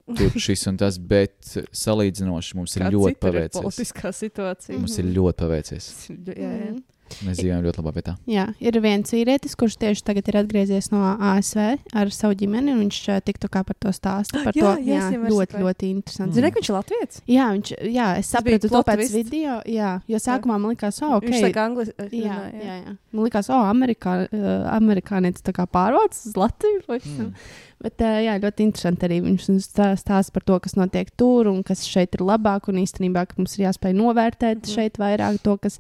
Tur 0.10 0.32
šis 0.42 0.66
un 0.68 0.78
tas, 0.78 0.98
bet 0.98 1.40
salīdzinoši 1.72 2.56
mums 2.56 2.76
ir 2.78 2.82
Kā 2.82 2.90
ļoti 2.90 3.14
citur 3.14 3.30
ir 3.30 3.34
paveicies. 3.34 3.62
Politiskā 3.62 4.10
situācija. 4.10 4.80
Mums 4.80 4.98
ir 4.98 5.06
ļoti 5.06 5.36
paveicies. 5.38 6.10
Jā, 6.10 6.34
jā. 6.36 6.82
Mēs 7.26 7.40
dzīvojam 7.42 7.64
ļoti 7.66 7.82
labā 7.82 7.94
vietā. 7.96 8.14
Jā, 8.30 8.46
ir 8.60 8.80
viens 8.84 9.12
vīrietis, 9.14 9.56
kurš 9.60 9.78
tieši 9.82 10.04
tagad 10.08 10.28
ir 10.32 10.38
atgriezies 10.44 10.92
no 10.94 11.02
ASV 11.20 11.78
ar 11.98 12.12
savu 12.16 12.36
ģimeni. 12.40 12.72
un 12.76 12.84
Viņš 12.86 13.00
eh, 13.10 13.20
tiktu 13.26 13.50
kā 13.52 13.64
par 13.68 13.76
to 13.80 13.90
stāstu. 13.96 14.44
Par 14.44 14.54
Jā, 14.56 14.76
to, 14.76 14.82
jā, 14.86 15.00
jā, 15.00 15.22
ļoti, 15.24 15.52
saprast. 15.52 15.64
ļoti 15.66 15.90
interesanti. 15.96 16.34
Zini, 16.40 16.52
ka 16.52 16.60
viņš 16.62 16.70
ir 16.70 16.76
latviečs? 16.78 17.22
Jā, 17.28 17.48
viņš, 17.56 17.72
jā, 17.94 18.08
es 18.22 18.32
sapratu 18.34 18.70
to 18.70 18.84
pēc 18.88 19.02
twist. 19.02 19.14
video. 19.18 19.60
Jā, 19.66 19.92
jo 20.08 20.18
sākumā 20.22 20.60
man 20.60 20.74
likās, 20.76 21.02
oh, 21.04 21.16
ok. 21.18 21.28
Viņš 21.30 21.42
saka, 21.48 21.66
anglis. 21.70 21.90
Jā, 22.12 22.38
jā, 22.54 22.76
jā. 22.86 22.94
Man 23.12 23.26
liekas, 23.26 23.50
oh, 23.50 23.66
Amerikā, 23.70 24.14
uh, 24.30 24.70
amerikānietis 24.78 25.42
tā 25.46 25.54
kā 25.56 25.66
pārvācis 25.68 26.30
uz 26.32 26.38
Latviju. 26.40 26.86
Mm. 26.90 27.34
Bet 27.80 28.02
uh, 28.04 28.18
jā, 28.26 28.34
ļoti 28.44 28.66
interesanti 28.68 29.08
arī 29.08 29.22
viņš 29.24 29.46
stā- 29.64 29.94
stāsta 30.00 30.34
par 30.36 30.44
to, 30.44 30.58
kas 30.60 30.76
notiek 30.76 31.10
tur 31.18 31.48
un 31.48 31.62
kas 31.64 31.86
šeit 31.88 32.16
ir 32.18 32.24
labāk. 32.28 32.68
Un 32.70 32.82
īstenībā 32.84 33.24
mums 33.38 33.58
ir 33.58 33.68
jāspēj 33.70 33.96
novērtēt 33.96 34.64
Mhm. 34.66 34.74
šeit 34.76 34.98
vairāk 35.00 35.40
to, 35.44 35.58
kas, 35.58 35.80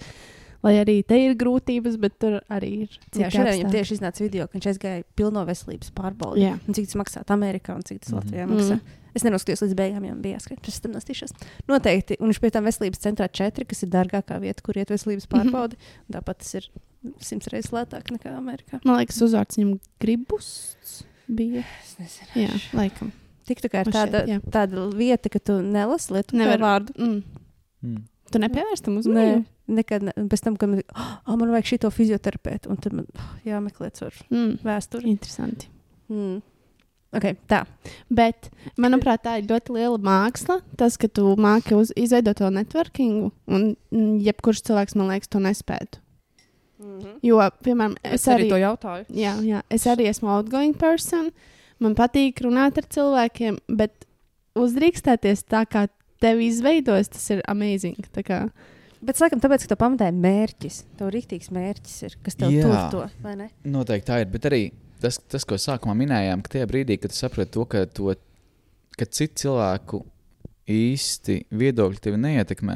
lai 0.64 0.74
arī 0.84 0.98
te 1.08 1.16
ir 1.26 1.36
grūtības, 1.40 1.98
bet 2.00 2.18
tur 2.20 2.40
arī 2.52 2.70
ir. 2.84 2.98
Jā, 3.16 3.30
šodien 3.32 3.54
viņam 3.62 3.72
tieši 3.72 3.96
iznāca 3.98 4.20
video, 4.26 4.48
ka 4.48 4.58
viņš 4.60 4.68
aizgāja 4.74 5.04
pilno 5.16 5.46
veselības 5.48 5.92
pārbaudi. 5.96 6.44
Jā. 6.44 6.56
Un 6.68 6.74
cik 6.78 6.86
tas 6.90 6.96
maksā 7.00 7.24
Amerikā 7.28 7.76
un 7.76 7.82
cik 7.84 8.02
tas 8.04 8.12
Mhm. 8.12 8.20
Latvijā 8.20 8.48
maksā. 8.50 8.76
Mm. 8.80 8.96
Es 9.16 9.24
nenoskatījos 9.24 9.64
līdz 9.66 9.76
beigām, 9.76 10.04
jau 10.06 10.16
bija 10.22 10.38
jāskrien. 10.38 10.60
Pēc 10.62 10.82
tam 10.82 10.92
nostīšos. 10.94 11.32
Noteikti. 11.68 12.18
Un 12.20 12.30
viņš 12.30 12.40
pie 12.42 12.52
tam 12.52 12.66
veselības 12.66 13.00
centrā 13.02 13.28
četri, 13.32 13.66
kas 13.66 13.82
ir 13.84 13.90
dārgākā 13.90 14.40
vieta, 14.40 14.62
kur 14.62 14.74
iet 14.78 14.88
veselības 14.90 15.26
Mhm. 15.26 15.50
pārbaudi. 15.50 15.76
Tāpat 16.12 16.38
tas 16.40 16.54
ir 16.56 16.68
simts 17.20 17.48
reizes 17.48 17.72
lētāk 17.72 18.12
nekā 18.12 18.36
Amerikā. 18.38 18.80
Man 18.86 19.00
liekas, 19.00 19.22
uzvārds 19.22 19.58
viņam 19.58 19.80
gribus 20.00 21.06
bija. 21.30 21.64
Es 21.84 21.96
nezinu. 21.98 22.36
Jā, 22.36 22.62
laikam. 22.74 23.12
Tik 23.48 23.62
tā 23.62 23.70
kā 23.72 23.82
ir 23.88 23.92
tāda, 23.92 24.28
jā. 24.28 24.40
tāda 24.52 24.94
vieta, 24.94 25.30
ka 25.32 25.40
tu 25.40 25.54
nelasi 25.64 26.12
lietu 26.14 26.38
Nevar- 26.38 26.60
vārdu. 26.60 26.94
Mm. 27.00 27.24
Mm. 27.84 28.04
Tu 28.32 28.38
nepievērsi 28.40 28.84
tam 28.84 28.98
uzmanību? 29.00 29.46
Nekad. 29.70 30.06
Ne. 30.10 30.14
Pēc 30.32 30.44
tam, 30.46 30.58
kad 30.60 30.72
man, 30.72 30.84
oh, 30.96 31.36
man 31.36 31.54
vajag 31.54 31.74
šito 31.74 31.92
fizioterapeitu, 31.94 32.72
un 32.74 32.80
tad 32.82 32.96
man 32.98 33.08
oh, 33.16 33.34
jāmeklē 33.48 33.92
caur 34.00 34.16
Mm. 34.30 34.60
vēsturi. 34.66 35.10
Interesanti. 35.14 35.70
Mm. 36.10 36.42
Okay, 37.10 37.34
tā. 37.50 37.64
Bet, 38.14 38.52
manuprāt, 38.78 39.24
tā 39.26 39.40
ir 39.40 39.48
ļoti 39.50 39.74
liela 39.74 39.98
māksla. 39.98 40.60
Tas, 40.78 40.98
ka 41.02 41.10
tu 41.10 41.32
māki 41.42 41.74
uz, 41.78 41.90
izveidot 41.98 42.38
to 42.38 42.50
networkingu, 42.54 43.32
un 43.50 43.72
mm, 43.90 44.20
jebkurš 44.28 44.62
cilvēks, 44.68 44.98
man 45.00 45.10
liekas, 45.10 45.32
to 45.34 45.42
nespētu. 45.42 46.04
Mm 46.80 47.00
-hmm. 47.00 47.16
Jo, 47.24 47.40
piemēram, 47.64 47.96
es, 48.04 48.28
arī, 48.28 48.50
to 48.50 48.56
jautāju. 48.56 49.06
jā, 49.10 49.34
jā, 49.42 49.62
es 49.70 49.86
arī 49.86 50.08
esmu 50.10 50.30
outgoing 50.30 50.78
person. 50.78 51.32
Man 51.80 51.96
patīk 51.96 52.42
runāt 52.42 52.78
ar 52.78 52.84
cilvēkiem, 52.84 53.58
bet 53.68 54.06
uzdrīkstēties 54.56 55.44
tā, 55.44 55.66
kā 55.66 55.88
tev 56.20 56.40
izveidojas, 56.40 57.10
tas 57.10 57.30
ir 57.30 57.42
amazing. 57.48 57.98
Tā 58.12 58.24
kā, 58.24 58.50
Bet, 59.00 59.20
laikam, 59.24 59.40
tāpēc, 59.40 59.64
ka 59.64 59.72
tu 59.72 59.80
pamatēji 59.80 60.16
mērķis. 60.20 60.78
Tev 61.00 61.12
rīktīgs 61.16 61.52
mērķis 61.56 61.98
ir, 62.04 62.16
kas 62.26 62.36
tev 62.36 62.52
Jā. 62.52 62.64
tur 62.66 62.80
to, 62.92 63.04
vai 63.24 63.36
ne? 63.40 63.50
Noteikti 63.64 64.10
tā 64.10 64.18
ir. 64.24 64.32
Bet 64.34 64.48
arī 64.50 64.62
tas, 65.00 65.22
tas, 65.32 65.46
ko 65.48 65.56
sākumā 65.56 65.96
minējām, 66.02 66.42
ka 66.44 66.58
tajā 66.58 66.68
brīdī, 66.68 66.98
kad 67.00 67.14
tu 67.14 67.20
saproti 67.20 67.54
to, 67.56 67.64
ka, 67.72 67.86
to, 67.88 68.12
ka 69.00 69.08
citu 69.08 69.46
cilvēku 69.46 70.02
īsti 70.70 71.38
viedokļi 71.62 72.04
tevi 72.04 72.20
neietekmē. 72.26 72.76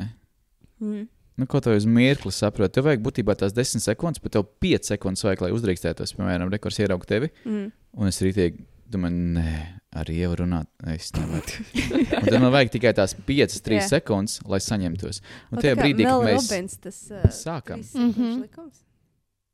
Mm. 0.84 1.04
Nu, 1.42 1.48
ko 1.50 1.60
tev 1.66 1.76
uz 1.76 1.86
mirkli 1.90 2.32
saproti? 2.34 2.78
Tev 2.78 2.88
vajag 2.88 3.04
būtībā 3.04 3.36
tās 3.38 3.54
10 3.58 3.84
sekundes, 3.84 4.22
bet 4.24 4.36
tev 4.38 4.48
5 4.64 4.94
sekundes 4.94 5.24
vajag, 5.26 5.44
lai 5.48 5.52
uzdrīkstētos. 5.56 6.16
Piemēram, 6.18 6.52
rekurs 6.54 6.80
ierauga 6.80 7.10
tevi, 7.10 7.32
Mm. 7.44 7.72
un 7.98 8.08
es 8.08 8.22
rītīgi 8.22 8.64
domāju, 8.94 9.20
nē, 9.38 9.56
arī 10.00 10.20
jau 10.22 10.32
runāt. 10.44 10.70
Es 10.94 11.12
nevaru. 11.18 11.66
Tad 12.14 12.40
man 12.40 12.50
vajag 12.54 12.74
tikai 12.78 12.94
tās 12.98 13.14
5, 13.28 13.60
3 13.66 13.80
Jā. 13.82 13.90
sekundes, 13.98 14.40
lai 14.50 14.62
saņemtos. 14.64 15.22
Un 15.52 15.60
O, 15.60 15.62
tajā 15.62 15.76
brīdī, 15.80 16.08
kad 16.08 16.26
mēs 16.30 16.40
Robbins, 16.42 16.80
tas, 16.84 17.04
uh, 17.12 17.28
sākam. 17.34 17.84
sekundžu 17.86 18.82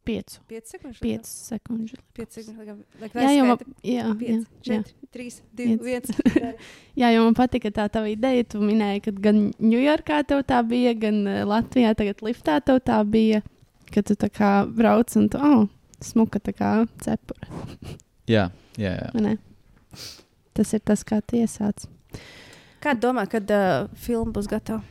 piecu 0.09 0.39
likums? 0.49 1.29
sekundžu. 1.29 1.97
Pieci 2.13 2.41
sekundžu 2.41 2.65
likums. 2.65 3.13
Lai 3.15 3.23
Jā, 3.23 3.31
jo 3.37 3.45
man, 3.45 3.57
jā, 3.83 3.93
jā, 3.93 4.13
Pieci, 4.17 4.37
jā. 4.39 4.61
četri, 4.65 5.09
trīs, 5.13 5.35
divi, 5.53 5.75
Pieci. 5.77 5.85
viens. 5.85 6.55
jā, 7.01 7.11
jo 7.13 7.25
man 7.27 7.37
patika 7.37 7.71
tā 7.75 7.85
tava 7.93 8.09
ideja. 8.09 8.47
Tu 8.49 8.61
minēji, 8.63 9.03
ka 9.05 9.13
gan 9.27 9.41
Ņujorkā 9.61 10.21
tev 10.29 10.41
tā 10.49 10.61
bija, 10.65 10.95
gan 10.97 11.21
Latvijā 11.49 11.93
tagad 11.99 12.23
liftā 12.25 12.57
tev 12.65 12.81
tā 12.85 12.97
bija. 13.05 13.43
Kad 13.93 14.09
tu 14.09 14.17
tā 14.21 14.29
kā 14.33 14.51
brauc 14.69 15.13
un 15.17 15.29
tu, 15.33 15.41
oh, 15.41 15.63
smuka 16.05 16.41
tā 16.41 16.53
kā 16.57 16.73
cepura. 17.01 17.49
Jā, 18.29 18.49
jā, 18.77 18.93
jā. 18.97 19.37
Tas 20.57 20.73
ir 20.73 20.81
tas, 20.85 21.03
kā 21.07 21.21
tu 21.21 21.37
iesāc. 21.39 21.85
Kā 22.83 22.93
domā, 22.95 23.25
kad 23.29 23.49
uh, 23.51 23.87
filma 23.99 24.31
būs 24.35 24.47
gatava? 24.49 24.81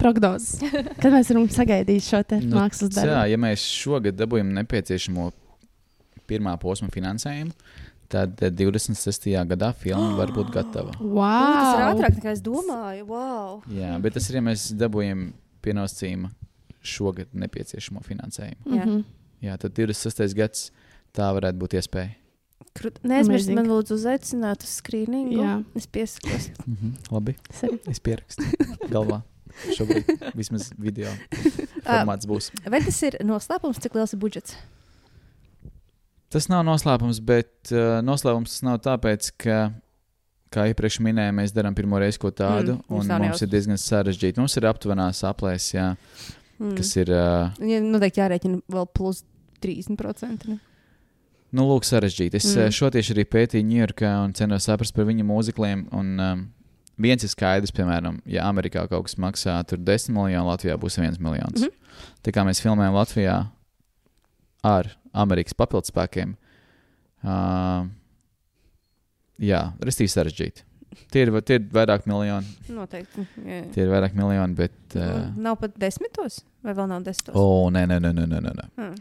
Prognozes. 0.00 0.62
Kad 1.02 1.12
mēs 1.12 1.28
varam 1.28 1.48
sagaidīt 1.52 2.00
šo 2.06 2.22
te 2.24 2.38
Nu, 2.40 2.54
mākslas 2.56 2.94
Jā, 2.96 3.02
darbu? 3.04 3.28
ja 3.34 3.38
mēs 3.42 3.64
šogad 3.82 4.16
dabūjam 4.16 4.48
nepieciešamo 4.56 5.26
pirmā 6.30 6.54
posma 6.62 6.88
finansējumu, 6.94 7.52
tad 8.10 8.40
eh, 8.40 8.48
26. 8.56 9.28
gadā 9.50 9.72
filma 9.76 10.14
var 10.16 10.32
būt 10.32 10.52
gatava. 10.56 10.94
Wow! 11.02 11.18
Wow. 11.18 11.52
Tas 11.58 11.74
ir 11.74 11.84
ātrāk 11.90 12.16
nekā 12.16 12.32
es 12.32 12.40
domāju. 12.46 13.04
Wow. 13.10 13.60
Jā, 13.76 13.92
bet 14.00 14.16
tas 14.16 14.30
ir, 14.32 14.38
ja 14.40 14.44
mēs 14.48 14.70
dabūjam 14.80 15.26
pienosacījuma 15.66 16.32
šogad 16.80 17.34
nepieciešamo 17.36 18.00
finansējumu. 18.06 18.72
Jā. 18.78 18.86
Mhm. 18.86 19.02
Jā, 19.44 19.54
tad 19.60 19.76
26. 19.76 20.32
gads 20.36 20.66
tā 21.16 21.28
varētu 21.36 21.60
būt 21.60 21.76
iespēja. 21.76 22.14
Krut- 22.76 23.00
Neaizmirst 23.02 23.48
Amazing. 23.48 23.56
man 23.58 23.66
lūdzu 23.72 23.96
uzaicināt 23.98 24.62
uz 24.62 24.76
skrīningu. 24.80 25.40
Jā. 25.42 25.56
Es 25.76 25.86
piesakos. 25.90 26.50
Mhm, 26.70 26.92
labi, 27.10 27.34
Tas 27.48 27.62
ir- 27.66 27.78
es 27.90 27.98
pierakstu 28.00 28.46
galvā. 28.92 29.22
Šobrīd 29.74 30.06
vismaz 30.38 30.68
video 30.78 31.10
formāts 31.84 32.28
būs. 32.30 32.52
Vai 32.70 32.78
tas 32.84 33.00
ir 33.02 33.18
noslēpums, 33.26 33.80
cik 33.82 33.96
liels 33.98 34.14
ir 34.14 34.20
budžets? 34.22 34.54
Tas 36.30 36.46
nav 36.46 36.62
noslēpums, 36.68 37.18
bet 37.26 37.72
uh, 37.74 37.98
noslēpums 38.06 38.52
tas 38.54 38.62
nav 38.62 38.76
tāpēc, 38.84 39.32
ka, 39.42 39.56
kā 40.54 40.68
iepriekš 40.70 41.00
minēju, 41.02 41.34
mēs 41.40 41.50
darām 41.56 41.74
pirmo 41.74 41.98
reizi 41.98 42.20
ko 42.22 42.30
tādu, 42.30 42.76
Mm, 42.78 42.84
mm, 42.86 42.94
mums 42.94 43.10
mums 43.26 43.42
ir 43.42 43.50
diezgan 43.50 43.80
sarežģīti. 43.82 44.38
Mums 44.38 44.54
ir 44.60 44.68
aptuvenās 44.70 45.24
aplēses, 45.26 45.72
jā, 45.74 45.88
Mm. 46.60 46.76
kas 46.78 46.94
ir. 47.02 47.10
Uh, 47.10 47.50
Ja, 47.66 47.80
noteikti 47.82 48.20
jārēķina 48.22 48.62
vēl 48.70 48.86
plus 48.94 49.24
30%. 49.64 50.46
Ne? 50.54 50.60
Nu, 51.52 51.66
lūk, 51.66 51.84
sarežģīti. 51.86 52.38
Es 52.38 52.46
Mm. 52.46 52.62
mm. 52.62 52.74
šo 52.76 52.90
tieši 52.94 53.14
arī 53.16 53.24
pētīju 53.26 53.66
Ņujorkā 53.66 54.10
un 54.24 54.32
cenos 54.38 54.68
saprast 54.68 54.94
par 54.94 55.08
viņa 55.08 55.24
mūzikliem. 55.26 55.86
Un, 55.92 56.12
um, 56.20 56.44
viens 57.00 57.24
ir 57.24 57.32
skaidrs, 57.32 57.72
piemēram, 57.74 58.20
ja 58.26 58.46
Amerikā 58.46 58.86
kaut 58.88 59.08
kas 59.08 59.16
maksā 59.16 59.56
tur 59.66 59.78
10 59.78 60.14
miljonu, 60.14 60.46
Latvijā 60.50 60.76
būs 60.78 60.98
1 61.00 61.18
miljons. 61.18 61.60
Mm 61.60 61.66
-hmm. 61.66 62.02
Tā 62.22 62.32
kā 62.32 62.44
mēs 62.46 62.62
filmējam 62.62 62.94
Latvijā 62.94 63.46
ar 64.62 64.96
Amerikas 65.12 65.54
papildspēkiem, 65.54 66.36
uh, 67.24 67.86
jā, 69.38 69.62
restīgi 69.80 70.12
sarežģīti. 70.12 70.66
Tie 71.10 71.22
ir, 71.22 71.32
tie 71.46 71.54
ir 71.60 71.66
vairāk 71.72 72.06
miljoni, 72.06 72.46
Noteikti. 72.68 73.24
Jā. 73.46 73.62
tie 73.72 73.84
ir 73.84 73.90
vairāk 73.92 74.14
miljoni, 74.14 74.54
bet. 74.54 74.72
Uh, 74.94 75.30
nav 75.36 75.56
pat 75.60 75.76
desmitos, 75.78 76.40
vai 76.62 76.74
vēl 76.74 76.88
nav 76.90 77.04
desmitos? 77.06 77.34
o, 77.34 77.70
nē, 77.70 77.86
nē, 77.86 78.00
nē, 78.02 78.12
nē, 78.12 78.26
nē, 78.26 78.54
nē. 78.58 78.68
Hmm. 78.76 78.94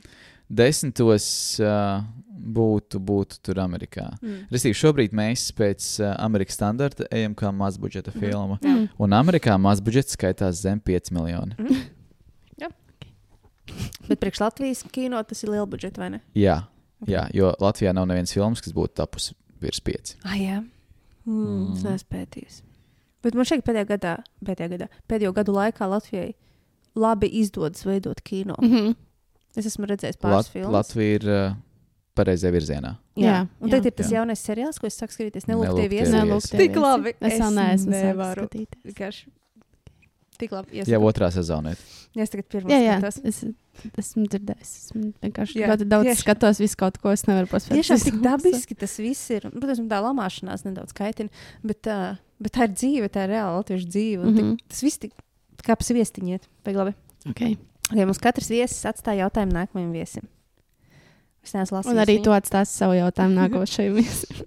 Desmitos 0.49 1.59
uh, 1.61 2.01
būtu, 2.39 2.99
būtu 2.99 3.39
tur 3.43 3.59
Amerikā. 3.59 4.07
Mm. 4.21 4.47
Restīvi, 4.51 4.77
šobrīd 4.79 5.11
mēs 5.13 5.51
pēc 5.57 5.99
uh, 5.99 6.15
Amerikas 6.23 6.55
standarta 6.55 7.05
ejam 7.11 7.35
kā 7.35 7.51
mazbudžeta 7.51 8.11
Mhm. 8.15 8.19
filma. 8.19 8.59
Mm. 8.63 8.87
Un 8.99 9.09
Amerikā 9.13 9.57
mazbudžets 9.59 10.15
skaitās 10.17 10.61
zem 10.61 10.79
5 10.79 11.11
miljoni. 11.11 11.55
Bet 14.09 14.19
priekš 14.19 14.39
Latvijas 14.41 14.83
kino 14.91 15.19
tas 15.23 15.43
ir 15.43 15.49
liela 15.53 15.65
budžeta, 15.69 16.01
vai 16.01 16.09
ne? 16.09 16.19
Jā, 16.35 16.63
Jā, 17.07 17.29
jo 17.31 17.53
Latvijā 17.63 17.93
nav 17.95 18.07
nevienas 18.09 18.33
filmas, 18.35 18.59
kas 18.59 18.73
būtu 18.75 18.91
tapusi 18.99 19.31
virs 19.63 19.79
pieci. 19.79 20.17
Ah, 20.27 20.33
jā. 20.35 20.57
Mm, 21.23 21.45
mm. 21.45 21.73
Es 21.77 21.83
Mm. 21.83 21.89
neesmu 21.91 22.09
pētījis. 22.11 22.61
Bet 23.23 23.35
man 23.35 23.45
ka 23.45 23.71
pēdējā 23.71 23.85
gadā, 23.87 24.15
pēdējā 24.43 24.69
gadā, 24.73 24.87
pēdējo 25.07 25.33
gadu 25.33 25.53
laikā 25.53 25.87
Latvijai 25.89 26.33
labi 26.95 27.27
izdodas 27.39 27.85
veidot 27.85 28.19
kino. 28.21 28.55
Mm 28.61 28.69
-hmm. 28.69 28.95
Es 29.55 29.65
esmu 29.65 29.85
redzējis 29.87 30.17
pāris 30.19 30.35
Lat 30.35 30.47
filmas. 30.47 30.71
Latvija 30.73 31.15
ir 31.15 31.23
uh, 31.29 31.55
pareizajā 32.15 32.51
virzienā. 32.51 32.97
Jā, 33.15 33.25
Jā, 33.25 33.47
un 33.61 33.67
jā. 33.69 33.71
tagad 33.71 33.85
ir 33.85 33.91
tas 33.91 34.09
Jā. 34.11 34.17
jaunais 34.19 34.39
seriāls, 34.43 34.79
ko 34.79 34.87
es 34.87 34.97
sāku 34.99 35.11
skatīties. 35.15 35.45
Nelūk, 35.47 35.89
viesi. 35.89 36.11
Nelūk, 36.11 36.49
Tik 36.57 36.75
labi. 36.75 37.13
Es 37.21 37.33
Es 37.33 37.39
neesmu 37.39 37.91
nevaru. 37.91 38.47
skatīties. 38.47 38.81
Vienkārši 38.93 39.25
Tik 40.39 40.51
labi. 40.55 40.71
Jā, 40.79 40.83
iesaku. 40.87 41.03
otrā 41.03 41.27
sezonā. 41.35 41.73
Jā, 42.15 42.23
es 42.23 42.29
tagad 42.31 42.45
pirmo 42.47 42.69
Jā, 42.71 42.79
jā, 42.79 42.93
skatos. 42.99 43.17
es 43.27 43.43
esmu 43.99 44.23
dzirdējis. 44.31 44.69
Esmu 44.85 45.13
vienkārši 45.21 45.59
Jā, 45.59 45.67
ļoti 45.67 45.87
daudz 45.91 46.05
tieši. 46.07 46.21
skatos, 46.23 46.59
visu 46.63 46.77
kaut 46.79 46.97
ko 47.03 47.11
es 47.11 47.25
nevaru 47.27 47.47
paspēt. 47.51 47.75
Tiešām 47.75 47.99
tik 48.05 48.21
dabiski 48.23 48.75
tas 48.79 48.95
viss 49.03 49.29
ir. 49.35 49.45
Un, 49.49 49.59
Protams, 49.59 49.83
tā 49.91 49.99
lamāšanās 50.05 50.63
nedaudz 50.63 50.93
kaitina, 50.95 51.29
bet, 51.61 51.85
uh, 51.91 52.15
bet 52.39 52.55
tā 52.55 52.63
ir 52.69 52.73
dzīve, 52.73 53.09
tā 53.11 53.27
ir 53.27 53.35
reāla 53.35 53.59
latviešu 53.59 53.87
dzīve. 53.91 54.23
Mm 54.23 54.31
Mhm. 54.31 54.39
-hmm. 54.39 54.57
Tas 54.69 54.81
viss 54.81 54.97
tik 54.97 55.11
kā 55.63 55.75
pa 55.75 55.83
sviestiņiet. 55.83 56.47
Vai 56.65 56.73
labi? 56.73 56.93
Okay. 57.27 57.57
Ja 57.93 58.05
mums 58.05 58.17
katrs 58.19 58.47
viesis 58.49 58.85
atstāja 58.85 59.27
jautājumu 59.27 59.51
nākamajam 59.51 59.91
viesim. 59.91 60.23
Es 61.49 61.55
neesmu 61.57 61.79
lasījis. 61.79 61.95
Un 61.95 62.01
arī 62.03 62.19
viņu. 62.19 62.25
tu 62.27 62.33
atstāsi 62.35 62.77
savu 62.77 62.97
jautājumu 62.99 63.41
nākošajam 63.41 63.97
viesim. 63.97 64.43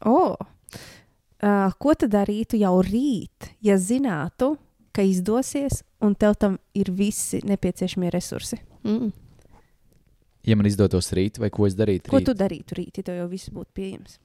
O, 0.00 0.32
uh, 0.32 1.72
ko 1.76 1.92
tu 1.92 2.06
darītu 2.08 2.56
jau 2.56 2.78
rīt, 2.80 3.50
ja 3.60 3.74
zinātu, 3.76 4.54
ka 4.96 5.04
izdosies 5.04 5.82
un 6.00 6.14
tev 6.16 6.38
tam 6.40 6.54
ir 6.72 6.88
visi 6.88 7.42
nepieciešamie 7.44 8.08
resursi? 8.14 8.56
Mm. 8.80 9.10
Ja 10.48 10.56
man 10.56 10.70
izdotos 10.70 11.12
rīt, 11.12 11.36
vai 11.36 11.50
ko 11.52 11.68
es 11.68 11.76
darītu? 11.76 12.08
Ko 12.08 12.16
rīt? 12.16 12.30
tu 12.30 12.32
darītu 12.32 12.78
rīt, 12.78 12.96
ja 12.96 13.10
tev 13.10 13.20
jau 13.20 13.28
viss 13.28 13.52
būtu 13.52 13.76
pieejams? 13.76 14.16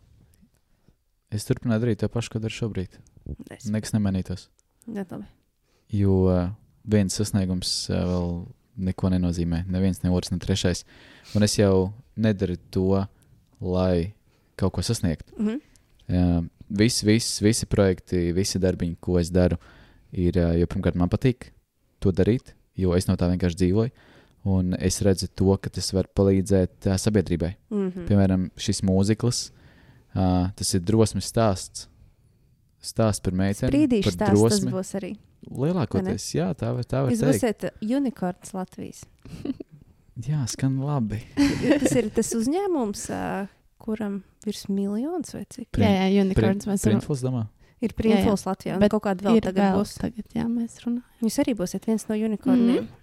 Es 1.36 1.44
turpinātu 1.44 1.90
darīt 1.90 2.00
to 2.06 2.08
pašu, 2.14 2.38
ko 2.38 2.46
daru 2.46 2.56
šobrīd. 2.56 2.96
Es 3.52 3.68
Nekas 3.68 3.92
nemainītos. 3.98 4.48
nezinu. 4.88 5.28
Jo 5.92 6.22
viens 6.88 7.20
sasniegums 7.20 7.90
uh, 7.92 8.00
vēl 8.00 8.32
neko 8.78 9.10
nenozīmē. 9.14 9.64
Neviens, 9.72 10.02
ne 10.04 10.12
otrs, 10.14 10.32
ne 10.34 10.40
trešais. 10.42 10.84
Un 11.36 11.46
es 11.48 11.58
jau 11.58 11.94
nedaru 12.20 12.58
to, 12.74 13.06
lai 13.62 14.14
kaut 14.60 14.76
ko 14.76 14.84
sasniegtu. 14.86 15.32
Mhm. 15.38 15.62
Uh, 16.06 16.44
visi, 16.70 17.06
visi, 17.06 17.44
visi 17.44 17.66
projekti, 17.66 18.30
visi 18.36 18.62
darbiņi, 18.62 18.98
ko 19.02 19.18
es 19.20 19.32
daru, 19.34 19.58
ir, 20.14 20.38
uh, 20.38 20.54
jo 20.54 20.68
pirmkārt 20.70 20.98
man 21.00 21.10
patīk 21.10 21.50
to 22.04 22.14
darīt, 22.14 22.54
jo 22.78 22.94
es 22.94 23.10
no 23.10 23.16
tā 23.18 23.30
vienkārši 23.32 23.64
dzīvoju. 23.64 24.12
Un 24.46 24.76
es 24.78 25.00
redzu 25.02 25.26
to, 25.34 25.56
ka 25.58 25.72
tas 25.74 25.90
var 25.96 26.06
palīdzēt 26.14 26.92
uh, 26.92 27.00
sabiedrībai. 27.02 27.56
Mhm. 27.74 28.06
Piemēram, 28.10 28.50
šis 28.62 28.84
mūzikls, 28.86 29.50
uh, 30.14 30.52
tas 30.56 30.74
ir 30.78 30.86
drosmes 30.86 31.32
stāsts. 31.32 31.88
Stāsts 32.86 33.24
par 33.26 33.34
meiteni. 33.34 33.72
Brīdīšu 33.74 34.12
par 34.12 34.14
stāsts 34.14 34.30
tas 34.30 34.38
drosmi. 34.38 34.72
būs 34.76 34.92
arī. 35.00 35.16
Lielākoties, 35.52 36.26
jā, 36.36 36.48
tā 36.58 36.72
var, 36.76 36.84
tā 36.90 37.04
var 37.06 37.12
Jūs 37.14 37.22
teikt. 37.22 37.66
būsiet 37.66 37.96
unikorns 38.00 38.54
Latvijas. 38.56 39.04
Jā, 40.30 40.46
skan 40.48 40.78
labi. 40.80 41.20
tas 41.82 41.92
ir 42.00 42.06
tas 42.16 42.30
uzņēmums, 42.38 43.02
ā, 43.12 43.24
kuram 43.84 44.22
virs 44.46 44.62
miljons 44.72 45.34
vai 45.36 45.42
cik. 45.52 45.68
Prin- 45.76 45.84
jā, 45.92 46.06
jā, 46.14 46.24
unikorns 46.24 46.64
varam. 46.70 46.80
Printfuls 46.86 47.24
domā? 47.26 47.42
Ir 47.84 47.92
Printfuls 47.98 48.46
Latvijā, 48.48 48.78
Bet 48.80 48.94
kaut 48.96 49.04
kāda 49.04 49.26
vēl 49.28 49.42
tagad 49.44 49.60
vēl 49.74 49.82
būs. 49.82 49.96
tagad, 50.00 50.30
jā, 50.34 50.46
mēs 50.48 50.78
runājam. 50.86 51.04
Jūs 51.22 51.40
arī 51.44 51.56
būsiet 51.60 51.86
viens 51.90 52.08
no 52.08 52.16
unikorniem. 52.16 52.86
Mhm. 52.86 53.02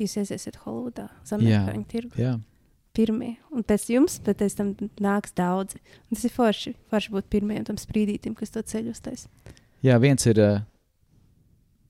Jūs 0.00 0.16
aiziesiet 0.20 0.56
Holivudā, 0.64 1.10
uz 1.22 1.30
Jā. 1.32 1.36
amerikāņu 1.38 1.86
tirgu. 1.92 2.16
Jā. 2.20 2.32
Pirmie. 2.96 3.34
Un 3.52 3.62
pēc 3.68 3.84
jums, 3.92 4.16
bet 4.24 4.38
pēc 4.40 4.56
tam 4.56 4.72
nāks 5.04 5.32
daudzi. 5.36 5.76
Un 6.08 6.16
tas 6.16 6.24
ir 6.24 6.32
forši. 6.32 6.72
Forši 6.88 7.12
būt 7.12 7.28
pirmajam 7.32 7.64
tam 7.68 7.76
sprīdītim, 7.76 8.34
kas 8.36 8.50
to 8.56 8.62
ceļu 8.64 8.92
uztais. 8.96 9.26
jā, 9.84 10.00
viens 10.00 10.24
ir 10.26 10.40
uh, 10.40 10.60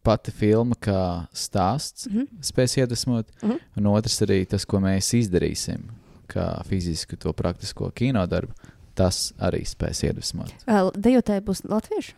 pati 0.06 0.30
filma, 0.34 0.76
kā 0.78 1.00
stāsts, 1.34 2.06
Mhm. 2.10 2.28
spēs 2.46 2.76
iedvesmot, 2.78 3.26
Mhm. 3.42 3.58
un 3.76 3.90
otrs 3.92 4.20
arī 4.26 4.44
tas, 4.48 4.64
ko 4.64 4.78
mēs 4.78 5.10
izdarīsim, 5.18 5.88
kā 6.30 6.62
fizisku 6.66 7.18
to 7.18 7.32
praktisko 7.32 7.90
kino 7.94 8.22
darbu. 8.26 8.54
Tas 8.96 9.32
arī 9.38 9.60
spēs 9.68 10.04
iedvesmot. 10.08 10.54
Dejotāji 10.96 11.42
būs 11.44 11.64
latvieši? 11.68 12.14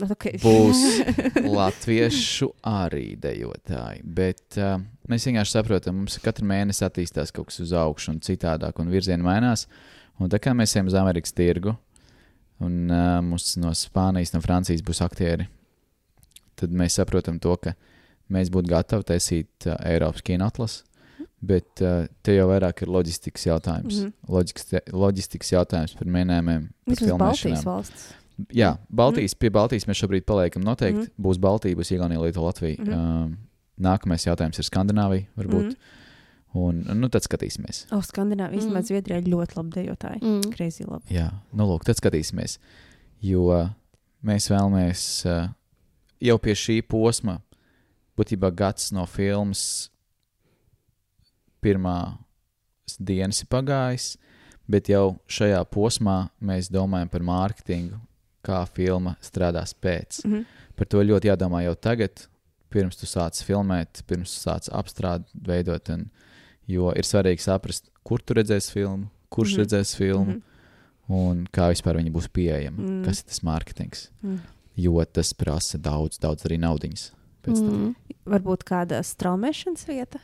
Nu, 0.00 0.06
Okay. 0.10 0.38
Būs 0.40 0.80
latviešu 1.58 2.48
arī 2.66 3.14
dejotāji, 3.20 4.00
bet 4.02 4.56
uh, 4.58 4.80
mēs 5.08 5.26
vienkārši 5.28 5.54
saprotam, 5.58 6.00
mums 6.00 6.16
katru 6.24 6.46
mēnesi 6.48 6.82
attīstās 6.86 7.30
kaut 7.36 7.50
kas 7.52 7.60
uz 7.62 7.70
augšu 7.76 8.14
un 8.14 8.20
citādāk, 8.24 8.80
un 8.80 8.88
virzieni 8.90 9.22
mainās. 9.22 9.66
Un 10.18 10.30
tā 10.32 10.40
kā 10.40 10.54
mēs 10.56 10.72
ejam 10.76 10.88
uz 10.88 10.94
Amerikas 10.98 11.32
tirgu, 11.36 11.76
un 12.60 12.90
uh, 12.90 13.20
mums 13.22 13.56
no 13.56 13.70
Spānijas, 13.74 14.32
no 14.34 14.40
Francijas 14.40 14.82
būs 14.82 15.00
aktieri, 15.04 15.48
tad 16.56 16.70
mēs 16.70 16.98
saprotam 17.00 17.38
to, 17.42 17.56
ka 17.56 17.74
mēs 18.30 18.50
būtu 18.50 18.68
gatavi 18.70 19.04
taisīt 19.04 19.66
uh, 19.66 19.76
Eiropas 19.84 20.22
kinotlas. 20.22 20.82
Bet 21.44 21.82
uh, 21.84 22.06
te 22.24 22.32
jau 22.38 22.46
vairāk 22.48 22.82
ir 22.82 22.88
loģistikas 22.88 23.46
jautājums. 23.46 23.94
Mm 23.94 24.04
Mhm. 24.04 24.06
-hmm. 24.06 24.28
Loģistikas, 24.32 24.92
loģistikas 24.92 25.50
jautājums 25.52 25.94
par 25.98 26.06
minējumiem, 26.06 26.68
par 26.84 26.94
Vismaz 26.94 27.10
Baltijas 27.18 27.40
filmēšanām. 27.42 27.64
valsts. 27.64 28.14
Jā, 28.52 28.76
Baltijas, 28.90 29.34
mm. 29.34 29.38
pie 29.38 29.50
Baltijas 29.50 29.84
mēs 29.86 30.00
šobrīd 30.02 30.24
paliekam. 30.24 30.62
Noteikti 30.64 31.00
Mhm. 31.00 31.10
mm. 31.18 31.24
būs 31.26 31.38
Baltija, 31.38 31.76
būs 31.76 31.90
Igaunija, 31.94 32.20
Lietuva, 32.20 32.46
Latvija. 32.46 32.76
Mhm. 32.80 32.90
Mm. 32.90 33.24
Um, 33.24 33.36
nākamais 33.80 34.24
jautājums 34.26 34.58
ir 34.58 34.64
Skandināvija, 34.64 35.26
varbūt. 35.36 35.62
Mhm. 35.62 35.68
Mm. 35.68 35.76
Un, 36.54 36.84
nu, 36.94 37.08
tad 37.10 37.24
skatīsimies. 37.26 37.88
O, 37.90 37.98
Skandināvija, 38.04 38.62
Mm. 38.62 38.84
Zviedrijā 38.86 39.16
ir 39.18 39.30
ļoti 39.32 39.56
labi 39.58 39.72
dejotāji. 39.74 40.20
Mm. 40.22 40.52
Kreizi 40.54 40.84
labi. 40.86 41.10
Jā, 41.10 41.32
nu, 41.52 41.66
lūk, 41.66 41.82
tad 41.88 41.98
skatīsimies. 41.98 42.58
Jo 43.26 43.48
mēs 44.22 44.46
vēlamies 44.52 45.02
uh, 45.26 45.48
jau 46.22 46.36
pie 46.38 46.54
šī 46.54 46.78
posma, 46.86 47.40
būtībā 48.18 48.52
gads 48.54 48.92
no 48.94 49.06
filmas 49.10 49.90
pirmā 51.64 52.18
dienas 53.00 53.42
ir 53.42 53.48
pagājis, 53.50 54.12
bet 54.70 54.88
jau 54.92 55.16
šajā 55.26 55.62
posmā 55.72 56.28
mēs 56.44 56.70
domājam 56.72 57.10
par 57.10 57.24
mārketingu, 57.26 57.98
kā 58.44 58.60
filma 58.68 59.16
strādās 59.24 59.74
pēc. 59.74 60.22
Mhm. 60.24 60.44
Par 60.76 60.86
to 60.90 61.02
ļoti 61.02 61.30
jādomā 61.30 61.64
jau 61.64 61.74
tagad, 61.74 62.26
pirms 62.70 62.98
tu 62.98 63.06
sāc 63.06 63.38
filmēt, 63.46 64.02
pirms 64.06 64.32
tu 64.34 64.40
sāc 64.48 64.68
apstrādāt, 64.74 65.28
veidot. 65.46 65.90
Un, 65.94 66.08
jo 66.70 66.90
ir 66.96 67.06
svarīgi 67.06 67.44
saprast, 67.44 67.90
kur 68.06 68.22
tu 68.22 68.36
redzēsi 68.38 68.72
filmu, 68.72 69.08
kurš 69.28 69.50
mm. 69.50 69.54
-hmm. 69.54 69.64
redzēs 69.64 69.96
filmu 69.96 70.24
mm. 70.24 70.42
-hmm. 70.42 71.14
un 71.20 71.46
kā 71.52 71.70
vispār 71.72 71.96
viņa 72.00 72.12
būs 72.12 72.28
pieejama. 72.28 72.78
Mm. 72.78 72.90
Mm. 72.90 73.04
Kas 73.04 73.20
ir 73.20 73.24
tas 73.24 73.42
mārketings? 73.42 74.08
Mm. 74.22 74.40
Jo 74.76 75.04
tas 75.04 75.34
prasa 75.34 75.78
daudz, 75.78 76.18
daudz 76.18 76.44
arī 76.46 76.58
tam. 76.58 77.12
Mm. 77.46 77.94
Varbūt 78.26 78.64
kāda 78.64 79.02
straumēšanas 79.02 79.86
vieta. 79.88 80.18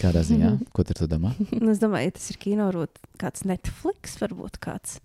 Kādā 0.00 0.22
ziņā? 0.24 0.50
Mhm. 0.50 0.70
Ko 0.72 0.84
tur 0.84 0.94
tu 0.94 1.06
domā? 1.06 1.34
Nu, 1.60 1.70
es 1.74 1.78
domāju, 1.78 2.04
ja 2.04 2.10
tas 2.10 2.30
ir 2.30 2.36
kino, 2.36 2.66
varbūt 2.70 2.98
kāds 3.18 3.44
Netflix, 3.44 4.16
varbūt 4.20 4.58
kāds 4.58 5.00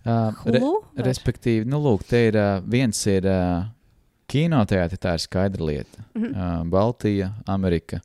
Uh, 0.00 0.32
re, 0.48 0.60
vai- 0.64 1.04
respektīvi, 1.04 1.66
nu, 1.68 1.76
lūk, 1.84 2.06
te 2.08 2.22
ir 2.30 2.36
uh, 2.40 2.62
viens 2.64 2.96
ir 3.10 3.26
uh, 3.28 3.66
kinoteātris, 4.32 5.00
tā 5.02 5.12
ir 5.12 5.20
skaidra 5.20 5.66
lieta. 5.66 6.04
Mhm. 6.14 6.30
uh, 6.32 6.62
Baltija, 6.72 7.34
Amerika, 7.44 8.00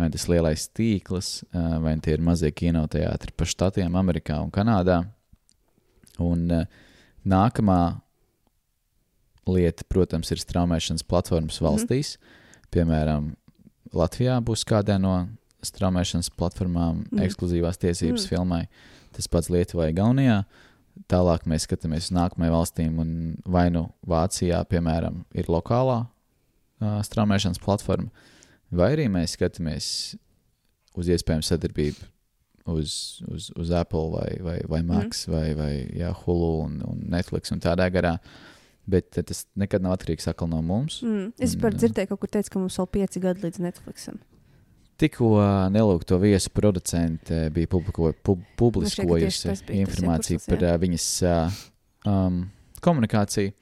vai 0.00 0.08
tas 0.12 0.26
lielais 0.30 0.66
tīkls, 0.76 1.30
uh, 1.52 1.78
vai 1.84 1.94
tie 2.02 2.16
ir 2.16 2.22
mazie 2.24 2.50
kinoteātri 2.56 3.34
pa 3.36 3.44
štatiem, 3.48 3.96
Amerikā 4.00 4.38
un 4.42 4.50
Kanādā. 4.54 5.02
Un 6.20 6.46
uh, 6.50 6.64
nākamā 7.26 8.00
lieta, 9.50 9.84
protams, 9.88 10.30
ir 10.30 10.40
straumēšanas 10.42 11.04
platformas 11.06 11.60
Mhm. 11.60 11.66
valstīs. 11.66 12.16
Piemēram, 12.70 13.34
Latvijā 13.92 14.38
būs 14.44 14.62
kādā 14.64 15.00
no 15.00 15.28
straumēšanas 15.62 16.30
platformām 16.30 17.04
Mhm. 17.10 17.20
ekskluzīvās 17.26 17.78
tiesības 17.78 18.24
Mhm. 18.24 18.28
filmai. 18.28 18.68
Tas 19.12 19.26
pats 19.26 19.48
Lietuvā, 19.48 19.92
Igaunijā. 19.92 20.44
Tālāk 21.08 21.44
mēs 21.46 21.66
skatāmies 21.66 22.08
uz 22.08 22.10
nākamajām 22.10 22.54
valstīm, 22.54 22.98
un 22.98 23.38
vai 23.46 23.68
nu 23.70 23.92
Vācijā, 24.06 24.64
piemēram, 24.66 25.24
ir 25.34 25.44
lokālā 25.44 26.06
uh, 26.82 27.02
straumēšanas 27.02 27.58
platforma, 27.58 28.10
vai 28.70 28.92
arī 28.94 29.08
mēs 29.12 29.36
skatāmies 29.36 29.90
uz 30.98 31.10
iespējamu 31.10 31.46
sadarbību 31.46 32.08
uz, 32.70 33.22
uz, 33.28 33.50
uz 33.56 33.70
Apple 33.70 34.10
vai, 34.10 34.38
vai, 34.40 34.60
vai 34.68 34.82
Max 34.82 35.26
mm. 35.26 35.34
vai, 35.34 35.54
vai 35.54 35.72
jā, 35.96 36.12
Hulu 36.22 36.50
un, 36.64 36.80
un 36.86 37.04
Netflix 37.10 37.52
un 37.54 37.62
tādā 37.62 37.88
garā. 37.92 38.16
Bet 38.90 39.18
eh, 39.20 39.24
tas 39.26 39.44
nekad 39.58 39.84
nav 39.84 39.98
atkarīgs 39.98 40.28
no 40.48 40.60
mums. 40.62 41.00
Mm. 41.04 41.32
Es 41.38 41.54
par 41.60 41.74
uh, 41.74 41.78
dzirdēju, 41.78 42.10
kaut 42.10 42.22
kur 42.24 42.32
teicu, 42.32 42.54
ka 42.54 42.62
mums 42.62 42.78
vēl 42.80 42.90
pieci 42.98 43.22
gadi 43.22 43.46
līdz 43.46 43.62
Netflixam. 43.62 44.18
Tikko 45.00 45.30
uh, 45.38 45.68
nelūk 45.72 46.04
to 46.08 46.18
viesu 46.20 46.50
producente 46.52 47.46
bija 47.54 47.70
publiko, 47.70 48.10
pub, 48.24 48.42
ka 48.42 48.56
publiskojusi 48.60 49.46
tas 49.48 49.62
informāciju 49.72 50.42
par 50.44 50.64
jā. 50.64 50.74
uh, 50.74 50.80
viņas 50.82 51.06
uh, 51.28 51.62
um, 52.10 52.42
komunikāciju. 52.84 53.54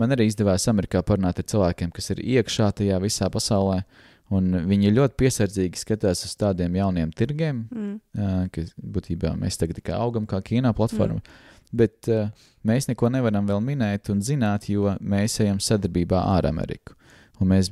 Man 0.00 0.10
arī 0.10 0.26
izdevās 0.26 0.66
Amerikā 0.70 1.04
parunāt 1.06 1.38
ar 1.38 1.46
cilvēkiem, 1.46 1.92
kas 1.94 2.10
ir 2.10 2.24
iekšā 2.24 2.72
tajā 2.80 2.98
visā 3.02 3.28
pasaulē. 3.30 3.84
Un 4.32 4.54
viņi 4.70 4.92
ļoti 4.96 5.18
piesardzīgi 5.20 5.76
skatās 5.76 6.24
uz 6.24 6.32
tādiem 6.40 6.74
jauniem 6.78 7.10
tirgiem, 7.12 7.66
Mm. 7.70 8.00
uh, 8.16 8.46
ka 8.48 8.62
būtībā 8.80 9.34
mēs 9.36 9.58
tagad 9.60 9.76
tikai 9.76 9.92
augam 9.98 10.26
kā 10.26 10.40
kino 10.42 10.72
platforma. 10.72 11.20
Mm. 11.20 11.50
Bet 11.74 12.08
uh, 12.08 12.30
mēs 12.64 12.88
neko 12.88 13.10
nevaram 13.12 13.46
vēl 13.46 13.60
minēt 13.60 14.08
un 14.10 14.20
zināt, 14.24 14.68
jo 14.68 14.96
mēs 15.00 15.40
ejam 15.44 15.58
sadarbībā 15.60 16.22
ar 16.36 16.46
Ameriku. 16.46 16.94
Un 17.40 17.48
mēs, 17.50 17.70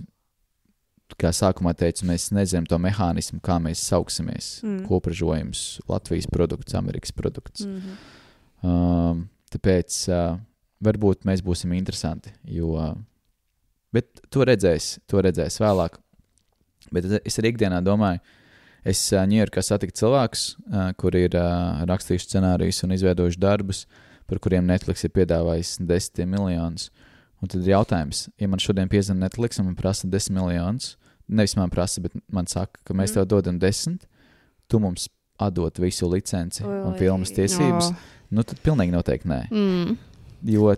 kā 1.16 1.30
sākumā 1.32 1.72
teicu, 1.78 2.04
mēs 2.08 2.30
nezinām 2.34 2.66
to 2.68 2.76
mehānismu, 2.82 3.40
kā 3.40 3.56
mēs 3.62 3.80
sauksimies. 3.88 4.60
Mm. 4.62 4.84
Kopražojums, 4.88 5.80
Latvijas 5.88 6.26
produkts, 6.26 6.74
Amerikas 6.74 7.12
produkts. 7.12 7.64
Mm. 7.64 7.78
Mhm. 7.78 7.96
Um, 8.62 9.28
tāpēc 9.50 9.96
uh, 10.12 10.36
varbūt 10.84 11.24
mēs 11.26 11.40
būsim 11.42 11.72
interesanti. 11.74 12.30
Jo, 12.44 12.76
uh, 12.76 12.94
bet 13.92 14.20
to 14.30 14.44
redzēs, 14.46 14.98
to 15.10 15.22
redzēs 15.22 15.58
vēlāk. 15.62 15.98
Bet 16.92 17.04
es- 17.04 17.38
arī 17.38 17.52
ikdienā 17.54 17.82
domāju, 17.82 18.20
es 18.84 18.98
Ņujorkā 19.10 19.62
satiku 19.62 19.92
cilvēkus, 19.92 20.56
kuri 20.96 21.24
ir 21.24 21.30
rakstījuši 21.88 22.28
scenārijus 22.28 22.82
un 22.84 22.90
izveidojuši 22.90 23.38
darbus, 23.38 23.86
par 24.26 24.38
kuriem 24.38 24.64
Netflix 24.66 25.04
ir 25.04 25.10
piedāvājis 25.10 25.78
desmitiem 25.86 26.28
miljonus. 26.30 26.90
Un 27.42 27.48
tad 27.48 27.62
ir 27.66 27.72
jautājums, 27.74 28.28
ja 28.38 28.46
man 28.48 28.58
šodien 28.58 28.88
piezvanīja 28.88 29.28
Netflix 29.28 29.58
un 29.58 29.66
man 29.66 29.74
prasa 29.74 30.08
desmit 30.08 30.38
miljonus, 30.42 30.96
nevis 31.28 31.56
man 31.56 31.70
prasa, 31.70 32.00
bet 32.00 32.12
man 32.30 32.46
saka, 32.46 32.78
ka 32.84 32.94
mēs 32.94 33.10
Mm. 33.10 33.14
tev 33.14 33.26
dodam 33.28 33.58
desmit, 33.58 34.06
tu 34.68 34.78
mums 34.78 35.08
atdot 35.40 35.74
visu 35.78 36.06
licenci 36.08 36.62
un 36.62 36.92
Oi. 36.92 36.98
filmas 36.98 37.30
tiesības. 37.32 37.90
Oh. 37.90 37.96
Nu, 38.30 38.42
tad 38.42 38.58
pilnīgi 38.62 38.92
noteikti 38.92 39.26
nē. 39.26 39.50
Mm. 39.50 39.98
Jo 40.44 40.76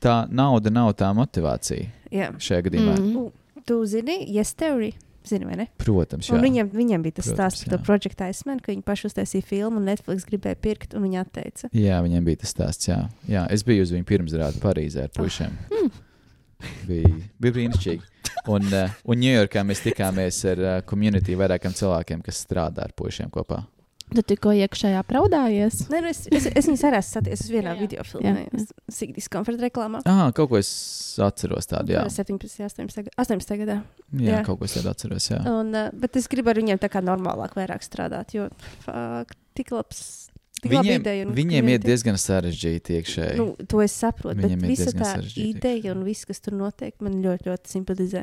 tā 0.00 0.28
nauda 0.30 0.70
nav 0.70 0.94
tā 0.94 1.10
motivācija 1.14 1.88
Jā. 2.12 2.30
šajā 2.38 2.62
gadījumā. 2.70 2.96
Mm. 2.98 3.32
Tu 3.66 3.86
zini, 3.86 4.26
yes, 4.32 4.54
teorija. 4.54 4.92
Zini, 5.24 5.46
vai 5.48 5.56
ne? 5.56 5.66
Protams, 5.80 6.28
Un 6.28 6.36
jā. 6.36 6.42
viņiem, 6.44 6.70
viņiem 6.74 7.04
bija 7.06 7.18
tas 7.18 7.30
Protams, 7.30 7.38
stāsts 7.56 7.64
par 7.64 7.78
to 7.78 7.84
projektu 7.86 8.26
aizsmēnu, 8.26 8.60
ka 8.60 8.72
viņi 8.74 8.82
paši 8.84 9.06
uztaisīja 9.08 9.46
filmu, 9.48 9.80
un 9.80 9.86
Netflix 9.88 10.26
gribēja 10.28 10.58
pirkt, 10.60 10.96
un 10.96 11.06
viņi 11.06 11.20
atteica. 11.22 11.70
jā, 11.72 12.00
viņiem 12.04 12.24
bija 12.28 12.42
tas 12.44 12.52
stāsts. 12.52 12.88
Jā. 12.90 12.98
jā, 13.28 13.46
es 13.50 13.64
biju 13.64 13.86
uz 13.86 13.92
viņu 13.94 14.04
pirmsrādu 14.10 14.60
Parīzē 14.60 15.06
ar 15.08 15.14
puišiem. 15.16 15.54
Mm. 15.72 15.90
Bija, 16.88 17.08
bija 17.40 17.52
brīnišķīgi. 17.56 18.10
Un, 18.52 18.66
uh, 18.72 18.92
un 19.08 19.20
Ņujorkā 19.20 19.64
mēs 19.64 19.80
tikāmies 19.84 20.38
ar 20.52 20.60
uh, 20.64 20.74
komunitī 20.88 21.36
vairākiem 21.36 21.72
cilvēkiem, 21.76 22.22
kas 22.24 22.44
strādā 22.44 22.84
ar 22.84 22.92
puišiem 22.96 23.32
kopā. 23.32 23.62
Tu 24.14 24.22
tikko 24.22 24.52
iekšējā 24.54 25.00
praudājies. 25.08 25.80
Nē, 25.90 26.00
nu 26.04 26.10
es, 26.12 26.20
es, 26.30 26.44
es 26.46 26.68
viņus 26.68 26.84
arī 26.86 26.98
esmu 27.00 27.16
saticis 27.16 27.48
vienā 27.50 27.72
Jā, 27.72 27.74
jā. 27.74 27.80
video 27.82 28.04
filmā, 28.06 28.34
Jā, 28.34 28.44
jā. 28.46 28.66
Sigdis 28.94 29.26
komforta 29.32 29.64
reklāmā. 29.66 30.02
Ah, 30.06 30.28
kaut 30.36 30.52
ko 30.52 30.58
es 30.60 30.70
atceros 31.24 31.66
tādu, 31.70 31.96
jā. 31.96 32.04
17, 32.14 32.60
18, 32.68 33.10
18 33.18 33.58
gadā. 33.64 33.80
Jā, 34.14 34.36
Jā. 34.36 34.42
kaut 34.46 34.60
ko 34.60 34.68
es 34.68 34.76
tādu 34.76 34.92
atceros, 34.92 35.26
jā. 35.32 35.40
Un, 35.50 35.74
bet 35.98 36.20
es 36.20 36.30
gribu 36.30 36.52
ar 36.54 36.60
viņiem 36.62 36.78
tā 36.82 36.90
kā 36.92 37.02
normālāk 37.02 37.56
vairāk 37.58 37.82
strādāt, 37.82 38.36
jo 38.36 38.46
fuck, 38.86 39.34
tik 39.58 39.74
labs. 39.74 40.04
Tik 40.64 40.70
Viņiem, 40.72 41.02
ideja 41.02 41.24
un 41.26 41.34
viņiem 41.36 41.66
ir 41.74 41.82
diezgan 41.82 42.16
sarežģīti 42.16 42.94
iekšēji. 43.00 43.34
Nu, 43.36 43.50
to 43.68 43.82
es 43.84 43.92
saprotu, 44.00 44.38
Viņiem 44.46 44.62
bet 44.62 44.70
visa 44.70 44.94
tā 44.94 45.10
sarežģīti 45.10 45.50
ideja 45.58 45.92
un 45.92 46.06
viss, 46.06 46.24
kas 46.24 46.40
tur 46.40 46.54
notiek, 46.56 46.94
man 47.04 47.18
ļoti, 47.20 47.50
ļoti 47.50 47.72
simpatizē. 47.74 48.22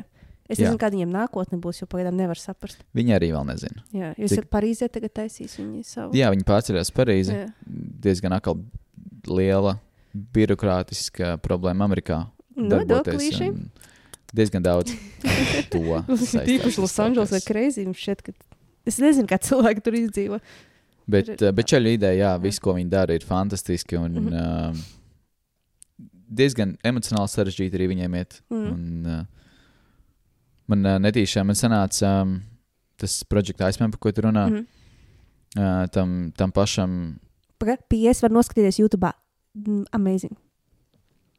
Es 0.52 0.60
nezinu, 0.60 0.78
kāda 0.80 0.96
viņiem 0.98 1.12
nākotne 1.14 1.58
būs, 1.62 1.80
jo 1.82 1.86
pagaidām 1.90 2.18
nevar 2.18 2.38
saprast. 2.40 2.82
Viņi 2.96 3.14
arī 3.16 3.30
vēl 3.32 3.46
nezina. 3.48 3.84
Jā, 3.96 4.12
jūs 4.20 4.34
Cik- 4.36 4.50
Parīzē 4.52 4.88
tagad 4.92 5.14
taisījis 5.16 5.56
viņu 5.60 5.84
savu. 5.88 6.16
Jā, 6.18 6.28
viņi 6.34 6.44
pārceļās 6.48 6.92
Parīzi. 6.96 7.32
Jā. 7.38 7.46
diezgan 8.06 8.36
akal 8.36 8.60
liela 9.26 9.78
birokrātiska 10.12 11.36
problēma 11.42 11.86
Amerikā. 11.88 12.26
Nodokļīši. 12.56 13.48
un 13.48 13.70
Diezgan 14.32 14.64
daudz 14.64 14.94
to. 15.72 15.80
Tīpaši 16.08 16.80
Losandželosā 16.80 17.36
kaut 17.36 17.36
kas. 17.36 17.42
ir 17.42 17.48
kreizī. 17.50 17.82
Mums 17.84 18.00
šķiet, 18.00 18.22
ka 18.24 18.32
es 18.88 18.96
nezinu, 19.02 19.28
kā 19.28 19.36
cilvēki 19.44 19.84
tur 19.84 19.96
izdzīvo. 19.98 20.38
Bet, 21.12 21.28
ir- 21.34 21.52
bet 21.52 21.68
čaļu 21.68 21.92
ideja, 21.98 22.16
jā, 22.16 22.30
viss, 22.40 22.62
ko 22.62 22.72
viņi 22.78 22.88
dara, 22.92 23.12
ir 23.18 23.26
fantastiski. 23.28 23.98
Un, 24.00 24.16
mm. 24.16 24.28
-hmm. 24.32 24.72
uh, 24.72 26.08
diezgan 26.32 26.76
emocionāli 26.84 27.28
sarežģīti 27.28 27.76
arī 27.76 27.90
viņiem 27.92 28.16
iet. 28.22 28.38
Mm. 28.48 28.66
Un, 28.72 29.06
uh, 29.06 29.41
man 30.68 30.86
uh, 30.86 30.98
netīšām 30.98 31.46
man 31.46 31.58
sanāca 31.58 32.22
um, 32.22 32.40
tas 32.96 33.24
projekts 33.24 33.60
aizmēr, 33.60 33.90
par 33.90 33.98
ko 33.98 34.12
tu 34.12 34.22
runā. 34.22 34.46
Mm. 34.48 34.56
-hmm. 34.56 34.66
uh, 35.58 35.88
tam, 35.90 36.32
tam 36.36 36.52
pašam, 36.52 37.18
PS 37.62 38.22
var 38.22 38.30
noskatīties 38.30 38.78
YouTube. 38.78 39.10
Mm, 39.54 39.84
Amazing. 39.92 40.36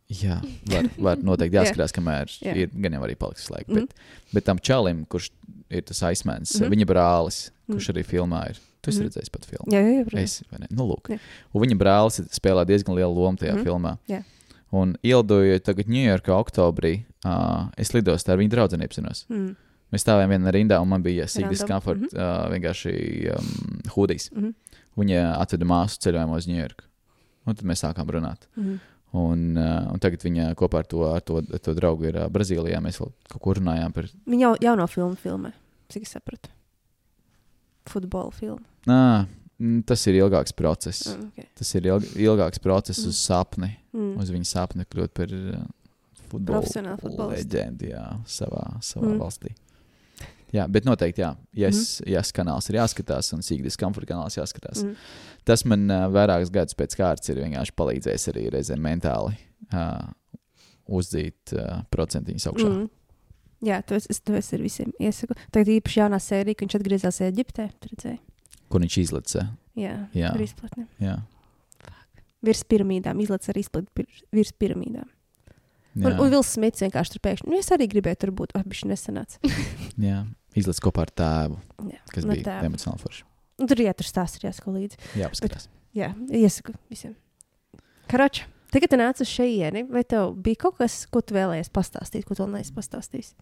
jā, 0.09 0.37
var, 0.69 0.89
var 0.97 1.17
noteikti 1.17 1.55
Jā. 1.57 1.63
jāskatās, 1.63 1.93
kamēr 1.95 2.29
Jā. 2.43 2.53
ir 2.55 2.69
gan 2.73 2.93
jau 2.93 3.01
arī 3.07 3.15
paliks 3.17 3.49
laika. 3.49 3.73
Bet, 3.73 3.93
bet 4.33 4.45
tam 4.45 4.59
čalim, 4.59 5.05
kurš 5.09 5.31
ir 5.69 5.81
tas 5.81 6.03
aizmēns, 6.03 6.53
mm. 6.53 6.61
-hmm. 6.61 6.69
viņa 6.75 6.85
brālis, 6.85 7.39
kurš 7.67 7.89
Mhm. 7.89 7.97
arī 7.97 8.03
filmā 8.05 8.49
ir. 8.49 8.59
Tu 8.83 8.89
esi 8.91 8.99
Mhm. 8.99 9.07
redzējis 9.07 9.31
pat 9.31 9.45
filmu. 9.45 9.71
Jā, 9.71 9.79
jā, 9.79 10.03
jā. 10.03 10.19
Es, 10.19 10.43
nu, 10.69 10.83
lūk. 10.87 11.09
Jā. 11.09 11.19
Un 11.53 11.61
viņa 11.61 11.77
brālis 11.79 12.19
spēlē 12.35 12.65
diezgan 12.67 12.95
lielu 12.95 13.13
lomu 13.15 13.37
tajā 13.37 13.53
mm. 13.53 13.59
-hmm. 13.59 13.63
filmā. 13.63 13.97
Jā. 14.09 14.23
Un 14.73 14.95
ielidojot 15.05 15.65
tagad 15.67 15.89
Ņujorkā, 15.91 16.33
oktobrī, 16.33 16.93
uh, 17.27 17.69
es 17.77 17.93
lidostāju 17.93 18.33
ar 18.33 18.41
viņu 18.41 18.53
draugu 18.55 18.79
iepazinos. 18.81 19.25
Mm. 19.29 19.51
Mēs 19.93 20.01
stāvējām 20.01 20.31
vienā 20.33 20.53
rindā, 20.55 20.79
un 20.81 20.89
man 20.89 21.03
bija 21.05 21.27
Sigūda 21.29 21.67
Mhm. 21.67 21.99
mm 21.99 22.07
-hmm. 22.07 22.17
uh, 22.17 22.49
vienkārši 22.53 22.93
um, 23.35 23.81
hūdijs. 23.93 24.31
Mm 24.33 24.41
-hmm. 24.43 24.53
Viņa 24.97 25.41
atveda 25.41 25.65
māsu 25.65 25.99
ceļojumā 26.01 26.37
uz 26.37 26.47
Ņujorku. 26.47 26.83
Un 27.45 27.55
tad 27.55 27.65
mēs 27.65 27.83
sākām 27.83 28.09
runāt. 28.09 28.47
Mm 28.55 28.63
-hmm. 28.63 28.79
Un, 29.13 29.57
uh, 29.57 29.93
un 29.93 29.99
tagad 29.99 30.23
viņa 30.23 30.55
kopā 30.55 30.77
ar 30.79 30.85
to, 30.85 31.03
ar 31.05 31.21
to, 31.21 31.37
ar 31.53 31.59
to 31.59 31.73
draugu 31.73 32.05
ir 32.05 32.15
uh, 32.15 32.29
Brazīlijā. 32.29 32.81
Mēs 32.81 32.99
vēl 32.99 33.11
kaut 33.29 33.41
ko 33.41 33.53
runājām 33.53 33.93
par. 33.93 34.05
Viņa 34.25 34.41
jau 34.41 34.55
jauno 34.61 34.87
filmu 34.87 35.15
filmē, 35.15 35.51
cik 35.89 36.01
es 36.03 36.09
sapratu. 36.09 36.49
Futbola 37.85 38.31
filmu. 38.31 38.61
Nā, 38.87 39.25
tas 39.85 40.07
ir 40.07 40.17
ilgāks 40.21 40.53
process. 40.55 41.07
Mm, 41.13 41.27
okay. 41.31 41.47
Tas 41.59 41.73
ir 41.75 41.87
ilg, 41.91 42.03
ilgāks 42.19 42.59
process 42.63 42.99
Mhm. 43.03 43.09
uz 43.09 43.17
sapni. 43.21 43.71
mm. 43.93 44.17
Uz 44.19 44.29
viņa 44.33 44.45
sapni 44.49 44.85
kļūt 44.85 45.13
par 45.13 45.27
uh, 45.33 45.65
futbola 46.29 46.63
leģendu 47.33 47.91
savā, 48.25 48.63
savā 48.81 49.05
Mm. 49.05 49.13
mm. 49.13 49.19
valstī. 49.21 49.53
Jā, 50.53 50.67
bet 50.69 50.85
noteikti, 50.85 51.21
jā, 51.23 51.31
ja 51.57 51.67
es, 51.69 51.99
mm. 52.01 52.09
ja 52.13 52.19
es 52.19 52.31
kanāls 52.31 52.69
ir 52.69 52.75
jāskatās, 52.77 53.31
un 53.33 53.39
Sīgdas 53.41 53.77
komforta 53.77 54.13
kanāls 54.13 54.35
jāskatās. 54.37 54.83
Mm. 54.83 54.89
Mm. 54.89 55.41
Tas 55.45 55.63
man 55.65 55.87
uh, 55.89 56.03
vairākus 56.13 56.51
gadus 56.53 56.75
pēc 56.77 56.93
kārtas 56.95 57.29
ir 57.29 57.39
vienkārši 57.41 57.73
palīdzējis 57.75 58.27
arī 58.33 58.43
reizēm 58.53 58.81
mentāli 58.85 59.33
uh, 59.73 60.11
uzdzīt 60.93 61.53
uh, 61.57 61.81
procentiņus 61.93 62.47
augšā. 62.51 62.67
Mm. 62.69 62.83
Mm. 62.83 62.89
Jā, 63.63 63.81
to 63.87 63.95
es, 63.95 64.07
to 64.19 64.35
es 64.35 64.51
arī 64.53 64.67
visiem 64.67 64.91
iesaku. 64.99 65.33
Tagad 65.55 65.69
īpaši 65.79 65.99
jaunā 66.01 66.19
sērija, 66.19 66.55
ka 66.59 66.65
viņš 66.65 66.73
atgriezās 66.81 67.21
Eģiptē. 67.23 67.69
Tu 67.79 67.89
redzēji? 67.93 68.19
Kur 68.73 68.81
viņš 68.81 68.95
izlaica? 69.03 69.45
Jā, 69.77 69.95
Jā. 70.17 70.31
ar 70.33 70.41
izplatni. 70.43 70.87
Jā, 71.03 71.19
Virs 72.43 72.63
piramīdām, 72.67 73.19
izlaiž 73.23 73.45
ar 73.53 73.57
izplatni 73.61 74.03
virs 74.35 74.51
piramīdām. 74.59 75.05
Un, 75.93 76.07
jā, 76.09 76.15
un 76.19 76.31
Vils 76.33 76.49
Smits 76.57 76.81
vienkārši 76.83 77.13
tur 77.13 77.21
pēkšņi. 77.23 77.51
Nu, 77.53 77.59
es 77.61 77.69
arī 77.71 77.85
gribēju 77.91 78.19
tur 78.23 78.31
būt. 78.35 78.55
Ah, 78.57 78.63
viņš 78.65 78.81
nesanāca. 78.89 79.37
jā. 80.09 80.23
izlaica 80.57 80.83
kopā 80.87 81.05
ar 81.05 81.11
tēvu, 81.21 81.59
Jā, 81.93 82.01
kas 82.11 82.25
no 82.27 82.33
bija 82.33 82.47
tēva. 82.49 82.65
emocionāli 82.71 83.03
forši. 83.05 83.23
Un 83.61 83.69
tur 83.69 83.83
jā, 83.85 83.93
tur 83.95 84.09
stāsts 84.09 84.41
ir 84.41 84.47
jāsako 84.49 84.73
līdzi. 84.75 84.97
Jā, 85.21 85.29
paskatās. 85.31 85.69
Jā, 85.95 86.09
iesaku 86.33 86.73
visiem. 86.91 87.13
Karoči, 88.09 88.43
tagad 88.73 88.91
tu 88.91 88.97
nāc 88.99 89.21
uz 89.23 89.29
šejieni, 89.29 89.85
vai 89.93 90.01
tev 90.03 90.33
bija 90.43 90.63
kaut 90.65 90.79
kas, 90.81 91.03
ko 91.13 91.21
tu 91.21 91.37
vēlējies 91.37 91.69
pastāstīt, 91.73 92.25
ko 92.27 92.35
tu 92.35 92.43
vēl 92.43 92.57
neesi 92.57 92.73
pastāstījis? 92.75 93.35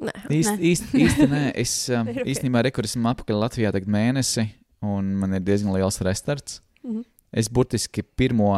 Nē, 0.00 0.12
Īsti, 0.32 0.56
Nē. 0.56 0.68
īsti, 0.70 1.00
īsti 1.04 1.28
nē. 1.28 1.42
Es 1.60 1.74
um, 1.96 2.08
īstenībā 2.24 2.62
rekur 2.64 2.88
esmu 2.88 3.10
apakaļ 3.12 3.42
Latvijā 3.44 3.72
tagad 3.74 3.90
mēnesi, 3.92 4.46
un 4.86 5.12
man 5.20 5.36
ir 5.36 5.44
diezgan 5.44 5.74
liels 5.76 6.00
restarts. 6.06 6.60
Mhm. 6.84 7.04
Es 7.30 7.46
burtiski 7.52 8.02
pirmo 8.02 8.54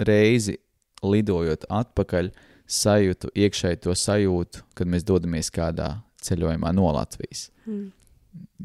reizi 0.00 0.56
lidojot 1.04 1.66
atpakaļ, 1.68 2.30
sajūtu 2.64 3.28
iekšēji 3.36 3.82
to 3.84 3.92
sajūtu, 3.98 4.62
kad 4.78 4.88
mēs 4.88 5.04
dodamies 5.04 5.50
kādā 5.52 5.90
ceļojumā 6.24 6.72
no 6.72 6.88
Latvijas. 6.96 7.50
Mm. 7.68 7.90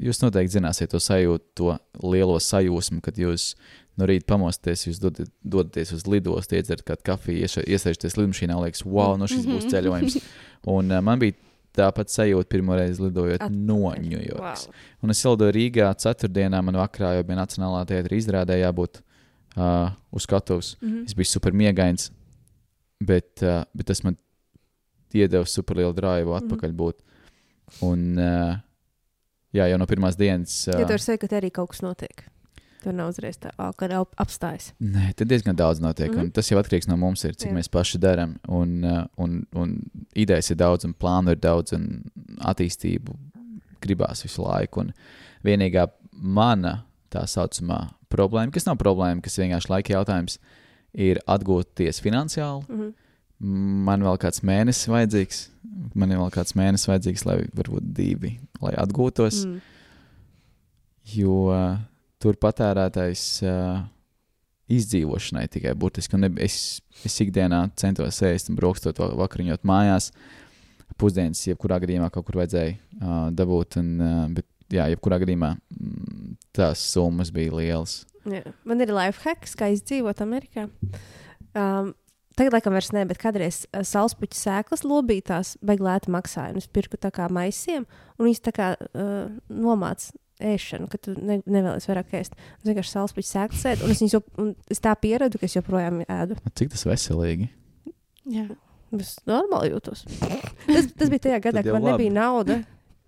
Jūs 0.07 0.21
noteikti 0.23 0.55
zināsiet 0.55 0.93
to 0.93 1.01
sajūtu, 1.03 1.49
to 1.59 1.73
lielo 2.07 2.37
sajūsmu, 2.41 3.01
kad 3.05 3.19
jūs 3.19 3.51
no 3.99 4.07
rīta 4.09 4.25
pamosties, 4.31 4.85
jūs 4.87 5.01
dodat, 5.03 5.27
dodaties 5.43 5.91
uz 5.97 6.05
lidostu, 6.07 6.55
iedzerat 6.57 6.85
kādu 6.87 7.03
kafiju, 7.11 7.43
ieša- 7.45 7.65
iesaisties 7.67 8.15
lidmašīnā, 8.19 8.55
liekas, 8.63 8.85
wow, 8.87 9.17
nu 9.19 9.27
šis 9.29 9.45
būs 9.49 9.67
ceļojums. 9.71 10.17
Un 10.75 10.91
uh, 10.95 11.01
man 11.03 11.19
bija 11.21 11.35
tāpat 11.79 12.09
sajūta 12.11 12.49
pirmo 12.51 12.75
reizi 12.75 13.03
lidojot 13.05 13.43
Atpakaļ. 13.45 13.59
no 13.69 13.91
Ņujorkas. 13.95 14.63
Wow. 14.67 14.87
Un 15.05 15.13
es 15.13 15.21
ielidoju 15.23 15.53
Rīgā 15.55 15.91
ceturtdienā, 16.01 16.63
man 16.65 16.75
vakarā 16.81 17.13
jau 17.19 17.25
bija 17.27 17.37
Nacionālā 17.43 17.83
teātra 17.87 18.17
izrādē 18.17 18.57
jābūt 18.63 18.99
uh, 19.55 19.91
uz 20.11 20.25
skatuves. 20.25 20.73
Mhm. 20.81 21.03
Es 21.05 21.13
biju 21.19 21.29
super 21.29 21.53
miegains, 21.55 22.09
bet, 22.99 23.43
uh, 23.45 23.63
bet 23.75 23.87
tas 23.91 24.01
man 24.03 24.17
iedeva 25.13 25.45
super 25.47 25.77
lielu 25.79 25.93
drāvu 25.95 26.33
Mhm. 26.33 26.41
atpakaļ 26.49 26.73
būt. 26.81 26.99
Un, 27.85 28.03
uh, 28.17 28.57
jā, 29.53 29.69
jau 29.69 29.77
no 29.77 29.85
pirmās 29.89 30.17
dienas. 30.17 30.65
Ja 30.67 30.73
Uh, 30.75 30.83
tu 30.85 30.93
vari 30.97 31.05
teikt, 31.05 31.21
ka 31.21 31.27
te 31.27 31.39
arī 31.39 31.51
kaut 31.53 31.69
kas 31.69 31.81
notiek. 31.85 32.25
Tur 32.79 32.93
nav 32.95 33.09
uzreiz 33.11 33.35
tā, 33.37 33.51
"Ā, 33.59 33.73
kad 33.75 33.91
ap- 33.91 34.15
apstājas. 34.15 34.71
Nē, 34.79 35.13
tad 35.15 35.27
diezgan 35.27 35.55
daudz 35.55 35.81
notiek. 35.83 36.11
Mm. 36.11 36.19
-hmm. 36.19 36.31
Tas 36.33 36.49
jau 36.49 36.59
atkarīgs 36.61 36.87
no 36.87 36.95
mums, 36.97 37.23
ir, 37.25 37.35
cik 37.35 37.51
Jā. 37.51 37.55
Mēs 37.55 37.67
paši 37.69 37.99
darām. 37.99 38.37
Un, 38.47 38.83
un, 39.17 39.45
un 39.53 39.81
idejas 40.15 40.51
ir 40.51 40.57
daudz, 40.57 40.85
un 40.85 40.93
plānu 40.93 41.31
ir 41.31 41.39
daudz, 41.39 41.73
un 41.73 42.03
attīstību 42.39 43.15
gribās 43.81 44.23
visu 44.23 44.43
laiku. 44.43 44.79
Un 44.79 44.93
vienīgā 45.43 45.87
mana 46.13 46.85
tā 47.11 47.25
saucamā 47.27 47.89
problēma, 48.09 48.51
kas 48.51 48.65
nav 48.65 48.77
problēma, 48.77 49.21
kas 49.21 49.37
vienkārši 49.37 49.69
laika 49.69 49.93
jautājums, 49.93 50.37
ir 50.93 51.19
atgūties 51.27 52.01
finansiāli. 52.01 52.65
Mhm. 52.69 52.93
Man 53.39 54.01
vēl 54.01 54.17
kāds 54.17 54.41
mēnesis 54.43 54.89
vajadzīgs. 54.91 55.47
Man 55.95 56.11
ir 56.11 56.17
vēl 56.17 56.31
kāds 56.31 56.55
mēnesis 56.59 56.89
vajadzīgs, 56.89 57.25
lai 57.25 57.37
varbūt 57.55 57.93
divi, 57.95 58.39
lai 58.61 58.73
atgūtos. 58.73 59.45
Mm. 59.45 59.53
Mm. 59.53 59.61
Jo 61.15 61.79
tur 62.21 62.37
patērētais 62.39 63.23
uh, 63.47 63.79
izdzīvošanai 64.69 65.47
tikai 65.51 65.73
burtiski. 65.79 66.19
Ne- 66.19 66.31
es, 66.43 66.81
es 67.05 67.15
ikdienā 67.23 67.63
centos 67.79 68.21
ēst 68.27 68.51
un 68.51 68.59
brokstot 68.59 68.99
va- 69.01 69.13
vakariņot 69.23 69.65
mājās. 69.67 70.11
Pusdienas, 70.99 71.45
jebkurā 71.47 71.77
gadījumā, 71.79 72.09
kaut 72.11 72.27
kur 72.27 72.41
vajadzēja 72.41 72.75
uh, 72.75 73.29
dabūt. 73.35 73.79
Un, 73.79 73.93
uh, 74.03 74.19
bet, 74.35 74.47
jā, 74.73 74.89
jebkurā 74.91 75.21
gadījumā 75.23 75.53
mm, 75.55 76.35
tās 76.55 76.83
summas 76.91 77.31
bija 77.33 77.55
lielas. 77.55 78.01
Jā. 78.29 78.43
Man 78.67 78.83
ir 78.83 78.91
life 78.93 79.23
hacks, 79.23 79.55
kā 79.57 79.71
izdzīvot 79.73 80.19
Amerikā. 80.25 80.67
Um, 81.55 81.93
tagad, 82.35 82.57
laikam, 82.57 82.75
vairs 82.75 82.91
ne, 82.93 83.05
bet 83.07 83.21
kādreiz 83.21 83.63
uh, 83.71 83.85
saulespuķu 83.87 84.37
sēklas 84.37 84.83
lobītās 84.83 85.55
beigas 85.63 85.87
lēti 85.87 86.13
maksāja. 86.13 86.57
Es 86.59 86.67
pirku 86.67 86.99
tā 86.99 87.13
kā 87.15 87.29
maisiem, 87.31 87.87
un 88.19 88.27
viņas 88.27 88.43
tā 88.49 88.53
kā 88.59 88.73
uh, 88.75 89.29
nomāca 89.47 90.11
ēšanu, 90.39 90.87
ka 90.91 90.97
tu 91.03 91.13
ne, 91.19 91.39
nevēlies 91.45 91.87
vairāk 91.89 92.13
ēst. 92.19 92.35
Es 92.59 92.67
vienkārši 92.69 92.93
saulespuķu 92.95 93.27
sēklas 93.29 93.65
ēdu, 93.73 93.85
un 93.87 93.93
es, 93.95 94.01
jop, 94.13 94.27
un 94.39 94.53
es 94.71 94.79
tā 94.83 94.93
pieradu, 94.99 95.39
ka 95.41 95.47
es 95.49 95.55
joprojām 95.57 96.01
ēdu. 96.07 96.37
Cik 96.59 96.71
tas 96.75 96.85
veselīgi? 96.87 97.49
Jā. 98.29 98.47
Es 98.97 99.15
normāli 99.29 99.69
jūtos. 99.75 100.05
Tas, 100.65 100.87
tas 100.97 101.11
bija 101.11 101.25
tajā 101.27 101.39
gadā, 101.43 101.61
kad 101.61 101.75
man 101.75 101.83
labi. 101.85 102.07
nebija 102.07 102.15
nauda. 102.15 102.59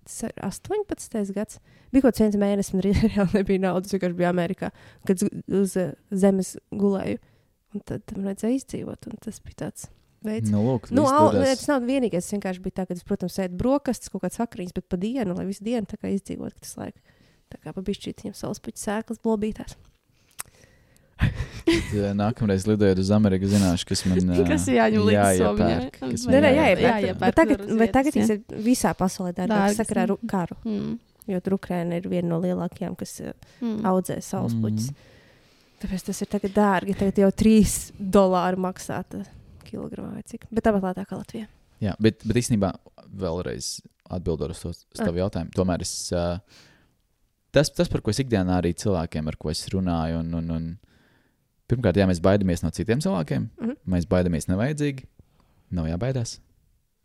Tas 0.06 0.18
ir 0.28 0.32
18. 0.42 1.32
gads. 1.34 1.58
Bija 1.94 2.04
kaut 2.04 2.12
kāds 2.14 2.22
viens 2.24 2.38
mēnesis, 2.42 2.72
man 2.76 2.84
reāli 2.86 3.34
nebija 3.40 3.62
naudas. 3.64 3.90
Es 3.90 3.96
vienkārši 3.96 4.18
biju 4.20 4.28
Amerikā, 4.30 4.70
kad 5.08 5.24
uz, 5.26 5.74
uh, 5.78 5.90
zemes 6.14 6.54
gulēju. 6.70 7.18
Un 7.72 7.82
tad 7.88 8.14
man 8.14 8.28
vajadzēja 8.30 8.58
izdzīvot. 8.60 9.08
un 9.10 9.18
Tas 9.24 9.38
bija 9.46 9.58
tāds 9.64 9.88
veids. 10.22 10.50
Nu, 10.54 10.60
lūk, 10.66 10.90
Nu, 10.94 11.06
dodas. 11.08 11.38
nē, 11.42 11.54
tas 11.56 11.66
nav 11.70 11.86
vienīgais. 11.88 12.26
Tas 12.28 12.34
vienkārši 12.36 12.62
bija 12.66 12.78
tā, 12.78 12.86
ka 12.90 12.94
es, 12.98 13.02
protams, 13.08 13.38
ēdu 13.42 13.58
brokastis, 13.62 14.10
kaut 14.12 14.22
kādas 14.26 14.38
vakariņas, 14.42 14.74
bet 14.76 14.86
pa 14.92 14.98
dienu, 15.02 15.34
lai 15.38 15.46
visu 15.48 15.64
dienu 15.66 15.88
tā 15.90 15.98
kā 15.98 16.10
izdzīvot, 16.14 16.54
ka 16.58 16.66
tas 16.66 16.76
laika. 16.78 17.11
Tā 17.52 17.58
kā 17.62 17.72
pa 17.76 17.84
bišķīt 17.86 18.24
viņam 18.24 18.36
savas 18.38 18.60
puķu 18.64 18.80
sēklas 18.82 19.20
blobītās. 19.24 19.76
Tad, 21.22 21.92
eh, 21.94 22.10
Nākamreiz 22.18 22.64
lidojot 22.66 22.98
uz 22.98 23.10
Ameriku, 23.14 23.46
zināšu, 23.46 23.86
kas 23.86 24.00
man 24.08 24.18
eh, 24.34 24.40
Kas 24.48 24.64
jāņem 24.66 25.04
līdzi 25.06 25.20
kas 25.94 26.24
Vai 26.26 26.32
Nē, 26.34 26.40
man 26.40 26.42
nē, 26.42 26.50
jā, 26.50 26.64
jāiepērk. 26.66 26.96
jāiepērk 27.04 27.20
Bet 27.22 27.36
tagad, 27.38 27.62
tagad 27.94 28.16
tas 28.18 28.32
ir 28.34 28.40
visā 28.66 28.90
pasaulē 28.98 29.30
dārgāk 29.36 29.52
Dārgas, 29.52 29.78
sakarā 29.78 30.06
ar 30.08 30.14
jā. 30.14 30.18
karu. 30.32 30.56
Mm. 30.66 30.96
Jo 31.30 31.38
tur 31.46 31.54
Ukraina 31.54 32.00
ir 32.00 32.08
viena 32.10 32.32
no 32.32 32.40
lielākajām, 32.42 32.96
kas 32.98 33.12
uh, 33.22 33.30
Mm. 33.62 33.76
audzē 33.86 34.16
saules 34.26 34.56
puķus. 34.58 34.88
Mm. 34.90 35.08
Tāpēc 35.84 36.04
tas 36.08 36.22
ir 36.24 36.30
tagad 36.34 36.56
dārgi. 36.56 36.96
Tagad 36.98 37.20
jau 37.22 37.30
3 37.44 37.76
dolāri 38.18 38.58
maksā 38.58 38.98
tā 39.06 39.22
kilogramā 39.68 40.16
vai 40.16 40.24
cik. 40.26 40.48
Bet 40.50 40.66
tāpat 40.66 40.82
lētāk 40.88 41.06
kā 41.12 41.20
Latvijā. 41.20 41.46
Jā, 41.82 41.94
bet, 42.02 42.18
bet 42.26 42.38
īstenībā 42.42 42.72
vēlreiz 43.22 43.76
atbildot 44.10 44.50
uz 44.54 44.60
to 44.62 44.68
uz 44.74 44.82
Ah. 44.98 45.06
tavu 45.06 45.22
jautājumu, 45.22 45.54
tomēr 45.54 45.82
es. 45.86 45.94
Uh, 46.10 46.38
tas, 47.52 47.70
tas, 47.70 47.90
par 47.92 48.02
ko 48.04 48.12
es 48.12 48.20
ikdienā 48.22 48.58
arī 48.60 48.72
cilvēkiem, 48.78 49.28
ar 49.28 49.38
ko 49.40 49.52
es 49.52 49.64
runāju, 49.72 50.22
un, 50.22 50.32
un, 50.38 50.50
un 50.56 50.70
pirmkārt, 51.70 52.00
jā, 52.00 52.06
mēs 52.10 52.22
baidāmies 52.24 52.64
no 52.64 52.72
citiem 52.74 53.02
cilvēkiem. 53.04 53.50
Mhm. 53.60 53.76
Mēs 53.94 54.08
baidāmies 54.10 54.48
nevajadzīgi. 54.50 55.06
Nav 55.72 55.88
jābaidās. 55.88 56.38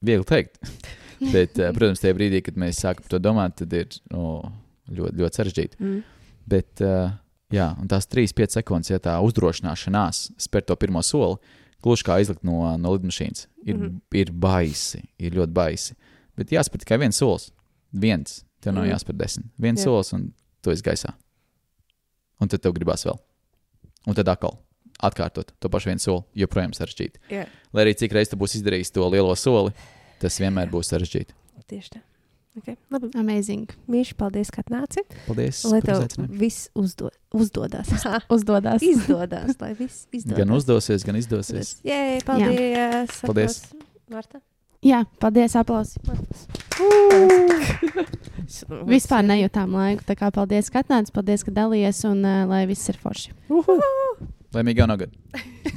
Viegli 0.03 0.27
teikt. 0.27 0.59
bet, 1.35 1.57
uh, 1.59 1.71
protams, 1.75 2.01
tajā 2.03 2.17
brīdī, 2.17 2.41
kad 2.45 2.59
mēs 2.59 2.81
sākam 2.83 3.07
to 3.09 3.19
domāt, 3.21 3.57
tad 3.61 3.73
ir 3.73 3.95
oh, 4.13 4.45
ļoti, 4.91 5.15
ļoti 5.21 5.39
sarežģīti. 5.39 5.79
Mm. 5.81 6.01
Bet, 6.47 6.83
uh, 6.85 7.15
jā, 7.53 7.71
un 7.81 7.89
tās 7.91 8.09
3-5 8.11 8.59
sekundes, 8.59 8.91
ja 8.91 8.99
tā 9.03 9.15
uzdrošināšanās 9.25 10.27
spēr 10.47 10.67
to 10.67 10.77
pirmo 10.79 11.01
soli, 11.05 11.39
gluži 11.83 12.07
kā 12.07 12.19
izlikt 12.21 12.45
no, 12.47 12.61
no 12.81 12.93
lidmašīnas, 12.95 13.47
ir, 13.63 13.75
mm. 13.75 13.81
-hmm. 13.83 14.19
ir 14.21 14.33
baisi, 14.33 15.01
ir 15.17 15.37
ļoti 15.37 15.55
baisi. 15.55 15.97
Bet 16.37 16.53
jāspēr 16.53 16.83
tikai 16.83 16.99
viens 17.01 17.17
solis. 17.17 17.49
Viens, 17.91 18.43
tev 18.61 18.73
nav 18.73 18.85
Mhm. 18.85 18.93
jāspēr 18.93 19.17
desmit. 19.17 19.45
Viens 19.59 19.79
Jā. 19.79 19.83
solis, 19.85 20.13
un 20.13 20.33
tu 20.61 20.71
esi 20.71 20.83
gaisā. 20.83 21.13
Un 22.41 22.47
tad 22.47 22.61
tev 22.61 22.73
gribās 22.73 23.05
vēl. 23.05 23.17
Un 24.07 24.13
tad 24.15 24.27
atkal 24.27 24.57
atkārtot 25.03 25.51
to 25.59 25.69
pašu 25.69 25.91
vienu 25.91 25.99
soli, 26.01 26.23
joprojām 26.35 26.71
sarežģīti. 26.73 27.17
Jā, 27.29 27.47
Lai 27.73 27.83
arī 27.85 27.95
cik 27.97 28.11
reizes 28.11 28.29
tu 28.31 28.37
būsi 28.37 28.61
izdarījis 28.61 28.91
to 28.93 29.07
lielo 29.09 29.35
soli, 29.37 29.73
tas 30.19 30.37
vienmēr 30.39 30.69
būs 30.71 30.89
sarežģīti. 30.93 31.33
tieši 31.67 31.89
tā. 31.97 32.01
Okay. 32.57 32.75
Labi, 32.89 33.11
Amazing. 33.13 33.67
Mīši, 33.87 34.15
paldies, 34.17 34.49
ka 34.49 34.63
atnāci. 34.63 35.03
Paldies! 35.27 35.63
Lai 35.69 35.79
tev 35.81 36.07
viss 36.31 36.69
uzdo, 36.73 37.11
uzdodas. 37.31 37.87
Uzdodās. 38.33 38.81
Izdodas, 38.93 39.59
lai 39.61 39.73
viss 39.77 40.07
izdodas. 40.11 40.37
Gan 40.39 40.49
uzdosies, 40.55 41.03
gan 41.05 41.15
izdosies. 41.15 41.75
Jē, 41.85 42.23
paldies. 42.25 43.21
Paldies. 43.21 43.59
Aplausi. 43.61 43.85
Marta. 44.09 44.41
Jā, 44.87 45.01
paldies, 45.19 45.51
aplausi. 45.59 45.99
Vispār 48.87 49.25
nejūtām 49.27 49.73
laiku. 49.75 50.05
Tā 50.07 50.15
kā 50.15 50.29
paldies, 50.31 50.69
ka 50.71 50.79
atnāci, 50.83 51.11
paldies, 51.15 51.43
ka 51.43 51.51
dalījies 51.55 52.03
un 52.07 52.21
uh, 52.23 52.45
lai 52.47 52.63
viss 52.69 52.87
ir 52.91 52.97
forši. 53.01 53.33
Laimīgi 54.55 54.83
jaunā 54.83 54.95
gada! 55.01 55.13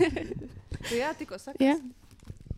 Jā, 1.01 1.11
tikko. 1.19 1.35
Jā. 1.61 1.75